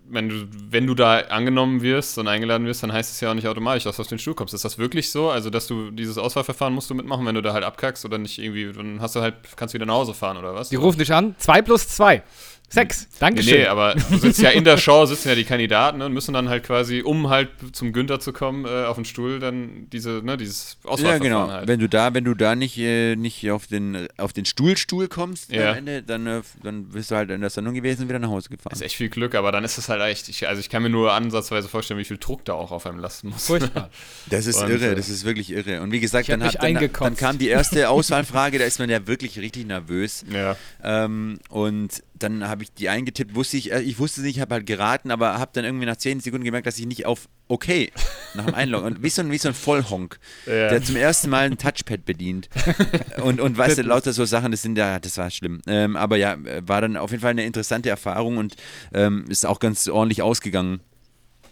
wenn 0.10 0.30
du, 0.30 0.48
wenn 0.70 0.88
du 0.88 0.96
da 0.96 1.20
angenommen 1.20 1.82
wirst 1.82 2.18
und 2.18 2.28
eingeladen 2.28 2.66
wirst, 2.66 2.84
dann 2.84 2.94
heißt 2.94 3.12
es 3.12 3.20
ja 3.20 3.30
auch 3.30 3.34
nicht 3.34 3.48
automatisch, 3.48 3.84
dass 3.84 3.98
du 3.98 4.02
auf 4.02 4.08
den 4.08 4.20
Stuhl 4.20 4.36
kommst. 4.36 4.54
Ist 4.54 4.66
das 4.66 4.78
wirklich 4.78 5.12
so? 5.12 5.30
Also, 5.30 5.50
dass 5.50 5.68
du 5.68 5.92
dieses 5.92 6.18
Auswahlverfahren 6.18 6.74
musst 6.74 6.90
du 6.90 6.96
mitmachen, 6.96 7.26
wenn 7.26 7.36
du 7.36 7.42
da 7.42 7.54
halt 7.54 7.64
abkackst 7.64 8.06
oder 8.06 8.18
nicht 8.18 8.40
irgendwie, 8.40 8.72
dann 8.72 9.02
hast 9.02 9.16
du 9.16 9.22
halt, 9.22 9.36
kannst 9.56 9.74
du 9.74 9.78
wieder 9.78 9.86
nach 9.86 9.96
Hause 9.96 10.14
fahren 10.14 10.38
oder 10.38 10.54
was? 10.54 10.70
Die 10.70 10.76
rufen 10.76 11.00
dich 11.00 11.14
an, 11.14 11.36
2 11.38 11.62
plus 11.62 11.88
2. 11.90 12.24
Sechs, 12.70 13.08
Dankeschön. 13.20 13.54
Nee, 13.54 13.60
nee, 13.60 13.68
aber 13.68 13.96
du 13.96 14.18
sitzt 14.18 14.42
ja 14.42 14.50
in 14.50 14.66
der 14.66 14.78
Show, 14.78 15.06
sitzen 15.06 15.30
ja 15.30 15.36
die 15.36 15.46
Kandidaten 15.46 16.00
ne, 16.00 16.06
und 16.06 16.14
müssen 16.14 16.34
dann 16.34 16.50
halt 16.50 16.66
quasi, 16.66 17.02
um 17.02 17.30
halt 17.30 17.50
zum 17.72 17.94
Günther 17.94 18.20
zu 18.20 18.34
kommen, 18.34 18.66
äh, 18.66 18.84
auf 18.84 18.96
den 18.96 19.06
Stuhl, 19.06 19.40
dann 19.40 19.88
diese, 19.92 20.22
ne, 20.22 20.36
dieses 20.36 20.78
Auswahlverfahren 20.84 21.24
Ja, 21.24 21.30
genau. 21.30 21.52
Halt. 21.52 21.68
Wenn 21.70 21.80
du 21.80 21.88
da, 21.88 22.14
wenn 22.14 22.26
du 22.26 22.34
da 22.34 22.56
nicht, 22.56 22.78
äh, 22.78 23.16
nicht 23.16 23.50
auf 23.52 23.68
den, 23.68 24.10
auf 24.18 24.34
den 24.34 24.44
Stuhlstuhl 24.44 25.08
kommst 25.08 25.50
ja. 25.50 25.72
am 25.72 25.78
Ende, 25.78 26.04
dann, 26.04 26.28
äh, 26.28 26.42
dann 26.62 26.90
bist 26.90 27.10
du 27.10 27.16
halt 27.16 27.30
in 27.30 27.40
der 27.40 27.50
Sendung 27.50 27.74
gewesen 27.74 28.04
und 28.04 28.10
wieder 28.10 28.20
nach 28.20 28.30
Hause 28.30 28.50
gefahren. 28.50 28.72
Das 28.72 28.80
ist 28.80 28.86
echt 28.86 28.98
viel 28.98 29.10
Glück, 29.10 29.36
aber 29.36 29.54
dann 29.54 29.64
ist 29.64 29.78
es 29.78 29.88
halt 29.88 30.02
echt, 30.02 30.28
ich, 30.28 30.50
also 30.50 30.60
ich 30.60 30.70
kann 30.70 30.84
mir 30.84 30.90
nur 30.90 31.14
ansatzweise 31.14 31.70
vorstellen, 31.70 32.02
wie 32.02 32.06
viel 32.06 32.18
Druck 32.18 32.44
da 32.44 32.54
auch 32.54 32.72
auf 32.72 32.86
einem 32.86 33.00
lasten 33.00 33.30
muss. 33.30 33.48
Furchtbar. 33.48 33.90
Das 34.30 34.46
ist 34.46 34.62
und, 34.62 34.70
irre, 34.70 34.92
äh, 34.92 34.96
das 34.96 35.08
ist 35.10 35.24
wirklich 35.24 35.52
irre. 35.52 35.82
Und 35.82 35.92
wie 35.92 36.00
gesagt, 36.00 36.28
dann, 36.28 36.44
hat, 36.44 36.62
dann, 36.62 36.90
dann, 36.92 37.16
kam 37.16 37.38
die 37.38 37.48
erste 37.48 37.90
Auswahlfrage, 37.90 38.60
da 38.60 38.66
ist 38.66 38.78
man 38.80 38.90
ja 38.90 39.08
wirklich 39.08 39.40
richtig 39.40 39.66
nervös. 39.66 40.26
Ja. 40.30 40.58
Ähm, 40.84 41.40
und 41.50 42.04
dann 42.24 42.48
habe 42.48 42.64
ich 42.64 42.74
die 42.74 42.90
eingetippt, 42.90 43.36
wusste 43.36 43.58
ich, 43.58 43.72
äh, 43.72 43.82
ich 43.82 44.00
wusste 44.00 44.22
nicht, 44.22 44.40
habe 44.40 44.56
halt 44.56 44.66
geraten, 44.66 45.12
aber 45.12 45.40
habe 45.40 45.52
dann 45.54 45.66
irgendwie 45.66 45.86
nach 45.86 45.98
10 45.98 46.20
Sekunden 46.20 46.46
gemerkt, 46.46 46.68
dass 46.68 46.78
ich 46.78 46.86
nicht 46.86 47.06
auf 47.06 47.28
OK 47.48 47.68
nach 48.34 48.46
dem 48.46 48.56
Einloggen, 48.56 48.88
und 48.88 49.04
wie 49.04 49.10
so 49.10 49.22
ein, 49.22 49.32
wie 49.32 49.38
so 49.38 49.48
ein 49.48 49.54
Vollhonk, 49.54 50.20
ja. 50.46 50.70
der 50.70 50.84
zum 50.84 50.96
ersten 50.96 51.30
Mal 51.30 51.46
ein 51.46 51.58
Touchpad 51.58 52.06
bedient 52.06 52.50
und, 53.22 53.40
und 53.40 53.58
weißt 53.58 53.78
du, 53.78 53.82
lauter 53.84 54.14
so 54.14 54.26
Sachen, 54.26 54.52
das 54.52 54.62
sind 54.62 54.78
ja, 54.78 55.00
das 55.00 55.18
war 55.18 55.30
schlimm. 55.30 55.62
Ähm, 55.68 55.96
aber 55.96 56.18
ja, 56.18 56.38
war 56.62 56.82
dann 56.82 56.98
auf 56.98 57.12
jeden 57.12 57.22
Fall 57.22 57.32
eine 57.32 57.46
interessante 57.46 57.90
Erfahrung 57.90 58.38
und 58.38 58.56
ähm, 58.94 59.26
ist 59.30 59.46
auch 59.46 59.60
ganz 59.60 59.88
ordentlich 59.88 60.22
ausgegangen. 60.22 60.82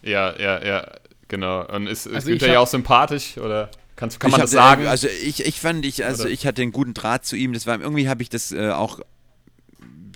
Ja, 0.01 0.37
ja, 0.39 0.63
ja, 0.63 0.91
genau. 1.27 1.65
Und 1.67 1.87
ist, 1.87 2.05
ist 2.05 2.13
also 2.13 2.27
Günther 2.27 2.53
ja 2.53 2.59
auch 2.59 2.67
sympathisch, 2.67 3.37
oder? 3.37 3.69
Kannst, 3.95 4.19
kann 4.19 4.31
man 4.31 4.41
das 4.41 4.51
sagen? 4.51 4.87
Also 4.87 5.07
ich, 5.07 5.45
ich 5.45 5.61
fand, 5.61 5.85
ich, 5.85 6.03
also 6.03 6.27
ich 6.27 6.45
hatte 6.45 6.61
einen 6.61 6.73
guten 6.73 6.93
Draht 6.93 7.25
zu 7.25 7.37
ihm. 7.37 7.53
Das 7.53 7.65
war 7.65 7.79
irgendwie 7.79 8.09
habe 8.09 8.21
ich 8.21 8.29
das 8.29 8.51
äh, 8.51 8.69
auch 8.71 8.99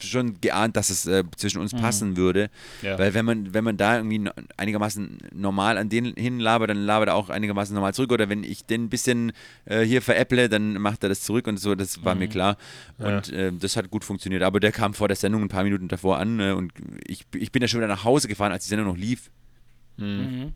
schon 0.03 0.39
geahnt, 0.41 0.75
dass 0.75 0.89
es 0.89 1.05
äh, 1.05 1.23
zwischen 1.35 1.59
uns 1.59 1.73
mhm. 1.73 1.79
passen 1.79 2.17
würde. 2.17 2.49
Ja. 2.81 2.97
Weil 2.97 3.13
wenn 3.13 3.25
man, 3.25 3.53
wenn 3.53 3.63
man 3.63 3.77
da 3.77 3.97
irgendwie 3.97 4.29
einigermaßen 4.57 5.17
normal 5.33 5.77
an 5.77 5.89
den 5.89 6.13
hinlabert, 6.15 6.69
dann 6.69 6.77
labert 6.77 7.09
er 7.09 7.15
auch 7.15 7.29
einigermaßen 7.29 7.73
normal 7.73 7.93
zurück. 7.93 8.11
Oder 8.11 8.29
wenn 8.29 8.43
ich 8.43 8.65
den 8.65 8.85
ein 8.85 8.89
bisschen 8.89 9.31
äh, 9.65 9.81
hier 9.81 10.01
veräpple, 10.01 10.49
dann 10.49 10.73
macht 10.73 11.03
er 11.03 11.09
das 11.09 11.21
zurück 11.21 11.47
und 11.47 11.57
so, 11.57 11.75
das 11.75 12.03
war 12.03 12.15
mhm. 12.15 12.19
mir 12.19 12.27
klar. 12.27 12.57
Und 12.97 13.27
ja. 13.27 13.37
äh, 13.37 13.53
das 13.53 13.75
hat 13.75 13.89
gut 13.89 14.03
funktioniert. 14.03 14.43
Aber 14.43 14.59
der 14.59 14.71
kam 14.71 14.93
vor 14.93 15.07
der 15.07 15.17
Sendung 15.17 15.43
ein 15.43 15.49
paar 15.49 15.63
Minuten 15.63 15.87
davor 15.87 16.17
an 16.17 16.39
äh, 16.39 16.51
und 16.51 16.73
ich, 17.05 17.25
ich 17.35 17.51
bin 17.51 17.61
ja 17.61 17.67
schon 17.67 17.79
wieder 17.79 17.87
nach 17.87 18.03
Hause 18.03 18.27
gefahren, 18.27 18.51
als 18.51 18.63
die 18.63 18.69
Sendung 18.69 18.87
noch 18.87 18.97
lief. 18.97 19.29
Mhm. 19.97 20.07
mhm. 20.07 20.53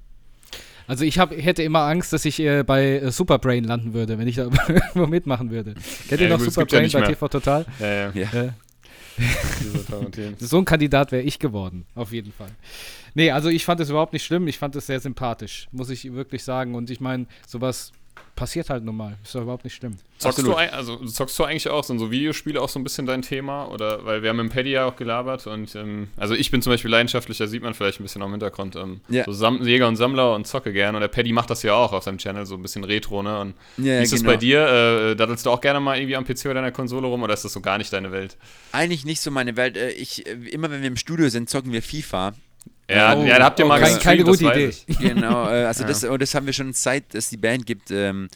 Also 0.88 1.06
ich 1.06 1.18
hab, 1.18 1.32
hätte 1.32 1.64
immer 1.64 1.82
Angst, 1.82 2.12
dass 2.12 2.26
ich 2.26 2.40
äh, 2.40 2.64
bei 2.64 3.00
äh, 3.00 3.12
Superbrain 3.12 3.64
landen 3.64 3.94
würde, 3.94 4.18
wenn 4.18 4.28
ich 4.28 4.36
da 4.36 4.44
irgendwo 4.68 5.08
mitmachen 5.08 5.50
würde. 5.50 5.76
Kennt 6.10 6.22
ihr 6.22 6.30
noch 6.30 6.40
Superbrain 6.40 6.86
ja 6.90 7.00
bei 7.00 7.08
TV 7.08 7.28
Total? 7.30 7.66
Ja, 7.80 8.12
ja. 8.12 8.12
ja. 8.14 8.54
So 10.40 10.58
ein 10.58 10.66
Kandidat 10.66 11.12
wäre 11.12 11.24
ich 11.24 11.40
geworden, 11.40 11.86
auf 11.96 12.12
jeden 12.12 12.32
Fall. 12.32 12.50
Nee, 13.14 13.32
also 13.32 13.50
ich 13.50 13.66
fand 13.66 13.80
es 13.80 13.90
überhaupt 13.90 14.14
nicht 14.14 14.26
schlimm, 14.26 14.48
ich 14.48 14.58
fand 14.58 14.76
es 14.76 14.88
sehr 14.88 15.00
sympathisch, 15.00 15.68
muss 15.72 15.90
ich 15.90 16.14
wirklich 16.14 16.44
sagen. 16.44 16.76
Und 16.76 16.90
ich 16.90 17.00
meine, 17.00 17.28
sowas 17.48 17.92
passiert 18.36 18.70
halt 18.70 18.84
nun 18.84 18.98
mal. 18.98 19.18
Ist 19.24 19.36
doch 19.36 19.42
überhaupt 19.42 19.64
nicht 19.64 19.76
schlimm. 19.76 19.98
Zockst 20.18 20.40
du, 20.40 20.54
also, 20.54 20.98
zockst 21.06 21.38
du 21.38 21.44
eigentlich 21.44 21.70
auch, 21.70 21.84
sind 21.84 22.00
so 22.00 22.10
Videospiele 22.10 22.62
auch 22.62 22.70
so 22.70 22.80
ein 22.80 22.84
bisschen 22.84 23.06
dein 23.06 23.22
Thema? 23.22 23.68
Oder, 23.68 24.06
weil 24.06 24.22
wir 24.24 24.30
haben 24.30 24.40
im 24.40 24.50
Paddy 24.50 24.72
ja 24.72 24.86
auch 24.86 24.96
gelabert 24.96 25.48
und, 25.48 25.76
ähm, 25.76 26.08
also 26.18 26.34
ich 26.34 26.50
bin 26.50 26.62
zum 26.62 26.72
Beispiel 26.72 26.90
leidenschaftlich, 26.90 27.38
da 27.38 27.48
sieht 27.48 27.62
man 27.62 27.74
vielleicht 27.74 28.00
ein 28.00 28.04
bisschen 28.04 28.22
auch 28.22 28.28
im 28.28 28.32
Hintergrund, 28.32 28.76
ähm, 28.76 29.02
ja. 29.10 29.26
so 29.26 29.34
Sam 29.34 29.66
Jäger 29.66 29.88
und 29.88 29.98
Sammler 29.98 30.34
und 30.34 30.48
zocke 30.48 30.72
gern 30.72 30.96
und 30.96 31.02
der 31.02 31.10
Paddy 31.10 31.34
macht 31.34 31.50
das 31.50 31.64
ja 31.64 31.74
auch 31.74 31.94
auf 31.94 32.04
seinem 32.04 32.18
Channel, 32.18 32.46
so 32.46 32.56
ein 32.56 32.62
bisschen 32.62 32.84
Retro, 32.84 33.22
ne? 33.22 33.40
Und 33.40 33.54
ja, 33.78 34.00
wie 34.00 34.04
ist 34.04 34.12
genau. 34.12 34.24
das 34.24 34.34
bei 34.34 34.38
dir? 34.38 34.68
Äh, 34.68 35.16
daddelst 35.16 35.46
du 35.46 35.50
auch 35.50 35.62
gerne 35.62 35.80
mal 35.80 35.98
irgendwie 35.98 36.16
am 36.16 36.26
PC 36.26 36.46
oder 36.46 36.56
deiner 36.56 36.72
Konsole 36.72 37.08
rum 37.08 37.24
oder 37.24 37.34
ist 37.34 37.46
das 37.46 37.54
so 37.54 37.62
gar 37.62 37.78
nicht 37.78 37.92
deine 37.92 38.12
Welt? 38.12 38.38
Eigentlich 38.72 39.06
nicht 39.06 39.22
so 39.22 39.32
meine 39.32 39.56
Welt. 39.58 39.78
Äh, 39.78 39.92
ich, 39.92 40.26
äh, 40.26 40.32
immer 40.32 40.72
wenn 40.72 40.82
wir 40.82 40.88
im 40.88 40.98
Studio 40.98 41.30
sind, 41.30 41.50
zocken 41.50 41.72
wir 41.72 41.84
FIFA. 41.84 42.34
Ja, 42.90 43.16
oh, 43.16 43.24
ja, 43.24 43.40
da 43.40 43.46
habt 43.46 43.60
ihr 43.60 43.66
mal 43.66 43.80
kein, 43.80 43.98
Keine 44.00 44.24
gute 44.24 44.46
Idee. 44.46 44.74
Genau, 45.00 45.46
äh, 45.50 45.66
also 45.66 45.84
ja. 45.84 45.88
das, 45.88 46.04
oh, 46.04 46.18
das 46.18 46.36
haben 46.36 46.46
wir 46.46 46.54
schon 46.54 46.74
seit 46.74 47.16
es 47.16 47.30
die 47.30 47.38
Band 47.38 47.66
gibt. 47.66 47.92
Ähm, 47.92 48.28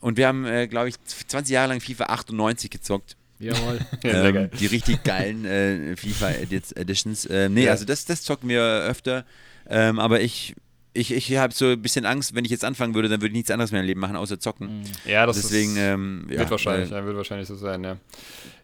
und 0.00 0.16
wir 0.16 0.28
haben, 0.28 0.44
äh, 0.46 0.66
glaube 0.66 0.88
ich, 0.88 0.94
20 1.04 1.52
Jahre 1.52 1.68
lang 1.68 1.80
FIFA 1.80 2.04
98 2.04 2.70
gezockt. 2.70 3.16
Jawohl. 3.38 3.78
ähm, 4.04 4.50
die 4.58 4.66
richtig 4.66 5.02
geilen 5.02 5.44
äh, 5.46 5.96
FIFA 5.96 6.30
Editions. 6.76 7.26
Ähm, 7.30 7.54
nee, 7.54 7.64
ja. 7.64 7.72
also 7.72 7.84
das, 7.84 8.04
das 8.04 8.22
zocken 8.22 8.48
wir 8.48 8.62
öfter. 8.62 9.24
Ähm, 9.68 9.98
aber 9.98 10.20
ich, 10.20 10.54
ich, 10.92 11.12
ich 11.12 11.36
habe 11.36 11.54
so 11.54 11.66
ein 11.66 11.82
bisschen 11.82 12.04
Angst, 12.04 12.34
wenn 12.34 12.44
ich 12.44 12.50
jetzt 12.50 12.64
anfangen 12.64 12.94
würde, 12.94 13.08
dann 13.08 13.20
würde 13.20 13.28
ich 13.28 13.36
nichts 13.36 13.50
anderes 13.50 13.70
mehr 13.70 13.80
im 13.80 13.86
Leben 13.86 14.00
machen, 14.00 14.16
außer 14.16 14.40
zocken. 14.40 14.82
Ja, 15.04 15.24
das 15.24 15.40
Deswegen, 15.40 15.72
ist, 15.72 15.78
ähm, 15.78 16.24
wird 16.26 16.40
ja, 16.40 16.50
wahrscheinlich, 16.50 16.90
ja, 16.90 17.04
wird 17.04 17.16
wahrscheinlich 17.16 17.46
so 17.46 17.54
sein, 17.54 17.84
ja. 17.84 17.96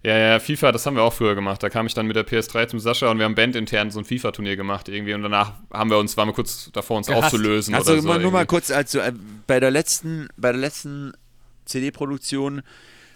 Ja, 0.03 0.19
ja, 0.19 0.41
FIFA, 0.41 0.73
das 0.73 0.85
haben 0.87 0.97
wir 0.97 1.03
auch 1.03 1.13
früher 1.13 1.35
gemacht. 1.35 1.63
Da 1.63 1.69
kam 1.71 1.87
ich 1.87 1.95
dann 1.95 2.07
mit 2.07 2.17
der 2.17 2.27
PS3 2.27 2.69
zum 2.69 2.81
Sascha 2.81 3.11
und 3.11 3.19
wir 3.19 3.25
haben 3.25 3.35
bandintern 3.37 3.91
so 3.91 4.01
ein 4.01 4.05
FIFA-Turnier 4.05 4.57
gemacht 4.57 4.89
irgendwie 4.89 5.15
und 5.15 5.23
danach 5.23 5.53
haben 5.73 5.91
wir 5.91 5.99
uns, 5.99 6.17
waren 6.17 6.29
wir 6.29 6.33
kurz 6.33 6.71
davor, 6.73 6.97
uns 6.97 7.07
Gehasst. 7.07 7.25
aufzulösen. 7.25 7.75
Also 7.75 7.93
oder 7.93 8.03
so 8.03 8.19
nur 8.19 8.33
mal 8.33 8.47
kurz, 8.47 8.71
also 8.71 8.99
äh, 8.99 9.13
bei 9.47 9.61
der 9.61 9.71
letzten, 9.71 10.29
bei 10.37 10.51
der 10.51 10.61
letzten 10.61 11.13
CD-Produktion 11.65 12.63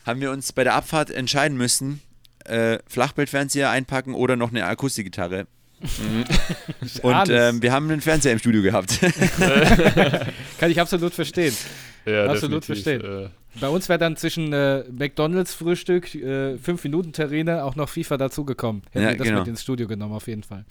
haben 0.06 0.20
wir 0.20 0.30
uns 0.30 0.52
bei 0.52 0.64
der 0.64 0.74
Abfahrt 0.74 1.10
entscheiden 1.10 1.58
müssen, 1.58 2.00
äh, 2.44 2.78
Flachbildfernseher 2.86 3.70
einpacken 3.70 4.14
oder 4.14 4.36
noch 4.36 4.50
eine 4.50 4.64
Akustikgitarre. 4.66 5.46
Mhm. 5.80 6.24
Und 7.02 7.28
ähm, 7.30 7.62
wir 7.62 7.72
haben 7.72 7.90
einen 7.90 8.00
Fernseher 8.00 8.32
im 8.32 8.38
Studio 8.38 8.62
gehabt. 8.62 8.98
Kann 10.58 10.70
ich 10.70 10.80
absolut 10.80 11.14
verstehen. 11.14 11.54
Ja, 12.06 12.26
absolut 12.26 12.64
verstehen. 12.64 13.02
Äh. 13.02 13.28
Bei 13.60 13.68
uns 13.68 13.88
wäre 13.88 13.98
dann 13.98 14.16
zwischen 14.16 14.52
äh, 14.52 14.84
McDonalds 14.90 15.54
Frühstück, 15.54 16.06
5-Minuten-Terrine 16.06 17.58
äh, 17.58 17.60
auch 17.60 17.76
noch 17.76 17.88
FIFA 17.88 18.16
dazugekommen. 18.16 18.82
Hätten 18.90 19.04
ja, 19.04 19.10
wir 19.10 19.16
das 19.16 19.26
genau. 19.26 19.38
mit 19.40 19.48
ins 19.48 19.62
Studio 19.62 19.88
genommen, 19.88 20.14
auf 20.14 20.28
jeden 20.28 20.42
Fall. 20.42 20.64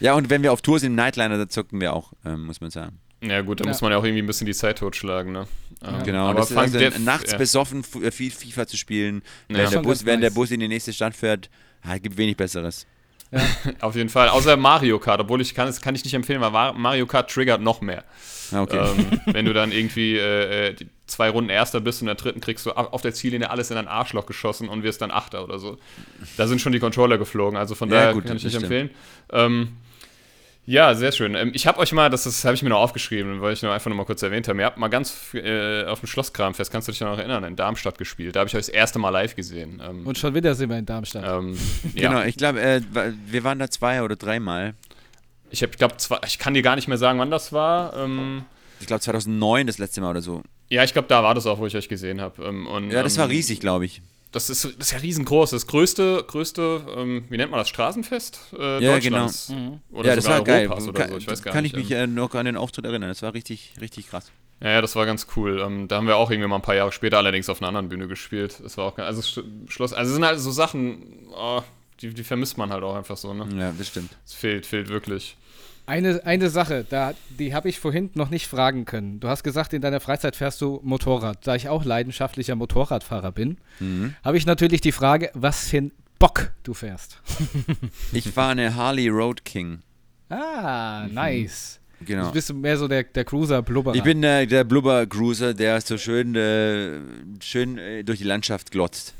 Ja, 0.00 0.14
und 0.14 0.30
wenn 0.30 0.42
wir 0.42 0.52
auf 0.52 0.62
Tour 0.62 0.78
sind, 0.78 0.94
Nightliner, 0.94 1.38
da 1.38 1.48
zocken 1.48 1.80
wir 1.80 1.92
auch, 1.92 2.12
ähm, 2.24 2.46
muss 2.46 2.60
man 2.60 2.70
sagen. 2.70 2.98
Ja, 3.22 3.40
gut, 3.40 3.60
da 3.60 3.64
ja. 3.64 3.70
muss 3.70 3.80
man 3.80 3.92
ja 3.92 3.98
auch 3.98 4.04
irgendwie 4.04 4.22
ein 4.22 4.26
bisschen 4.26 4.46
die 4.46 4.54
Zeit 4.54 4.78
totschlagen, 4.78 5.32
ne? 5.32 5.46
Ja. 5.82 6.02
Genau, 6.02 6.26
aber 6.28 6.40
das 6.40 6.56
also 6.56 6.78
der, 6.78 6.98
nachts 6.98 7.32
ja. 7.32 7.38
besoffen 7.38 7.84
äh, 8.02 8.10
FIFA 8.10 8.66
zu 8.66 8.76
spielen, 8.76 9.22
während, 9.48 9.74
der 9.74 9.80
Bus, 9.80 10.04
während 10.04 10.22
der 10.22 10.30
Bus 10.30 10.50
in 10.50 10.60
die 10.60 10.68
nächste 10.68 10.92
Stadt 10.92 11.14
fährt, 11.14 11.50
ah, 11.82 11.98
gibt 11.98 12.16
wenig 12.16 12.36
Besseres. 12.36 12.86
Ja. 13.36 13.72
Auf 13.80 13.94
jeden 13.94 14.08
Fall. 14.08 14.28
Außer 14.28 14.56
Mario 14.56 14.98
Kart, 14.98 15.20
obwohl 15.20 15.40
ich 15.40 15.54
kann, 15.54 15.66
das 15.66 15.80
kann 15.80 15.94
ich 15.94 16.04
nicht 16.04 16.14
empfehlen, 16.14 16.40
weil 16.40 16.72
Mario 16.74 17.06
Kart 17.06 17.30
triggert 17.30 17.60
noch 17.60 17.80
mehr. 17.80 18.04
Ah, 18.52 18.62
okay. 18.62 18.78
Ähm, 18.78 19.20
wenn 19.26 19.44
du 19.44 19.52
dann 19.52 19.72
irgendwie 19.72 20.16
äh, 20.16 20.68
äh 20.68 20.74
zwei 21.06 21.30
Runden 21.30 21.50
Erster 21.50 21.80
bist 21.80 22.02
und 22.02 22.08
in 22.08 22.16
der 22.16 22.16
dritten 22.16 22.40
kriegst 22.40 22.66
du 22.66 22.72
auf 22.72 23.00
der 23.00 23.14
Ziellinie 23.14 23.48
alles 23.50 23.70
in 23.70 23.76
ein 23.76 23.86
Arschloch 23.86 24.26
geschossen 24.26 24.68
und 24.68 24.82
wirst 24.82 25.02
dann 25.02 25.12
Achter 25.12 25.44
oder 25.44 25.60
so. 25.60 25.78
Da 26.36 26.48
sind 26.48 26.60
schon 26.60 26.72
die 26.72 26.80
Controller 26.80 27.16
geflogen, 27.16 27.56
also 27.56 27.76
von 27.76 27.88
ja, 27.88 27.96
daher 27.96 28.12
gut, 28.12 28.26
kann 28.26 28.36
ich 28.36 28.42
nicht 28.42 28.56
empfehlen. 28.56 28.90
Ähm, 29.32 29.76
ja, 30.66 30.94
sehr 30.94 31.12
schön. 31.12 31.34
Ähm, 31.36 31.52
ich 31.54 31.66
habe 31.66 31.78
euch 31.78 31.92
mal, 31.92 32.10
das, 32.10 32.24
das 32.24 32.44
habe 32.44 32.54
ich 32.54 32.62
mir 32.62 32.70
noch 32.70 32.80
aufgeschrieben, 32.80 33.40
weil 33.40 33.52
ich 33.52 33.62
nur 33.62 33.72
einfach 33.72 33.88
noch 33.88 33.96
mal 33.96 34.04
kurz 34.04 34.22
erwähnt 34.22 34.48
habe. 34.48 34.58
Ihr 34.58 34.66
habt 34.66 34.78
mal 34.78 34.88
ganz 34.88 35.32
äh, 35.34 35.84
auf 35.84 36.00
dem 36.00 36.08
Schlosskramfest, 36.08 36.72
kannst 36.72 36.88
du 36.88 36.92
dich 36.92 37.00
noch 37.00 37.16
erinnern, 37.16 37.44
in 37.44 37.54
Darmstadt 37.54 37.98
gespielt. 37.98 38.34
Da 38.34 38.40
habe 38.40 38.48
ich 38.48 38.54
euch 38.54 38.66
das 38.66 38.68
erste 38.68 38.98
Mal 38.98 39.10
live 39.10 39.36
gesehen. 39.36 39.80
Ähm, 39.84 40.06
Und 40.06 40.18
schon 40.18 40.34
wieder 40.34 40.54
sind 40.56 40.68
wir 40.68 40.78
in 40.78 40.86
Darmstadt. 40.86 41.24
Ähm, 41.24 41.56
ja. 41.94 42.08
Genau, 42.08 42.22
ich 42.24 42.36
glaube, 42.36 42.60
äh, 42.60 42.80
wir 43.26 43.44
waren 43.44 43.58
da 43.58 43.70
zwei 43.70 44.02
oder 44.02 44.16
dreimal. 44.16 44.74
Ich 45.50 45.60
glaube, 45.60 45.94
ich 46.26 46.38
kann 46.38 46.54
dir 46.54 46.62
gar 46.62 46.74
nicht 46.74 46.88
mehr 46.88 46.98
sagen, 46.98 47.18
wann 47.20 47.30
das 47.30 47.52
war. 47.52 47.96
Ähm, 47.96 48.44
ich 48.80 48.88
glaube 48.88 49.00
2009 49.00 49.68
das 49.68 49.78
letzte 49.78 50.00
Mal 50.00 50.10
oder 50.10 50.22
so. 50.22 50.42
Ja, 50.68 50.82
ich 50.82 50.92
glaube, 50.92 51.06
da 51.08 51.22
war 51.22 51.34
das 51.34 51.46
auch, 51.46 51.58
wo 51.58 51.66
ich 51.66 51.76
euch 51.76 51.88
gesehen 51.88 52.20
habe. 52.20 52.42
Ähm, 52.44 52.90
ja, 52.90 53.02
das 53.04 53.16
war 53.18 53.26
ähm, 53.26 53.30
riesig, 53.30 53.60
glaube 53.60 53.84
ich. 53.84 54.02
Das 54.32 54.50
ist, 54.50 54.64
das 54.64 54.72
ist 54.74 54.92
ja 54.92 54.98
riesengroß. 54.98 55.50
Das 55.50 55.66
größte, 55.66 56.24
größte 56.26 56.84
ähm, 56.96 57.24
wie 57.30 57.36
nennt 57.36 57.50
man 57.50 57.58
das, 57.58 57.68
Straßenfest 57.68 58.40
äh, 58.58 58.84
ja, 58.84 58.92
Deutschlands. 58.92 59.48
Genau. 59.48 59.60
Mhm. 59.60 59.80
Oder 59.92 60.08
ja, 60.10 60.16
das 60.16 60.26
war 60.26 60.44
geil. 60.44 60.68
Oder 60.68 60.92
kann, 60.92 61.10
so. 61.10 61.16
ich 61.16 61.26
weiß 61.26 61.42
gar 61.42 61.52
kann 61.54 61.62
nicht. 61.62 61.74
ich 61.74 61.78
mich 61.78 61.90
äh, 61.92 62.06
noch 62.06 62.34
an 62.34 62.44
den 62.44 62.56
Auftritt 62.56 62.84
erinnern. 62.84 63.08
Das 63.08 63.22
war 63.22 63.34
richtig, 63.34 63.74
richtig 63.80 64.08
krass. 64.08 64.30
Ja, 64.60 64.70
ja, 64.70 64.80
das 64.80 64.96
war 64.96 65.06
ganz 65.06 65.26
cool. 65.36 65.60
Ähm, 65.60 65.86
da 65.88 65.96
haben 65.96 66.06
wir 66.06 66.16
auch 66.16 66.30
irgendwie 66.30 66.48
mal 66.48 66.56
ein 66.56 66.62
paar 66.62 66.74
Jahre 66.74 66.92
später 66.92 67.18
allerdings 67.18 67.48
auf 67.48 67.60
einer 67.60 67.68
anderen 67.68 67.88
Bühne 67.88 68.08
gespielt. 68.08 68.60
Das 68.62 68.76
war 68.78 68.86
auch 68.86 68.98
also 68.98 69.42
Schloss. 69.68 69.92
Also 69.92 70.10
es 70.10 70.14
sind 70.14 70.24
halt 70.24 70.40
so 70.40 70.50
Sachen, 70.50 71.28
oh, 71.30 71.62
die, 72.00 72.12
die 72.12 72.24
vermisst 72.24 72.58
man 72.58 72.70
halt 72.70 72.82
auch 72.82 72.94
einfach 72.94 73.16
so. 73.16 73.34
Ne? 73.34 73.46
Ja, 73.58 73.72
das 73.76 73.88
stimmt. 73.88 74.10
Es 74.24 74.34
fehlt, 74.34 74.66
fehlt 74.66 74.88
wirklich. 74.88 75.36
Eine, 75.86 76.24
eine 76.24 76.50
Sache, 76.50 76.84
da, 76.88 77.14
die 77.38 77.54
habe 77.54 77.68
ich 77.68 77.78
vorhin 77.78 78.10
noch 78.14 78.28
nicht 78.28 78.48
fragen 78.48 78.84
können. 78.84 79.20
Du 79.20 79.28
hast 79.28 79.44
gesagt, 79.44 79.72
in 79.72 79.80
deiner 79.80 80.00
Freizeit 80.00 80.34
fährst 80.34 80.60
du 80.60 80.80
Motorrad. 80.82 81.46
Da 81.46 81.54
ich 81.54 81.68
auch 81.68 81.84
leidenschaftlicher 81.84 82.56
Motorradfahrer 82.56 83.30
bin, 83.30 83.58
mhm. 83.78 84.14
habe 84.24 84.36
ich 84.36 84.46
natürlich 84.46 84.80
die 84.80 84.92
Frage, 84.92 85.30
was 85.34 85.68
für 85.68 85.78
ein 85.78 85.92
Bock 86.18 86.52
du 86.64 86.74
fährst. 86.74 87.20
ich 88.12 88.28
fahre 88.28 88.52
eine 88.52 88.74
Harley 88.74 89.08
Road 89.08 89.44
King. 89.44 89.80
Ah, 90.28 91.06
mhm. 91.06 91.14
nice. 91.14 91.80
Genau. 92.04 92.26
Du 92.26 92.32
bist 92.32 92.52
mehr 92.52 92.76
so 92.76 92.88
der, 92.88 93.04
der 93.04 93.24
Cruiser-Blubber. 93.24 93.94
Ich 93.94 94.02
bin 94.02 94.22
äh, 94.22 94.46
der 94.46 94.64
Blubber-Cruiser, 94.64 95.54
der 95.54 95.80
so 95.80 95.96
schön, 95.96 96.34
äh, 96.34 96.98
schön 97.40 97.78
äh, 97.78 98.02
durch 98.02 98.18
die 98.18 98.24
Landschaft 98.24 98.70
glotzt. 98.70 99.14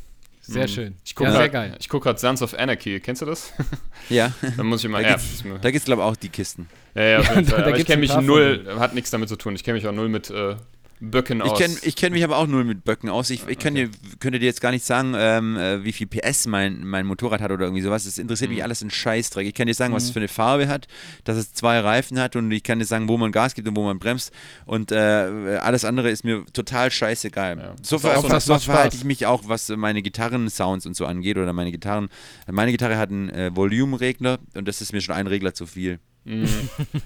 Sehr 0.48 0.62
mhm. 0.62 0.68
schön. 0.68 0.96
Ich 1.04 1.14
gucke 1.16 1.30
ja, 1.30 1.46
gerade 1.48 1.76
guck 1.88 2.18
Sons 2.18 2.40
of 2.40 2.54
Anarchy. 2.54 3.00
Kennst 3.00 3.22
du 3.22 3.26
das? 3.26 3.52
Ja. 4.08 4.32
Dann 4.56 4.66
muss 4.66 4.84
ich 4.84 4.90
mal. 4.90 5.02
Da 5.02 5.08
ja, 5.10 5.16
gibt 5.16 5.74
es, 5.74 5.84
glaube 5.84 6.02
ich, 6.02 6.06
auch 6.06 6.14
die 6.14 6.28
Kisten. 6.28 6.68
Ja, 6.94 7.02
ja, 7.02 7.18
auf 7.18 7.28
jeden 7.34 7.46
Fall. 7.46 7.64
Aber 7.64 7.76
ich 7.76 7.84
kenne 7.84 8.00
mich 8.00 8.14
null, 8.14 8.64
hat 8.78 8.94
nichts 8.94 9.10
damit 9.10 9.28
zu 9.28 9.34
tun. 9.34 9.56
Ich 9.56 9.64
kenne 9.64 9.76
mich 9.76 9.88
auch 9.88 9.92
null 9.92 10.08
mit, 10.08 10.30
äh, 10.30 10.54
Böcken 11.00 11.38
Ich 11.44 11.50
aus? 11.50 11.58
kenne 11.58 11.74
ich 11.82 11.94
kenn 11.94 12.12
mich 12.12 12.24
aber 12.24 12.38
auch 12.38 12.46
nur 12.46 12.64
mit 12.64 12.84
Böcken 12.84 13.10
aus. 13.10 13.28
Ich, 13.30 13.46
ich 13.48 13.58
kann 13.58 13.74
dir, 13.74 13.90
könnte 14.18 14.38
dir 14.38 14.46
jetzt 14.46 14.60
gar 14.62 14.70
nicht 14.70 14.84
sagen, 14.84 15.14
ähm, 15.16 15.56
äh, 15.56 15.84
wie 15.84 15.92
viel 15.92 16.06
PS 16.06 16.46
mein, 16.46 16.86
mein 16.86 17.06
Motorrad 17.06 17.40
hat 17.42 17.50
oder 17.50 17.66
irgendwie 17.66 17.82
sowas. 17.82 18.04
Das 18.04 18.16
interessiert 18.16 18.50
mich 18.50 18.62
alles 18.62 18.82
ein 18.82 18.90
Scheißdreck. 18.90 19.46
Ich 19.46 19.54
kann 19.54 19.66
dir 19.66 19.74
sagen, 19.74 19.92
was 19.92 20.04
es 20.04 20.10
für 20.10 20.20
eine 20.20 20.28
Farbe 20.28 20.68
hat, 20.68 20.86
dass 21.24 21.36
es 21.36 21.52
zwei 21.52 21.80
Reifen 21.80 22.18
hat 22.18 22.34
und 22.36 22.50
ich 22.50 22.62
kann 22.62 22.78
dir 22.78 22.86
sagen, 22.86 23.08
wo 23.08 23.18
man 23.18 23.30
Gas 23.32 23.54
gibt 23.54 23.68
und 23.68 23.76
wo 23.76 23.84
man 23.84 23.98
bremst. 23.98 24.32
Und 24.64 24.90
äh, 24.92 25.58
alles 25.60 25.84
andere 25.84 26.10
ist 26.10 26.24
mir 26.24 26.44
total 26.52 26.90
scheißegal. 26.90 27.58
Ja. 27.58 27.74
So, 27.82 27.98
ver 27.98 28.20
so- 28.22 28.38
so, 28.38 28.58
verhalte 28.58 28.96
ich 28.96 29.04
mich 29.04 29.26
auch, 29.26 29.42
was 29.46 29.68
meine 29.68 30.00
Gitarrensounds 30.02 30.86
und 30.86 30.96
so 30.96 31.04
angeht 31.04 31.36
oder 31.36 31.52
meine 31.52 31.72
Gitarren. 31.72 32.08
Meine 32.50 32.70
Gitarre 32.72 32.96
hat 32.96 33.10
einen 33.10 33.28
äh, 33.28 33.54
Volumenregler 33.54 34.38
und 34.54 34.66
das 34.66 34.80
ist 34.80 34.92
mir 34.92 35.00
schon 35.02 35.14
ein 35.14 35.26
Regler 35.26 35.52
zu 35.52 35.66
viel. 35.66 35.98
Mhm. 36.24 36.48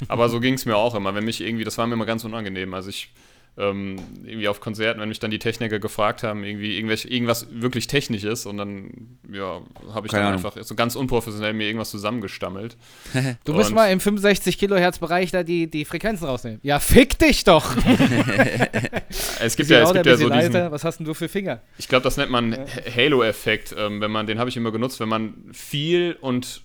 Aber 0.08 0.28
so 0.28 0.40
ging 0.40 0.54
es 0.54 0.64
mir 0.64 0.76
auch 0.76 0.94
immer. 0.94 1.14
Wenn 1.14 1.24
mich 1.24 1.40
irgendwie, 1.40 1.64
das 1.64 1.76
war 1.76 1.86
mir 1.86 1.94
immer 1.94 2.06
ganz 2.06 2.24
unangenehm. 2.24 2.72
Also 2.72 2.88
ich 2.88 3.12
ähm, 3.60 3.96
irgendwie 4.24 4.48
auf 4.48 4.60
Konzerten, 4.60 5.00
wenn 5.00 5.08
mich 5.08 5.18
dann 5.18 5.30
die 5.30 5.38
Techniker 5.38 5.78
gefragt 5.78 6.22
haben, 6.22 6.42
irgendwie 6.44 6.76
irgendwelche, 6.76 7.08
irgendwas 7.08 7.46
wirklich 7.50 7.86
Technisches 7.86 8.46
und 8.46 8.56
dann, 8.56 9.18
ja, 9.30 9.60
habe 9.92 10.06
ich 10.06 10.12
Keine 10.12 10.24
dann 10.24 10.34
Ahnung. 10.34 10.44
einfach 10.46 10.62
so 10.62 10.74
ganz 10.74 10.96
unprofessionell 10.96 11.52
mir 11.52 11.66
irgendwas 11.66 11.90
zusammengestammelt. 11.90 12.76
Du 13.44 13.52
musst 13.52 13.70
Und- 13.70 13.76
mal 13.76 13.86
im 13.90 14.00
65 14.00 14.58
Kilohertz 14.58 14.98
Bereich 14.98 15.30
da 15.30 15.42
die, 15.42 15.68
die 15.70 15.84
Frequenzen 15.84 16.26
rausnehmen. 16.26 16.60
Ja, 16.62 16.80
fick 16.80 17.18
dich 17.18 17.44
doch! 17.44 17.76
Es 19.40 19.56
gibt 19.56 19.70
ja, 19.70 19.82
es 19.82 19.92
gibt 19.92 20.06
ja 20.06 20.16
so 20.16 20.24
diesen, 20.24 20.28
leiser. 20.28 20.70
Was 20.72 20.84
hast 20.84 20.98
denn 20.98 21.06
du 21.06 21.14
für 21.14 21.28
Finger? 21.28 21.60
ich 21.78 21.88
glaube, 21.88 22.02
das 22.04 22.16
nennt 22.16 22.30
man 22.30 22.56
Halo-Effekt, 22.94 23.74
ähm, 23.76 24.00
wenn 24.00 24.10
man, 24.10 24.26
den 24.26 24.38
habe 24.38 24.48
ich 24.50 24.56
immer 24.56 24.70
genutzt, 24.72 25.00
wenn 25.00 25.08
man 25.08 25.34
viel 25.52 26.16
und 26.20 26.62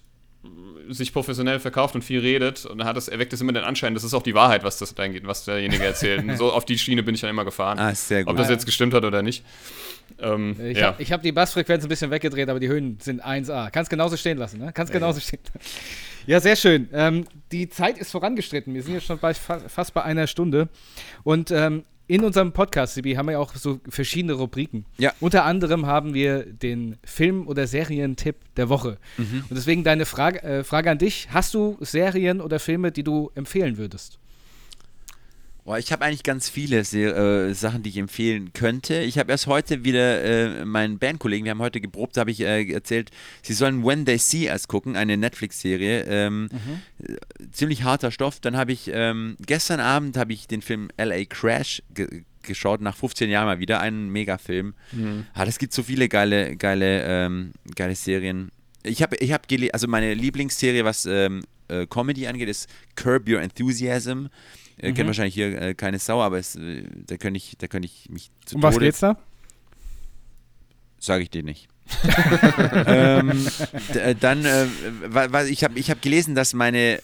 sich 0.89 1.13
professionell 1.13 1.59
verkauft 1.59 1.95
und 1.95 2.03
viel 2.03 2.19
redet 2.19 2.65
und 2.65 2.77
dann 2.77 2.87
hat 2.87 2.97
es, 2.97 3.07
erweckt 3.07 3.33
es 3.33 3.41
immer 3.41 3.53
den 3.53 3.63
Anschein, 3.63 3.93
das 3.93 4.03
ist 4.03 4.13
auch 4.13 4.23
die 4.23 4.33
Wahrheit, 4.33 4.63
was 4.63 4.77
das 4.77 4.97
angeht, 4.97 5.25
was 5.25 5.45
derjenige 5.45 5.83
erzählt. 5.83 6.23
Und 6.23 6.37
so 6.37 6.51
auf 6.51 6.65
die 6.65 6.77
Schiene 6.77 7.03
bin 7.03 7.15
ich 7.15 7.21
dann 7.21 7.29
immer 7.29 7.45
gefahren. 7.45 7.79
Ah, 7.79 7.93
sehr 7.93 8.21
Ob 8.21 8.27
gut. 8.27 8.39
das 8.39 8.49
jetzt 8.49 8.65
gestimmt 8.65 8.93
hat 8.93 9.03
oder 9.03 9.21
nicht. 9.21 9.43
Ähm, 10.19 10.55
Ich 10.63 10.77
ja. 10.77 10.87
habe 10.87 11.03
hab 11.03 11.21
die 11.21 11.31
Bassfrequenz 11.31 11.83
ein 11.83 11.89
bisschen 11.89 12.11
weggedreht, 12.11 12.49
aber 12.49 12.59
die 12.59 12.67
Höhen 12.67 12.97
sind 13.01 13.23
1A. 13.25 13.71
Kannst 13.71 13.89
genauso 13.89 14.17
stehen 14.17 14.37
lassen, 14.37 14.59
ne? 14.59 14.71
Kannst 14.73 14.93
genauso 14.93 15.19
stehen 15.19 15.39
Ja, 16.27 16.39
sehr 16.39 16.55
schön. 16.55 16.89
Ähm, 16.93 17.25
die 17.51 17.69
Zeit 17.69 17.97
ist 17.97 18.11
vorangestritten. 18.11 18.73
Wir 18.73 18.83
sind 18.83 18.93
jetzt 18.93 19.05
schon 19.05 19.19
bei, 19.19 19.33
fa 19.33 19.59
fast 19.67 19.93
bei 19.93 20.03
einer 20.03 20.27
Stunde. 20.27 20.69
Und 21.23 21.51
ähm, 21.51 21.83
in 22.07 22.23
unserem 22.23 22.51
Podcast, 22.51 22.95
Sibi, 22.95 23.13
haben 23.13 23.27
wir 23.27 23.33
ja 23.33 23.39
auch 23.39 23.55
so 23.55 23.79
verschiedene 23.89 24.33
Rubriken. 24.33 24.85
Ja. 24.97 25.13
Unter 25.19 25.45
anderem 25.45 25.85
haben 25.85 26.13
wir 26.13 26.45
den 26.45 26.97
Film- 27.03 27.47
oder 27.47 27.67
Serientipp 27.67 28.35
der 28.57 28.69
Woche. 28.69 28.97
Mhm. 29.17 29.45
Und 29.49 29.55
deswegen 29.55 29.83
deine 29.83 30.05
Frage, 30.05 30.43
äh, 30.43 30.63
Frage 30.63 30.91
an 30.91 30.97
dich: 30.97 31.29
Hast 31.31 31.53
du 31.53 31.77
Serien 31.81 32.41
oder 32.41 32.59
Filme, 32.59 32.91
die 32.91 33.03
du 33.03 33.31
empfehlen 33.35 33.77
würdest? 33.77 34.19
Boah, 35.65 35.79
ich 35.79 35.91
habe 35.91 36.05
eigentlich 36.05 36.21
ganz 36.21 36.47
viele 36.47 36.81
äh, 36.81 37.53
Sachen, 37.55 37.81
die 37.81 37.89
ich 37.89 37.97
empfehlen 37.97 38.53
könnte. 38.53 38.99
Ich 38.99 39.17
habe 39.17 39.31
erst 39.31 39.47
heute 39.47 39.83
wieder 39.83 40.23
äh, 40.23 40.63
meinen 40.63 40.99
Bandkollegen, 40.99 41.43
wir 41.43 41.49
haben 41.49 41.59
heute 41.59 41.81
geprobt, 41.81 42.15
da 42.15 42.21
habe 42.21 42.29
ich 42.29 42.41
äh, 42.41 42.71
erzählt, 42.71 43.09
sie 43.41 43.53
sollen 43.53 43.83
When 43.83 44.05
They 44.05 44.19
See 44.19 44.47
Us 44.47 44.67
gucken, 44.67 44.95
eine 44.95 45.17
Netflix-Serie. 45.17 46.03
Ähm, 46.03 46.49
äh, 46.99 47.15
ziemlich 47.51 47.81
harter 47.81 48.11
Stoff. 48.11 48.39
Dann 48.39 48.55
habe 48.55 48.73
ich 48.73 48.91
ähm, 48.93 49.37
gestern 49.43 49.79
Abend 49.79 50.17
habe 50.17 50.33
ich 50.33 50.47
den 50.47 50.61
Film 50.61 50.89
LA 50.97 51.25
Crash 51.25 51.81
ge 51.93 52.23
geschaut, 52.43 52.79
nach 52.79 52.95
15 52.95 53.31
Jahren 53.31 53.47
mal 53.47 53.57
wieder, 53.57 53.79
einen 53.79 54.09
Megafilm. 54.09 54.75
Mhm. 54.91 55.25
Ah, 55.33 55.45
das 55.45 55.57
gibt 55.57 55.73
so 55.73 55.81
viele 55.81 56.07
geile, 56.07 56.55
geile, 56.57 57.01
ähm, 57.03 57.53
geile 57.73 57.95
Serien. 57.95 58.51
Ich 58.83 59.01
habe, 59.01 59.15
ich 59.15 59.33
habe 59.33 59.43
also 59.73 59.87
meine 59.87 60.13
Lieblingsserie, 60.13 60.85
was 60.85 61.07
ähm, 61.07 61.41
äh, 61.69 61.87
Comedy 61.87 62.27
angeht, 62.27 62.49
ist 62.49 62.69
Curb 62.93 63.27
Your 63.27 63.41
Enthusiasm. 63.41 64.29
Äh, 64.77 64.91
Kennt 64.93 65.07
wahrscheinlich 65.07 65.33
hier 65.35 65.61
äh, 65.61 65.73
keine 65.73 65.99
Sau, 65.99 66.21
aber 66.21 66.37
es, 66.37 66.55
äh, 66.55 66.83
da 67.07 67.17
könnte 67.17 67.37
ich, 67.37 67.55
da 67.57 67.67
könnte 67.67 67.85
ich 67.87 68.09
mich 68.09 68.29
zu 68.45 68.55
Um 68.55 68.63
was 68.63 68.73
Tode, 68.75 68.85
geht's 68.87 68.99
da? 68.99 69.17
sage 70.99 71.23
ich 71.23 71.29
dir 71.29 71.43
nicht. 71.43 71.67
ähm, 72.87 73.47
äh, 73.93 74.15
dann, 74.15 74.43
äh, 74.43 74.65
wa- 75.07 75.31
wa- 75.31 75.43
ich 75.43 75.63
habe 75.63 75.77
ich 75.79 75.91
hab 75.91 76.01
gelesen, 76.01 76.33
dass 76.35 76.53
meine 76.53 76.99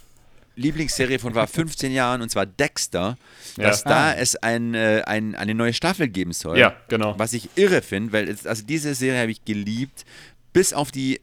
Lieblingsserie 0.55 1.19
von 1.19 1.35
war 1.35 1.47
15 1.47 1.91
Jahren, 1.91 2.21
und 2.21 2.29
zwar 2.29 2.45
Dexter, 2.45 3.17
Ja. 3.57 3.63
dass 3.69 3.83
da 3.83 4.09
Ah. 4.09 4.13
es 4.15 4.35
ein, 4.37 4.73
äh, 4.73 5.03
ein, 5.05 5.35
eine 5.35 5.53
neue 5.53 5.73
Staffel 5.73 6.07
geben 6.07 6.33
soll. 6.33 6.57
ja, 6.57 6.75
genau. 6.87 7.17
Was 7.17 7.33
ich 7.33 7.49
irre 7.55 7.81
finde, 7.81 8.11
weil 8.13 8.27
es, 8.27 8.45
also 8.47 8.63
diese 8.65 8.95
Serie 8.95 9.21
habe 9.21 9.31
ich 9.31 9.45
geliebt, 9.45 10.03
bis 10.51 10.73
auf 10.73 10.91
die 10.91 11.21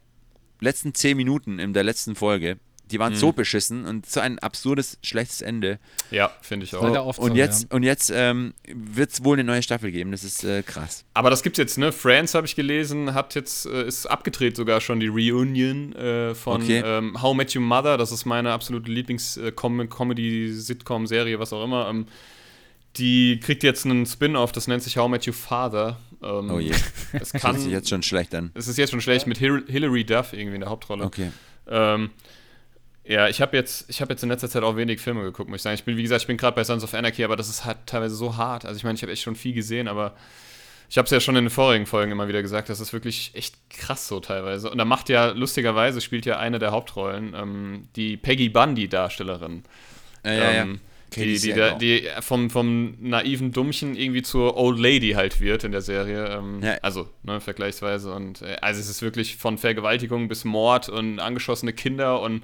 letzten 0.61 0.95
10 0.95 1.17
Minuten 1.17 1.59
in 1.59 1.73
der 1.73 1.83
letzten 1.85 2.15
Folge. 2.15 2.59
Die 2.91 2.99
waren 2.99 3.13
Mhm. 3.13 3.17
so 3.19 3.33
beschissen 3.33 3.85
und 3.85 4.07
so 4.07 4.21
ein 4.21 4.39
absurdes, 4.39 4.99
schlechtes 5.03 5.43
Ende. 5.43 5.79
Ja, 6.11 6.31
finde 6.41 6.65
ich 6.65 6.75
auch. 6.75 6.83
Oft 7.07 7.19
und 7.19 7.31
so, 7.33 7.37
jetzt, 7.37 7.65
ja. 7.65 7.69
und 7.77 7.83
jetzt 7.83 8.11
ähm, 8.15 8.55
wird 8.67 9.11
es 9.13 9.23
wohl 9.25 9.37
eine 9.37 9.45
neue 9.45 9.63
Staffel 9.63 9.93
geben. 9.93 10.11
Das 10.11 10.25
ist 10.25 10.43
äh, 10.45 10.63
krass. 10.63 11.05
Aber 11.15 11.29
das 11.31 11.43
gibt's 11.43 11.59
jetzt, 11.59 11.77
ne? 11.79 11.93
Friends 11.93 12.35
habe 12.35 12.47
ich 12.47 12.57
gelesen, 12.57 13.13
hat 13.15 13.35
jetzt, 13.35 13.67
äh, 13.67 13.87
ist 13.87 14.07
abgedreht 14.07 14.57
sogar 14.57 14.81
schon 14.81 15.01
die 15.01 15.09
Reunion 15.09 15.93
äh, 15.95 16.35
von 16.35 16.63
Okay. 16.63 16.83
ähm, 16.85 17.21
How 17.23 17.35
Met 17.37 17.55
Your 17.55 17.63
Mother. 17.63 17.97
Das 17.99 18.11
ist 18.13 18.25
meine 18.25 18.53
absolute 18.53 18.91
Lieblings-Comedy-Sitcom-Serie, 18.91 21.39
was 21.39 21.53
auch 21.53 21.65
immer. 21.65 21.89
Ähm, 21.89 22.07
die 22.97 23.39
kriegt 23.41 23.63
jetzt 23.63 23.85
einen 23.85 24.07
Spin-off, 24.07 24.53
das 24.53 24.67
nennt 24.67 24.83
sich 24.83 24.97
How 24.97 25.09
Met 25.09 25.27
Your 25.27 25.35
Father. 25.35 25.99
Ähm, 26.23 26.51
Oh 26.51 26.59
je. 26.59 26.73
Es 27.13 27.31
Das 27.31 27.41
kann, 27.41 27.53
hört 27.53 27.63
sich 27.63 27.73
jetzt 27.73 27.89
schon 27.89 28.03
schlecht 28.03 28.35
an. 28.35 28.51
es 28.55 28.67
ist 28.69 28.77
jetzt 28.77 28.91
schon 28.91 29.01
schlecht 29.01 29.27
mit 29.27 29.39
Hil 29.39 29.65
Hilary 29.69 30.05
Duff 30.05 30.33
irgendwie 30.33 30.57
in 30.57 30.61
der 30.63 30.71
Hauptrolle. 30.71 31.05
Okay. 31.05 31.31
Ähm, 31.69 32.11
ja, 33.09 33.27
ich 33.29 33.41
habe 33.41 33.57
jetzt, 33.57 33.89
ich 33.89 34.03
habe 34.03 34.13
jetzt 34.13 34.23
in 34.23 34.29
letzter 34.29 34.51
Zeit 34.51 34.63
auch 34.63 34.77
wenig 34.77 35.01
Filme 35.01 35.23
geguckt, 35.23 35.49
muss 35.49 35.57
ich 35.57 35.63
sagen. 35.63 35.75
Ich 35.75 35.85
bin, 35.85 35.97
wie 35.97 36.03
gesagt, 36.03 36.21
ich 36.21 36.27
bin 36.27 36.37
gerade 36.37 36.55
bei 36.55 36.63
Sons 36.63 36.85
of 36.85 36.93
Anarchy, 36.93 37.25
aber 37.25 37.37
das 37.37 37.49
ist 37.49 37.65
halt 37.65 37.79
teilweise 37.87 38.15
so 38.15 38.37
hart. 38.37 38.67
Also 38.67 38.77
ich 38.77 38.85
meine, 38.85 38.97
ich 38.97 39.03
habe 39.03 39.11
echt 39.11 39.23
schon 39.23 39.35
viel 39.35 39.55
gesehen, 39.55 39.89
aber 39.89 40.15
ich 40.91 40.99
habe 40.99 41.07
es 41.07 41.11
ja 41.11 41.19
schon 41.19 41.35
in 41.37 41.45
den 41.45 41.51
vorigen 41.51 41.87
Folgen 41.87 42.13
immer 42.13 42.29
wieder 42.29 42.43
gesagt, 42.43 42.69
das 42.69 42.81
ist 42.81 42.93
wirklich 42.93 43.31
echt 43.35 43.55
krass 43.71 44.09
so 44.09 44.21
teilweise. 44.21 44.71
Und 44.71 44.77
da 44.77 44.85
macht 44.85 45.09
ja, 45.09 45.31
lustigerweise 45.31 46.03
spielt 46.03 46.27
ja 46.27 46.39
eine 46.39 46.59
der 46.59 46.71
Hauptrollen, 46.71 47.35
ähm, 47.35 47.89
die 47.97 48.19
Peggy 48.19 48.51
Bundy-Darstellerin. 48.51 49.65
Ja, 50.23 50.33
ja. 50.33 50.51
ähm, 50.53 50.81
Katie 51.11 51.25
die, 51.25 51.33
die, 51.33 51.51
Sagal. 51.51 51.71
da, 51.71 51.79
die 51.79 52.09
vom, 52.21 52.51
vom 52.51 52.97
naiven 53.01 53.53
Dummchen 53.53 53.97
irgendwie 53.97 54.21
zur 54.21 54.59
Old 54.59 54.79
Lady 54.79 55.13
halt 55.13 55.41
wird 55.41 55.65
in 55.65 55.73
der 55.73 55.81
Serie. 55.81 56.27
Ähm, 56.27 56.61
Ja. 56.63 56.77
Also, 56.83 57.09
ne, 57.23 57.41
vergleichsweise. 57.41 58.13
Und 58.13 58.43
äh, 58.43 58.57
also 58.61 58.81
es 58.81 58.91
ist 58.91 59.01
wirklich 59.01 59.37
von 59.37 59.57
Vergewaltigung 59.57 60.29
bis 60.29 60.45
Mord 60.45 60.91
und 60.91 61.21
angeschossene 61.21 61.73
Kinder 61.73 62.21
und 62.21 62.43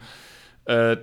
äh, 0.67 0.97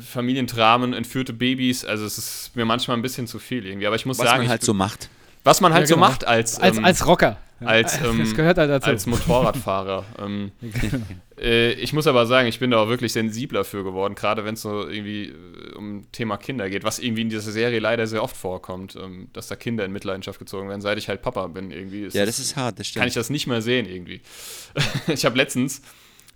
Familiendramen, 0.00 0.92
entführte 0.92 1.32
Babys. 1.32 1.84
Also 1.84 2.04
es 2.04 2.18
ist 2.18 2.56
mir 2.56 2.64
manchmal 2.64 2.96
ein 2.96 3.02
bisschen 3.02 3.26
zu 3.26 3.38
viel 3.38 3.66
irgendwie. 3.66 3.86
Aber 3.86 3.96
ich 3.96 4.06
muss 4.06 4.18
Was 4.18 4.26
sagen, 4.26 4.42
man 4.42 4.48
halt 4.50 4.62
so 4.62 4.74
macht. 4.74 5.08
was 5.44 5.60
man 5.60 5.72
halt 5.72 5.82
Ja, 5.82 5.86
so 5.88 5.94
genau. 5.96 6.06
macht 6.08 6.26
als, 6.26 6.58
Als, 6.58 6.78
ähm, 6.78 6.84
als 6.84 7.06
Rocker. 7.06 7.36
als, 7.60 8.00
ähm, 8.04 8.18
das 8.18 8.34
gehört 8.34 8.58
halt 8.58 8.70
dazu. 8.70 8.90
als 8.90 9.06
Motorradfahrer. 9.06 10.04
ähm, 10.18 10.50
äh, 11.40 11.72
ich 11.74 11.92
muss 11.92 12.06
aber 12.06 12.26
sagen, 12.26 12.48
ich 12.48 12.58
bin 12.58 12.70
da 12.72 12.78
auch 12.78 12.88
wirklich 12.88 13.12
sensibler 13.12 13.64
für 13.64 13.84
geworden, 13.84 14.14
gerade 14.16 14.44
wenn 14.44 14.54
es 14.54 14.62
so 14.62 14.88
irgendwie 14.88 15.26
äh, 15.26 15.74
um 15.76 16.10
Thema 16.12 16.36
Kinder 16.36 16.68
geht, 16.68 16.82
was 16.84 16.98
irgendwie 16.98 17.22
in 17.22 17.28
dieser 17.28 17.52
Serie 17.52 17.78
leider 17.78 18.06
sehr 18.08 18.22
oft 18.22 18.36
vorkommt, 18.36 18.96
ähm, 18.96 19.28
dass 19.32 19.46
da 19.48 19.54
Kinder 19.56 19.84
in 19.84 19.92
Mitleidenschaft 19.92 20.38
gezogen 20.40 20.68
werden, 20.68 20.80
seit 20.80 20.98
ich 20.98 21.08
halt 21.08 21.22
Papa 21.22 21.46
bin 21.46 21.70
irgendwie. 21.70 22.08
Ja, 22.08 22.26
das 22.26 22.38
ist 22.40 22.56
hart, 22.56 22.78
das 22.80 22.92
kann 22.92 23.06
ich 23.06 23.12
stimmt. 23.12 23.16
das 23.16 23.30
nicht 23.30 23.46
mehr 23.46 23.62
sehen 23.62 23.86
irgendwie. 23.86 24.20
ich 25.06 25.24
habe 25.24 25.36
letztens 25.36 25.82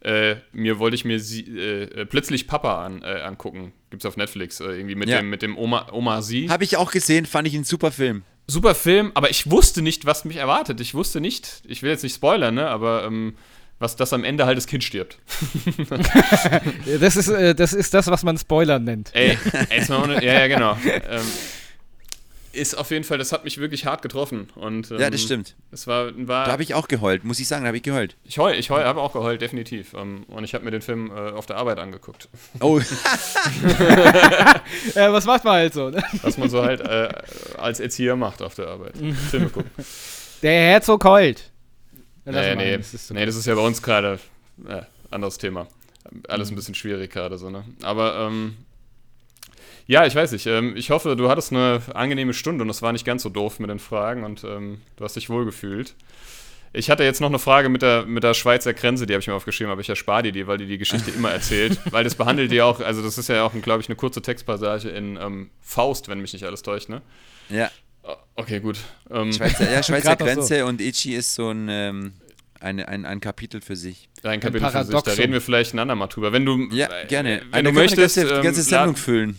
äh, 0.01 0.37
mir 0.53 0.79
wollte 0.79 0.95
ich 0.95 1.05
mir 1.05 1.21
sie, 1.21 1.43
äh, 1.43 1.83
äh, 1.83 2.07
plötzlich 2.07 2.47
Papa 2.47 2.85
an, 2.85 3.03
äh, 3.03 3.21
angucken. 3.23 3.73
Gibt's 3.91 4.07
auf 4.07 4.17
Netflix 4.17 4.61
äh, 4.61 4.65
irgendwie 4.67 4.95
mit 4.95 5.09
Ja. 5.09 5.19
dem 5.19 5.31
mit 5.31 5.43
dem 5.43 5.57
Oma 5.59 5.89
Oma 5.93 6.23
sie. 6.23 6.49
Habe 6.51 6.65
ich 6.65 6.77
auch 6.77 6.91
gesehen, 6.91 7.27
fand 7.27 7.49
ich 7.49 7.55
einen 7.55 7.65
super 7.65 7.91
Film. 7.91 8.23
Super 8.47 8.75
Film, 8.75 9.13
aber 9.15 9.31
ich 9.31 9.51
wusste 9.51 9.83
nicht, 9.83 10.07
was 10.07 10.25
mich 10.25 10.37
erwartet. 10.37 10.81
Ich 10.81 10.95
wusste 10.95 11.21
nicht, 11.21 11.63
ich 11.67 11.83
will 11.83 11.91
jetzt 11.91 12.03
nicht 12.03 12.15
spoilern, 12.15 12.55
ne, 12.55 12.69
aber 12.69 13.05
ähm, 13.05 13.35
was 13.79 13.95
das 13.97 14.13
am 14.13 14.25
Ende 14.25 14.47
halt 14.47 14.57
das 14.57 14.67
Kind 14.67 14.83
stirbt. 14.85 15.19
das, 17.01 17.17
ist, 17.17 17.29
äh, 17.29 17.55
das 17.55 17.73
ist 17.73 17.95
das, 17.95 18.07
was 18.09 18.23
man 18.25 18.39
Spoiler 18.39 18.79
nennt. 18.79 19.11
Ey, 19.15 19.37
ey 19.69 19.79
ist 19.81 19.89
mal 19.91 20.03
ohne, 20.03 20.25
ja, 20.25 20.33
ja, 20.41 20.47
genau. 20.49 20.77
Ähm, 20.85 21.23
ist 22.53 22.75
auf 22.77 22.91
jeden 22.91 23.05
Fall, 23.05 23.19
das 23.19 23.33
hat 23.33 23.45
mich 23.45 23.59
wirklich 23.59 23.85
hart 23.87 24.03
getroffen. 24.03 24.49
Und, 24.55 24.91
ähm, 24.91 24.99
Ja, 25.01 25.11
das 25.11 25.23
stimmt. 25.23 25.55
Es 25.71 25.87
war, 25.87 26.07
war 26.27 26.47
Da 26.47 26.53
habe 26.53 26.63
ich 26.63 26.75
auch 26.75 26.89
geheult, 26.89 27.25
muss 27.25 27.41
ich 27.41 27.49
sagen, 27.49 27.63
da 27.65 27.69
habe 27.69 27.77
ich 27.77 27.83
geheult. 27.83 28.17
ich 28.25 28.39
heul, 28.39 28.55
ich 28.55 28.71
heul, 28.71 28.85
habe 28.85 29.01
auch 29.01 29.13
geheult, 29.13 29.41
definitiv. 29.43 29.95
Ähm, 29.95 30.25
und 30.29 30.45
ich 30.45 30.55
habe 30.55 30.65
mir 30.65 30.71
den 30.71 30.83
Film 30.83 31.11
äh, 31.11 31.31
auf 31.33 31.47
der 31.47 31.57
Arbeit 31.57 31.79
angeguckt. 31.79 32.29
Oh, 32.61 32.81
Ja, 34.95 35.13
was 35.13 35.25
macht 35.25 35.45
man 35.45 35.55
halt 35.55 35.75
so? 35.75 35.91
Ne? 35.91 36.03
Was 36.23 36.39
man 36.39 36.49
so 36.51 36.63
halt 36.63 36.81
äh, 36.81 37.09
als 37.57 37.81
Erzieher 37.81 38.17
macht 38.17 38.43
auf 38.43 38.55
der 38.55 38.69
Arbeit. 38.69 38.97
Filme 39.31 39.49
gucken. 39.51 39.71
Der 40.43 40.53
Herzog 40.53 41.05
heult. 41.05 41.51
Ja, 42.25 42.33
lass 42.33 42.57
Nee, 42.57 42.77
das 42.77 42.95
ist 42.95 43.09
so- 43.09 43.15
nee, 43.15 43.27
das 43.27 43.37
ist 43.37 43.47
ja 43.47 43.55
bei 43.55 43.61
uns 43.63 43.83
gerade 43.83 44.19
äh, 44.69 44.83
anderes 45.11 45.39
Thema. 45.39 45.67
Alles 46.29 46.51
ein 46.51 46.57
bisschen 46.57 46.75
schwierig 46.75 47.11
gerade 47.13 47.39
so, 47.39 47.51
ne? 47.51 47.65
Aber 47.83 48.27
ähm, 48.29 48.57
ja, 49.89 50.05
ich 50.05 50.15
weiß 50.15 50.33
nicht. 50.33 50.47
Ähm, 50.47 50.77
ich 50.77 50.91
hoffe, 50.91 51.17
du 51.17 51.31
hattest 51.31 51.51
eine 51.51 51.81
angenehme 51.95 52.35
Stunde 52.35 52.63
und 52.63 52.69
es 52.69 52.83
war 52.83 52.93
nicht 52.93 53.07
ganz 53.07 53.23
so 53.23 53.31
doof 53.31 53.59
mit 53.59 53.71
den 53.71 53.79
Fragen 53.79 54.23
und 54.23 54.45
ähm, 54.45 54.83
du 54.97 55.05
hast 55.05 55.17
dich 55.17 55.31
wohlgefühlt. 55.31 55.95
Ich 56.75 56.91
hatte 56.91 57.03
jetzt 57.03 57.23
noch 57.23 57.31
eine 57.31 57.39
Frage 57.39 57.71
mit 57.71 57.81
der, 57.81 58.05
mit 58.05 58.23
der 58.23 58.35
Schweizer 58.35 58.75
Grenze, 58.75 59.07
die 59.07 59.15
habe 59.15 59.23
ich 59.23 59.27
mir 59.27 59.33
aufgeschrieben, 59.33 59.73
aber 59.73 59.81
ich 59.81 59.89
erspare 59.89 60.25
dir 60.25 60.33
die, 60.33 60.47
weil 60.47 60.59
die 60.59 60.67
die 60.67 60.77
Geschichte 60.77 61.11
immer 61.11 61.31
erzählt. 61.31 61.79
Weil 61.91 62.05
das 62.05 62.15
behandelt 62.15 62.53
die 62.53 62.61
auch, 62.61 62.81
also 62.81 63.03
das 63.03 63.17
ist 63.17 63.31
ja 63.31 63.43
auch, 63.43 63.53
glaube 63.63 63.81
ich, 63.81 63.89
eine 63.89 63.97
kurze 63.97 64.21
Textpassage 64.21 64.91
in 64.91 65.17
ähm, 65.17 65.49
Faust, 65.63 66.09
wenn 66.09 66.21
mich 66.21 66.35
nicht 66.35 66.45
alles 66.45 66.63
täuscht, 66.63 66.91
ne? 66.91 67.01
ja. 67.49 67.71
Okay, 68.37 68.61
gut. 68.61 68.79
Ähm, 69.11 69.33
Schweizer, 69.33 69.71
ja, 69.71 69.83
Schweizer 69.83 70.17
Grenze 70.17 70.61
so. 70.61 70.67
und 70.67 70.81
Ichi 70.81 71.15
ist 71.15 71.35
so 71.35 71.51
ein, 71.51 71.69
ähm, 71.71 72.13
ein, 72.61 72.81
ein, 72.81 73.05
ein 73.05 73.21
Kapitel 73.21 73.61
für 73.61 73.77
sich. 73.77 74.09
Ein 74.23 74.41
Kapitel 74.41 74.65
ein 74.65 74.73
für 74.73 74.85
sich. 74.85 75.03
Da 75.03 75.13
reden 75.13 75.33
wir 75.33 75.41
vielleicht 75.41 75.75
ein 75.75 75.79
andermal 75.79 76.09
drüber. 76.09 76.33
Wenn 76.33 76.47
du, 76.47 76.69
ja, 76.71 76.89
gerne. 77.05 77.43
Wenn 77.51 77.65
du 77.65 77.73
möchtest, 77.73 78.17
die 78.17 78.21
ganze, 78.21 78.43
ganze 78.43 78.61
ähm, 78.61 78.67
Sendung 78.67 78.97
füllen. 78.97 79.39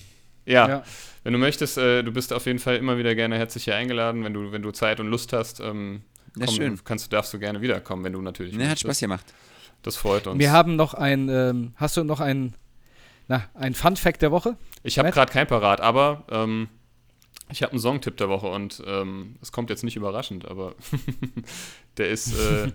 Ja. 0.50 0.68
ja. 0.68 0.84
Wenn 1.24 1.34
du 1.34 1.40
möchtest, 1.40 1.78
äh, 1.78 2.04
du 2.04 2.12
bist 2.12 2.34
auf 2.34 2.46
jeden 2.46 2.60
Fall 2.60 2.78
immer 2.78 2.98
wieder 2.98 3.14
gerne 3.14 3.38
herzlich 3.38 3.66
hier 3.66 3.76
eingeladen, 3.76 4.24
wenn 4.24 4.34
du, 4.34 4.52
wenn 4.52 4.62
du 4.62 4.72
Zeit 4.72 5.00
und 5.00 5.08
Lust 5.08 5.32
hast. 5.32 5.60
Ähm, 5.60 6.02
komm, 6.34 6.44
ja, 6.44 6.52
schön. 6.52 6.80
Kannst 6.84 7.06
du, 7.06 7.10
darfst 7.10 7.34
du 7.34 7.40
gerne 7.40 7.62
wiederkommen, 7.62 8.04
wenn 8.04 8.14
du 8.14 8.22
natürlich. 8.22 8.56
Ne, 8.56 8.70
hat 8.70 8.80
Spaß 8.80 9.00
gemacht. 9.00 9.26
Das 9.84 9.96
freut 9.96 10.28
uns. 10.28 10.40
Wir 10.40 10.52
haben 10.52 10.76
noch 10.76 10.94
ein, 10.94 11.30
ähm, 11.30 11.74
hast 11.76 11.98
du 11.98 12.04
noch 12.04 12.20
ein, 12.20 12.56
na, 13.28 13.44
ein 13.54 13.76
Fun 13.76 13.96
Fact 13.96 14.22
der 14.22 14.32
Woche? 14.32 14.58
Ich 14.84 14.98
habe 14.98 15.12
gerade 15.12 15.32
kein 15.32 15.48
parat, 15.48 15.82
aber 15.82 16.24
ähm, 16.30 16.68
ich 17.52 17.64
habe 17.64 17.74
einen 17.74 17.82
Songtipp 17.82 18.18
der 18.18 18.30
Woche 18.30 18.48
und 18.48 18.82
ähm, 18.86 19.36
es 19.42 19.52
kommt 19.52 19.70
jetzt 19.70 19.84
nicht 19.84 19.96
überraschend, 19.96 20.46
aber 20.46 20.76
der 21.98 22.10
ist 22.10 22.34
äh, 22.38 22.72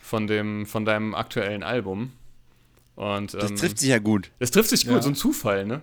von, 0.00 0.26
dem, 0.26 0.66
von 0.66 0.84
deinem 0.84 1.14
aktuellen 1.14 1.62
Album. 1.62 2.12
Und, 2.94 3.34
das 3.34 3.50
ähm, 3.50 3.56
trifft 3.56 3.78
sich 3.78 3.90
ja 3.90 3.98
gut. 3.98 4.30
Das 4.38 4.50
trifft 4.50 4.70
sich 4.70 4.86
gut, 4.86 4.96
ja. 4.96 5.02
so 5.02 5.10
ein 5.10 5.14
Zufall, 5.14 5.66
ne? 5.66 5.82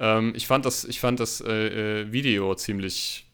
Ähm, 0.00 0.32
ich 0.34 0.46
fand 0.46 0.64
das, 0.64 0.84
ich 0.84 0.98
fand 0.98 1.20
das 1.20 1.40
äh, 1.40 2.00
äh, 2.00 2.12
Video 2.12 2.54
ziemlich 2.54 3.26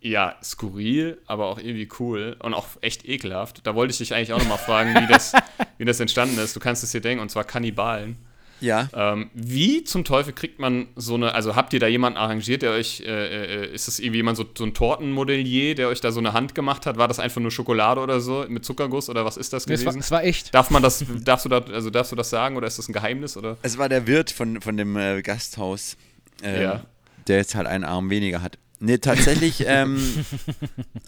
ja, 0.00 0.36
skurril, 0.44 1.20
aber 1.26 1.46
auch 1.46 1.58
irgendwie 1.58 1.88
cool 1.98 2.36
und 2.40 2.54
auch 2.54 2.66
echt 2.82 3.08
ekelhaft. 3.08 3.66
Da 3.66 3.74
wollte 3.74 3.90
ich 3.90 3.98
dich 3.98 4.14
eigentlich 4.14 4.32
auch 4.32 4.38
nochmal 4.38 4.58
fragen, 4.58 4.94
wie 4.94 5.06
das, 5.12 5.32
wie 5.78 5.84
das 5.84 5.98
entstanden 5.98 6.38
ist. 6.38 6.54
Du 6.54 6.60
kannst 6.60 6.84
es 6.84 6.92
dir 6.92 7.00
denken, 7.00 7.20
und 7.20 7.30
zwar 7.30 7.44
Kannibalen. 7.44 8.16
Ja. 8.60 8.88
Ähm, 8.92 9.30
wie 9.34 9.84
zum 9.84 10.04
Teufel 10.04 10.32
kriegt 10.32 10.58
man 10.58 10.88
so 10.96 11.14
eine, 11.14 11.34
also 11.34 11.56
habt 11.56 11.72
ihr 11.72 11.80
da 11.80 11.86
jemanden 11.86 12.18
arrangiert, 12.18 12.62
der 12.62 12.72
euch, 12.72 13.00
äh, 13.00 13.64
äh, 13.64 13.74
ist 13.74 13.88
das 13.88 13.98
irgendwie 13.98 14.18
jemand 14.18 14.36
so, 14.36 14.44
so 14.56 14.64
ein 14.64 14.74
Tortenmodellier, 14.74 15.74
der 15.74 15.88
euch 15.88 16.00
da 16.00 16.12
so 16.12 16.20
eine 16.20 16.32
Hand 16.32 16.54
gemacht 16.54 16.86
hat? 16.86 16.96
War 16.96 17.08
das 17.08 17.18
einfach 17.18 17.40
nur 17.40 17.50
Schokolade 17.50 18.00
oder 18.00 18.20
so 18.20 18.44
mit 18.48 18.64
Zuckerguss 18.64 19.08
oder 19.08 19.24
was 19.24 19.36
ist 19.36 19.52
das 19.52 19.66
gewesen? 19.66 19.88
Es 19.88 19.94
war, 19.94 20.00
es 20.00 20.10
war 20.10 20.24
echt. 20.24 20.54
Darf 20.54 20.70
man 20.70 20.82
das, 20.82 21.04
darfst 21.24 21.44
du 21.44 21.48
da, 21.48 21.58
also 21.58 21.90
darfst 21.90 22.12
du 22.12 22.16
das 22.16 22.30
sagen 22.30 22.56
oder 22.56 22.66
ist 22.66 22.78
das 22.78 22.88
ein 22.88 22.92
Geheimnis 22.92 23.36
oder? 23.36 23.56
Es 23.62 23.78
war 23.78 23.88
der 23.88 24.06
Wirt 24.06 24.30
von, 24.30 24.60
von 24.60 24.76
dem 24.76 24.96
äh, 24.96 25.22
Gasthaus, 25.22 25.96
ähm, 26.42 26.62
ja. 26.62 26.84
der 27.26 27.36
jetzt 27.38 27.54
halt 27.54 27.66
einen 27.66 27.84
Arm 27.84 28.10
weniger 28.10 28.42
hat. 28.42 28.58
Nee, 28.80 28.98
tatsächlich, 28.98 29.64
ähm, 29.66 30.24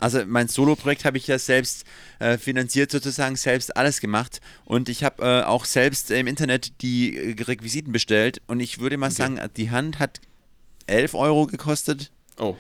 also 0.01 0.25
mein 0.27 0.49
Solo-Projekt 0.49 1.05
habe 1.05 1.19
ich 1.19 1.27
ja 1.29 1.39
selbst 1.39 1.85
äh, 2.19 2.37
finanziert, 2.37 2.91
sozusagen 2.91 3.37
selbst 3.37 3.77
alles 3.77 4.01
gemacht. 4.01 4.41
Und 4.65 4.89
ich 4.89 5.05
habe 5.05 5.23
äh, 5.23 5.43
auch 5.45 5.65
selbst 5.65 6.11
im 6.11 6.27
Internet 6.27 6.83
die 6.83 7.17
äh, 7.17 7.43
Requisiten 7.43 7.93
bestellt. 7.93 8.43
Und 8.49 8.61
ich 8.61 8.81
würde 8.81 8.97
mal 8.97 9.07
okay. 9.07 9.15
sagen, 9.15 9.41
die 9.57 9.71
Hand 9.71 9.99
hat 10.01 10.21
11 10.87 11.15
Euro 11.15 11.47
gekostet. 11.47 12.11
Oh. 12.39 12.57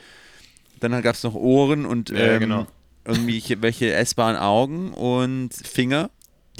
Dann 0.79 1.03
gab 1.03 1.17
es 1.17 1.23
noch 1.25 1.35
Ohren 1.35 1.87
und 1.87 2.11
ähm, 2.11 2.17
ja, 2.17 2.39
genau. 2.39 2.67
irgendwie 3.05 3.43
welche 3.61 3.93
essbaren 3.93 4.37
Augen 4.37 4.93
und 4.93 5.53
Finger 5.53 6.11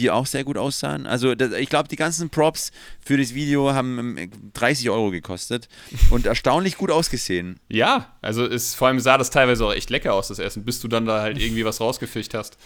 die 0.01 0.11
auch 0.11 0.27
sehr 0.27 0.45
gut 0.45 0.57
aussahen. 0.57 1.07
Also 1.07 1.35
das, 1.35 1.53
ich 1.53 1.69
glaube, 1.69 1.89
die 1.89 1.97
ganzen 1.97 2.31
Props 2.31 2.73
für 3.01 3.17
das 3.17 3.35
Video 3.35 3.73
haben 3.73 4.31
30 4.55 4.87
ähm, 4.87 4.93
Euro 4.93 5.11
gekostet 5.11 5.69
und 6.11 6.27
erstaunlich 6.27 6.77
gut 6.77 6.91
ausgesehen. 6.91 7.61
Ja, 7.69 8.17
also 8.23 8.45
ist, 8.45 8.75
vor 8.75 8.89
allem 8.89 8.99
sah 8.99 9.19
das 9.19 9.31
teilweise 9.31 9.65
auch 9.65 9.73
echt 9.73 9.91
lecker 9.91 10.15
aus, 10.15 10.29
das 10.29 10.39
Essen, 10.39 10.65
bis 10.65 10.81
du 10.81 10.89
dann 10.89 11.05
da 11.05 11.21
halt 11.21 11.39
irgendwie 11.39 11.65
was 11.65 11.81
rausgefischt 11.81 12.35
hast. 12.35 12.57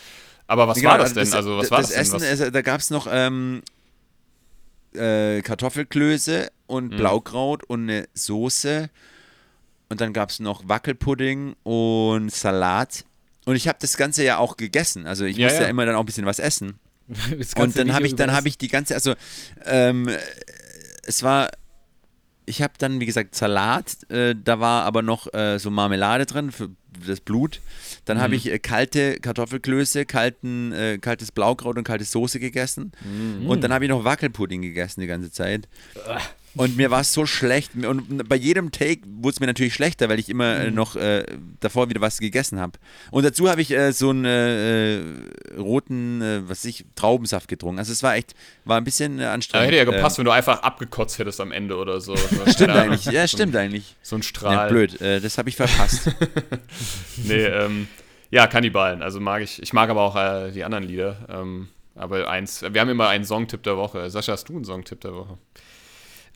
Aber 0.46 0.68
was 0.68 0.78
genau, 0.78 0.90
war 0.90 0.98
das 0.98 1.14
denn? 1.14 1.24
Das, 1.24 1.34
also 1.34 1.58
was 1.58 1.70
war 1.70 1.80
das, 1.80 1.90
das 1.90 1.98
Essen, 1.98 2.20
denn? 2.20 2.38
Was? 2.38 2.52
da 2.52 2.62
gab 2.62 2.80
es 2.80 2.90
noch 2.90 3.08
ähm, 3.10 3.62
äh, 4.94 5.42
Kartoffelklöße 5.42 6.50
und 6.66 6.92
mhm. 6.92 6.96
Blaukraut 6.96 7.64
und 7.64 7.84
eine 7.84 8.06
Soße. 8.14 8.90
Und 9.88 10.00
dann 10.00 10.12
gab 10.12 10.30
es 10.30 10.40
noch 10.40 10.68
Wackelpudding 10.68 11.56
und 11.62 12.30
Salat. 12.30 13.04
Und 13.44 13.56
ich 13.56 13.68
habe 13.68 13.78
das 13.80 13.96
Ganze 13.96 14.24
ja 14.24 14.38
auch 14.38 14.56
gegessen. 14.56 15.06
Also 15.06 15.24
ich 15.24 15.36
ja, 15.36 15.46
musste 15.46 15.60
ja. 15.60 15.64
ja 15.64 15.70
immer 15.70 15.84
dann 15.86 15.94
auch 15.96 16.00
ein 16.00 16.06
bisschen 16.06 16.26
was 16.26 16.38
essen. 16.38 16.78
und 17.56 17.78
dann 17.78 17.92
habe 17.92 18.06
ich, 18.06 18.14
dann 18.14 18.32
habe 18.32 18.48
ich 18.48 18.58
die 18.58 18.68
ganze, 18.68 18.94
also 18.94 19.14
ähm, 19.64 20.08
es 21.06 21.22
war, 21.22 21.50
ich 22.46 22.62
habe 22.62 22.74
dann 22.78 23.00
wie 23.00 23.06
gesagt 23.06 23.34
Salat, 23.34 24.10
äh, 24.10 24.34
da 24.42 24.60
war 24.60 24.84
aber 24.84 25.02
noch 25.02 25.32
äh, 25.32 25.58
so 25.58 25.70
Marmelade 25.70 26.26
drin 26.26 26.52
für 26.52 26.70
das 27.06 27.20
Blut. 27.20 27.60
Dann 28.04 28.18
mhm. 28.18 28.22
habe 28.22 28.36
ich 28.36 28.50
äh, 28.50 28.58
kalte 28.58 29.18
Kartoffelklöße, 29.20 30.06
kalten, 30.06 30.72
äh, 30.72 30.98
kaltes 30.98 31.32
Blaukraut 31.32 31.76
und 31.76 31.84
kalte 31.84 32.04
Soße 32.04 32.40
gegessen. 32.40 32.92
Mhm. 33.02 33.48
Und 33.48 33.64
dann 33.64 33.72
habe 33.72 33.84
ich 33.84 33.90
noch 33.90 34.04
Wackelpudding 34.04 34.62
gegessen 34.62 35.00
die 35.00 35.06
ganze 35.06 35.30
Zeit. 35.30 35.68
Und 36.56 36.76
mir 36.76 36.90
war 36.90 37.00
es 37.00 37.12
so 37.12 37.26
schlecht. 37.26 37.72
Und 37.74 38.28
bei 38.28 38.36
jedem 38.36 38.70
Take 38.70 39.02
wurde 39.06 39.34
es 39.34 39.40
mir 39.40 39.46
natürlich 39.46 39.74
schlechter, 39.74 40.08
weil 40.08 40.18
ich 40.18 40.28
immer 40.28 40.56
äh, 40.56 40.70
mhm. 40.70 40.76
noch 40.76 40.94
äh, 40.94 41.24
davor 41.60 41.88
wieder 41.88 42.00
was 42.00 42.18
gegessen 42.18 42.60
habe. 42.60 42.78
Und 43.10 43.24
dazu 43.24 43.48
habe 43.48 43.60
ich 43.60 43.72
äh, 43.72 43.92
so 43.92 44.10
einen 44.10 44.24
äh, 44.24 45.58
roten, 45.58 46.22
äh, 46.22 46.42
was 46.42 46.58
weiß 46.58 46.64
ich, 46.66 46.84
Traubensaft 46.94 47.48
getrunken. 47.48 47.80
Also 47.80 47.92
es 47.92 48.02
war 48.02 48.14
echt, 48.14 48.34
war 48.64 48.76
ein 48.76 48.84
bisschen 48.84 49.18
äh, 49.18 49.24
anstrengend. 49.24 49.64
Da 49.64 49.66
hätte 49.66 49.76
ja 49.76 49.84
gepasst, 49.84 50.18
wenn 50.18 50.24
du 50.24 50.30
einfach 50.30 50.62
abgekotzt 50.62 51.18
hättest 51.18 51.40
am 51.40 51.50
Ende 51.50 51.76
oder 51.76 52.00
so. 52.00 52.14
stimmt 52.46 52.70
eigentlich, 52.70 53.04
ja, 53.06 53.26
stimmt 53.26 53.54
so 53.54 53.58
eigentlich. 53.58 53.96
So 54.02 54.16
ein 54.16 54.22
Strahl. 54.22 54.52
Ja, 54.52 54.66
blöd, 54.68 55.00
das 55.00 55.38
habe 55.38 55.48
ich 55.48 55.56
verpasst. 55.56 56.10
nee, 57.16 57.44
ähm, 57.44 57.88
ja, 58.30 58.46
Kannibalen. 58.46 59.02
Also 59.02 59.18
mag 59.20 59.42
ich, 59.42 59.60
ich 59.60 59.72
mag 59.72 59.90
aber 59.90 60.02
auch 60.02 60.50
die 60.50 60.62
anderen 60.62 60.84
Lieder. 60.84 61.16
Ähm, 61.28 61.68
aber 61.96 62.28
eins, 62.28 62.62
wir 62.62 62.80
haben 62.80 62.88
immer 62.88 63.08
einen 63.08 63.24
Songtipp 63.24 63.62
der 63.62 63.76
Woche. 63.76 64.10
Sascha, 64.10 64.32
hast 64.32 64.48
du 64.48 64.54
einen 64.54 64.64
Songtipp 64.64 65.00
der 65.00 65.14
Woche? 65.14 65.38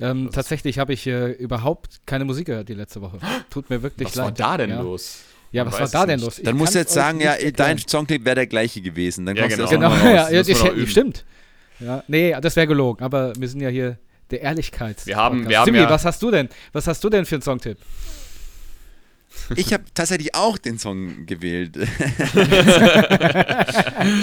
Ähm, 0.01 0.31
tatsächlich 0.33 0.79
habe 0.79 0.93
ich 0.93 1.07
äh, 1.07 1.33
überhaupt 1.33 2.01
keine 2.07 2.25
Musik 2.25 2.47
gehört 2.47 2.69
die 2.69 2.75
letzte 2.75 3.01
Woche. 3.01 3.19
Tut 3.51 3.69
mir 3.69 3.83
wirklich 3.83 4.09
was 4.09 4.15
leid. 4.15 4.35
Was 4.35 4.39
war 4.39 4.51
da 4.51 4.57
denn 4.59 4.71
ja. 4.71 4.81
los? 4.81 5.25
Ja, 5.51 5.67
was 5.67 5.81
war 5.81 5.89
da 5.89 6.07
denn 6.07 6.21
los? 6.21 6.39
Ich 6.39 6.45
Dann 6.45 6.57
musst 6.57 6.75
du 6.75 6.79
jetzt 6.79 6.93
sagen, 6.93 7.21
ja, 7.21 7.35
dein 7.53 7.79
Songtipp 7.79 8.25
wäre 8.25 8.37
der 8.37 8.47
gleiche 8.47 8.81
gewesen. 8.81 9.27
Dann 9.27 9.37
ja, 9.37 9.47
genau. 9.47 9.69
genau 9.69 9.95
ja, 9.97 10.31
ja, 10.31 10.43
das, 10.43 10.91
stimmt. 10.91 11.25
Ja, 11.81 12.05
nee, 12.07 12.37
das 12.41 12.55
wäre 12.57 12.67
gelogen, 12.67 13.03
aber 13.03 13.33
wir 13.39 13.49
sind 13.49 13.61
ja 13.61 13.69
hier 13.71 13.99
der 14.31 14.43
Ehrlichkeit. 14.43 15.07
Wir 15.07 15.17
haben, 15.17 15.49
wir 15.49 15.59
haben 15.59 15.67
Timmy, 15.67 15.79
ja 15.79 15.89
was 15.89 16.05
hast 16.05 16.23
du 16.23 16.31
denn? 16.31 16.49
Was 16.73 16.87
hast 16.87 17.03
du 17.03 17.09
denn 17.09 17.25
für 17.25 17.37
einen 17.37 17.43
Songtipp? 17.43 17.79
Ich 19.57 19.73
habe 19.73 19.85
tatsächlich 19.95 20.35
auch 20.35 20.59
den 20.59 20.79
Song 20.79 21.25
gewählt. 21.27 21.75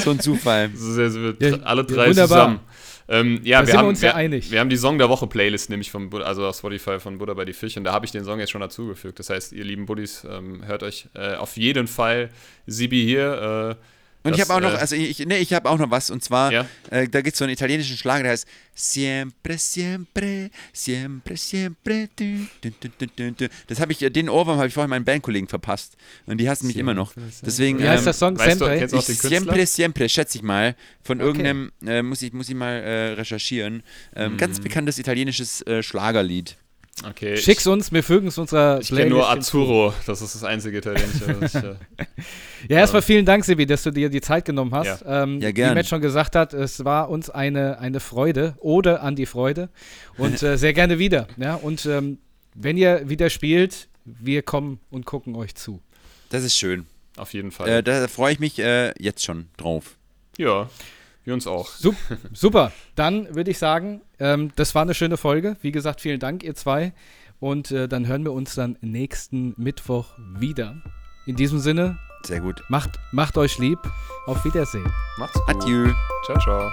so 0.04 0.12
ein 0.12 0.20
Zufall. 0.20 0.70
Alle 1.64 1.84
drei 1.86 2.08
ja, 2.08 2.14
zusammen. 2.14 2.60
Ähm, 3.08 3.42
ja, 3.44 3.62
da 3.62 3.68
wir, 3.68 3.78
haben, 3.78 3.96
wir, 3.96 4.02
wir, 4.02 4.16
einig. 4.16 4.52
wir 4.52 4.60
haben 4.60 4.70
die 4.70 4.78
Song 4.78 4.98
der 4.98 5.10
Woche 5.10 5.28
Playlist, 5.28 5.70
nämlich 5.70 5.92
vom, 5.92 6.14
also 6.16 6.48
auf 6.48 6.58
Spotify 6.58 7.00
von 7.00 7.18
Buddha 7.18 7.34
bei 7.34 7.46
die 7.46 7.54
Fisch 7.54 7.78
und 7.78 7.84
da 7.84 7.94
habe 7.94 8.06
ich 8.06 8.12
den 8.12 8.24
Song 8.24 8.40
jetzt 8.40 8.50
schon 8.52 8.62
dazugefügt. 8.62 9.20
Das 9.20 9.30
heißt, 9.30 9.54
ihr 9.54 9.64
lieben 9.64 9.86
Buddies, 9.86 10.26
ähm, 10.30 10.66
hört 10.66 10.82
euch 10.82 11.08
äh, 11.14 11.36
auf 11.36 11.56
jeden 11.58 11.88
Fall 11.88 12.30
Sibi 12.66 13.04
hier. 13.04 13.78
Äh, 13.80 13.95
und 14.26 14.32
das, 14.32 14.40
ich 14.40 14.42
habe 14.42 14.54
auch 14.56 14.70
noch, 14.70 14.78
äh, 14.78 14.82
also 14.82 14.96
ich, 14.96 15.20
nee, 15.20 15.38
ich 15.38 15.54
habe 15.54 15.70
auch 15.70 15.78
noch 15.78 15.92
was 15.92 16.10
und 16.10 16.24
zwar, 16.24 16.52
ja? 16.52 16.66
äh, 16.90 17.08
da 17.08 17.22
gibt 17.22 17.36
es 17.36 17.40
so 17.40 17.46
einen 17.46 17.54
italienischen 17.54 17.96
Schlager, 17.98 18.24
der 18.24 18.32
heißt 18.34 18.48
Siempre, 18.78 19.58
siempre, 19.58 20.50
siempre, 20.74 21.38
siempre. 21.38 22.10
Du, 22.16 22.48
du, 22.62 23.32
du, 23.32 23.50
das 23.68 23.80
habe 23.80 23.94
ich, 23.94 24.02
äh, 24.02 24.10
den 24.10 24.28
Ohrwurm 24.28 24.58
habe 24.58 24.68
ich 24.68 24.74
vorhin 24.74 24.90
meinen 24.90 25.06
Bandkollegen 25.06 25.48
verpasst 25.48 25.96
und 26.26 26.40
die 26.40 26.50
hassen 26.50 26.68
mich 26.68 26.76
immer 26.76 26.94
noch. 26.94 27.14
Deswegen, 27.46 27.80
Wie 27.80 27.88
heißt 27.88 28.00
ähm, 28.00 28.06
der 28.06 28.14
Song? 28.14 28.38
Weißt 28.38 28.60
du, 28.60 28.66
kennst 28.66 28.94
du 28.94 28.98
auch 28.98 29.06
den 29.06 29.16
siempre, 29.16 29.66
siempre, 29.66 30.10
schätze 30.10 30.38
ich 30.38 30.44
mal. 30.44 30.76
Von 31.04 31.20
okay. 31.20 31.26
irgendeinem, 31.26 31.72
äh, 31.86 32.02
muss, 32.02 32.22
ich, 32.22 32.34
muss 32.34 32.50
ich 32.50 32.56
mal 32.56 32.74
äh, 32.74 33.14
recherchieren. 33.14 33.82
Ähm, 34.14 34.34
mm. 34.34 34.38
Ganz 34.38 34.60
bekanntes 34.60 34.98
italienisches 34.98 35.62
äh, 35.62 35.82
Schlagerlied. 35.82 36.58
Okay. 37.04 37.36
Schick's 37.36 37.68
uns, 37.68 37.92
wir 37.92 38.04
fügen 38.04 38.28
es 38.28 38.38
unserer 38.38 38.80
Ich 38.80 38.88
kenne 38.88 39.10
nur 39.10 39.30
Azzurro, 39.30 39.94
das 40.06 40.22
ist 40.22 40.34
das 40.34 40.44
einzige 40.46 40.78
italienische. 40.78 41.38
ich, 41.42 41.56
äh, 41.56 41.76
ja, 42.70 42.78
erstmal 42.80 43.02
vielen 43.02 43.26
Dank, 43.26 43.44
Sebi, 43.44 43.66
dass 43.66 43.84
du 43.84 43.92
dir 43.92 44.10
die 44.10 44.22
Zeit 44.22 44.46
genommen 44.46 44.74
hast. 44.74 45.02
Ja, 45.02 45.24
ähm, 45.24 45.42
ja 45.42 45.52
gerne. 45.52 45.72
Wie 45.72 45.76
Matt 45.76 45.88
schon 45.88 46.02
gesagt 46.02 46.38
hat, 46.38 46.54
es 46.54 46.86
war 46.86 47.10
uns 47.10 47.30
eine, 47.30 47.80
eine 47.80 48.00
Freude, 48.00 48.56
oder 48.60 49.04
an 49.04 49.16
die 49.18 49.26
Freude. 49.26 49.70
Und 50.18 50.42
äh, 50.42 50.58
sehr 50.58 50.74
gerne 50.74 51.00
wieder. 51.00 51.28
Ja? 51.38 51.56
Und 51.56 51.86
ähm, 51.86 52.20
wenn 52.54 52.78
ihr 52.78 53.10
wieder 53.10 53.30
spielt, 53.30 53.90
wir 54.06 54.42
kommen 54.42 54.80
und 54.90 55.06
gucken 55.06 55.36
euch 55.36 55.54
zu. 55.54 55.82
Das 56.30 56.44
ist 56.44 56.56
schön. 56.56 56.86
Auf 57.18 57.34
jeden 57.34 57.52
Fall. 57.52 57.68
Äh, 57.68 57.84
da 57.84 58.08
freue 58.08 58.34
ich 58.34 58.40
mich 58.40 58.58
äh, 58.60 58.94
jetzt 58.98 59.24
schon 59.24 59.48
drauf. 59.58 59.98
Ja. 60.38 60.70
Wir 61.26 61.34
uns 61.34 61.48
auch. 61.48 61.68
Sup 61.68 61.96
super. 62.34 62.72
Dann 62.96 63.36
würde 63.36 63.52
ich 63.52 63.58
sagen, 63.58 64.02
ähm, 64.20 64.52
das 64.56 64.74
war 64.76 64.84
eine 64.84 64.94
schöne 64.94 65.18
Folge. 65.18 65.58
Wie 65.62 65.72
gesagt, 65.72 66.00
vielen 66.00 66.20
Dank, 66.20 66.44
ihr 66.44 66.56
zwei. 66.56 66.94
Und 67.40 67.72
äh, 67.72 67.88
dann 67.90 68.08
hören 68.08 68.24
wir 68.24 68.32
uns 68.32 68.56
dann 68.56 68.78
nächsten 68.82 69.54
Mittwoch 69.58 70.14
wieder. 70.40 70.82
In 71.26 71.36
diesem 71.36 71.60
Sinne. 71.60 71.98
Sehr 72.24 72.40
gut. 72.40 72.64
Macht, 72.70 72.92
macht 73.12 73.38
euch 73.38 73.58
lieb. 73.58 73.80
Auf 74.28 74.46
Wiedersehen. 74.46 74.90
Macht's 75.18 75.40
gut. 75.46 75.56
Adieu. 75.64 75.92
Ciao, 76.26 76.40
ciao. 76.40 76.72